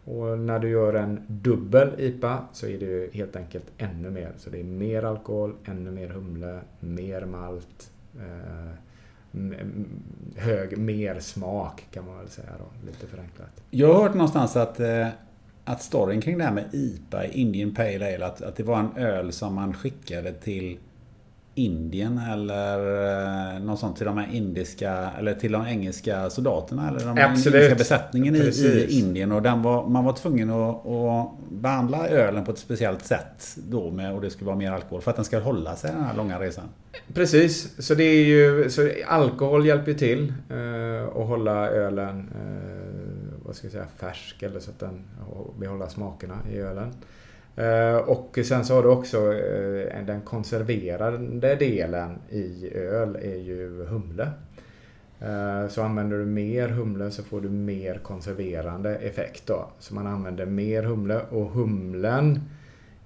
Och 0.06 0.40
när 0.40 0.60
du 0.60 0.70
gör 0.70 0.94
en 0.94 1.22
dubbel 1.28 1.90
IPA 1.98 2.48
så 2.54 2.68
är 2.68 2.80
det 2.80 2.86
ju 2.86 3.10
helt 3.14 3.36
enkelt 3.36 3.66
ännu 3.78 4.10
mer. 4.10 4.32
Så 4.38 4.50
det 4.50 4.60
är 4.60 4.64
mer 4.64 5.04
alkohol, 5.04 5.54
ännu 5.66 5.92
mer 5.92 6.08
humle, 6.08 6.60
mer 6.80 7.26
malt, 7.26 7.92
Eh, 8.20 8.74
hög, 10.36 10.78
mer 10.78 11.20
smak 11.20 11.88
kan 11.92 12.06
man 12.06 12.18
väl 12.18 12.30
säga 12.30 12.50
då, 12.60 12.88
lite 12.88 13.08
förenklat. 13.08 13.64
Jag 13.70 13.94
har 13.94 14.04
hört 14.04 14.14
någonstans 14.14 14.56
att, 14.56 14.80
eh, 14.80 15.08
att 15.66 15.82
storyn 15.82 16.22
kring 16.22 16.38
det 16.38 16.44
här 16.44 16.52
med 16.52 16.66
IPA, 16.74 17.26
Indian 17.26 17.74
Pale 17.76 18.16
Ale, 18.16 18.26
att, 18.26 18.42
att 18.42 18.56
det 18.56 18.64
var 18.64 18.80
en 18.80 18.98
öl 18.98 19.32
som 19.32 19.56
man 19.56 19.74
skickade 19.74 20.34
till 20.34 20.78
Indien 21.56 22.18
eller 22.18 22.78
eh, 23.56 23.60
något 23.60 23.80
sånt 23.80 23.98
till 23.98 24.06
de 24.06 24.18
här 24.18 24.30
indiska 24.34 25.12
eller 25.20 25.34
till 25.34 25.52
de 25.52 25.66
engelska 25.66 26.30
soldaterna 26.30 26.88
eller 26.90 27.00
de 27.00 27.10
Absolut. 27.10 27.56
indiska 27.56 27.76
besättningen 27.76 28.36
i, 28.36 28.40
i. 28.40 29.00
Indien 29.00 29.32
och 29.32 29.42
den 29.42 29.62
var, 29.62 29.90
man 29.90 30.06
var 30.06 30.14
tvungen 30.14 30.50
att, 30.50 30.86
att 30.88 31.32
behandla 31.50 32.08
ölen 32.08 32.46
på 32.46 32.52
ett 32.52 32.58
speciellt 32.58 33.06
sätt 33.06 33.58
då 33.70 33.92
med 33.92 34.14
och 34.14 34.22
det 34.22 34.30
skulle 34.30 34.46
vara 34.46 34.58
mer 34.58 34.72
alkohol 34.72 35.02
för 35.02 35.12
att 35.12 35.16
den 35.16 35.26
ska 35.26 35.40
hålla 35.40 35.76
sig 35.76 35.92
den 35.92 36.04
här 36.04 36.16
långa 36.16 36.40
resan. 36.40 36.66
Precis, 37.14 37.86
så 37.86 37.96
det 37.96 38.04
är 38.04 38.26
ju, 38.26 38.70
så 38.70 38.90
alkohol 39.08 39.66
hjälper 39.66 39.94
till 39.94 40.34
eh, 40.50 41.22
att 41.22 41.28
hålla 41.28 41.70
ölen 41.70 42.32
eh, 42.36 43.46
vad 43.46 43.56
ska 43.56 43.66
jag 43.66 43.72
säga, 43.72 43.88
färsk 43.98 44.44
eller 44.44 44.60
så 44.60 44.70
att 44.72 44.80
den 44.80 45.06
och 45.30 45.56
behålla 45.60 45.90
smakerna 45.90 46.38
i 46.54 46.58
ölen. 46.58 46.94
Eh, 47.56 47.96
och 47.96 48.40
sen 48.46 48.66
så 48.66 48.76
har 48.76 48.84
du 48.84 48.90
också 48.90 49.34
eh, 49.34 50.06
den 50.06 50.22
konserverande 50.22 51.56
delen 51.56 52.20
i 52.30 52.70
öl 52.74 53.16
är 53.16 53.38
ju 53.38 53.86
humle. 53.86 54.32
Eh, 55.20 55.68
så 55.70 55.82
använder 55.82 56.18
du 56.18 56.26
mer 56.26 56.70
humle 56.70 57.12
så 57.12 57.24
får 57.24 57.42
du 57.42 57.50
mer 57.50 57.98
konserverande 58.04 58.96
effekt 58.96 59.48
då. 59.48 59.70
Så 59.80 59.96
man 59.96 60.08
använder 60.08 60.46
mer 60.46 60.84
humle 60.84 61.22
och 61.30 61.50
humlen 61.50 62.40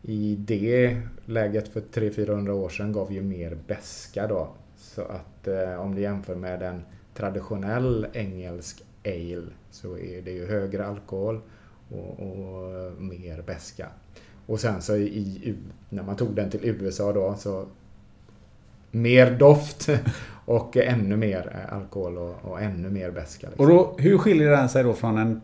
i 0.01 0.35
det 0.39 1.01
läget 1.25 1.67
för 1.67 1.81
300-400 1.81 2.49
år 2.49 2.69
sedan 2.69 2.91
gav 2.91 3.13
ju 3.13 3.21
mer 3.21 3.57
beska 3.67 4.27
då. 4.27 4.47
Så 4.77 5.01
att 5.01 5.47
eh, 5.47 5.81
om 5.81 5.95
du 5.95 6.01
jämför 6.01 6.35
med 6.35 6.61
en 6.61 6.81
traditionell 7.13 8.07
engelsk 8.13 8.83
ale 9.05 9.47
så 9.71 9.97
är 9.97 10.21
det 10.21 10.31
ju 10.31 10.45
högre 10.45 10.85
alkohol 10.85 11.41
och, 11.89 12.19
och 12.19 13.01
mer 13.01 13.41
beska. 13.41 13.87
Och 14.47 14.59
sen 14.59 14.81
så 14.81 14.95
i, 14.95 15.55
när 15.89 16.03
man 16.03 16.15
tog 16.15 16.35
den 16.35 16.49
till 16.49 16.59
USA 16.63 17.13
då 17.13 17.35
så 17.37 17.65
mer 18.91 19.31
doft 19.31 19.89
och 20.45 20.77
ännu 20.77 21.15
mer 21.17 21.51
eh, 21.53 21.77
alkohol 21.77 22.17
och, 22.17 22.35
och 22.41 22.61
ännu 22.61 22.89
mer 22.89 23.11
beska. 23.11 23.47
liksom. 23.47 23.65
Och 23.65 23.71
då, 23.71 23.95
hur 23.97 24.17
skiljer 24.17 24.51
den 24.51 24.69
sig 24.69 24.83
då 24.83 24.93
från 24.93 25.17
en 25.17 25.41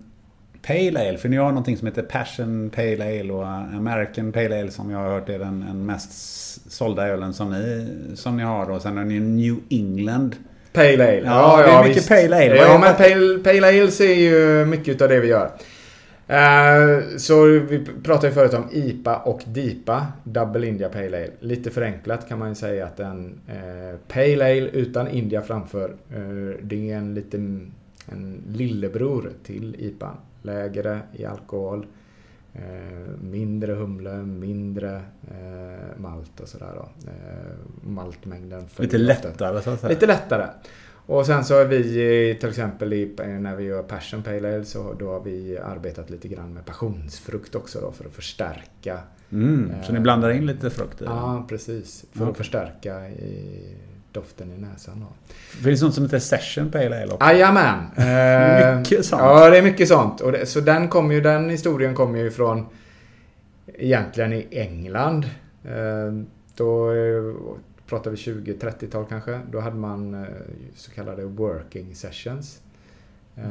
Pale 0.67 1.09
Ale? 1.09 1.17
För 1.17 1.29
ni 1.29 1.37
har 1.37 1.49
någonting 1.49 1.77
som 1.77 1.87
heter 1.87 2.01
Passion 2.01 2.69
Pale 2.75 3.19
Ale 3.19 3.33
och 3.33 3.47
American 3.47 4.31
Pale 4.31 4.59
Ale 4.59 4.71
som 4.71 4.91
jag 4.91 4.97
har 4.97 5.09
hört 5.09 5.29
är 5.29 5.39
den, 5.39 5.65
den 5.67 5.85
mest 5.85 6.11
sålda 6.71 7.07
ölen 7.07 7.33
som 7.33 7.51
ni, 7.51 7.87
som 8.15 8.37
ni 8.37 8.43
har. 8.43 8.71
Och 8.71 8.81
sen 8.81 8.97
har 8.97 9.03
ni 9.03 9.19
New 9.19 9.55
England. 9.69 10.35
Pale 10.73 10.93
Ale. 10.93 11.21
Ja, 11.25 11.57
det 11.57 11.71
är 11.71 11.83
mycket 11.83 12.07
Pale 12.07 12.35
Ale. 12.35 12.55
Ja, 12.55 12.77
men 12.77 12.95
Pale, 12.95 13.39
Pale 13.43 13.67
Ales 13.67 14.01
är 14.01 14.13
ju 14.13 14.65
mycket 14.65 15.01
av 15.01 15.09
det 15.09 15.19
vi 15.19 15.27
gör. 15.27 15.51
Eh, 16.27 17.17
Så 17.17 17.45
vi 17.45 17.85
pratade 18.03 18.27
ju 18.27 18.33
förut 18.33 18.53
om 18.53 18.69
IPA 18.71 19.17
och 19.17 19.41
DIPA, 19.47 20.07
Double 20.23 20.67
India 20.67 20.89
Pale 20.89 21.05
Ale. 21.05 21.29
Lite 21.39 21.71
förenklat 21.71 22.29
kan 22.29 22.39
man 22.39 22.49
ju 22.49 22.55
säga 22.55 22.85
att 22.85 22.99
en 22.99 23.39
eh, 23.47 23.97
Pale 24.07 24.45
Ale 24.45 24.69
utan 24.69 25.07
India 25.07 25.41
framför, 25.41 25.89
eh, 25.89 26.59
det 26.61 26.91
är 26.91 26.97
en 26.97 27.13
liten 27.13 27.71
en 28.11 28.43
lillebror 28.47 29.31
till 29.43 29.75
IPA. 29.79 30.17
Lägre 30.41 30.99
i 31.13 31.25
alkohol, 31.25 31.85
mindre 33.21 33.73
humle, 33.73 34.13
mindre 34.17 35.01
malt 35.97 36.39
och 36.39 36.47
sådär 36.47 36.71
då. 36.75 36.89
Maltmängden 37.89 38.65
Lite 38.77 38.97
lättare 38.97 39.61
så 39.61 39.69
att 39.69 39.79
säga. 39.79 39.89
Lite 39.89 40.05
lättare. 40.05 40.45
Och 41.05 41.25
sen 41.25 41.45
så 41.45 41.57
har 41.57 41.65
vi 41.65 41.79
eh, 42.31 42.37
till 42.37 42.49
exempel 42.49 42.93
i, 42.93 43.15
när 43.39 43.55
vi 43.55 43.63
gör 43.63 43.83
Passion 43.83 44.23
Pale 44.23 44.55
Ale 44.55 44.65
så 44.65 44.93
då 44.99 45.11
har 45.11 45.19
vi 45.19 45.57
arbetat 45.57 46.09
lite 46.09 46.27
grann 46.27 46.53
med 46.53 46.65
passionsfrukt 46.65 47.55
också 47.55 47.81
då 47.81 47.91
för 47.91 48.05
att 48.05 48.11
förstärka. 48.11 48.99
Mm, 49.31 49.71
så 49.83 49.93
ni 49.93 49.99
blandar 49.99 50.29
in 50.29 50.45
lite 50.45 50.69
frukt 50.69 51.01
i? 51.01 51.05
Ja, 51.05 51.45
precis. 51.49 52.05
För 52.11 52.21
Okej. 52.21 52.31
att 52.31 52.37
förstärka 52.37 53.09
i 53.09 53.59
doften 54.11 54.51
i 54.57 54.61
näsan 54.61 54.99
då. 54.99 55.33
Finns 55.63 55.79
det 55.79 55.85
något 55.85 55.95
som 55.95 56.03
heter 56.03 56.19
Session 56.19 56.71
Pale 56.71 57.01
Ale 57.03 57.13
också? 57.13 57.27
Jajamän! 57.27 57.79
Eh, 57.97 58.77
Mycket 58.77 59.05
sånt. 59.05 59.21
Ja, 59.21 59.49
det 59.49 59.57
är 59.57 59.61
mycket 59.61 59.87
sånt. 59.87 60.21
Och 60.21 60.31
det, 60.31 60.45
så 60.45 60.59
den, 60.59 60.87
kommer 60.87 61.15
ju, 61.15 61.21
den 61.21 61.49
historien 61.49 61.95
kommer 61.95 62.19
ju 62.19 62.31
från 62.31 62.65
egentligen 63.73 64.33
i 64.33 64.47
England. 64.51 65.25
Eh, 65.65 66.23
då 66.55 66.91
eh, 66.91 67.33
pratar 67.93 68.11
vi 68.11 68.17
20-30-tal 68.17 69.05
kanske. 69.05 69.39
Då 69.51 69.59
hade 69.59 69.75
man 69.75 70.13
eh, 70.13 70.27
så 70.75 70.91
kallade 70.91 71.25
working 71.25 71.95
sessions. 71.95 72.61
Eh, 73.35 73.43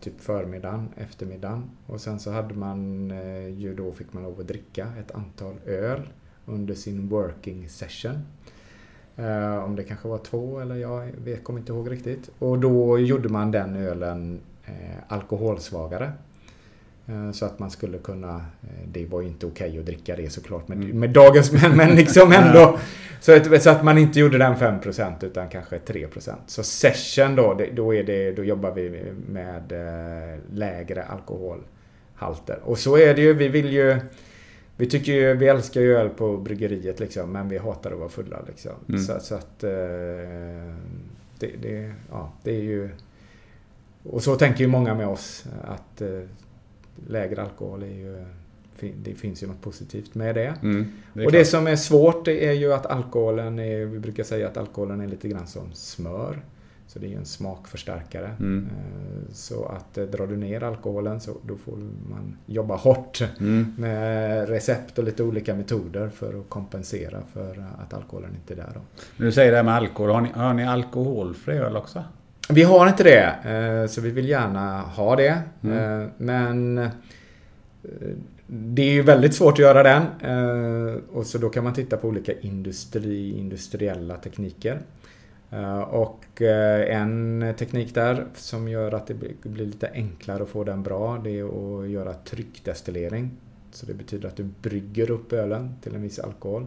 Typ 0.00 0.20
förmiddagen, 0.20 0.88
eftermiddagen. 0.96 1.70
Och 1.86 2.00
sen 2.00 2.20
så 2.20 2.30
hade 2.30 2.54
man 2.54 3.10
eh, 3.10 3.48
ju 3.48 3.74
då 3.74 3.92
fick 3.92 4.12
man 4.12 4.22
lov 4.22 4.40
att 4.40 4.48
dricka 4.48 4.88
ett 5.00 5.10
antal 5.10 5.54
öl 5.66 6.08
under 6.46 6.74
sin 6.74 7.08
working 7.08 7.68
session. 7.68 8.18
Om 9.64 9.76
det 9.76 9.84
kanske 9.84 10.08
var 10.08 10.18
två 10.18 10.60
eller 10.60 10.74
jag 10.74 11.06
vet, 11.24 11.44
kommer 11.44 11.60
inte 11.60 11.72
ihåg 11.72 11.90
riktigt. 11.90 12.30
Och 12.38 12.58
då 12.58 12.98
gjorde 12.98 13.28
man 13.28 13.50
den 13.50 13.76
ölen 13.76 14.40
alkoholsvagare. 15.08 16.12
Så 17.32 17.46
att 17.46 17.58
man 17.58 17.70
skulle 17.70 17.98
kunna, 17.98 18.44
det 18.92 19.06
var 19.06 19.20
ju 19.20 19.28
inte 19.28 19.46
okej 19.46 19.78
att 19.78 19.86
dricka 19.86 20.16
det 20.16 20.30
såklart 20.30 20.68
med, 20.68 20.78
med 20.78 21.10
dagens 21.10 21.52
män, 21.52 21.76
men 21.76 21.96
liksom 21.96 22.32
ändå. 22.32 22.78
Så 23.20 23.36
att, 23.36 23.62
så 23.62 23.70
att 23.70 23.84
man 23.84 23.98
inte 23.98 24.20
gjorde 24.20 24.38
den 24.38 24.54
5% 24.54 25.24
utan 25.24 25.48
kanske 25.48 25.78
3%. 25.78 26.32
Så 26.46 26.62
session 26.62 27.36
då, 27.36 27.54
det, 27.54 27.70
då, 27.70 27.94
är 27.94 28.02
det, 28.02 28.32
då 28.32 28.44
jobbar 28.44 28.70
vi 28.70 29.12
med 29.28 29.72
eh, 29.72 30.38
lägre 30.52 31.04
alkoholhalter. 31.04 32.58
Och 32.64 32.78
så 32.78 32.98
är 32.98 33.14
det 33.14 33.20
ju, 33.20 33.32
vi 33.32 33.48
vill 33.48 33.72
ju 33.72 34.00
vi 34.76 34.86
tycker 34.86 35.12
ju, 35.12 35.34
vi 35.34 35.48
älskar 35.48 35.80
ju 35.80 35.96
öl 35.96 36.08
på 36.08 36.36
bryggeriet 36.36 37.00
liksom, 37.00 37.32
men 37.32 37.48
vi 37.48 37.58
hatar 37.58 37.92
att 37.92 37.98
vara 37.98 38.08
fulla 38.08 38.42
liksom. 38.46 38.72
Mm. 38.88 39.00
Så, 39.00 39.20
så 39.20 39.34
att... 39.34 39.64
Eh, 39.64 39.70
det, 41.38 41.50
det, 41.62 41.92
ja, 42.10 42.32
det 42.42 42.50
är 42.50 42.62
ju... 42.62 42.90
Och 44.02 44.22
så 44.22 44.36
tänker 44.36 44.60
ju 44.60 44.66
många 44.66 44.94
med 44.94 45.08
oss 45.08 45.44
att 45.64 46.00
eh, 46.00 46.20
lägre 47.08 47.42
alkohol 47.42 47.82
är 47.82 47.86
ju... 47.86 48.24
Det 48.80 49.14
finns 49.14 49.42
ju 49.42 49.46
något 49.46 49.62
positivt 49.62 50.14
med 50.14 50.34
det. 50.34 50.54
Mm, 50.62 50.86
det 51.12 51.24
och 51.26 51.32
det 51.32 51.38
klart. 51.38 51.46
som 51.46 51.66
är 51.66 51.76
svårt 51.76 52.24
det 52.24 52.46
är 52.48 52.52
ju 52.52 52.72
att 52.72 52.86
alkoholen 52.86 53.58
är, 53.58 53.84
vi 53.84 53.98
brukar 53.98 54.24
säga 54.24 54.46
att 54.46 54.56
alkoholen 54.56 55.00
är 55.00 55.06
lite 55.06 55.28
grann 55.28 55.46
som 55.46 55.72
smör. 55.72 56.38
Så 56.88 56.98
det 56.98 57.06
är 57.06 57.08
ju 57.10 57.16
en 57.16 57.24
smakförstärkare. 57.24 58.30
Mm. 58.40 58.66
Eh, 58.70 59.32
Så 59.32 59.64
att 59.64 59.98
eh, 59.98 60.04
drar 60.04 60.26
du 60.26 60.36
ner 60.36 60.62
alkoholen 60.62 61.20
så 61.20 61.32
då 61.46 61.56
får 61.56 61.76
man 62.10 62.36
jobba 62.46 62.76
hårt 62.76 63.22
Mm. 63.40 63.74
med 63.78 64.48
recept 64.48 64.98
och 64.98 65.04
lite 65.04 65.22
olika 65.22 65.54
metoder 65.54 66.08
för 66.08 66.40
att 66.40 66.48
kompensera 66.48 67.18
för 67.32 67.64
att 67.78 67.94
alkoholen 67.94 68.30
inte 68.34 68.54
är 68.54 68.56
där. 68.56 68.70
Då. 68.74 68.80
Du 69.16 69.32
säger 69.32 69.50
det 69.50 69.56
här 69.56 69.64
med 69.64 69.74
alkohol. 69.74 70.10
Har 70.12 70.20
ni, 70.20 70.28
har 70.34 70.54
ni 70.54 70.66
alkoholfri 70.66 71.56
öl 71.58 71.76
också? 71.76 72.04
Vi 72.50 72.62
har 72.62 72.88
inte 72.88 73.04
det, 73.04 73.50
eh, 73.82 73.88
så 73.90 74.00
vi 74.00 74.10
vill 74.10 74.28
gärna 74.28 74.80
ha 74.80 75.16
det. 75.16 75.42
Mm. 75.62 76.08
Men 76.16 76.88
det 78.46 78.82
är 78.82 78.92
ju 78.92 79.02
väldigt 79.02 79.34
svårt 79.34 79.52
att 79.52 79.58
göra 79.58 79.82
den. 79.82 80.02
Eh, 80.20 80.94
och 81.12 81.26
så 81.26 81.38
då 81.38 81.48
kan 81.48 81.64
man 81.64 81.74
titta 81.74 81.96
på 81.96 82.08
olika 82.08 82.32
industri, 82.40 83.38
industriella 83.38 84.16
tekniker. 84.16 84.80
Eh, 85.50 85.78
och 85.80 86.42
eh, 86.42 86.96
en 87.00 87.54
teknik 87.58 87.94
där 87.94 88.26
som 88.34 88.68
gör 88.68 88.92
att 88.92 89.06
det 89.06 89.14
blir- 89.14 89.34
blir 89.42 89.66
lite 89.66 89.90
enklare 89.94 90.42
att 90.42 90.48
få 90.48 90.64
den 90.64 90.82
bra, 90.82 91.20
det 91.24 91.38
är 91.38 91.44
att 91.82 91.88
göra 91.90 92.14
tryckdestillering. 92.14 93.30
Så 93.72 93.86
det 93.86 93.94
betyder 93.94 94.28
att 94.28 94.36
du 94.36 94.48
brygger 94.62 95.10
upp 95.10 95.32
ölen 95.32 95.74
till 95.82 95.94
en 95.94 96.02
viss 96.02 96.18
alkohol. 96.18 96.66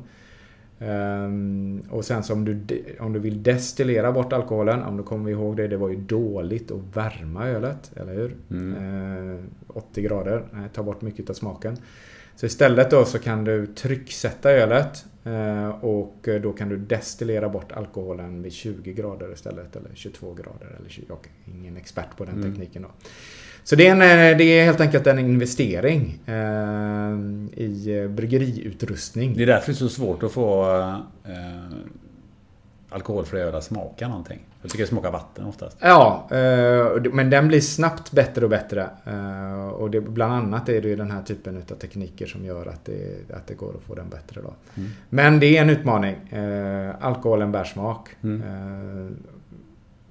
Ehm, 0.80 1.84
och 1.90 2.06
sen 2.06 2.24
så 2.24 2.34
om 2.34 2.46
du, 2.46 2.60
om 3.00 3.14
du 3.14 3.20
vill 3.20 3.44
destillera 3.44 4.12
bort 4.12 4.34
alkoholen, 4.34 4.84
om 4.84 4.98
du 4.98 5.04
kommer 5.04 5.32
ihåg 5.32 5.58
det, 5.58 5.68
det 5.68 5.78
var 5.78 5.90
ju 5.90 5.96
dåligt 5.96 6.72
att 6.72 6.96
värma 6.98 7.48
ölet, 7.48 7.92
eller 7.96 8.14
hur? 8.14 8.36
Ehm, 8.52 9.50
80 9.68 10.02
grader, 10.02 10.44
nej, 10.52 10.70
tar 10.74 10.84
bort 10.84 11.02
mycket 11.02 11.30
av 11.30 11.34
smaken. 11.34 11.78
Så 12.36 12.46
istället 12.46 12.92
då 12.92 13.06
så 13.06 13.20
kan 13.20 13.44
du 13.44 13.68
trycksätta 13.68 14.52
ölet 14.52 15.06
eh, 15.24 15.70
och 15.70 16.28
då 16.44 16.54
kan 16.54 16.70
du 16.70 16.78
destillera 16.78 17.50
bort 17.50 17.72
alkoholen 17.72 18.42
vid 18.42 18.54
20 18.54 18.94
grader 18.94 19.34
istället, 19.34 19.76
eller 19.76 19.90
22 19.94 20.34
grader. 20.34 20.76
Eller 20.80 20.90
20, 20.90 21.06
jag 21.10 21.18
är 21.18 21.58
ingen 21.60 21.78
expert 21.78 22.18
på 22.18 22.26
den 22.26 22.36
Mm. 22.36 22.52
tekniken 22.52 22.82
då. 22.82 22.90
Så 23.70 23.76
det 23.76 23.88
är, 23.88 23.92
en, 23.92 24.02
eh, 24.02 24.38
det 24.38 24.44
är 24.44 24.66
helt 24.66 24.82
enkelt 24.82 25.08
en 25.08 25.20
investering 25.20 26.20
eh, 26.26 26.34
i 27.64 28.00
eh, 28.04 28.10
bryggeriutrustning. 28.10 29.34
Det 29.38 29.44
är 29.44 29.48
därför 29.48 29.68
det 29.72 29.76
är 29.76 29.78
så 29.78 29.90
svårt 29.90 30.24
att 30.24 30.32
få 30.32 30.72
eh, 31.26 31.76
alkoholfri 32.90 33.42
öl 33.42 33.56
att 33.56 33.64
smaka 33.64 34.08
någonting. 34.08 34.40
Jag 34.62 34.72
tycker 34.72 34.84
det 34.84 34.90
smakar 34.90 35.12
vatten 35.12 35.46
oftast. 35.46 35.78
Ja, 35.80 36.28
eh, 36.32 37.02
men 37.14 37.30
den 37.30 37.48
blir 37.48 37.62
snabbt 37.62 38.12
bättre 38.12 38.44
och 38.44 38.50
bättre. 38.50 38.90
Eh, 39.06 39.68
Och 39.70 39.92
det, 39.92 40.02
bland 40.02 40.34
annat 40.34 40.70
är 40.70 40.82
det 40.82 40.88
ju 40.88 40.96
den 40.96 41.12
här 41.12 41.22
typen 41.24 41.58
av 41.72 41.76
tekniker 41.76 42.26
som 42.28 42.46
gör 42.46 42.66
att 42.66 42.86
det, 42.86 43.32
att 43.34 43.48
det 43.48 43.54
går 43.54 43.74
att 43.78 43.84
få 43.84 43.96
den 43.96 44.10
bättre. 44.10 44.42
Då. 44.42 44.54
Mm. 44.78 44.90
Men 45.10 45.40
det 45.40 45.58
är 45.58 45.62
en 45.62 45.70
utmaning. 45.70 46.16
Eh, 46.30 46.96
Alkoholen 47.00 47.52
bär 47.52 47.64
smak. 47.64 48.10
Eh, 48.24 49.14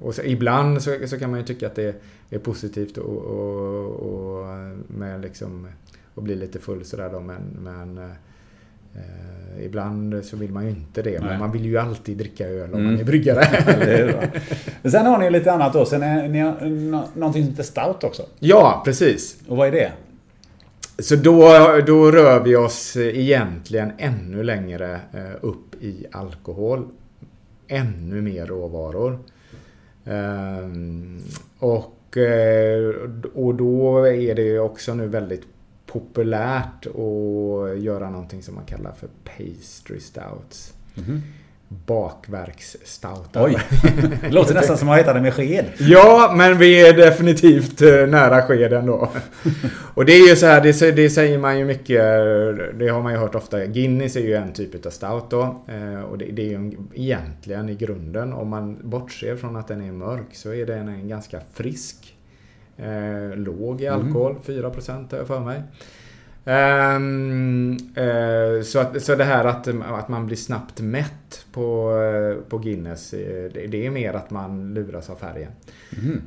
Och 0.00 0.14
så, 0.14 0.22
ibland 0.22 0.82
så, 0.82 0.98
så 1.06 1.18
kan 1.18 1.30
man 1.30 1.40
ju 1.40 1.46
tycka 1.46 1.66
att 1.66 1.74
det 1.74 2.02
är 2.30 2.38
positivt 2.38 2.96
och, 2.98 3.16
och, 3.24 3.84
och 3.90 4.46
med 4.86 5.20
liksom 5.20 5.68
att 6.14 6.22
bli 6.24 6.34
lite 6.34 6.58
full 6.58 6.84
sådär 6.84 7.10
då. 7.12 7.20
Men, 7.20 7.42
men 7.60 7.98
eh, 8.94 9.64
ibland 9.64 10.24
så 10.24 10.36
vill 10.36 10.52
man 10.52 10.64
ju 10.64 10.70
inte 10.70 11.02
det. 11.02 11.10
Nej. 11.10 11.28
Men 11.30 11.38
man 11.38 11.52
vill 11.52 11.64
ju 11.64 11.78
alltid 11.78 12.16
dricka 12.18 12.46
öl 12.48 12.74
om 12.74 12.80
Mm. 12.80 12.84
man 12.92 13.00
är 13.00 13.04
bryggare. 13.04 13.44
Bra. 14.12 14.22
Men 14.82 14.92
Sen 14.92 15.06
har 15.06 15.18
ni 15.18 15.30
lite 15.30 15.52
annat 15.52 15.72
då. 15.72 15.84
Sen 15.86 16.02
är 16.02 16.28
ni 16.28 16.38
har 16.40 16.66
nå- 16.66 17.08
någonting 17.14 17.42
som 17.42 17.50
heter 17.50 17.62
stout 17.62 18.04
också. 18.04 18.22
ja, 18.38 18.82
precis. 18.84 19.36
Och 19.48 19.56
vad 19.56 19.68
är 19.68 19.72
det? 19.72 19.92
Så 21.02 21.16
då, 21.16 21.42
då 21.86 22.10
rör 22.10 22.44
vi 22.44 22.56
oss 22.56 22.96
egentligen 22.96 23.92
ännu 23.98 24.42
längre 24.42 25.00
eh, 25.12 25.20
upp 25.40 25.82
i 25.82 26.06
alkohol. 26.12 26.88
Ännu 27.68 28.22
mer 28.22 28.46
råvaror. 28.46 29.18
Ehm, 30.04 31.20
Och, 31.58 31.94
Eh, 32.16 33.10
och 33.34 33.54
då 33.54 34.06
är 34.06 34.34
det 34.34 34.58
också 34.58 34.94
nu 34.94 35.06
väldigt 35.06 35.42
populärt 35.86 36.86
att 36.86 37.78
göra 37.78 38.10
någonting 38.10 38.42
som 38.42 38.54
man 38.54 38.64
kallar 38.64 38.92
för 38.92 39.08
pastry 39.24 40.00
stouts. 40.00 40.74
Mhm. 40.94 41.22
Bakverksstoutar. 41.68 43.44
Oj! 43.46 43.56
Det 44.20 44.30
låter 44.30 44.54
nästan 44.54 44.78
som 44.78 44.88
att 44.88 44.98
äta 45.00 45.12
det 45.12 45.20
med 45.20 45.34
sked. 45.34 45.64
Ja, 45.78 46.34
men 46.36 46.58
vi 46.58 46.88
är 46.88 46.92
definitivt 46.96 47.82
eh, 47.82 47.88
nära 48.06 48.42
skeden 48.42 48.86
då. 48.86 49.08
Och 49.94 50.04
det 50.04 50.12
är 50.12 50.28
ju 50.28 50.36
så 50.36 50.46
här, 50.46 50.60
det, 50.60 50.90
det 50.96 51.10
säger 51.10 51.38
man 51.38 51.58
ju 51.58 51.64
mycket, 51.64 52.00
det 52.78 52.88
har 52.88 53.02
man 53.02 53.12
ju 53.12 53.18
hört 53.18 53.34
ofta. 53.34 53.66
Guinness 53.66 54.16
är 54.16 54.20
ju 54.20 54.34
en 54.34 54.52
typ 54.52 54.86
av 54.86 54.90
stout 54.90 55.24
då. 55.30 55.42
eh, 55.68 56.00
Och 56.02 56.18
det, 56.18 56.24
det 56.24 56.42
är 56.42 56.46
ju 56.46 56.54
en- 56.54 56.88
egentligen 56.94 57.68
i 57.68 57.74
grunden, 57.74 58.32
om 58.32 58.48
man 58.48 58.78
bortser 58.82 59.36
från 59.36 59.56
att 59.56 59.68
den 59.68 59.82
är 59.88 59.92
mörk, 59.92 60.26
så 60.32 60.54
är 60.54 60.66
den 60.66 60.88
en 60.88 61.08
ganska 61.08 61.40
frisk. 61.54 62.14
Eh, 62.76 63.36
låg 63.36 63.80
i 63.80 63.88
alkohol, 63.88 64.36
4% 64.46 65.10
har 65.10 65.18
jag 65.18 65.26
för 65.26 65.40
mig. 65.40 65.62
Ehm, 66.44 67.76
eh, 67.94 68.62
så, 68.62 68.78
att, 68.78 69.02
så 69.02 69.14
det 69.14 69.24
här 69.24 69.44
att, 69.44 69.68
att 69.84 70.08
man 70.08 70.26
blir 70.26 70.36
snabbt 70.36 70.80
mätt 70.80 71.46
på, 71.52 71.96
eh, 72.02 72.50
på 72.50 72.58
Guinness, 72.58 73.12
eh, 73.14 73.50
det, 73.52 73.66
det 73.66 73.86
är 73.86 73.90
mer 73.90 74.14
att 74.14 74.30
man 74.30 74.74
luras 74.74 75.10
av 75.10 75.16
färgen. 75.16 75.52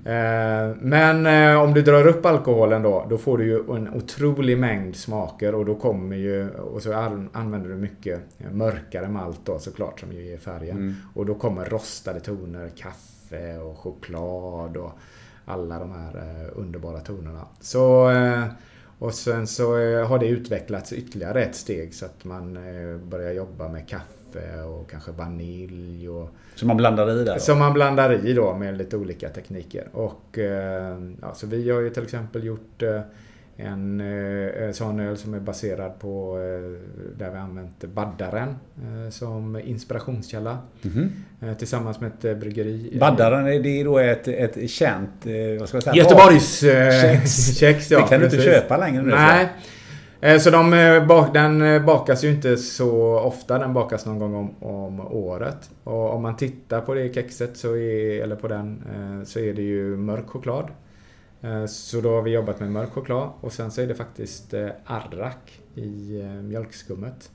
Eh, 0.06 0.76
men 0.82 1.26
eh, 1.26 1.62
om 1.62 1.74
du 1.74 1.82
drar 1.82 2.08
upp 2.08 2.26
alkoholen 2.26 2.82
då, 2.82 3.06
då 3.10 3.18
får 3.18 3.38
du 3.38 3.46
ju 3.46 3.76
en 3.76 3.94
otrolig 3.94 4.58
mängd 4.58 4.96
smaker 4.96 5.56
och 5.56 5.66
då 5.66 5.76
kommer 5.76 6.16
ju, 6.16 6.50
och 6.50 6.82
så 6.82 6.94
an, 6.94 7.30
använder 7.34 7.70
du 7.70 7.76
mycket 7.76 8.20
mörkare 8.52 9.08
malt 9.10 9.40
då 9.44 9.60
såklart 9.60 10.00
som 10.00 10.12
ju 10.12 10.26
ger 10.26 10.38
färgen. 10.38 10.96
Och 11.14 11.26
då 11.26 11.36
kommer 11.36 11.66
rostade 11.66 12.20
toner, 12.20 12.70
kaffe 12.70 13.58
och 13.58 13.78
choklad 13.78 14.78
och 14.78 14.92
alla 15.46 15.80
de 15.80 15.92
här 15.92 16.22
underbara 16.56 17.00
tonerna. 17.00 17.46
Så 17.60 18.12
och 19.02 19.14
sen 19.14 19.48
så 19.48 19.78
eh, 19.78 20.08
har 20.08 20.20
det 20.20 20.28
utvecklats 20.28 20.94
ytterligare 20.94 21.44
ett 21.44 21.56
steg 21.56 21.94
så 21.94 22.06
att 22.06 22.24
man 22.26 22.58
eh, 22.58 22.98
börjar 22.98 23.32
jobba 23.32 23.70
med 23.70 23.88
kaffe 23.88 24.64
och 24.64 24.90
kanske 24.90 25.12
vanilj 25.12 26.10
och 26.10 26.30
Som 26.56 26.68
man 26.68 26.78
blandar 26.78 27.22
i 27.22 27.24
där 27.24 27.38
som 27.38 27.60
man 27.60 27.74
blandar 27.74 28.26
i 28.26 28.34
då 28.34 28.54
med 28.54 28.78
lite 28.78 28.98
olika 28.98 29.30
tekniker. 29.30 29.88
Och 29.92 30.40
eh, 30.40 31.00
ja, 31.22 31.34
så 31.34 31.48
vi 31.48 31.70
har 31.70 31.80
ju 31.80 31.90
till 31.90 32.04
exempel 32.04 32.44
gjort 32.44 32.84
en 33.62 34.02
eh, 34.02 34.72
sån 34.72 35.00
öl 35.00 35.18
som 35.18 35.34
är 35.34 35.40
baserad 35.40 36.00
på 36.00 36.38
eh, 36.38 36.82
där 37.18 37.32
vi 37.32 37.38
använt 37.38 37.84
Baddaren 37.86 38.56
eh, 38.78 39.10
som 39.10 39.60
inspirationskälla. 39.64 40.58
Eh, 41.42 41.54
tillsammans 41.58 42.00
med 42.00 42.12
ett 42.12 42.38
bryggeri. 42.38 42.98
Baddaren, 43.00 43.46
det 43.46 43.70
är 43.82 43.86
då 43.86 43.98
ett, 43.98 44.28
ett 44.28 44.70
känt... 44.70 45.26
Vad 45.60 45.68
ska 45.70 45.76
jag 45.76 45.84
säga? 45.84 45.96
Göteborgs 45.96 46.60
Kex. 47.02 47.56
kex. 47.58 47.92
ja, 47.92 48.00
Det 48.02 48.08
kan 48.08 48.20
du 48.20 48.26
inte 48.26 48.38
precis. 48.38 48.54
köpa 48.54 48.78
längre 48.78 49.02
nu, 49.02 49.10
Nej. 49.10 49.50
Så 50.40 50.50
de, 50.50 50.72
den 51.34 51.86
bakas 51.86 52.24
ju 52.24 52.30
inte 52.30 52.58
så 52.58 53.20
ofta. 53.20 53.60
Den 53.60 53.74
bakas 53.74 54.06
någon 54.06 54.20
gång 54.20 54.36
om, 54.36 54.64
om 54.64 55.00
året. 55.00 55.70
Och 55.84 56.14
om 56.14 56.22
man 56.22 56.38
tittar 56.38 56.82
på 56.82 56.94
det 56.94 57.14
kexet, 57.14 57.58
så 57.58 57.76
är, 57.76 58.24
eller 58.24 58.36
på 58.36 58.48
den, 58.48 58.84
så 59.26 59.40
är 59.40 59.54
det 59.54 59.62
ju 59.62 59.98
mörk 59.98 60.28
choklad. 60.28 60.68
Eh, 61.42 61.66
Så 61.66 62.02
då 62.02 62.16
har 62.16 62.22
vi 62.22 62.32
jobbat 62.32 62.60
med 62.60 62.72
mörk 62.72 62.90
choklad. 62.92 63.30
Och 63.42 63.54
sen 63.54 63.72
så 63.72 63.82
är 63.82 63.88
det 63.88 63.96
faktiskt 63.96 64.54
eh, 64.54 64.70
arrak 64.86 65.60
i 65.76 66.22
eh, 66.22 66.28
mjölkskummet. 66.28 67.32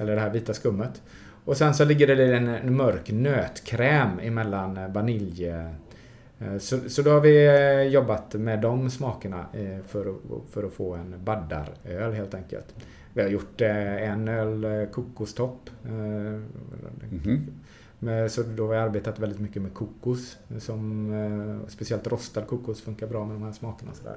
Eller 0.00 0.14
det 0.14 0.20
här 0.20 0.30
vita 0.30 0.54
skummet. 0.54 1.02
Och 1.44 1.56
sen 1.56 1.74
så 1.74 1.84
ligger 1.84 2.16
det 2.16 2.36
en, 2.36 2.76
mörk 2.76 3.10
nötkräm 3.10 4.18
emellan 4.22 4.92
vanilj 4.92 5.52
Så, 6.58 6.78
så 6.88 7.02
då 7.02 7.10
har 7.10 7.20
vi 7.20 7.82
jobbat 7.92 8.34
med 8.34 8.60
de 8.60 8.90
smakerna 8.90 9.46
för 9.86 10.06
att, 10.10 10.16
för 10.50 10.64
att 10.64 10.72
få 10.72 10.94
en 10.94 11.14
baddaröl 11.24 12.12
helt 12.12 12.34
enkelt. 12.34 12.74
Vi 13.14 13.22
har 13.22 13.28
gjort 13.28 13.60
en 13.60 14.28
öl 14.28 14.86
kokostopp. 14.92 15.70
eh, 15.84 16.40
med, 17.98 18.30
så 18.32 18.42
då 18.42 18.62
har 18.66 18.70
vi 18.70 18.76
arbetat 18.76 19.18
väldigt 19.18 19.40
mycket 19.40 19.62
med 19.62 19.74
kokos. 19.74 20.36
Som, 20.58 21.12
eh, 21.62 21.68
speciellt 21.70 22.06
rostad 22.06 22.42
kokos 22.42 22.80
funkar 22.82 23.06
bra 23.06 23.24
med 23.26 23.36
de 23.36 23.42
här 23.42 23.52
smakerna. 23.52 23.90
Sådär. 23.94 24.16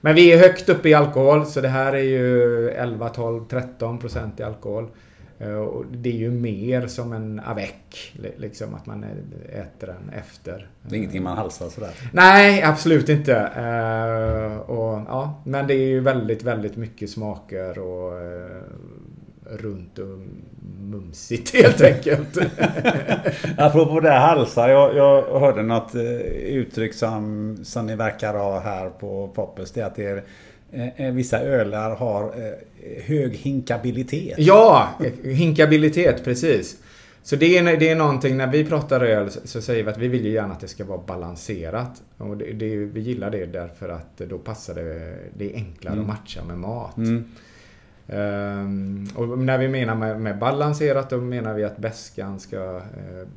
Men 0.00 0.14
vi 0.14 0.32
är 0.32 0.38
högt 0.38 0.68
uppe 0.68 0.88
i 0.88 0.94
alkohol 0.94 1.46
så 1.46 1.60
det 1.60 1.68
här 1.68 1.92
är 1.92 2.02
ju 2.02 2.68
11, 2.70 3.08
12, 3.08 3.44
13 3.48 3.98
procent 3.98 4.40
i 4.40 4.42
alkohol. 4.42 4.88
Eh, 5.38 5.54
Och 5.54 5.84
det 5.92 6.08
är 6.10 6.16
ju 6.16 6.30
mer 6.30 6.86
som 6.86 7.12
en 7.12 7.40
avec, 7.44 8.12
li- 8.12 8.34
liksom 8.36 8.74
att 8.74 8.86
man 8.86 9.04
äter 9.52 9.86
den 9.86 10.10
efter. 10.18 10.70
Det 10.82 10.94
är 10.94 10.98
ingenting 10.98 11.22
man 11.22 11.36
halsar 11.36 11.68
sådär. 11.68 11.90
Nej, 12.12 12.62
absolut 12.62 13.08
inte. 13.08 13.34
Eh, 13.36 14.56
och, 14.70 15.00
ja, 15.08 15.42
men 15.44 15.66
det 15.66 15.74
är 15.74 15.86
ju 15.88 16.00
väldigt, 16.00 16.42
väldigt 16.42 16.76
mycket 16.76 17.10
smaker 17.10 17.78
och 17.78 18.18
eh, 18.20 18.62
runt 19.50 19.98
och 19.98 20.18
mumsigt 20.80 21.54
helt 21.54 21.80
enkelt. 21.80 22.38
Apropå 23.56 24.00
det 24.00 24.10
halsar. 24.10 24.68
Jag, 24.68 24.96
jag 24.96 25.40
hörde 25.40 25.62
något 25.62 25.94
eh, 25.94 26.02
uttryck 26.30 26.94
som, 26.94 27.56
som 27.62 27.86
ni 27.86 27.96
verkar 27.96 28.34
ha 28.34 28.60
här 28.60 28.90
på 28.90 29.28
Poppers. 29.34 29.70
Det 29.70 29.80
är 29.80 29.84
att 29.84 29.96
det 29.96 30.06
är, 30.06 30.24
eh, 30.96 31.12
vissa 31.12 31.40
ölar 31.40 31.96
har 31.96 32.24
eh, 32.24 33.02
hög 33.04 33.36
hinkabilitet. 33.36 34.38
Ja, 34.38 34.88
hinkabilitet 35.24 36.24
precis. 36.24 36.76
Så 37.22 37.36
det 37.36 37.58
är, 37.58 37.76
det 37.76 37.88
är 37.88 37.96
någonting, 37.96 38.36
när 38.36 38.46
vi 38.46 38.64
pratar 38.64 39.00
öl 39.00 39.30
så 39.30 39.62
säger 39.62 39.84
vi 39.84 39.90
att 39.90 39.98
vi 39.98 40.08
vill 40.08 40.24
ju 40.24 40.32
gärna 40.32 40.52
att 40.52 40.60
det 40.60 40.68
ska 40.68 40.84
vara 40.84 41.00
balanserat. 41.06 42.02
Och 42.18 42.36
det, 42.36 42.52
det, 42.52 42.76
vi 42.76 43.00
gillar 43.00 43.30
det 43.30 43.46
därför 43.46 43.88
att 43.88 44.18
då 44.18 44.38
passar 44.38 44.74
det, 44.74 45.16
det 45.38 45.52
är 45.52 45.54
enklare 45.54 45.94
mm. 45.94 46.10
att 46.10 46.16
matcha 46.16 46.44
med 46.44 46.58
mat. 46.58 46.96
Mm. 46.96 47.24
Um, 48.12 49.08
och 49.16 49.38
när 49.38 49.58
vi 49.58 49.68
menar 49.68 49.94
med, 49.94 50.20
med, 50.20 50.38
balanserat 50.38 51.10
då 51.10 51.16
menar 51.16 51.54
vi 51.54 51.64
att 51.64 51.76
bäskan 51.76 52.40
ska 52.40 52.76
uh, 52.76 52.82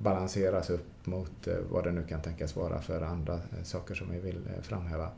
balanseras 0.02 0.70
upp 0.70 1.06
mot 1.06 1.48
uh, 1.48 1.54
vad 1.70 1.84
det 1.84 1.91
nu 1.91 2.04
kan 2.04 2.22
tänkas 2.22 2.56
vara 2.56 2.82
för 2.82 3.02
andra 3.02 3.34
uh, 3.34 3.64
saker 3.64 3.95
som 3.95 4.12
vi 4.12 4.20
vill 4.20 4.40
framhäva. 4.62 5.10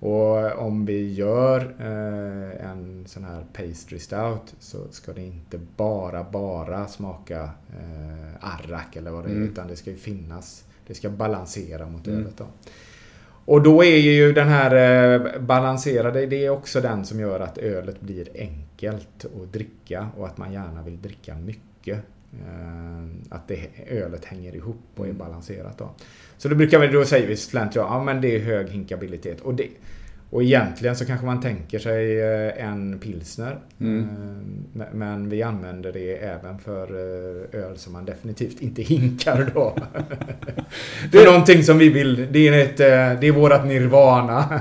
Och 0.00 0.58
om 0.58 0.86
vi 0.86 1.12
gör 1.12 1.74
eh, 1.78 2.70
en 2.70 3.04
sån 3.06 3.24
här 3.24 3.44
pastry 3.52 3.98
stout 3.98 4.54
så 4.58 4.78
ska 4.90 5.12
det 5.12 5.22
inte 5.22 5.58
bara, 5.76 6.24
bara 6.24 6.86
smaka 6.86 7.50
eh, 7.68 8.34
arrak 8.40 8.96
eller 8.96 9.10
vad 9.10 9.24
det 9.24 9.30
är. 9.30 9.34
Mm. 9.34 9.48
Utan 9.48 9.68
det 9.68 9.76
ska 9.76 9.90
ju 9.90 9.96
finnas, 9.96 10.64
det 10.86 10.94
ska 10.94 11.10
balansera 11.10 11.86
mot 11.86 12.06
mm. 12.06 12.20
ölet. 12.20 12.36
Då. 12.36 12.44
Och 13.44 13.62
då 13.62 13.84
är 13.84 13.96
ju 13.96 14.32
den 14.32 14.48
här 14.48 14.74
eh, 15.14 15.40
balanserade, 15.40 16.26
det 16.26 16.46
är 16.46 16.50
också 16.50 16.80
den 16.80 17.04
som 17.04 17.20
gör 17.20 17.40
att 17.40 17.58
ölet 17.58 18.00
blir 18.00 18.28
enkelt 18.34 18.65
att 18.84 19.26
dricka 19.52 20.08
och 20.16 20.26
att 20.26 20.38
man 20.38 20.52
gärna 20.52 20.82
vill 20.82 21.02
dricka 21.02 21.34
mycket. 21.34 21.98
Eh, 22.32 23.36
att 23.36 23.48
det, 23.48 23.68
ölet 23.88 24.24
hänger 24.24 24.56
ihop 24.56 24.76
och 24.94 25.04
är 25.04 25.10
mm. 25.10 25.18
balanserat. 25.18 25.78
Då. 25.78 25.90
Så 26.38 26.48
då 26.48 26.54
brukar 26.54 26.78
vi, 26.78 26.86
då 26.86 27.04
säger 27.04 27.28
vi 27.28 27.36
slentrian, 27.36 27.86
ja 27.92 28.04
men 28.04 28.20
det 28.20 28.36
är 28.36 28.40
hög 28.40 28.68
hinkabilitet. 28.68 29.40
Och, 29.40 29.54
det, 29.54 29.68
och 30.30 30.42
egentligen 30.42 30.96
så 30.96 31.06
kanske 31.06 31.26
man 31.26 31.40
tänker 31.40 31.78
sig 31.78 32.20
eh, 32.20 32.66
en 32.66 32.98
pilsner. 32.98 33.58
Mm. 33.80 34.08
Eh, 34.80 34.86
men 34.92 35.28
vi 35.28 35.42
använder 35.42 35.92
det 35.92 36.16
även 36.16 36.58
för 36.58 36.92
öl 37.56 37.76
som 37.76 37.92
man 37.92 38.04
definitivt 38.04 38.60
inte 38.60 38.82
hinkar 38.82 39.50
då. 39.54 39.76
det 41.12 41.18
är 41.18 41.26
någonting 41.26 41.62
som 41.62 41.78
vi 41.78 41.88
vill, 41.88 42.26
det 42.30 42.48
är, 42.48 42.52
ett, 42.52 42.76
det 43.20 43.26
är 43.26 43.32
vårat 43.32 43.66
nirvana. 43.66 44.60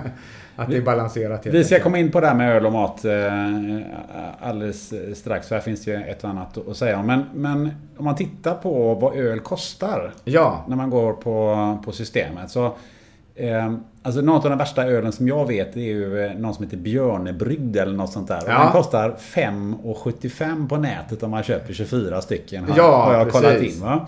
Att 0.55 0.69
det 0.69 0.77
är 0.77 0.81
balanserat. 0.81 1.45
Vi 1.45 1.63
ska 1.63 1.79
komma 1.79 1.97
in 1.97 2.11
på 2.11 2.21
det 2.21 2.27
här 2.27 2.35
med 2.35 2.55
öl 2.55 2.65
och 2.65 2.71
mat 2.71 3.05
alldeles 4.39 4.93
strax. 5.13 5.47
För 5.47 5.55
här 5.55 5.61
finns 5.61 5.87
ju 5.87 5.95
ett 5.95 6.23
och 6.23 6.29
annat 6.29 6.67
att 6.67 6.77
säga 6.77 6.99
om. 6.99 7.05
Men, 7.07 7.23
men 7.33 7.71
om 7.97 8.05
man 8.05 8.15
tittar 8.15 8.53
på 8.53 8.93
vad 8.93 9.15
öl 9.15 9.39
kostar. 9.39 10.11
Ja. 10.23 10.65
När 10.67 10.75
man 10.75 10.89
går 10.89 11.13
på, 11.13 11.77
på 11.85 11.91
systemet. 11.91 12.51
Så, 12.51 12.65
eh, 13.35 13.73
alltså 14.03 14.21
något 14.21 14.43
av 14.43 14.49
den 14.49 14.59
värsta 14.59 14.85
ölen 14.85 15.11
som 15.11 15.27
jag 15.27 15.47
vet 15.47 15.75
är 15.75 15.81
ju 15.81 16.33
någon 16.33 16.53
som 16.53 16.65
heter 16.65 16.77
Björnebrygd 16.77 17.77
eller 17.77 17.93
något 17.93 18.11
sånt 18.11 18.27
där. 18.27 18.41
Ja. 18.47 18.57
Och 18.57 18.63
den 18.63 18.71
kostar 18.71 19.15
5,75 19.19 20.69
på 20.69 20.77
nätet 20.77 21.23
om 21.23 21.31
man 21.31 21.43
köper 21.43 21.73
24 21.73 22.21
stycken. 22.21 22.63
Har, 22.63 22.77
ja, 22.77 23.05
har 23.05 23.13
jag 23.13 23.31
precis. 23.31 23.41
kollat 23.41 23.61
in. 23.61 23.81
Va? 23.81 24.07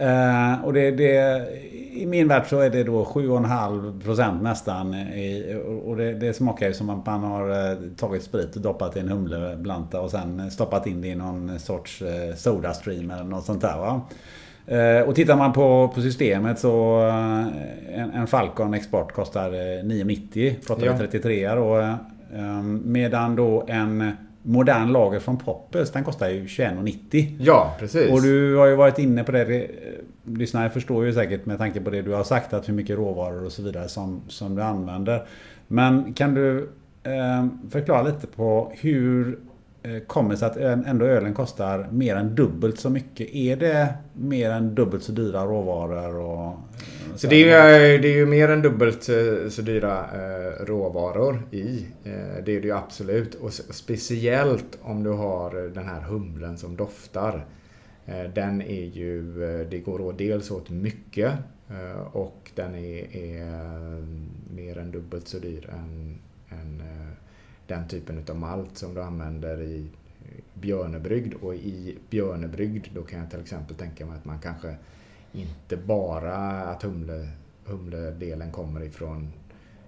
Uh, 0.00 0.64
och 0.64 0.72
det, 0.72 0.90
det, 0.90 1.46
I 1.94 2.06
min 2.06 2.28
värld 2.28 2.46
så 2.46 2.60
är 2.60 2.70
det 2.70 2.84
då 2.84 3.04
7,5% 3.04 4.42
nästan. 4.42 4.94
I, 4.94 5.56
och 5.84 5.96
det, 5.96 6.14
det, 6.14 6.34
smakar 6.34 6.68
ju 6.68 6.74
som 6.74 6.90
att 6.90 7.06
man 7.06 7.22
har 7.22 7.50
uh, 7.50 7.78
tagit 7.96 8.22
sprit 8.22 8.56
och 8.56 8.62
doppat 8.62 8.96
i 8.96 9.00
en 9.00 9.08
humleblanta 9.08 10.00
och 10.00 10.10
sen 10.10 10.50
stoppat 10.50 10.86
in 10.86 11.00
det 11.00 11.08
i 11.08 11.14
någon 11.14 11.58
sorts 11.58 12.02
uh, 12.02 12.08
Sodastream 12.36 13.10
eller 13.10 13.24
något 13.24 13.44
sånt 13.44 13.60
där. 13.60 13.78
Va? 13.78 14.00
och 15.06 15.14
tittar 15.14 15.36
man 15.36 15.52
på, 15.52 15.92
på 15.94 16.00
systemet 16.00 16.58
så 16.58 17.00
en, 17.94 18.10
en 18.10 18.26
Falcon 18.26 18.74
Export 18.74 19.12
kostar 19.12 19.50
9,90. 19.50 20.66
Pratar 20.66 20.86
ja. 20.86 20.98
33 20.98 21.48
då. 21.54 21.94
medan 22.84 23.36
då 23.36 23.64
en 23.68 24.12
modern 24.44 24.92
lager 24.92 25.18
från 25.18 25.38
Poppers, 25.38 25.90
den 25.90 26.04
kostar 26.04 26.28
ju 26.28 26.44
21,90. 26.44 27.36
Ja, 27.40 27.76
precis. 27.78 28.12
Och 28.12 28.22
du 28.22 28.56
har 28.56 28.66
ju 28.66 28.74
varit 28.74 28.98
inne 28.98 29.24
på 29.24 29.32
det. 29.32 29.70
Lyssnare 30.24 30.70
förstår 30.70 31.06
ju 31.06 31.12
säkert 31.12 31.46
med 31.46 31.58
tanke 31.58 31.80
på 31.80 31.90
det 31.90 32.02
du 32.02 32.12
har 32.12 32.24
sagt 32.24 32.52
att 32.52 32.68
hur 32.68 32.74
mycket 32.74 32.96
råvaror 32.96 33.44
och 33.44 33.52
så 33.52 33.62
vidare 33.62 33.88
som, 33.88 34.22
som 34.28 34.54
du 34.54 34.62
använder. 34.62 35.26
Men 35.68 36.14
kan 36.14 36.34
du 36.34 36.68
eh, 37.02 37.46
förklara 37.70 38.02
lite 38.02 38.26
på 38.26 38.72
hur 38.74 39.38
eh, 39.82 39.98
kommer 40.06 40.36
sig 40.36 40.48
att 40.48 40.56
ändå 40.56 41.06
ölen 41.06 41.34
kostar 41.34 41.88
mer 41.90 42.16
än 42.16 42.34
dubbelt 42.34 42.78
så 42.78 42.90
mycket? 42.90 43.34
Är 43.34 43.56
det 43.56 43.94
mer 44.12 44.50
än 44.50 44.74
dubbelt 44.74 45.02
så 45.02 45.12
dyra 45.12 45.44
råvaror? 45.44 46.16
Och, 46.16 46.46
eh, 46.46 47.16
så 47.16 47.26
det 47.26 47.50
är, 47.50 47.80
ju, 47.80 47.98
det 47.98 48.08
är 48.08 48.16
ju 48.16 48.26
mer 48.26 48.48
än 48.48 48.62
dubbelt 48.62 49.08
eh, 49.08 49.48
så 49.48 49.62
dyra 49.62 49.98
eh, 49.98 50.64
råvaror 50.64 51.42
i. 51.50 51.86
Eh, 52.04 52.44
det 52.44 52.56
är 52.56 52.60
det 52.60 52.66
ju 52.66 52.72
absolut. 52.72 53.34
Och 53.34 53.52
speciellt 53.52 54.78
om 54.82 55.02
du 55.02 55.10
har 55.10 55.74
den 55.74 55.88
här 55.88 56.00
humlen 56.00 56.58
som 56.58 56.76
doftar. 56.76 57.44
Eh, 58.06 58.30
den 58.34 58.62
är 58.62 58.84
ju, 58.84 59.44
eh, 59.44 59.66
det 59.68 59.78
går 59.78 60.00
åt 60.00 60.18
dels 60.18 60.50
åt 60.50 60.70
mycket 60.70 61.38
eh, 61.70 62.00
och 62.00 62.50
den 62.54 62.74
är, 62.74 63.16
är, 63.16 64.04
mer 64.54 64.78
än 64.78 64.90
dubbelt 64.90 65.28
så 65.28 65.38
dyr 65.38 65.70
än, 65.70 66.18
än 66.50 66.82
den 67.66 67.88
typen 67.88 68.24
av 68.28 68.36
malt 68.36 68.78
som 68.78 68.94
du 68.94 69.02
använder 69.02 69.62
i 69.62 69.86
björnebrygd. 70.54 71.34
Och 71.34 71.54
i 71.54 71.98
björnebrygd 72.10 72.86
då 72.94 73.02
kan 73.02 73.20
jag 73.20 73.30
till 73.30 73.40
exempel 73.40 73.76
tänka 73.76 74.06
mig 74.06 74.16
att 74.16 74.24
man 74.24 74.38
kanske 74.38 74.76
inte 75.32 75.76
bara 75.76 76.36
att 76.62 76.82
humle, 76.82 77.28
humledelen 77.64 78.52
kommer 78.52 78.82
ifrån 78.82 79.32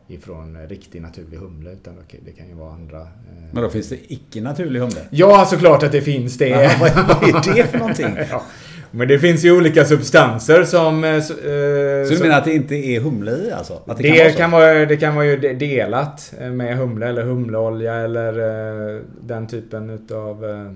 ifrån 0.09 0.59
riktig 0.69 1.03
naturlig 1.03 1.39
humle 1.39 1.73
utan 1.73 1.95
det 2.25 2.33
kan 2.33 2.49
ju 2.49 2.55
vara 2.55 2.73
andra... 2.73 3.01
Eh... 3.01 3.07
Men 3.53 3.63
då 3.63 3.69
finns 3.69 3.89
det 3.89 4.13
icke 4.13 4.41
naturlig 4.41 4.81
humle? 4.81 5.01
Ja, 5.11 5.47
såklart 5.51 5.83
att 5.83 5.93
det 5.93 6.01
finns 6.01 6.39
det. 6.39 6.49
Ja, 6.49 6.71
vad, 6.81 6.93
vad 6.95 7.29
är 7.29 7.55
det 7.55 7.65
för 7.65 7.79
någonting? 7.79 8.17
ja. 8.31 8.43
Men 8.91 9.09
det 9.09 9.19
finns 9.19 9.45
ju 9.45 9.57
olika 9.57 9.85
substanser 9.85 10.65
som... 10.65 11.05
Eh, 11.05 11.21
så 11.21 11.33
du 11.33 12.17
som, 12.17 12.27
menar 12.27 12.39
att 12.39 12.45
det 12.45 12.55
inte 12.55 12.75
är 12.75 13.01
humle 13.01 13.33
i 13.33 13.53
alltså? 13.53 13.83
Att 13.87 13.97
det, 13.97 14.03
det, 14.03 14.33
kan 14.33 14.51
vara, 14.51 14.71
kan 14.71 14.75
vara 14.75 14.87
det 14.87 14.97
kan 14.97 15.15
vara 15.15 15.27
ju 15.27 15.37
delat 15.55 16.35
med 16.51 16.77
humle 16.79 17.07
eller 17.09 17.23
humleolja 17.23 17.95
eller 17.95 18.33
eh, 18.97 19.03
den 19.21 19.47
typen 19.47 19.91
utav... 19.91 20.45
Eh, 20.45 20.73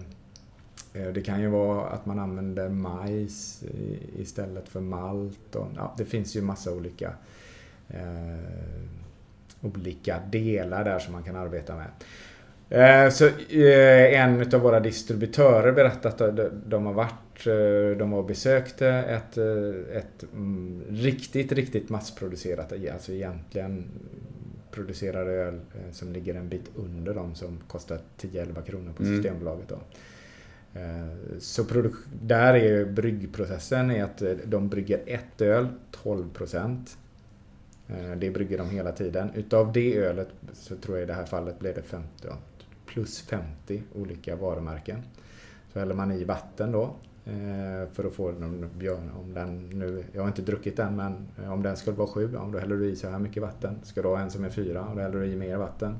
Eh, 0.93 1.09
det 1.09 1.21
kan 1.21 1.41
ju 1.41 1.49
vara 1.49 1.87
att 1.87 2.07
man 2.07 2.19
använder 2.19 2.69
majs 2.69 3.65
istället 4.19 4.69
för 4.69 4.81
malt. 4.81 5.57
Och, 5.57 5.67
ja, 5.77 5.95
det 5.99 6.05
finns 6.05 6.37
ju 6.37 6.43
massa 6.43 6.73
olika, 6.73 7.13
eh, 7.89 8.39
olika 9.61 10.21
delar 10.31 10.85
där 10.85 10.99
som 10.99 11.13
man 11.13 11.23
kan 11.23 11.37
arbeta 11.37 11.77
med. 11.77 11.89
Eh, 12.71 13.11
så 13.11 13.27
eh, 13.27 14.21
en 14.21 14.55
av 14.55 14.61
våra 14.61 14.81
distributörer 14.81 15.73
berättade 15.73 16.45
att 16.45 16.53
de 16.67 16.87
har 16.87 16.93
varit 16.93 17.47
eh, 17.47 17.99
de 17.99 18.13
har 18.13 18.23
besökt 18.23 18.83
ett, 18.83 19.39
ett 19.93 20.23
mm, 20.33 20.83
riktigt, 20.91 21.53
riktigt 21.53 21.89
massproducerat, 21.89 22.73
alltså 22.93 23.13
egentligen 23.13 23.85
producerar 24.71 25.27
öl 25.27 25.61
som 25.93 26.13
ligger 26.13 26.35
en 26.35 26.49
bit 26.49 26.71
under 26.75 27.15
de 27.15 27.35
som 27.35 27.59
kostar 27.69 27.99
10-11 28.21 28.63
kronor 28.63 28.93
på 28.93 29.03
mm. 29.03 29.17
Systembolaget. 29.17 29.69
Då. 29.69 29.79
Så 31.39 31.65
där 32.23 32.55
är 32.55 32.85
bryggprocessen 32.85 33.91
är 33.91 34.05
att 34.05 34.23
de 34.45 34.69
brygger 34.69 35.01
ett 35.07 35.41
öl, 35.41 35.69
12 35.91 36.33
procent. 36.33 36.97
Eh, 37.91 38.17
det 38.17 38.31
brygger 38.31 38.59
de 38.59 38.71
hela 38.71 38.93
tiden. 38.93 39.31
Utav 39.35 39.73
det 39.73 39.97
ölet 39.97 40.29
så 40.53 40.77
tror 40.77 40.97
jag 40.97 41.05
i 41.05 41.07
det 41.07 41.15
här 41.15 41.25
fallet 41.25 41.59
blev 41.59 41.75
det 41.75 41.83
50, 41.83 42.29
plus 42.87 43.21
50 43.21 43.83
olika 43.95 44.37
varumärken. 44.37 45.03
Så 45.73 45.79
häller 45.79 45.95
man 45.95 46.13
i 46.13 46.25
vatten 46.25 46.73
då 46.73 46.83
eh, 47.25 47.89
för 47.93 48.05
att 48.05 48.13
få 48.13 48.31
den 48.33 48.71
björn, 48.79 49.11
om 49.21 49.35
den 49.35 49.71
nu, 49.71 50.05
jag 50.13 50.23
har 50.23 50.29
inte 50.29 50.43
druckit 50.43 50.77
den 50.77 50.97
men 50.97 51.29
eh, 51.43 51.53
om 51.53 51.63
den 51.63 51.77
skulle 51.77 51.97
vara 51.97 52.09
sju, 52.09 52.29
då 52.53 52.59
häller 52.59 52.77
du 52.77 52.91
i 52.91 52.97
så 52.97 53.09
här 53.09 53.19
mycket 53.19 53.43
vatten. 53.43 53.79
Ska 53.83 54.03
du 54.03 54.09
ha 54.09 54.21
en 54.21 54.31
som 54.31 54.45
är 54.45 54.51
fyra, 54.51 54.93
då 54.95 55.01
häller 55.01 55.21
du 55.21 55.27
i 55.27 55.37
mer 55.37 55.57
vatten. 55.57 55.97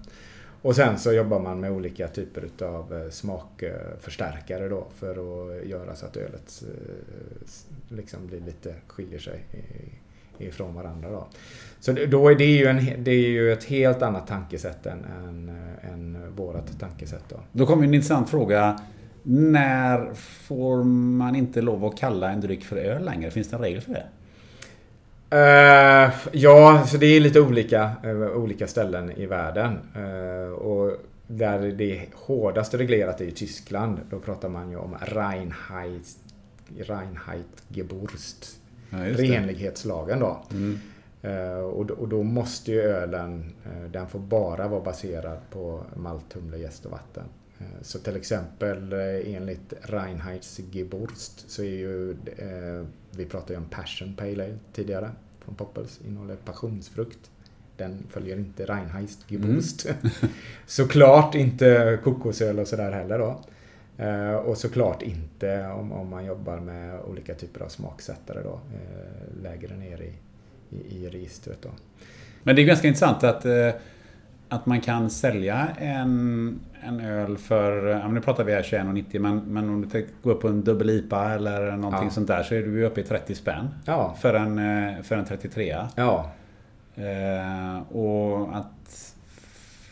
Och 0.63 0.77
sen 0.77 0.99
så 0.99 1.13
jobbar 1.13 1.41
man 1.41 1.61
med 1.61 1.73
olika 1.73 2.09
typer 2.09 2.65
av 2.65 3.11
smakförstärkare 3.11 4.69
då 4.69 4.87
för 4.95 5.11
att 5.11 5.67
göra 5.67 5.95
så 5.95 6.07
att 6.07 6.17
ölet 6.17 6.63
liksom 7.89 8.27
blir 8.27 8.41
lite, 8.41 8.75
skiljer 8.87 9.19
sig 9.19 9.45
ifrån 10.41 10.75
varandra. 10.75 11.11
Då. 11.11 11.29
Så 11.81 11.93
då 11.93 12.29
är 12.29 12.35
det 12.35 12.45
ju, 12.45 12.67
en, 12.67 13.05
det 13.05 13.11
är 13.11 13.29
ju 13.29 13.53
ett 13.53 13.65
helt 13.65 14.03
annat 14.03 14.27
tankesätt 14.27 14.87
än, 14.87 15.05
än, 15.05 15.51
än 15.93 16.19
vårat 16.37 16.81
tankesätt. 16.81 17.25
Då. 17.29 17.37
då 17.53 17.67
kommer 17.67 17.85
en 17.85 17.95
intressant 17.95 18.31
fråga. 18.31 18.81
När 19.23 20.15
får 20.15 20.85
man 20.85 21.37
inte 21.37 21.63
lov 21.63 21.85
att 21.85 21.99
kalla 21.99 22.31
en 22.31 22.41
dryck 22.41 22.65
för 22.65 22.77
öl 22.77 23.05
längre? 23.05 23.31
Finns 23.31 23.49
det 23.49 23.57
en 23.57 23.63
regel 23.63 23.81
för 23.81 23.93
det? 23.93 24.07
Uh, 25.33 26.11
ja, 26.33 26.87
så 26.87 26.97
det 26.97 27.07
är 27.07 27.21
lite 27.21 27.41
olika, 27.41 27.91
uh, 28.05 28.37
olika 28.37 28.67
ställen 28.67 29.11
i 29.11 29.27
världen. 29.27 29.79
Uh, 29.97 30.53
och 30.53 30.97
där 31.27 31.59
det 31.59 31.99
är 31.99 32.07
hårdast 32.15 32.75
reglerat 32.75 33.21
är 33.21 33.25
i 33.25 33.31
Tyskland. 33.31 34.01
Då 34.11 34.19
pratar 34.19 34.49
man 34.49 34.71
ju 34.71 34.77
om 34.77 34.97
Reinheit, 35.01 36.17
Reinheitgeburst. 36.79 38.47
Ja, 38.91 38.99
renlighetslagen 38.99 40.21
då. 40.21 40.43
Mm. 40.51 40.79
Eh, 41.23 41.59
och, 41.61 41.87
då- 41.87 41.95
och 41.95 42.09
då 42.09 42.23
måste 42.23 42.73
ju 42.73 42.81
ölen, 42.81 43.53
eh, 43.65 43.91
den 43.91 44.07
får 44.09 44.19
bara 44.19 44.69
vara 44.69 44.81
baserad 44.81 45.39
på 45.51 45.83
malt, 45.97 46.33
humle, 46.33 46.59
jäst 46.59 46.85
och 46.87 46.91
vatten. 46.93 47.25
Eh, 47.59 47.67
så 47.83 47.99
till 47.99 48.17
exempel 48.17 48.93
enligt 49.27 49.73
Reinheitsgeburst 49.83 51.51
så 51.51 51.63
är 51.63 51.67
ju, 51.67 52.17
vi 53.11 53.25
pratade 53.27 53.53
ju 53.53 53.59
om 53.59 53.69
Passion 53.71 54.15
Pale 54.17 54.45
Ale 54.45 54.59
tidigare 54.73 55.11
från 55.41 55.55
Poppels, 55.55 56.01
innehåller 56.07 56.37
passionsfrukt. 56.37 57.31
Den 57.77 58.07
följer 58.11 58.37
inte 58.37 58.65
Reinheitsgeburst. 58.65 59.87
såklart 60.67 61.35
inte 61.35 61.99
kokosöl 62.05 62.59
och 62.59 62.69
sådär 62.69 62.93
heller 62.93 63.19
då. 63.19 63.41
Och 64.45 64.59
såklart 64.59 65.03
inte 65.03 65.67
om, 65.67 65.93
om 65.93 66.09
man 66.09 66.25
jobbar 66.25 66.61
med 66.61 67.01
olika 67.01 67.35
typer 67.35 67.61
av 67.65 67.69
smaksättare 67.69 68.43
då, 68.43 68.61
lägre 69.43 69.77
ner 69.77 70.03
i, 70.03 70.13
i, 70.71 70.97
i 71.05 71.09
registret 71.09 71.59
då. 71.63 71.69
Men 72.43 72.57
det 72.57 72.63
är 72.63 72.67
ganska 72.67 72.89
intressant 72.89 73.25
att, 73.25 73.45
eh, 73.45 73.71
att 74.49 74.67
man 74.67 74.81
kan 74.81 75.11
sälja 75.11 75.69
en, 75.79 76.61
en 76.83 77.01
öl 77.01 77.39
för, 77.39 77.87
ja, 77.87 78.09
nu 78.09 78.21
pratar 78.21 78.45
vi 78.45 78.53
här 78.53 78.63
21,90 78.63 79.19
men, 79.19 79.39
men 79.39 79.69
om 79.69 79.83
du 79.83 79.89
tänker 79.89 80.11
gå 80.23 80.31
upp 80.31 80.41
på 80.41 80.49
en 80.49 80.65
dubbel 80.65 80.91
IPA 80.91 81.31
eller 81.33 81.77
någonting 81.77 82.05
Ja. 82.05 82.11
sånt 82.11 82.29
där 82.29 82.43
så 82.43 82.55
är 82.55 82.63
du 82.63 82.85
uppe 82.85 83.01
i 83.01 83.05
30 83.05 83.35
spänn. 83.35 83.69
Ja. 83.85 84.17
För 84.21 84.35
en, 84.35 84.59
eh, 84.89 85.03
för 85.03 85.17
en 85.17 85.25
33 85.25 85.77
Ja, 85.97 86.31
eh, 86.97 87.97
Och 87.97 88.57
att 88.57 89.15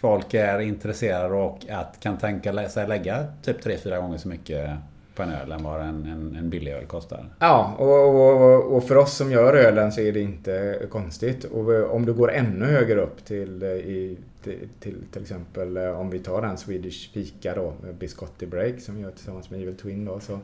folk 0.01 0.35
är 0.35 0.59
intresserade 0.59 1.35
och 1.35 1.59
att 1.71 2.01
kan 2.01 2.17
tänka 2.19 2.69
sig 2.69 2.89
lägga 2.89 3.25
typ 3.43 3.65
3-4 3.65 4.01
gånger 4.01 4.19
så 4.19 4.29
mycket 4.29 4.71
på 5.19 5.23
en 5.25 5.31
öl 5.33 5.53
än 5.53 5.63
vad 5.63 5.81
en, 5.81 6.07
en, 6.07 6.37
en 6.37 6.51
billig 6.51 6.73
öl 6.73 6.87
kostar. 6.87 7.27
ja 7.39 7.75
och, 7.79 8.09
och, 8.09 8.77
och 8.77 8.85
för 8.85 8.97
oss 8.97 9.17
som 9.17 9.33
gör 9.33 9.55
ölen 9.55 9.93
så 9.93 10.01
är 10.01 10.13
det 10.13 10.21
inte 10.21 10.83
konstigt. 10.91 11.45
Och 11.45 11.95
om 11.95 12.07
du 12.07 12.13
går 12.15 12.33
ännu 12.33 12.65
högre 12.65 13.01
upp 13.01 13.25
till, 13.25 13.63
eh, 13.63 13.69
i, 13.69 14.17
till, 14.43 14.69
till, 14.81 14.97
till 15.13 15.23
exempel 15.23 15.77
eh, 15.77 16.01
om 16.01 16.11
vi 16.11 16.19
tar 16.19 16.43
den 16.43 16.59
Swedish 16.59 17.13
Fika 17.13 17.55
då, 17.55 17.73
Biscotti 17.99 18.47
Break 18.47 18.81
som 18.81 18.97
vi 18.97 19.03
gör 19.03 19.11
tillsammans 19.11 19.51
med 19.51 19.63
Evil 19.63 19.77
Twin 19.77 20.05
då. 20.05 20.21
Så, 20.21 20.39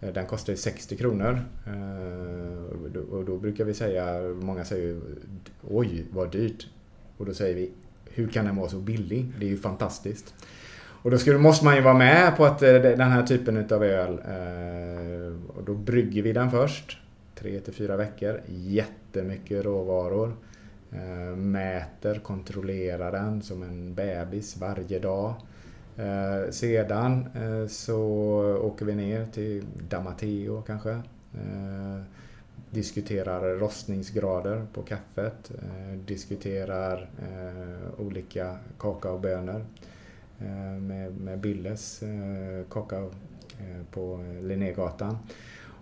eh, 0.00 0.12
den 0.12 0.26
kostar 0.26 0.52
ju 0.52 0.56
60 0.56 0.96
kronor. 0.96 1.38
Och 2.82 2.90
då- 2.90 3.16
Och 3.16 3.24
då 3.24 3.36
brukar 3.36 3.64
vi 3.64 3.74
säga, 3.74 4.20
många 4.42 4.64
säger 4.64 4.82
ju 4.86 5.00
oj 5.68 6.04
vad 6.12 6.30
dyrt. 6.32 6.66
Och 7.16 7.26
då 7.26 7.34
säger 7.34 7.54
vi 7.54 7.70
hur 8.10 8.28
kan 8.28 8.44
den 8.44 8.56
vara 8.56 8.68
så 8.68 8.76
billig? 8.76 9.32
Det 9.40 9.46
är 9.46 9.50
ju 9.50 9.56
fantastiskt. 9.58 10.34
Och 11.04 11.10
då 11.10 11.18
skulle, 11.18 11.38
måste 11.38 11.64
man 11.64 11.76
ju 11.76 11.80
vara 11.80 11.94
med 11.94 12.36
på 12.36 12.44
att 12.44 12.62
eh, 12.62 12.72
den 12.72 13.10
här 13.10 13.22
typen 13.22 13.56
utav 13.56 13.84
öl, 13.84 14.12
eh, 14.12 15.56
och 15.56 15.64
då 15.64 15.74
brygger 15.74 16.22
vi 16.22 16.32
den 16.32 16.50
först. 16.50 16.98
Tre 17.34 17.60
till 17.60 17.72
fyra 17.72 17.96
veckor. 17.96 18.40
Jättemycket 18.48 19.64
råvaror. 19.64 20.32
Eh, 20.92 21.36
mäter, 21.36 22.18
kontrollerar 22.18 23.12
den 23.12 23.42
som 23.42 23.62
en 23.62 23.94
bebis 23.94 24.56
varje 24.56 24.98
dag. 24.98 25.34
Eh, 25.96 26.50
sedan 26.50 27.28
eh, 27.34 27.68
så 27.68 27.98
åker 28.62 28.86
vi 28.86 28.94
ner 28.94 29.26
till 29.26 29.64
Damateo 29.88 30.62
kanske. 30.62 30.90
Eh, 31.34 32.02
diskuterar 32.70 33.58
rostningsgrader 33.58 34.66
på 34.72 34.82
kaffet. 34.82 35.52
Eh, 35.62 35.98
diskuterar 36.06 37.08
eh, 37.18 38.00
olika 38.06 38.56
kakaobönor 38.78 39.60
eh, 39.60 39.90
Eh, 40.40 40.80
med, 40.80 41.20
med 41.20 41.38
Billes 41.38 42.02
eh, 42.02 42.64
kocka 42.68 42.96
kakao 42.96 43.10
eh, 43.60 43.84
på 43.90 44.24
Linnégatan. 44.42 45.16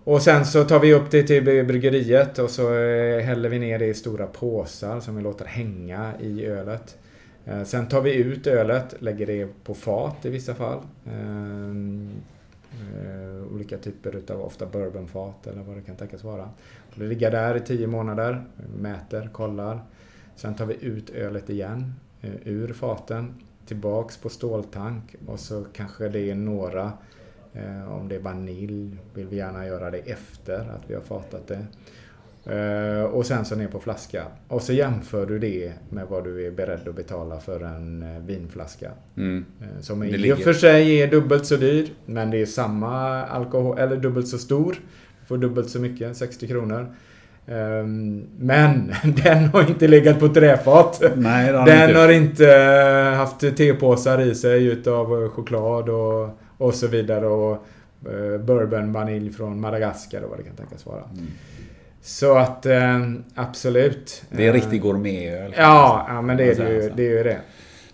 Och 0.04 0.22
sen 0.22 0.46
så 0.46 0.64
tar 0.64 0.80
vi 0.80 0.94
upp 0.94 1.10
det 1.10 1.22
till 1.22 1.44
bryggeriet 1.44 2.38
och 2.38 2.50
så 2.50 2.70
häller 3.20 3.48
vi 3.48 3.58
ner 3.58 3.78
det 3.78 3.86
i 3.86 3.94
stora 3.94 4.26
påsar 4.26 5.00
som 5.00 5.16
vi 5.16 5.22
låter 5.22 5.44
hänga 5.44 6.12
i 6.20 6.46
ölet. 6.46 6.98
Sen 7.64 7.88
tar 7.88 8.00
vi 8.00 8.14
ut 8.14 8.46
ölet, 8.46 8.94
lägger 8.98 9.26
det 9.26 9.48
på 9.64 9.74
fat 9.74 10.24
i 10.24 10.30
vissa 10.30 10.54
fall. 10.54 10.78
Olika 13.54 13.78
typer 13.78 14.16
utav 14.16 14.40
ofta 14.40 14.66
bourbonfat 14.66 15.46
eller 15.46 15.62
vad 15.62 15.76
det 15.76 15.82
kan 15.82 15.96
tänkas 15.96 16.24
vara. 16.24 16.50
Det 16.94 17.04
ligger 17.04 17.30
där 17.30 17.56
i 17.56 17.60
tio 17.60 17.86
månader, 17.86 18.44
mäter, 18.76 19.30
kollar. 19.32 19.80
Sen 20.36 20.54
tar 20.54 20.66
vi 20.66 20.84
ut 20.84 21.10
ölet 21.10 21.50
igen 21.50 21.94
ur 22.44 22.72
faten, 22.72 23.34
tillbaks 23.72 24.16
på 24.16 24.28
ståltank 24.28 25.14
och 25.26 25.40
så 25.40 25.64
kanske 25.72 26.08
det 26.08 26.30
är 26.30 26.34
några, 26.34 26.92
eh, 27.52 27.92
om 27.92 28.08
det 28.08 28.14
är 28.14 28.20
vanilj, 28.20 28.96
vill 29.14 29.26
vi 29.26 29.36
gärna 29.36 29.66
göra 29.66 29.90
det 29.90 29.98
efter 29.98 30.58
att 30.58 30.82
vi 30.86 30.94
har 30.94 31.02
fatat 31.02 31.46
det. 31.46 31.66
Eh, 32.54 33.04
och 33.04 33.26
sen 33.26 33.44
så 33.44 33.56
ner 33.56 33.68
på 33.68 33.80
flaska. 33.80 34.24
Och 34.48 34.62
så 34.62 34.72
jämför 34.72 35.26
du 35.26 35.38
det 35.38 35.72
med 35.90 36.06
vad 36.06 36.24
du 36.24 36.46
är 36.46 36.50
beredd 36.50 36.88
att 36.88 36.94
betala 36.94 37.40
för 37.40 37.60
en 37.60 38.02
eh, 38.02 38.22
vinflaska. 38.22 38.90
Mm. 39.16 39.44
Eh, 39.60 39.80
Som 39.80 40.04
i 40.04 40.32
och 40.32 40.38
för 40.38 40.52
sig 40.52 41.02
är 41.02 41.10
dubbelt 41.10 41.46
så 41.46 41.56
dyr, 41.56 41.88
men 42.06 42.30
det 42.30 42.42
är 42.42 42.46
samma 42.46 43.24
alkohol, 43.24 43.78
eller 43.78 43.96
dubbelt 43.96 44.28
så 44.28 44.38
stor. 44.38 44.72
Du 45.20 45.26
får 45.26 45.38
dubbelt 45.38 45.70
så 45.70 45.80
mycket, 45.80 46.16
60 46.16 46.48
kronor. 46.48 46.94
Ehm, 47.46 48.26
Men 48.38 48.94
den 49.24 49.44
har 49.44 49.68
inte 49.68 49.88
legat 49.88 50.20
på 50.20 50.28
träfat. 50.28 51.02
Nej, 51.16 51.52
den 51.52 51.88
inte 51.88 52.00
har 52.00 52.08
inte 52.08 52.56
eh, 52.56 53.16
haft 53.16 53.56
tepåsar 53.56 54.20
i 54.20 54.34
sig 54.34 54.66
utav 54.66 55.22
eh, 55.22 55.30
choklad 55.30 55.88
och, 55.88 56.28
och 56.58 56.74
så 56.74 56.86
vidare. 56.86 57.26
Och 57.26 57.52
eh, 58.06 58.40
bourbon, 58.40 58.92
vanilj 58.92 59.32
från 59.32 59.60
Madagaskar 59.60 60.22
och 60.22 60.30
vad 60.30 60.38
det 60.38 60.42
kan 60.42 60.56
tänkas 60.56 60.86
vara. 60.86 61.02
Så 62.02 62.36
att 62.36 62.66
absolut. 63.34 64.24
Mm. 64.30 64.42
Det 64.42 64.48
är 64.48 64.52
riktig 64.52 64.80
gourmetöl. 64.80 65.54
Ja, 65.56 66.06
ja 66.08 66.22
men 66.22 66.36
det 66.36 66.44
är 66.44 66.64
det 66.64 66.72
ju, 66.72 66.90
det. 66.96 67.06
Är 67.06 67.10
ju 67.10 67.22
det. 67.22 67.38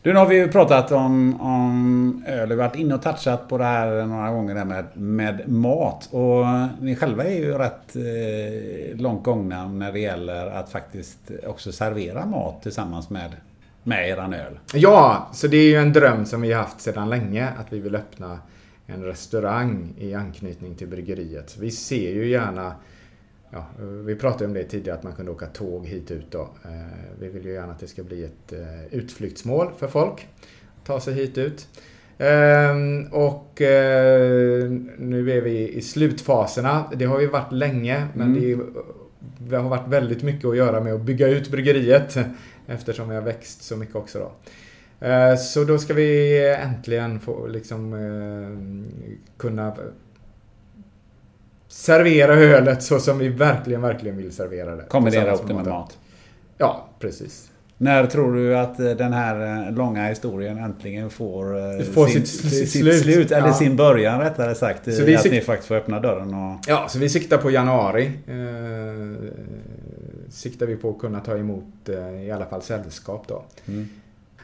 Du, 0.03 0.13
nu 0.13 0.19
har 0.19 0.27
vi 0.27 0.37
ju 0.37 0.49
pratat 0.49 0.93
om, 0.93 1.41
om 1.41 2.25
öl. 2.27 2.49
Vi 2.49 2.55
har 2.55 2.69
varit 2.69 2.77
inne 2.77 2.95
och 2.95 3.03
touchat 3.03 3.49
på 3.49 3.59
det 3.59 3.65
här 3.65 4.07
några 4.07 4.31
gånger 4.31 4.55
där 4.55 4.65
med, 4.65 4.85
med 4.95 5.49
mat. 5.49 6.09
Och 6.13 6.45
ni 6.81 6.97
själva 6.97 7.25
är 7.25 7.39
ju 7.39 7.53
rätt 7.53 7.97
eh, 7.97 8.97
långt 8.97 9.25
gångna 9.25 9.69
när 9.69 9.93
det 9.93 9.99
gäller 9.99 10.47
att 10.47 10.71
faktiskt 10.71 11.31
också 11.47 11.73
servera 11.73 12.27
mat 12.27 12.63
tillsammans 12.63 13.11
med, 13.11 13.37
med 13.83 14.09
eran 14.09 14.35
öl. 14.35 14.59
Ja, 14.75 15.29
så 15.33 15.47
det 15.47 15.57
är 15.57 15.69
ju 15.71 15.77
en 15.77 15.93
dröm 15.93 16.27
som 16.27 16.41
vi 16.41 16.53
har 16.53 16.63
haft 16.63 16.81
sedan 16.81 17.11
länge 17.11 17.49
att 17.49 17.73
vi 17.73 17.81
vill 17.81 17.95
öppna 17.95 18.39
en 18.87 19.05
restaurang 19.05 19.95
i 19.99 20.15
anknytning 20.15 20.75
till 20.75 20.89
bryggeriet. 20.89 21.57
Vi 21.61 21.71
ser 21.71 22.11
ju 22.11 22.29
gärna, 22.29 22.73
ja, 23.51 23.67
vi 24.05 24.15
pratade 24.17 24.45
om 24.45 24.53
det 24.53 24.65
tidigare, 24.65 24.99
att 24.99 25.05
man 25.05 25.13
kunde 25.13 25.31
åka 25.31 25.47
tåg 25.47 25.87
hit 25.87 26.11
ut 26.11 26.27
då. 26.31 26.41
Eh, 26.65 26.71
Vi 27.21 27.29
vill 27.29 27.45
ju 27.45 27.53
gärna 27.53 27.73
att 27.73 27.79
det 27.81 27.87
ska 27.87 28.03
bli 28.03 28.25
ett 28.25 28.53
eh, 28.53 28.85
utflyktsmål 28.99 29.71
för 29.79 29.89
folk. 29.89 30.27
Ta 30.85 31.01
sig 31.01 31.15
hit 31.15 31.39
ut. 31.39 31.69
Ehm, 32.19 33.07
Och 33.13 33.63
eh, 33.63 34.71
nu 34.99 35.31
är 35.33 35.41
vi 35.41 35.69
i 35.69 35.83
slutfaserna. 35.83 36.85
Det 36.97 37.05
har 37.05 37.21
ju 37.21 37.27
varit 37.27 37.53
länge, 37.53 38.07
men 38.15 38.35
det, 38.35 38.53
är, 38.53 38.59
det 39.39 39.57
har 39.57 39.69
varit 39.69 39.89
väldigt 39.89 40.23
mycket 40.23 40.45
att 40.45 40.57
göra 40.57 40.81
med 40.81 40.95
att 40.95 41.01
bygga 41.03 41.29
ut 41.29 41.51
bryggeriet. 41.51 42.17
Eftersom 42.67 43.09
vi 43.09 43.15
har 43.15 43.23
växt 43.23 43.63
så 43.63 43.77
mycket 43.77 43.97
också 43.97 44.19
då. 44.19 44.33
Eh, 45.07 45.37
Så 45.37 45.65
då 45.65 45.79
ska 45.79 45.95
vi 45.95 46.39
äntligen 46.55 47.21
få 47.21 47.47
liksom 47.47 47.93
eh, 47.93 49.29
kunna 49.37 49.77
servera 51.79 52.35
ölet 52.35 52.83
så 52.83 52.99
som 53.01 53.19
vi 53.19 53.29
verkligen, 53.29 53.81
verkligen 53.83 54.17
vill 54.17 54.33
servera 54.33 54.77
det. 54.77 54.83
Kombinera 54.83 55.35
upp 55.35 55.49
det 55.49 55.55
med 55.55 55.67
mat. 55.67 55.99
Ja, 56.59 56.89
precis. 56.99 57.51
När 57.81 58.07
tror 58.07 58.35
du 58.35 58.59
att 58.59 58.81
eh, 58.81 58.91
den 58.91 59.13
här 59.13 59.67
eh, 59.69 59.75
långa 59.75 60.07
historien 60.09 60.59
äntligen 60.59 61.11
får, 61.11 61.57
eh, 61.59 61.85
Får 61.85 62.07
sin, 62.07 62.27
sitt 62.27 62.51
sitt, 62.51 62.71
slut? 62.71 63.03
slut? 63.03 63.31
Eller 63.31 63.47
Ja. 63.49 63.55
sin 63.55 63.77
början 63.77 64.21
rättare 64.21 64.55
sagt. 64.55 64.95
Så 64.95 65.05
vi 65.05 65.17
att 65.17 65.25
ni 65.31 65.41
faktiskt 65.41 65.69
får 65.69 65.75
öppna 65.75 66.01
dörren 66.01 66.35
och... 66.35 66.59
Ja, 66.69 66.87
så 66.89 66.99
vi 66.99 67.09
siktar 67.09 67.39
på 67.39 67.51
januari. 67.51 68.07
Eh, 68.27 69.29
siktar 70.31 70.67
vi 70.67 70.77
på 70.77 70.91
att 70.91 70.99
kunna 70.99 71.21
ta 71.21 71.37
emot 71.37 71.89
eh, 71.89 72.23
i 72.23 72.31
alla 72.31 72.47
fall 72.47 72.63
sällskap 72.63 73.25
då. 73.29 73.45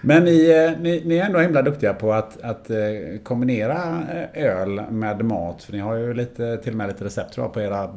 Men 0.07 0.25
ni, 0.25 0.51
eh, 0.51 0.81
ni, 0.83 1.03
ni 1.05 1.17
är 1.17 1.27
ändå 1.27 1.39
himla 1.39 1.63
duktiga 1.63 1.95
på 1.95 2.13
att, 2.13 2.41
att 2.43 2.71
eh, 2.71 2.77
kombinera 3.23 4.03
eh, 4.33 4.45
öl 4.45 4.83
med 4.91 5.25
mat. 5.25 5.63
För 5.63 5.73
ni 5.73 5.79
har 5.79 5.95
ju 5.95 6.15
lite, 6.15 6.57
till 6.57 6.73
och 6.73 6.77
med 6.77 6.89
lite 6.89 7.05
recept 7.05 7.35
tror 7.35 7.45
jag, 7.47 7.53
på 7.53 7.61
era 7.61 7.91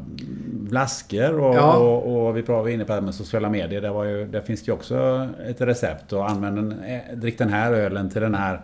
flaskor. 0.69 1.39
Och, 1.39 1.55
Ja. 1.55 1.77
och, 1.77 2.27
och 2.27 2.37
vi 2.37 2.41
var 2.41 2.69
inne 2.69 2.83
på 2.83 2.87
det 2.87 2.93
här 2.93 3.01
med 3.01 3.15
sociala 3.15 3.49
medier. 3.49 3.81
Där, 3.81 3.89
var 3.89 4.03
ju, 4.03 4.25
där 4.27 4.41
finns 4.41 4.63
det 4.63 4.69
ju 4.69 4.73
också 4.73 5.27
ett 5.47 5.61
recept. 5.61 6.13
Och 6.13 6.29
använd 6.29 6.71
eh, 6.71 7.15
drick 7.15 7.37
den 7.37 7.49
här 7.49 7.73
ölen 7.73 8.09
till 8.09 8.21
den 8.21 8.35
här 8.35 8.61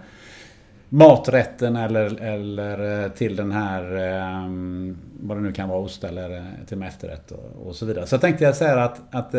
maträtten 0.90 1.76
eller, 1.76 2.22
eller 2.24 3.10
till 3.10 3.36
den 3.36 3.52
här, 3.52 3.84
vad 5.22 5.38
det 5.38 5.42
nu 5.42 5.52
kan 5.52 5.70
vara, 5.70 5.80
ost 5.80 6.04
eller 6.04 6.46
till 6.68 6.76
och 6.76 6.80
med 6.80 6.88
efterrätt 6.88 7.32
och, 7.32 7.68
och 7.68 7.76
så 7.76 7.86
vidare. 7.86 8.08
Så 8.08 8.14
jag 8.14 8.22
tänkte 8.22 8.44
jag 8.44 8.56
säga 8.56 8.84
att, 8.84 9.02
att 9.12 9.36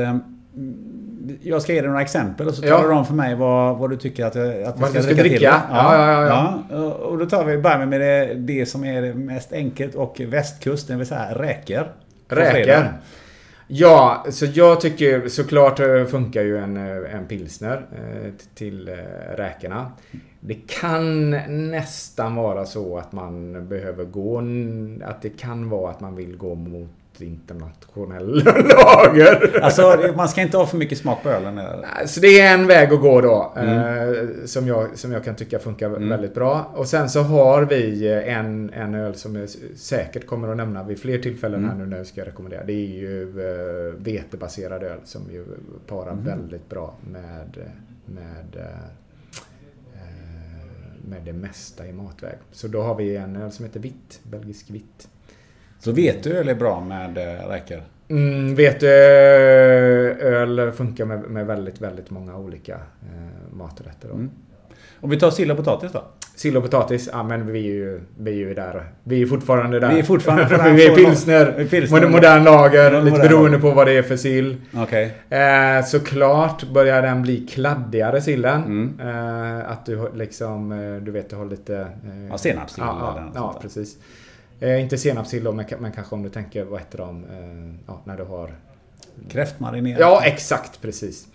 jag 1.43 1.63
ska 1.63 1.73
ge 1.73 1.81
dig 1.81 1.89
några 1.89 2.03
exempel 2.03 2.49
och 2.49 2.55
så 2.55 2.67
Ja. 2.67 2.77
talar 2.77 2.89
du 2.89 2.95
om 2.95 3.07
för 3.07 3.15
mig 3.15 3.35
vad, 3.35 3.79
vad 3.79 3.91
du 3.91 3.97
tycker 3.97 4.25
att, 4.27 4.35
jag- 4.35 4.63
att 4.63 4.79
vi 4.79 4.83
jag 4.95 5.05
ska 5.05 5.15
dricka 5.15 5.23
till. 5.23 5.43
Ja, 5.43 5.61
ja, 5.71 6.13
ja, 6.13 6.27
ja. 6.27 6.63
ja. 6.71 6.93
Och 6.93 7.19
då 7.19 7.27
tar 7.27 7.45
vi 7.45 7.59
bara 7.59 7.87
med 7.87 8.01
det, 8.01 8.35
det 8.35 8.67
som 8.67 8.85
är 8.85 9.03
det 9.03 9.15
mest 9.15 9.53
enkelt 9.53 9.95
och 9.95 10.21
västkust, 10.27 10.89
det 10.89 10.97
vill 10.97 11.07
säga 11.07 11.35
räkor. 11.35 11.93
Räkor. 12.29 12.85
Ja, 13.69 14.27
så 14.31 14.47
jag 14.55 14.81
tycker 14.81 15.29
såklart 15.29 15.81
eh, 15.81 16.05
funkar 16.05 16.43
ju 16.43 16.59
en, 16.59 16.77
eh, 16.77 17.15
en 17.15 17.27
pilsner 17.29 17.87
eh, 17.93 18.31
till 18.55 18.91
räkorna. 19.37 19.93
Det 20.41 20.55
kan 20.81 21.31
nästan 21.71 22.35
vara 22.35 22.65
så 22.65 22.99
att 22.99 23.13
man 23.13 23.67
behöver 23.69 24.05
gå... 24.05 24.39
Att 25.05 25.23
det 25.23 25.29
kan 25.39 25.69
vara 25.71 25.91
att 25.91 26.01
man 26.01 26.17
vill 26.17 26.37
gå 26.37 26.55
mot 26.55 26.89
internationell 27.21 28.45
lager. 28.45 29.61
Alltså, 29.63 30.13
man 30.17 30.29
ska 30.29 30.43
inte 30.43 30.57
ha 30.57 30.67
för 30.67 30.77
mycket 30.77 30.99
smak 30.99 31.23
på 31.23 31.29
ölen. 31.29 31.59
eller? 31.59 32.07
Så 32.07 32.21
det 32.21 32.41
är 32.41 32.55
en 32.55 32.67
väg 32.67 32.93
att 32.93 33.01
gå 33.01 33.21
då. 33.21 33.53
Mm. 33.57 33.79
Eh, 33.79 34.45
som, 34.45 34.67
jag, 34.67 34.99
som 34.99 35.13
jag 35.13 35.25
kan 35.25 35.35
tycka 35.35 35.59
funkar 35.59 35.89
väldigt 35.89 36.35
bra. 36.35 36.73
Och 36.75 36.89
sen 36.89 37.11
så 37.11 37.21
har 37.21 37.63
vi 37.63 38.07
eh, 38.13 38.39
en, 38.39 38.71
en 38.73 38.95
öl 38.95 39.15
som 39.15 39.37
jag 39.37 39.49
säkert 39.77 40.27
kommer 40.27 40.49
att 40.49 40.57
nämna 40.57 40.83
vid 40.83 41.01
fler 41.01 41.19
tillfällen 41.19 41.65
här 41.65 41.75
nu 41.75 41.87
när 41.87 41.97
jag 41.97 42.07
ska 42.07 42.25
rekommendera. 42.25 42.65
Det 42.65 42.73
är 42.73 42.99
ju 42.99 43.23
eh, 43.23 43.95
vetebaserad 43.99 44.83
öl 44.83 44.99
som 45.05 45.23
ju 45.33 45.45
parar 45.87 46.15
väldigt 46.15 46.69
bra 46.69 46.95
med, 47.13 47.59
med, 48.07 48.57
eh, 48.57 48.91
med 51.09 51.23
det 51.25 51.33
mesta 51.33 51.87
i 51.87 51.93
matväg. 51.93 52.39
Så 52.53 52.69
då 52.69 52.83
har 52.83 52.95
vi 52.95 53.17
en 53.17 53.37
öl 53.37 53.53
som 53.53 53.65
heter 53.65 53.81
Vitt, 53.81 54.21
belgisk 54.23 54.71
vitt. 54.71 55.09
Så 55.85 55.93
veteöl 55.93 56.49
är 56.49 56.55
bra 56.55 56.81
med 56.81 57.19
eh, 57.19 57.49
räkor. 57.49 57.83
Mm, 58.09 58.55
vet 58.55 58.81
du, 58.81 58.89
öl 58.89 60.73
funkar 60.73 61.05
med, 61.05 61.21
med 61.23 61.47
väldigt, 61.47 61.81
väldigt 61.81 62.11
många 62.11 62.37
olika 62.37 62.73
eh, 62.75 63.57
maträtter. 63.57 64.09
Då. 64.09 64.15
Om 65.01 65.11
vi 65.11 65.19
tar 65.19 65.31
sill 65.31 65.51
och 65.51 65.57
potatis 65.57 65.93
då? 65.93 66.05
Sill 66.37 66.57
och 66.57 66.63
potatis, 66.63 67.09
ja 67.13 67.23
men 67.23 67.53
vi 67.53 67.59
är 67.59 67.73
ju, 67.73 68.01
vi 68.19 68.31
är 68.31 68.35
ju 68.35 68.55
där. 68.55 68.85
Vi 69.03 69.23
är 69.23 69.27
fortfarande 69.27 69.81
där. 69.81 69.93
Vi 69.93 69.99
är 69.99 70.03
fortfarande 70.03 70.45
på 70.57 70.63
den 70.63 70.77
vi 70.77 70.87
är 70.87 70.95
pilsner, 70.97 71.67
pilsner. 71.71 72.09
modern, 72.09 72.45
lager, 72.45 72.85
Modern 72.85 73.05
lite 73.05 73.17
lager. 73.17 73.29
beroende 73.29 73.59
på 73.59 73.71
vad 73.71 73.87
det 73.87 73.93
är 73.93 74.03
för 74.03 74.17
sill. 74.17 74.57
Okej. 74.77 75.15
Eh, 75.29 75.85
såklart 75.85 76.65
börjar 76.71 77.03
den 77.03 77.23
bli 77.23 77.47
kladdigare 77.47 78.21
sillen. 78.21 78.65
Mm. 78.65 79.01
Eh, 79.01 79.71
att 79.71 79.87
du 79.87 80.09
liksom, 80.15 80.73
eh, 80.73 81.03
du 81.03 81.11
vet, 81.11 81.31
du 81.31 81.37
har 81.37 81.47
lite... 81.47 81.77
Eh, 81.77 82.29
Ja, 82.31 82.39
senapssill 82.39 82.85
Ja, 82.87 83.15
ja, 83.17 83.31
ja 83.35 83.53
sånt 83.53 83.75
där. 83.75 83.85
Eh, 84.61 84.83
inte 84.83 84.99
senapssill 84.99 85.45
då, 85.45 85.53
men, 85.53 85.65
men 85.79 85.93
kanske 85.93 86.15
om 86.15 86.23
du 86.23 86.29
tänker, 86.29 86.65
vad 86.65 86.81
heter 86.81 86.99
de? 86.99 87.25
Eh, 87.25 87.75
ja, 87.87 88.01
när 88.05 88.17
du 88.17 88.25
har... 88.25 88.55
Kräftmarinerat. 89.29 90.01
Ja, 90.01 90.23
exakt 90.25 90.83
precis. 90.83 91.29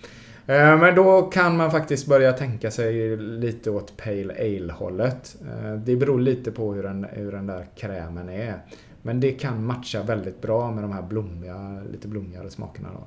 Eh, 0.48 0.78
Men 0.78 0.96
då 0.96 1.22
kan 1.22 1.58
man 1.58 1.72
faktiskt 1.72 2.08
börja 2.08 2.34
tänka 2.34 2.72
sig 2.72 3.18
lite 3.18 3.72
åt 3.72 3.98
Pale 3.98 4.34
Ale-hållet. 4.40 5.36
Eh, 5.42 5.74
Det 5.74 5.96
beror 5.96 6.20
lite 6.20 6.52
på 6.52 6.74
hur 6.74 6.84
den, 6.84 7.08
hur 7.12 7.32
den 7.32 7.48
där 7.48 7.66
krämen 7.76 8.30
är. 8.30 8.60
Men 9.02 9.20
det 9.20 9.32
kan 9.32 9.66
matcha 9.66 10.04
väldigt 10.04 10.42
bra 10.42 10.72
med 10.72 10.84
de 10.84 10.92
här 10.92 11.02
blommiga, 11.02 11.82
lite 11.92 12.08
blommigare 12.08 12.50
smakerna 12.50 12.90
då. 12.94 13.04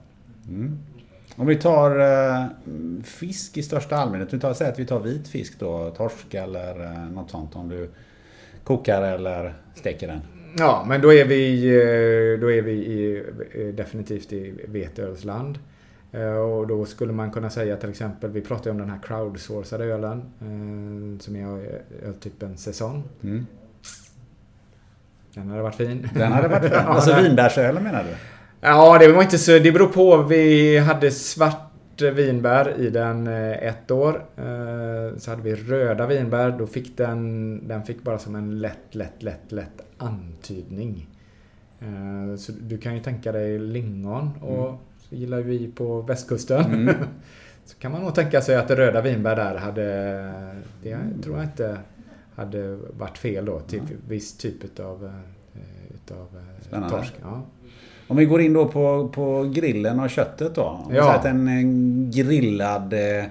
Om 1.37 1.47
vi 1.47 1.57
tar 1.57 1.99
eh, 2.01 2.47
fisk 3.05 3.57
i 3.57 3.63
största 3.63 3.97
allmänhet. 3.97 4.33
Vi 4.35 4.41
tar, 4.41 4.55
säg 4.55 4.69
att 4.69 4.79
vi 4.79 4.87
tar 4.87 5.01
vit 5.01 5.29
fisk 5.29 5.59
då. 5.59 5.91
Torsk 5.91 6.35
eller 6.35 6.85
eh, 6.85 7.11
något 7.11 7.31
sånt. 7.31 7.57
Om 7.57 7.69
du 7.69 7.91
kokar 8.65 9.03
eller 9.03 9.55
steker 9.75 10.07
den. 10.09 10.21
Ja, 10.59 10.85
men 10.89 11.01
då 11.01 11.13
är 11.13 11.25
vi, 11.25 11.67
eh, 11.69 12.41
då 12.41 12.53
är 12.53 12.63
vi 12.63 12.73
i, 12.73 13.23
eh, 13.55 13.67
definitivt 13.75 14.33
i 14.33 14.55
veteölsland. 14.69 15.59
Eh, 16.13 16.33
Och 16.33 16.67
då 16.67 16.85
skulle 16.85 17.13
man 17.13 17.31
kunna 17.31 17.51
säga 17.51 17.77
till 17.77 17.91
exempel, 17.91 18.31
vi 18.31 18.41
pratade 18.41 18.71
om 18.71 18.79
den 18.79 18.91
här 18.91 18.99
crowdsourcade 19.03 19.85
ölen. 19.85 20.23
Som 21.21 21.37
är 21.37 21.81
öltypen 22.07 22.57
säsong. 22.57 23.03
Mm. 23.23 23.47
Den 25.35 25.49
hade 25.51 25.63
varit 25.63 25.75
fin. 25.75 26.09
Den 26.15 26.33
hade 26.33 26.49
varit 26.49 26.63
fin. 26.63 26.73
Alltså 26.87 27.23
vinbärsölen 27.23 27.83
menar 27.85 28.05
du? 28.05 28.11
Ja, 28.61 28.99
det 28.99 29.13
var 29.13 29.23
inte 29.23 29.39
så... 29.39 29.59
Det 29.59 29.73
beror 29.73 29.87
på. 29.89 30.17
Vi 30.23 30.79
hade 30.79 31.11
svart 31.11 31.72
vinbär 32.01 32.81
i 32.81 32.91
den 32.91 33.27
eh, 33.27 33.51
ett 33.69 33.91
år. 33.91 34.25
Eh, 34.37 35.17
Så 35.19 35.31
hade 35.31 35.43
vi 35.43 35.55
röda 35.55 36.07
vinbär. 36.07 36.51
Då 36.59 36.67
fick 36.67 36.97
den... 36.97 37.69
Den 37.69 37.83
fick 37.83 38.03
bara 38.03 38.19
som 38.19 38.35
en 38.35 38.61
lätt, 38.61 38.95
lätt, 38.95 39.23
lätt, 39.23 39.53
lätt 39.53 39.83
antydning. 39.99 41.09
Eh, 41.81 42.37
Så 42.37 42.53
du 42.61 42.79
kan 42.79 42.95
ju 42.95 43.01
tänka 43.03 43.33
dig 43.33 43.59
lingon 43.59 44.31
och 44.41 44.79
så 44.99 45.15
gillar 45.15 45.41
vi 45.41 45.69
på 45.73 46.01
västkusten. 46.03 46.91
Så 47.65 47.79
kan 47.79 47.93
man 47.93 48.03
nog 48.03 48.15
tänka 48.15 48.41
sig 48.41 48.57
att 48.57 48.69
det 48.69 48.77
röda 48.77 49.01
vinbär 49.03 49.37
där 49.37 49.55
hade... 49.57 49.85
Det 50.83 50.99
tror 51.23 51.37
jag 51.37 51.45
inte 51.45 51.79
hade 52.35 52.77
varit 52.99 53.19
fel 53.19 53.45
då 53.45 53.61
till 53.61 53.83
viss 54.09 54.37
typ 54.37 54.65
utav, 54.65 55.05
eh, 55.05 55.95
utav 55.95 56.27
eh, 56.37 56.63
Spännande. 56.63 56.97
torsk. 56.97 57.15
Ja. 57.23 57.43
Om 58.13 58.19
vi 58.19 58.25
går 58.25 58.41
in 58.41 58.53
då 58.53 58.67
på, 58.69 59.09
på 59.15 59.51
grillen 59.55 60.01
och 60.01 60.11
köttet 60.11 60.55
då. 60.55 60.63
Om 60.87 60.95
Ja. 60.95 61.13
att 61.15 61.25
en, 61.25 61.49
en 61.49 62.11
grillad... 62.11 62.93
eh, 62.93 63.25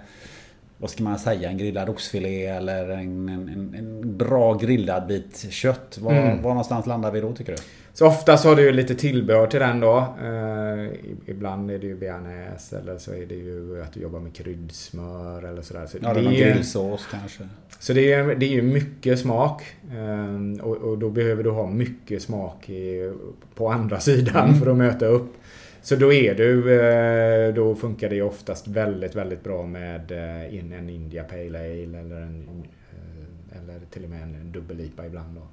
Vad 0.78 0.90
ska 0.90 1.04
man 1.04 1.20
säga? 1.20 1.50
En 1.50 1.58
grillad 1.58 1.90
oxfilé 1.90 2.46
eller 2.46 2.90
en, 2.90 3.30
en, 3.30 3.50
en, 3.50 3.76
en 3.78 4.18
bra 4.18 4.54
grillad 4.54 5.08
bit 5.08 5.46
kött. 5.50 5.98
Var, 6.02 6.12
Mm. 6.12 6.42
var 6.42 6.50
någonstans 6.50 6.86
landar 6.88 7.12
vi 7.12 7.22
då 7.22 7.34
tycker 7.34 7.52
du? 7.52 7.58
Så 7.94 8.08
oftast 8.08 8.46
har 8.46 8.56
du 8.56 8.62
ju 8.62 8.72
lite 8.72 8.96
tillbehör 8.96 9.48
till 9.48 9.60
den 9.60 9.80
då. 9.80 9.98
Eh, 9.98 10.88
ibland 11.26 11.72
är 11.72 11.80
det 11.80 11.88
ju 11.88 11.96
bearnaise 11.96 12.80
eller 12.80 12.98
så 12.98 13.14
är 13.14 13.26
det 13.26 13.36
ju 13.36 13.82
att 13.82 13.94
du 13.94 14.00
jobbar 14.00 14.20
med 14.20 14.34
kryddsmör 14.34 15.44
eller 15.44 15.62
sådär. 15.62 15.86
Så 15.86 15.98
Ja, 16.02 16.14
det, 16.14 16.22
någon 16.22 16.34
är, 16.34 16.54
grillsås 16.54 17.08
kanske. 17.12 17.44
så 17.80 17.94
det 17.94 18.14
är, 18.14 18.36
det 18.36 18.46
är 18.46 18.54
ju 18.54 18.62
mycket 18.62 19.20
smak. 19.20 19.64
Eh, 19.92 20.66
och, 20.66 20.78
och 20.78 20.98
då 20.98 21.10
behöver 21.10 21.44
du 21.44 21.50
ha 21.50 21.68
mycket 21.68 22.22
smak 22.22 22.70
i, 22.70 23.12
på 23.56 23.70
andra 23.70 24.00
sidan 24.00 24.56
för 24.56 24.72
att 24.72 24.78
möta 24.78 25.06
upp. 25.06 25.34
Så 25.82 25.96
då 25.96 26.14
är 26.14 26.36
du, 26.36 26.82
eh, 26.82 27.54
då 27.54 27.76
funkar 27.76 28.10
det 28.10 28.16
ju 28.16 28.22
oftast 28.22 28.68
väldigt, 28.68 29.16
väldigt 29.16 29.44
bra 29.44 29.66
med 29.66 30.12
eh, 30.12 30.56
in 30.56 30.74
en 30.74 30.90
India 30.90 31.24
Pale 31.24 31.60
Ale 31.60 32.00
eller, 32.00 32.22
en, 32.22 32.66
eh, 32.92 33.58
eller 33.62 33.80
till 33.92 34.04
och 34.04 34.10
med 34.10 34.22
en 34.24 34.52
dubbel-IPA 34.52 35.06
ibland 35.06 35.36
då. 35.36 35.48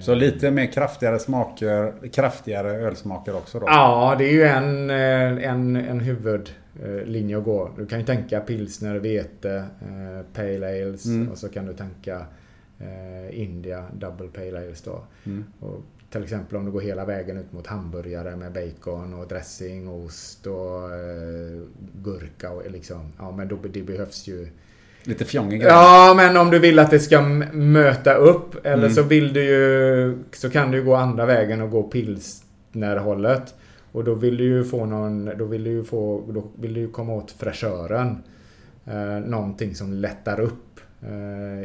Så 0.00 0.14
lite 0.14 0.50
mer 0.50 0.66
kraftigare 0.66 1.18
smaker, 1.18 1.92
kraftigare 2.12 2.70
ölsmaker 2.70 3.36
också 3.36 3.58
då? 3.60 3.66
Ja, 3.66 4.14
det 4.18 4.24
är 4.24 4.32
ju 4.32 4.42
en, 4.42 4.90
eh, 4.90 5.50
en, 5.50 5.76
en 5.76 6.00
huvudlinje 6.00 7.38
att 7.38 7.44
gå. 7.44 7.70
Du 7.76 7.86
kan 7.86 7.98
ju 7.98 8.04
tänka 8.04 8.40
pilsner, 8.40 8.96
vete, 8.96 9.64
eh, 9.80 10.26
pale 10.34 10.66
ales 10.66 11.04
och 11.30 11.38
så 11.38 11.48
kan 11.48 11.66
du 11.66 11.74
tänka 11.74 12.26
eh, 12.78 13.40
India 13.40 13.84
double 13.92 14.28
pale 14.28 14.58
ales 14.58 14.82
då. 14.82 15.04
Och 15.60 15.82
till 16.10 16.22
exempel 16.22 16.56
om 16.56 16.64
du 16.64 16.70
går 16.70 16.80
hela 16.80 17.04
vägen 17.04 17.36
ut 17.36 17.52
mot 17.52 17.66
hamburgare 17.66 18.36
med 18.36 18.52
bacon 18.52 19.14
och 19.14 19.28
dressing, 19.28 19.88
ost 19.88 20.46
och 20.46 20.94
eh, 20.94 21.62
gurka 22.02 22.50
och 22.50 22.70
liksom. 22.70 23.12
Ja, 23.18 23.30
men 23.30 23.48
då, 23.48 23.58
det 23.72 23.82
behövs 23.82 24.28
ju 24.28 24.48
Lite 25.04 25.24
fjongig. 25.24 25.62
Ja, 25.62 26.14
men 26.16 26.36
om 26.36 26.50
du 26.50 26.58
vill 26.58 26.78
att 26.78 26.90
det 26.90 27.00
ska 27.00 27.20
möta 27.52 28.14
upp 28.14 28.66
eller 28.66 28.76
Mm. 28.84 28.90
så 28.90 29.02
vill 29.02 29.32
du 29.32 29.44
ju 29.44 30.18
så 30.32 30.50
kan 30.50 30.70
du 30.70 30.78
ju 30.78 30.84
gå 30.84 30.94
andra 30.94 31.26
vägen 31.26 31.60
och 31.60 31.70
gå 31.70 31.82
pilsnerhållet. 31.82 33.54
Och 33.92 34.04
då 34.04 34.14
vill 34.14 34.36
du 34.36 34.44
ju 34.44 34.64
få 34.64 34.84
någon, 34.86 35.30
då 35.38 35.44
vill 35.44 35.64
du 35.64 35.70
ju 35.70 35.84
få, 35.84 36.24
då 36.28 36.44
vill 36.60 36.74
du 36.74 36.80
ju 36.80 36.88
komma 36.88 37.12
åt 37.12 37.30
fräschören. 37.30 38.22
Eh, 38.86 39.24
någonting 39.28 39.74
som 39.74 39.92
lättar 39.92 40.40
upp 40.40 40.71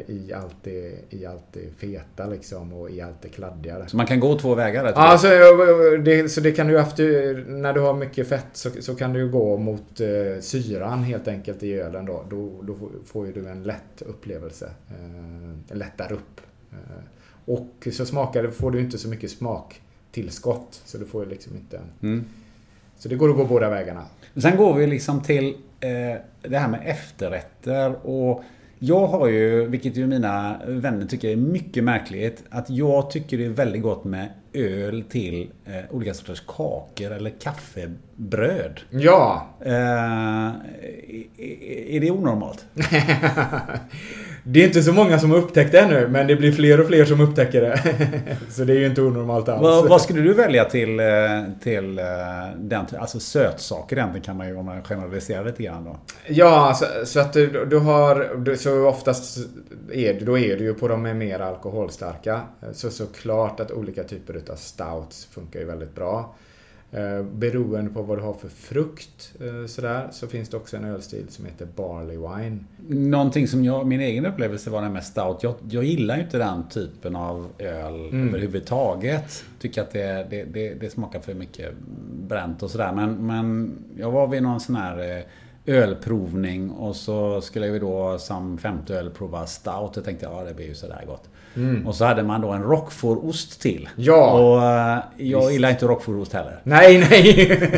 i, 0.06 0.32
allt 0.36 0.56
det, 0.62 0.94
i 1.10 1.26
allt 1.26 1.44
det 1.52 1.60
feta 1.78 2.26
liksom 2.26 2.72
och 2.72 2.90
i 2.90 3.00
allt 3.00 3.22
det 3.22 3.28
kladdigare. 3.28 3.88
Så 3.88 3.96
man 3.96 4.06
kan 4.06 4.20
gå 4.20 4.38
två 4.38 4.54
vägar 4.54 4.84
Ja, 4.84 5.18
tycker 5.18 5.34
jag. 5.34 5.50
så, 5.90 5.96
det, 5.96 6.28
så 6.28 6.40
det 6.40 6.52
kan 6.52 6.66
du 6.66 6.80
efter, 6.80 7.34
när 7.48 7.72
du 7.72 7.80
har 7.80 7.94
mycket 7.94 8.28
fett 8.28 8.46
så, 8.52 8.70
så 8.80 8.94
kan 8.94 9.12
du 9.12 9.30
gå 9.30 9.56
mot 9.56 10.00
eh, 10.00 10.40
syran 10.40 11.02
helt 11.02 11.28
enkelt 11.28 11.62
i 11.62 11.72
ölen 11.74 12.06
då. 12.06 12.24
Då, 12.30 12.52
då 12.62 12.74
får- 12.74 12.90
får 13.06 13.26
ju 13.26 13.32
du 13.32 13.48
en 13.48 13.62
lätt 13.62 14.02
upplevelse. 14.06 14.70
Eh, 14.90 15.76
lättar 15.76 16.12
upp. 16.12 16.40
Eh, 16.72 16.78
och 17.44 17.88
så 17.92 18.06
smakar 18.06 18.42
det, 18.42 18.50
får 18.50 18.70
du 18.70 18.80
inte 18.80 18.98
så 18.98 19.08
mycket 19.08 19.30
smaktillskott. 19.30 20.82
Så 20.84 20.98
du 20.98 21.04
får 21.04 21.24
ju 21.24 21.30
liksom 21.30 21.56
inte 21.56 21.76
en... 21.76 22.08
Mm. 22.08 22.24
Så 22.98 23.08
det 23.08 23.14
går 23.16 23.30
att 23.30 23.36
gå 23.36 23.44
båda 23.44 23.70
vägarna. 23.70 24.04
Sen 24.36 24.56
går 24.56 24.74
vi 24.74 24.86
liksom 24.86 25.22
till 25.22 25.48
eh, 25.80 26.20
det 26.42 26.58
här 26.58 26.68
med 26.68 26.80
efterrätter 26.84 28.06
och 28.06 28.42
jag 28.78 29.06
har 29.06 29.28
ju, 29.28 29.66
vilket 29.66 29.96
ju 29.96 30.06
mina 30.06 30.56
vänner 30.66 31.06
tycker 31.06 31.28
är 31.28 31.36
mycket 31.36 31.84
märkligt, 31.84 32.44
att 32.50 32.70
jag 32.70 33.10
tycker 33.10 33.38
det 33.38 33.44
är 33.44 33.48
väldigt 33.50 33.82
gott 33.82 34.04
med 34.04 34.28
öl 34.52 35.04
till 35.10 35.50
eh, 35.66 35.72
olika 35.90 36.14
sorters 36.14 36.42
kakor 36.46 37.12
eller 37.12 37.30
kaffebröd. 37.30 38.80
Ja, 38.90 39.46
Eh, 39.60 39.72
är- 39.72 40.54
är 41.90 42.00
det 42.00 42.10
onormalt? 42.10 42.66
Det 44.50 44.62
är 44.62 44.66
inte 44.66 44.82
så 44.82 44.92
många 44.92 45.18
som 45.18 45.30
har 45.30 45.38
upptäckt 45.38 45.72
det 45.72 45.78
ännu, 45.78 46.08
men 46.08 46.26
det 46.26 46.36
blir 46.36 46.52
fler 46.52 46.80
och 46.80 46.86
fler 46.86 47.04
som 47.04 47.20
upptäcker 47.20 47.60
det. 47.60 47.80
så 48.50 48.64
det 48.64 48.72
är 48.72 48.76
ju 48.76 48.86
inte 48.86 49.02
onormalt 49.02 49.48
alls. 49.48 49.62
Vad, 49.62 49.88
vad 49.88 50.02
skulle 50.02 50.20
du 50.20 50.34
välja 50.34 50.64
till, 50.64 51.00
eh, 51.00 51.06
till 51.62 51.98
eh, 51.98 52.04
den, 52.56 52.86
alltså 52.98 53.20
sötsaker 53.20 53.96
egentligen 53.96 54.24
kan 54.24 54.36
man 54.36 54.48
ju 54.48 54.56
om 54.56 54.66
man 54.66 54.82
generaliserar 54.82 55.44
lite 55.44 55.62
grann 55.62 55.84
då? 55.84 55.96
Ja, 56.26 56.74
så, 56.74 57.06
så 57.06 57.20
att 57.20 57.32
du, 57.32 57.64
du 57.64 57.78
har... 57.78 58.36
Du, 58.36 58.56
så 58.56 58.86
oftast 58.86 59.38
är 59.92 60.20
då 60.20 60.38
är 60.38 60.56
det 60.56 60.64
ju 60.64 60.74
på 60.74 60.88
de 60.88 61.02
mer 61.02 61.40
alkoholstarka. 61.40 62.40
Så 62.72 62.90
såklart 62.90 63.60
att 63.60 63.70
olika 63.70 64.04
typer 64.04 64.34
utav 64.34 64.56
stouts 64.56 65.28
funkar 65.30 65.60
ju 65.60 65.66
väldigt 65.66 65.94
bra. 65.94 66.34
Eh, 66.92 67.22
beroende 67.22 67.90
på 67.90 68.02
vad 68.02 68.18
du 68.18 68.22
har 68.22 68.34
för 68.34 68.48
frukt 68.48 69.34
eh, 69.40 69.66
sådär, 69.66 70.08
så 70.12 70.26
finns 70.26 70.48
det 70.48 70.56
också 70.56 70.76
en 70.76 70.84
ölstil 70.84 71.26
som 71.28 71.44
heter 71.44 71.68
Barley 71.76 72.16
Wine. 72.16 72.58
Någonting 72.88 73.48
som 73.48 73.64
jag, 73.64 73.86
min 73.86 74.00
egen 74.00 74.26
upplevelse 74.26 74.70
var 74.70 74.82
den 74.82 74.92
med 74.92 75.04
stout. 75.04 75.42
Jag, 75.42 75.54
jag 75.70 75.84
gillar 75.84 76.16
ju 76.16 76.22
inte 76.22 76.38
den 76.38 76.68
typen 76.68 77.16
av 77.16 77.46
öl 77.58 78.08
mm. 78.08 78.28
överhuvudtaget. 78.28 79.44
Tycker 79.58 79.82
att 79.82 79.90
det, 79.90 80.26
det, 80.30 80.44
det, 80.44 80.74
det, 80.74 80.90
smakar 80.90 81.20
för 81.20 81.34
mycket 81.34 81.74
bränt 82.28 82.62
och 82.62 82.70
sådär. 82.70 82.92
Men, 82.92 83.26
men 83.26 83.78
jag 83.96 84.10
var 84.10 84.26
vid 84.26 84.42
någon 84.42 84.60
sån 84.60 84.76
här 84.76 85.16
eh, 85.18 85.24
ölprovning 85.74 86.70
och 86.70 86.96
så 86.96 87.40
skulle 87.40 87.70
vi 87.70 87.78
då 87.78 88.18
som 88.18 88.58
femte 88.58 88.94
öl 88.94 89.10
prova 89.10 89.46
stout. 89.46 89.92
Jag 89.94 90.04
tänkte 90.04 90.26
ja 90.26 90.44
det 90.44 90.54
blir 90.54 90.66
ju 90.66 90.74
sådär 90.74 91.04
gott. 91.06 91.28
Mm. 91.56 91.86
Och 91.86 91.94
så 91.94 92.04
hade 92.04 92.22
man 92.22 92.40
då 92.40 92.48
en 92.48 92.62
roquefort 92.62 93.60
till. 93.60 93.88
Ja! 93.96 94.32
Och 94.32 94.56
uh, 94.58 95.28
jag 95.28 95.52
gillar 95.52 95.70
inte 95.70 95.86
roquefort 95.86 96.32
heller. 96.32 96.60
Nej, 96.62 97.06
nej! 97.10 97.72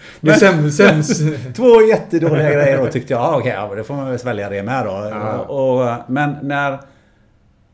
Men, 0.20 0.36
sämst, 0.36 0.76
sämst. 0.82 1.22
Två 1.56 1.82
jättedåliga 1.82 2.50
grejer 2.50 2.78
då 2.78 2.86
tyckte 2.86 3.12
jag. 3.12 3.22
Ah, 3.22 3.28
Okej, 3.28 3.40
okay, 3.40 3.52
ja, 3.52 3.74
då 3.74 3.84
får 3.84 3.94
man 3.94 4.10
väl 4.10 4.18
svälja 4.18 4.50
det 4.50 4.62
med 4.62 4.86
då. 4.86 4.90
Ja. 4.90 5.38
Och, 5.38 6.10
men 6.10 6.36
när, 6.42 6.78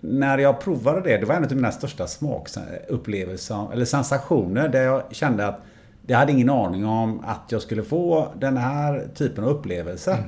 när 0.00 0.38
jag 0.38 0.60
provade 0.60 1.00
det, 1.00 1.16
det 1.16 1.26
var 1.26 1.34
en 1.34 1.44
av 1.44 1.52
mina 1.52 1.72
största 1.72 2.06
smakupplevelser, 2.06 3.72
eller 3.72 3.84
sensationer, 3.84 4.68
där 4.68 4.82
jag 4.82 5.02
kände 5.10 5.46
att 5.46 5.60
jag 6.06 6.18
hade 6.18 6.32
ingen 6.32 6.50
aning 6.50 6.86
om 6.86 7.22
att 7.26 7.44
jag 7.48 7.62
skulle 7.62 7.82
få 7.82 8.28
den 8.36 8.56
här 8.56 9.08
typen 9.14 9.44
av 9.44 9.50
upplevelse. 9.50 10.12
Mm. 10.12 10.24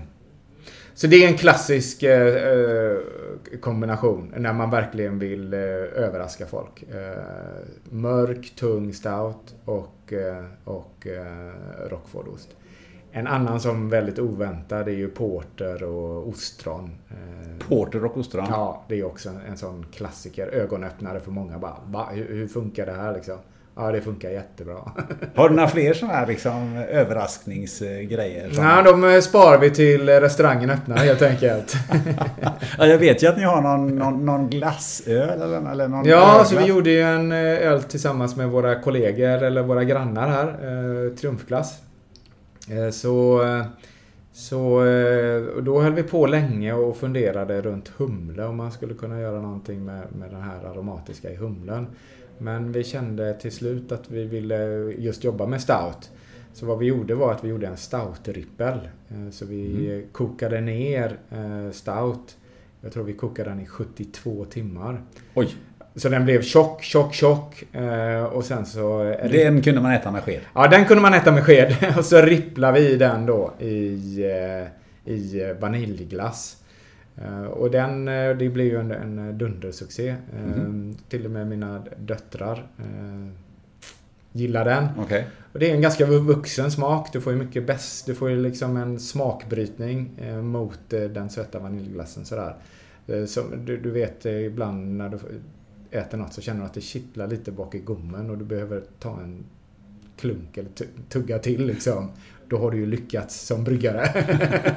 Så 0.99 1.07
det 1.07 1.25
är 1.25 1.29
en 1.29 1.37
klassisk 1.37 2.03
eh, 2.03 2.53
eh, 2.53 2.99
kombination 3.61 4.35
när 4.37 4.53
man 4.53 4.70
verkligen 4.70 5.19
vill 5.19 5.55
eh, 5.55 5.61
överraska 5.61 6.47
folk. 6.47 6.83
Eh, 6.83 7.23
mörk, 7.91 8.53
tung 8.57 8.93
stout 8.93 9.55
och, 9.65 10.12
eh, 10.12 10.45
och 10.65 11.07
eh, 11.07 11.53
rockfordost. 11.91 12.57
En 13.12 13.27
annan 13.27 13.61
som 13.61 13.89
väldigt 13.89 14.19
oväntad 14.19 14.89
är 14.89 14.93
ju 14.93 15.09
porter 15.09 15.83
och 15.83 16.29
ostron. 16.29 16.91
Porter 17.69 18.05
och 18.05 18.16
ostron? 18.16 18.47
Ja, 18.49 18.85
det 18.89 19.01
är 19.01 19.05
också 19.05 19.29
en, 19.29 19.41
en 19.49 19.57
sån 19.57 19.87
klassiker. 19.93 20.47
Ögonöppnare 20.47 21.20
för 21.20 21.31
många. 21.31 21.59
Bara, 21.59 21.77
va, 21.85 22.09
hur, 22.12 22.29
hur 22.29 22.49
funkar 22.49 22.87
det 22.87 22.93
här 22.93 23.15
liksom? 23.15 23.39
Ja, 23.80 23.92
det 23.92 24.00
funkar 24.00 24.30
jättebra. 24.30 24.76
Har 25.34 25.48
du 25.48 25.55
några 25.55 25.68
fler 25.68 25.94
sådana 25.94 26.16
här 26.16 26.26
liksom, 26.26 26.76
överraskningsgrejer? 26.90 28.50
Som... 28.50 28.64
Nej, 28.64 28.84
de 28.84 29.05
eh, 29.05 29.20
sparar 29.20 29.59
vi 29.59 29.70
till 29.70 30.09
restaurangen 30.09 30.70
öppnar 30.70 30.96
helt 30.96 31.22
enkelt. 31.22 31.74
ja, 32.78 32.86
jag 32.86 32.98
vet 32.98 33.22
ju 33.22 33.26
att 33.26 33.36
ni 33.36 33.42
har 33.42 33.62
någon, 33.62 33.96
någon, 33.96 34.26
någon 34.26 34.50
glassöl 34.50 35.42
eller, 35.42 35.70
eller 35.70 35.88
någon 35.88 36.05
Ja, 36.06 36.30
ölglass. 36.30 36.48
så 36.50 36.59
vi 36.59 36.64
gjorde 36.64 36.90
ju 36.90 37.00
en 37.02 37.32
eh, 37.32 37.38
öl 37.38 37.82
tillsammans 37.82 38.36
med 38.36 38.48
våra 38.48 38.80
kollegor 38.82 39.42
eller 39.42 39.62
våra 39.62 39.84
grannar 39.84 40.28
här. 40.28 40.46
Eh, 40.48 41.14
triumfglass. 41.14 41.78
Eh, 42.70 42.90
så... 42.90 43.42
Så 44.32 44.84
då 45.62 45.80
höll 45.80 45.92
vi 45.92 46.02
på 46.02 46.26
länge 46.26 46.72
och 46.72 46.96
funderade 46.96 47.60
runt 47.60 47.88
humle 47.96 48.44
om 48.44 48.56
man 48.56 48.72
skulle 48.72 48.94
kunna 48.94 49.20
göra 49.20 49.40
någonting 49.40 49.84
med, 49.84 50.02
med 50.18 50.30
den 50.30 50.42
här 50.42 50.70
aromatiska 50.70 51.30
i 51.30 51.36
humlen. 51.36 51.86
Men 52.39 52.73
vi 52.73 52.85
kände 52.85 53.35
till 53.35 53.52
slut 53.52 53.93
att 53.93 54.10
vi 54.10 54.24
ville 54.24 54.56
just 54.98 55.24
jobba 55.24 55.47
med 55.47 55.60
stout. 55.60 56.10
Så 56.52 56.66
vad 56.66 56.78
vi 56.78 56.86
gjorde 56.86 57.15
var 57.15 57.32
att 57.32 57.44
vi 57.44 57.48
gjorde 57.48 57.66
en 57.66 57.77
stout-rippel. 57.77 58.78
Eh, 59.09 59.31
så 59.31 59.44
vi 59.44 59.90
mm. 59.90 60.06
kokade 60.12 60.60
ner 60.60 61.19
eh, 61.31 61.73
stout. 61.73 62.36
Jag 62.81 62.93
tror 62.93 63.05
vi 63.05 63.12
kokade 63.12 63.51
den 63.51 63.60
i 63.60 63.66
72 63.66 64.44
timmar. 64.44 65.01
Oj! 65.35 65.55
Så 65.94 66.09
den 66.09 66.24
blev 66.24 66.43
tjock, 66.43 66.82
tjock, 66.82 67.15
tjock. 67.15 67.74
Eh, 67.74 68.24
och 68.24 68.44
sen 68.44 68.66
så... 68.66 69.16
Den 69.32 69.62
kunde 69.62 69.81
man 69.81 69.93
äta 69.93 70.10
med 70.10 70.23
sked? 70.23 70.40
Ja, 70.55 70.69
den 70.69 70.85
kunde 70.85 71.02
man 71.02 71.15
äta 71.15 71.32
med 71.32 71.44
sked. 71.44 71.77
Och 71.98 72.05
så 72.05 72.20
ripplade 72.23 72.81
vi 72.81 72.97
den 72.97 73.27
då 73.27 73.52
i, 73.59 73.74
i 75.05 75.55
vaniljglass. 75.60 76.57
Eh, 77.23 77.43
och 77.43 77.70
den, 77.70 78.09
eh, 78.09 78.36
det 78.36 78.49
blir 78.49 78.65
ju 78.65 78.81
en, 78.81 78.90
en 78.90 79.39
dundersuccé. 79.39 80.16
Mm. 80.32 80.97
Till 81.09 81.24
och 81.24 81.31
med 81.31 81.47
mina 81.47 81.85
döttrar 81.99 82.66
gillar 84.32 84.65
den. 84.65 84.86
Okay. 84.99 85.23
Och 85.53 85.59
det 85.59 85.70
är 85.70 85.74
en 85.74 85.81
ganska 85.81 86.07
vuxen 86.07 86.70
smak. 86.70 87.12
Du 87.12 87.20
får 87.20 87.32
ju 87.32 87.39
mycket 87.39 87.66
bäst. 87.66 88.07
Du 88.07 88.15
får 88.15 88.31
ju 88.31 88.43
liksom 88.43 88.77
en 88.77 89.01
smakbrytning 89.01 90.11
mot 90.43 90.81
den 90.89 91.31
söta 91.31 91.59
vaniljglassen 91.59 92.24
sådär. 92.24 92.57
Så 93.27 93.43
du, 93.65 93.77
du 93.77 93.90
vet 93.90 94.27
ibland 94.27 94.97
när 94.97 95.09
du 95.09 95.19
äter 95.90 96.19
något 96.19 96.32
så 96.32 96.40
känner 96.40 96.61
du 96.61 96.66
att 96.66 96.74
det 96.74 96.81
kittlar 96.81 97.27
lite 97.27 97.53
bak 97.53 97.74
i 97.74 97.78
gommen 97.78 98.31
och 98.31 98.39
du 98.39 98.45
behöver 98.45 98.82
ta 98.99 99.20
en 99.20 99.45
klunk 100.16 100.57
eller 100.57 100.70
tugga 101.09 101.39
till 101.39 101.66
liksom 101.66 102.11
då 102.49 102.59
har 102.59 102.70
du 102.70 102.77
ju 102.77 102.87
lyckats 102.87 103.41
som 103.47 103.65
bryggare. 103.65 104.09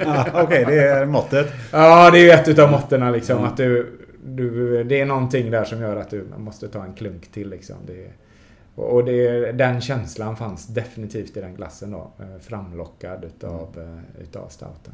ja, 0.01 0.25
Okej, 0.33 0.43
okay, 0.43 0.75
det 0.75 0.89
är 0.89 1.05
måttet. 1.05 1.53
Ja, 1.71 2.11
det 2.11 2.19
är 2.19 2.23
ju 2.23 2.29
ett 2.29 2.47
utav 2.47 2.71
måtten 2.71 3.11
liksom. 3.11 3.37
Mm. 3.37 3.49
Att 3.49 3.57
du, 3.57 3.99
du, 4.25 4.83
det 4.83 5.01
är 5.01 5.05
någonting 5.05 5.51
där 5.51 5.63
som 5.63 5.81
gör 5.81 5.95
att 5.95 6.09
du 6.09 6.25
måste 6.37 6.67
ta 6.67 6.83
en 6.83 6.93
klunk 6.93 7.31
till 7.31 7.49
liksom. 7.49 7.75
Det, 7.87 8.07
och 8.75 9.05
det, 9.05 9.51
den 9.51 9.81
känslan 9.81 10.35
fanns 10.35 10.67
definitivt 10.67 11.37
i 11.37 11.41
den 11.41 11.55
glassen 11.55 11.91
då. 11.91 12.11
Eh, 12.19 12.41
framlockad 12.41 13.23
utav, 13.23 13.77
mm. 13.77 13.99
utav 14.21 14.47
stouten. 14.47 14.93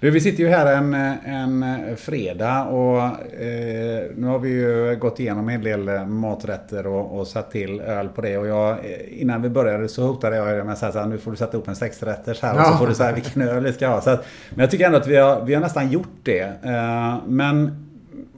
Du, 0.00 0.10
vi 0.10 0.20
sitter 0.20 0.42
ju 0.42 0.48
här 0.48 0.76
en, 0.76 0.94
en 0.94 1.96
fredag 1.96 2.64
och 2.64 3.02
eh, 3.42 4.04
nu 4.16 4.26
har 4.26 4.38
vi 4.38 4.48
ju 4.48 4.96
gått 4.96 5.20
igenom 5.20 5.48
en 5.48 5.62
del 5.62 6.06
maträtter 6.06 6.86
och, 6.86 7.18
och 7.18 7.26
satt 7.26 7.50
till 7.50 7.80
öl 7.80 8.08
på 8.08 8.20
det. 8.20 8.38
Och 8.38 8.46
jag, 8.46 8.78
innan 9.10 9.42
vi 9.42 9.48
började 9.48 9.88
så 9.88 10.06
hotade 10.06 10.36
jag 10.36 10.66
med 10.66 10.72
att 10.72 10.78
säga 10.78 11.06
nu 11.06 11.18
får 11.18 11.30
du 11.30 11.36
sätta 11.36 11.56
upp 11.56 11.68
en 11.68 11.76
sexrätters 11.76 12.42
här 12.42 12.60
och 12.60 12.66
så 12.66 12.78
får 12.78 12.86
du 12.86 12.94
säga 12.94 13.12
vilken 13.12 13.42
öl 13.42 13.64
vi 13.64 13.72
ska 13.72 13.88
ha. 13.88 14.00
Så 14.00 14.10
att, 14.10 14.26
men 14.50 14.60
jag 14.60 14.70
tycker 14.70 14.86
ändå 14.86 14.98
att 14.98 15.06
vi 15.06 15.16
har, 15.16 15.44
vi 15.44 15.54
har 15.54 15.60
nästan 15.60 15.90
gjort 15.90 16.18
det. 16.22 16.52
Eh, 16.62 17.16
men 17.26 17.86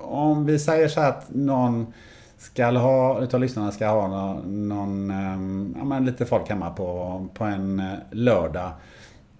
om 0.00 0.46
vi 0.46 0.58
säger 0.58 0.88
så 0.88 1.00
att 1.00 1.26
någon 1.28 1.86
ska 2.38 2.66
ha, 2.70 3.20
utav 3.22 3.40
lyssnarna 3.40 3.72
ska 3.72 3.86
ha 3.86 4.08
någon, 4.08 4.68
någon 4.68 5.10
eh, 5.10 5.78
ja, 5.78 5.84
men 5.84 6.04
lite 6.04 6.26
folk 6.26 6.48
hemma 6.48 6.70
på, 6.70 7.26
på 7.34 7.44
en 7.44 7.82
lördag. 8.10 8.70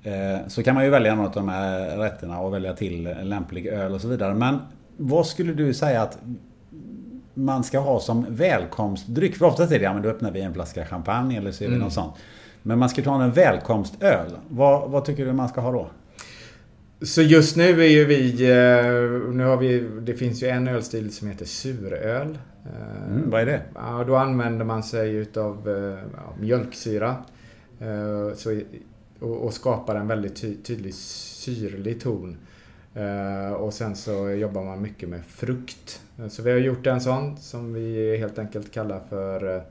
Eh, 0.06 0.46
så 0.46 0.62
kan 0.62 0.74
man 0.74 0.84
ju 0.84 0.90
välja 0.90 1.14
något 1.14 1.36
av 1.36 1.42
de 1.42 1.48
här 1.48 1.96
rätterna 1.98 2.40
och 2.40 2.54
välja 2.54 2.74
till 2.74 3.06
en 3.06 3.28
lämplig 3.28 3.66
öl 3.66 3.92
och 3.92 4.00
så 4.00 4.08
vidare. 4.08 4.34
Men 4.34 4.58
vad 4.96 5.26
skulle 5.26 5.52
du 5.52 5.74
säga 5.74 6.02
att 6.02 6.18
man 7.34 7.64
ska 7.64 7.78
ha 7.78 8.00
som 8.00 8.26
välkomstdryck? 8.28 9.36
För 9.36 9.46
oftast 9.46 9.72
är 9.72 9.78
det, 9.78 9.84
ja 9.84 9.92
men 9.92 10.02
då 10.02 10.08
öppnar 10.08 10.30
vi 10.30 10.40
en 10.40 10.54
flaska 10.54 10.86
champagne 10.86 11.38
eller 11.38 11.52
så 11.52 11.64
är 11.64 11.68
det 11.68 11.74
mm. 11.74 11.84
något 11.84 11.92
sånt. 11.92 12.14
Men 12.62 12.78
man 12.78 12.88
ska 12.88 13.02
ta 13.02 13.22
en 13.22 13.32
välkomstöl. 13.32 14.30
Vad, 14.48 14.90
vad 14.90 15.04
tycker 15.04 15.26
du 15.26 15.32
man 15.32 15.48
ska 15.48 15.60
ha 15.60 15.72
då? 15.72 15.90
Så 17.02 17.22
just 17.22 17.56
nu 17.56 17.84
är 17.84 17.88
ju 17.88 18.04
vi, 18.04 18.32
eh, 18.42 19.34
nu 19.34 19.44
har 19.44 19.56
vi, 19.56 19.88
det 20.00 20.14
finns 20.14 20.42
ju 20.42 20.48
en 20.48 20.68
ölstil 20.68 21.12
som 21.12 21.28
heter 21.28 21.44
suröl. 21.44 22.38
Mm, 23.08 23.30
vad 23.30 23.40
är 23.40 23.46
det? 23.46 23.60
Ja, 23.74 24.04
då 24.06 24.16
använder 24.16 24.64
man 24.64 24.82
sig 24.82 25.14
utav 25.14 25.68
ja, 26.16 26.34
mjölksyra. 26.40 27.16
Så 28.34 28.60
och, 29.20 29.44
och 29.44 29.54
skapar 29.54 29.94
en 29.94 30.08
väldigt 30.08 30.36
ty 30.36 30.54
tydlig 30.54 30.94
syrlig 30.94 32.00
ton. 32.00 32.36
Uh, 32.96 33.52
och 33.52 33.74
sen 33.74 33.96
så 33.96 34.30
jobbar 34.30 34.64
man 34.64 34.82
mycket 34.82 35.08
med 35.08 35.24
frukt. 35.24 36.00
Uh, 36.20 36.28
så 36.28 36.42
vi 36.42 36.50
har 36.50 36.58
gjort 36.58 36.86
en 36.86 37.00
sån 37.00 37.36
som 37.36 37.72
vi 37.72 38.16
helt 38.16 38.38
enkelt 38.38 38.72
kallar 38.72 39.00
för 39.08 39.56
uh, 39.56 39.62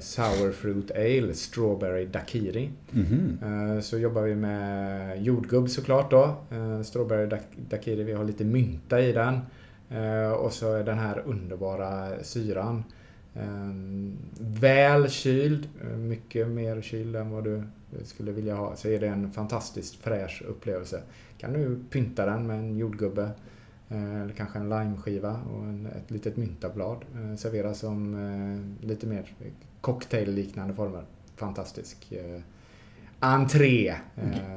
Sour 0.00 0.52
Fruit 0.52 0.90
Ale, 0.90 1.34
Strawberry 1.34 2.06
Dakiri. 2.06 2.70
Mm 2.94 3.06
-hmm. 3.06 3.80
Så 3.80 3.98
jobbar 3.98 4.22
vi 4.22 4.34
med 4.34 5.22
jordgubb 5.22 5.70
såklart 5.70 6.10
då. 6.10 6.36
Strawberry 6.84 7.38
Dakiri, 7.70 8.02
vi 8.02 8.12
har 8.12 8.24
lite 8.24 8.44
mynta 8.44 9.00
i 9.00 9.12
den. 9.12 9.40
Och 10.38 10.52
så 10.52 10.82
den 10.82 10.98
här 10.98 11.22
underbara 11.26 12.08
syran. 12.22 12.84
Väl 14.38 15.10
kyld, 15.10 15.68
mycket 15.98 16.48
mer 16.48 16.80
kyld 16.80 17.16
än 17.16 17.30
vad 17.30 17.44
du 17.44 17.62
Eh, 17.98 18.04
skulle 18.04 18.32
vilja 18.32 18.54
ha 18.54 18.76
så 18.76 18.88
är 18.88 19.00
det 19.00 19.08
en 19.08 19.32
fantastiskt 19.32 19.96
fräsch 19.96 20.42
upplevelse. 20.48 21.02
Kan 21.38 21.52
du 21.52 21.78
pynta 21.90 22.26
den 22.26 22.46
med 22.46 22.58
en 22.58 22.76
jordgubbe 22.76 23.30
eh, 23.88 24.20
eller 24.22 24.32
kanske 24.32 24.58
en 24.58 24.68
limeskiva 24.68 25.40
och 25.52 25.62
en, 25.62 25.86
ett 25.86 26.10
litet 26.10 26.36
myntablad. 26.36 26.98
Eh, 27.14 27.36
servera 27.36 27.74
som 27.74 28.16
lite 28.80 29.06
mer 29.06 29.34
cocktail-liknande 29.80 30.74
former. 30.74 31.02
Fantastisk. 31.36 32.12
entré. 33.18 33.94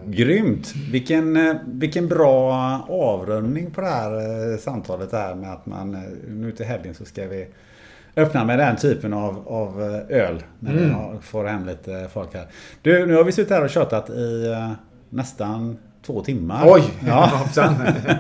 Grymt! 0.06 0.76
Vilken, 0.92 1.40
vilken 1.66 2.08
bra 2.08 2.54
avrundning 2.90 3.72
på 3.72 3.82
det 3.82 3.88
här 3.88 4.58
samtalet 4.58 5.12
där 5.12 5.36
med 5.36 5.54
att 5.54 5.66
man 5.66 5.92
nu 6.28 6.52
till 6.52 6.66
helgen 6.66 6.96
så 6.96 7.06
ska 7.06 7.28
vi 7.28 7.48
öppna 8.18 8.46
med 8.46 8.60
den 8.60 8.76
typen 8.76 9.14
av, 9.14 9.48
av 9.48 9.82
eh, 10.10 10.18
öl. 10.18 10.44
När 10.60 10.74
vi 10.74 10.80
Mm. 10.84 10.94
har- 10.94 11.18
får 11.22 11.46
hem 11.46 11.66
lite 11.66 12.08
folk 12.14 12.34
här. 12.34 12.46
Du, 12.82 13.06
nu 13.06 13.16
har 13.16 13.24
vi 13.24 13.32
suttit 13.32 13.50
här 13.52 13.64
och 13.64 13.70
tjatat 13.70 14.10
i 14.10 14.48
eh, 14.52 14.72
nästan 15.10 15.78
två 16.06 16.22
timmar. 16.22 16.64
Oj! 16.66 16.84
Ja. 17.08 17.32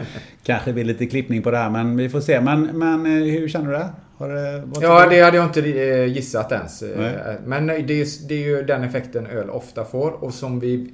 Kanske 0.44 0.74
blir 0.74 0.84
lite 0.84 1.06
klippning 1.06 1.41
på 1.41 1.52
det 1.52 1.57
här 1.57 1.69
men 1.69 1.98
vi 1.98 2.10
får 2.10 2.19
se. 2.22 2.41
Men, 2.41 2.64
men 2.80 3.06
eh, 3.06 3.11
hur 3.11 3.48
känner 3.48 3.65
du 3.72 3.78
det? 3.78 3.90
Har 4.18 4.30
det 4.30 4.64
Ja, 4.82 5.07
det 5.10 5.22
hade 5.22 5.38
jag 5.38 5.45
inte 5.45 5.60
gissat 5.61 6.52
ens. 6.52 6.84
Nej. 6.98 7.38
Men 7.45 7.68
det 7.68 7.74
är, 7.74 8.28
det 8.28 8.34
är 8.36 8.48
ju 8.48 8.64
den 8.64 8.84
effekten 8.84 9.28
öl 9.28 9.49
ofta 9.49 9.86
får 9.86 10.24
och 10.24 10.34
som 10.34 10.60
vi... 10.60 10.94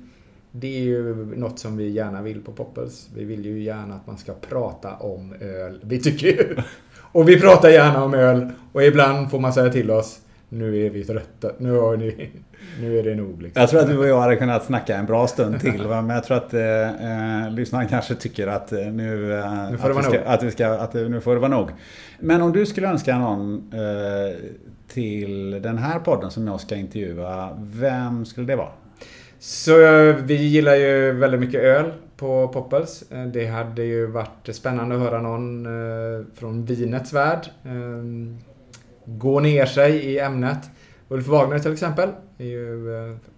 Det 0.55 0.67
är 0.77 0.81
ju 0.81 1.15
något 1.35 1.59
som 1.59 1.77
vi 1.77 1.89
gärna 1.89 2.21
vill 2.21 2.41
på 2.41 2.51
Poppels. 2.51 3.07
Vi 3.15 3.23
vill 3.25 3.45
ju 3.45 3.63
gärna 3.63 3.95
att 3.95 4.07
man 4.07 4.17
ska 4.17 4.33
prata 4.49 4.93
om 4.95 5.33
öl. 5.41 5.79
Vi 5.83 5.99
tycker 5.99 6.27
ju... 6.27 6.55
Och 7.13 7.29
vi 7.29 7.39
pratar 7.39 7.69
gärna 7.69 8.03
om 8.03 8.13
öl. 8.13 8.49
Och 8.71 8.83
ibland 8.83 9.31
får 9.31 9.39
man 9.39 9.53
säga 9.53 9.69
till 9.69 9.91
oss 9.91 10.19
Nu 10.49 10.85
är 10.85 10.89
vi 10.89 11.03
trötta. 11.03 11.51
Nu, 11.57 11.71
har 11.71 11.97
ni, 11.97 12.29
nu 12.81 12.99
är 12.99 13.03
det 13.03 13.15
nog. 13.15 13.41
Liksom. 13.41 13.61
Jag 13.61 13.69
tror 13.69 13.79
att 13.81 13.87
du 13.87 13.97
och 13.97 14.07
jag 14.07 14.19
hade 14.21 14.35
kunnat 14.35 14.65
snacka 14.65 14.97
en 14.97 15.05
bra 15.05 15.27
stund 15.27 15.59
till. 15.61 15.87
Va? 15.87 16.01
Men 16.01 16.15
jag 16.15 16.23
tror 16.23 16.37
att 16.37 16.53
eh, 16.53 17.43
eh, 17.45 17.51
lyssnaren 17.51 17.87
kanske 17.87 18.15
tycker 18.15 18.47
att 18.47 18.71
eh, 18.71 18.79
nu, 18.79 19.33
eh, 19.33 19.71
Nu 19.71 19.77
får 19.77 19.89
det 19.89 19.89
att, 19.89 19.95
vara 19.95 20.03
ska, 20.03 20.13
nog. 20.13 20.21
att, 20.25 20.43
vi 20.43 20.51
ska, 20.51 20.67
att 20.67 20.93
nu 20.93 21.21
får 21.21 21.33
det 21.33 21.39
vara 21.39 21.51
nog. 21.51 21.69
Men 22.19 22.41
om 22.41 22.51
du 22.51 22.65
skulle 22.65 22.87
önska 22.87 23.17
någon 23.17 23.71
eh, 23.73 24.35
till 24.87 25.51
den 25.61 25.77
här 25.77 25.99
podden 25.99 26.31
som 26.31 26.47
jag 26.47 26.59
ska 26.59 26.75
intervjua. 26.75 27.49
Vem 27.59 28.25
skulle 28.25 28.47
det 28.47 28.55
vara? 28.55 28.71
Så 29.39 29.73
vi 30.23 30.35
gillar 30.35 30.75
ju 30.75 31.11
väldigt 31.11 31.39
mycket 31.39 31.61
öl 31.61 31.91
på 32.17 32.47
Poppels. 32.47 33.03
Eh, 33.11 33.25
Det 33.25 33.45
hade 33.45 33.83
ju 33.83 34.05
varit 34.05 34.49
spännande 34.51 34.95
att 34.95 35.01
höra 35.01 35.21
någon 35.21 35.65
eh, 35.65 36.25
från 36.33 36.65
vinets 36.65 37.13
värld 37.13 37.49
eh, 37.63 38.03
gå 39.05 39.39
ner 39.39 39.65
sig 39.65 39.95
i 39.95 40.19
ämnet. 40.19 40.69
Ulf 41.07 41.27
Wagner 41.27 41.59
till 41.59 41.73
exempel 41.73 42.09
är 42.37 42.45
ju 42.45 42.87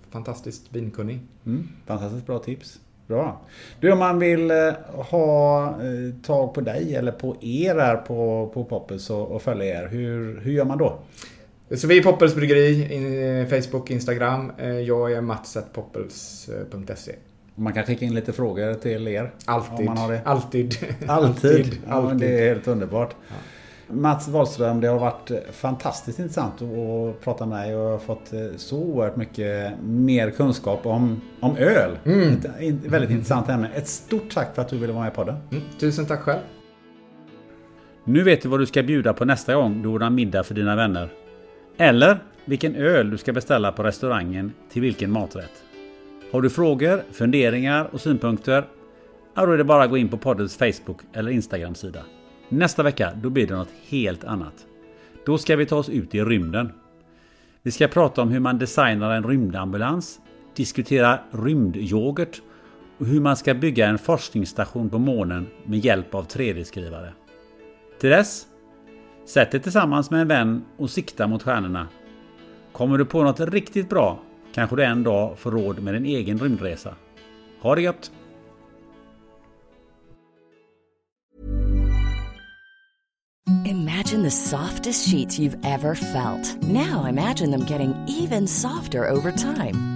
fantastiskt 0.09 0.63
vinkunnig. 0.69 1.19
Mm, 1.45 1.67
fantastiskt 1.85 2.25
bra 2.25 2.39
tips. 2.39 2.79
Bra. 3.07 3.41
Du, 3.79 3.91
om 3.91 3.99
man 3.99 4.19
vill 4.19 4.51
ha 4.91 5.75
tag 6.23 6.53
på 6.53 6.61
dig 6.61 6.95
eller 6.95 7.11
på 7.11 7.35
er 7.41 7.75
här 7.75 7.97
på, 7.97 8.51
på 8.53 8.63
Poppels 8.63 9.09
och, 9.09 9.31
och 9.31 9.41
följa 9.41 9.65
er. 9.65 9.87
Hur, 9.87 10.39
hur 10.41 10.51
gör 10.51 10.65
man 10.65 10.77
då? 10.77 10.99
Så 11.75 11.87
vi 11.87 11.97
är 11.97 12.03
Poppels 12.03 12.35
Bryggeri, 12.35 13.45
Facebook, 13.49 13.91
Instagram. 13.91 14.51
Jag 14.85 15.11
är 15.11 15.21
mats.poppels.se. 15.21 17.15
Man 17.55 17.73
kan 17.73 17.83
skicka 17.83 18.05
in 18.05 18.15
lite 18.15 18.33
frågor 18.33 18.73
till 18.73 19.07
er. 19.07 19.31
Alltid. 19.45 19.79
Om 19.79 19.85
man 19.85 19.97
har 19.97 20.11
det. 20.11 20.21
Alltid. 20.25 20.75
Alltid. 21.07 21.77
Ja, 21.87 22.11
det 22.15 22.39
är 22.39 22.47
helt 22.47 22.67
underbart. 22.67 23.15
Mats 23.87 24.27
Wahlström, 24.27 24.81
det 24.81 24.87
har 24.87 24.99
varit 24.99 25.31
fantastiskt 25.51 26.19
intressant 26.19 26.61
att 26.61 27.21
prata 27.23 27.45
med 27.45 27.65
dig 27.65 27.75
och 27.75 27.85
jag 27.85 27.91
har 27.91 27.99
fått 27.99 28.33
eh, 28.33 28.39
så 28.57 28.77
oerhört 28.77 29.15
mycket 29.15 29.73
mer 29.83 30.31
kunskap 30.31 30.85
om, 30.85 31.21
om 31.39 31.57
öl. 31.57 31.97
Mm. 32.05 32.33
Ett 32.59 32.91
väldigt 32.91 33.11
intressant 33.11 33.49
ämne. 33.49 33.69
Ett 33.75 33.87
stort 33.87 34.29
tack 34.33 34.55
för 34.55 34.61
att 34.61 34.69
du 34.69 34.77
ville 34.77 34.93
vara 34.93 35.03
med 35.03 35.13
på 35.13 35.23
podden. 35.23 35.35
Mm, 35.51 35.63
tusen 35.79 36.05
tack 36.05 36.19
själv. 36.19 36.39
Nu 38.03 38.23
vet 38.23 38.41
du 38.41 38.49
vad 38.49 38.59
du 38.59 38.65
ska 38.65 38.83
bjuda 38.83 39.13
på 39.13 39.25
nästa 39.25 39.55
gång 39.55 39.81
du 39.81 39.89
ordnar 39.89 40.09
middag 40.09 40.43
för 40.43 40.53
dina 40.53 40.75
vänner. 40.75 41.09
Eller 41.77 42.19
vilken 42.45 42.75
öl 42.75 43.09
du 43.09 43.17
ska 43.17 43.33
beställa 43.33 43.71
på 43.71 43.83
restaurangen 43.83 44.53
till 44.71 44.81
vilken 44.81 45.11
maträtt. 45.11 45.64
Har 46.31 46.41
du 46.41 46.49
frågor, 46.49 47.03
funderingar 47.11 47.89
och 47.91 48.01
synpunkter? 48.01 48.67
Ja, 49.35 49.45
då 49.45 49.51
är 49.51 49.57
det 49.57 49.63
bara 49.63 49.83
att 49.83 49.89
gå 49.89 49.97
in 49.97 50.09
på 50.09 50.17
poddens 50.17 50.57
Facebook 50.57 50.99
eller 51.13 51.31
Instagram-sida. 51.31 52.03
Nästa 52.49 52.83
vecka, 52.83 53.11
då 53.15 53.29
blir 53.29 53.47
det 53.47 53.55
något 53.55 53.73
helt 53.87 54.23
annat. 54.23 54.53
Då 55.25 55.37
ska 55.37 55.55
vi 55.55 55.65
ta 55.65 55.75
oss 55.75 55.89
ut 55.89 56.15
i 56.15 56.21
rymden. 56.21 56.71
Vi 57.61 57.71
ska 57.71 57.87
prata 57.87 58.21
om 58.21 58.29
hur 58.29 58.39
man 58.39 58.57
designar 58.57 59.11
en 59.11 59.23
rymdambulans, 59.23 60.19
diskutera 60.55 61.19
rymdyoghurt 61.31 62.41
och 62.97 63.05
hur 63.05 63.21
man 63.21 63.37
ska 63.37 63.53
bygga 63.53 63.87
en 63.87 63.97
forskningsstation 63.97 64.89
på 64.89 64.99
månen 64.99 65.47
med 65.65 65.79
hjälp 65.79 66.15
av 66.15 66.27
3D-skrivare. 66.27 67.13
Till 67.99 68.09
dess, 68.09 68.47
sätt 69.25 69.51
dig 69.51 69.61
tillsammans 69.61 70.11
med 70.11 70.21
en 70.21 70.27
vän 70.27 70.65
och 70.77 70.89
sikta 70.89 71.27
mot 71.27 71.43
stjärnorna. 71.43 71.87
Kommer 72.71 72.97
du 72.97 73.05
på 73.05 73.23
något 73.23 73.39
riktigt 73.39 73.89
bra 73.89 74.19
kanske 74.55 74.75
du 74.75 74.83
en 74.83 75.03
dag 75.03 75.39
får 75.39 75.51
råd 75.51 75.83
med 75.83 75.93
din 75.93 76.05
egen 76.05 76.39
rymdresa. 76.39 76.95
Ha 77.61 77.75
det 77.75 77.81
gött! 77.81 78.11
Imagine 83.65 84.23
the 84.23 84.31
softest 84.31 85.09
sheets 85.09 85.39
you've 85.39 85.57
ever 85.65 85.95
felt. 85.95 86.63
Now 86.63 87.05
imagine 87.05 87.51
them 87.51 87.65
getting 87.65 87.93
even 88.07 88.47
softer 88.47 89.09
over 89.09 89.31
time. 89.31 89.94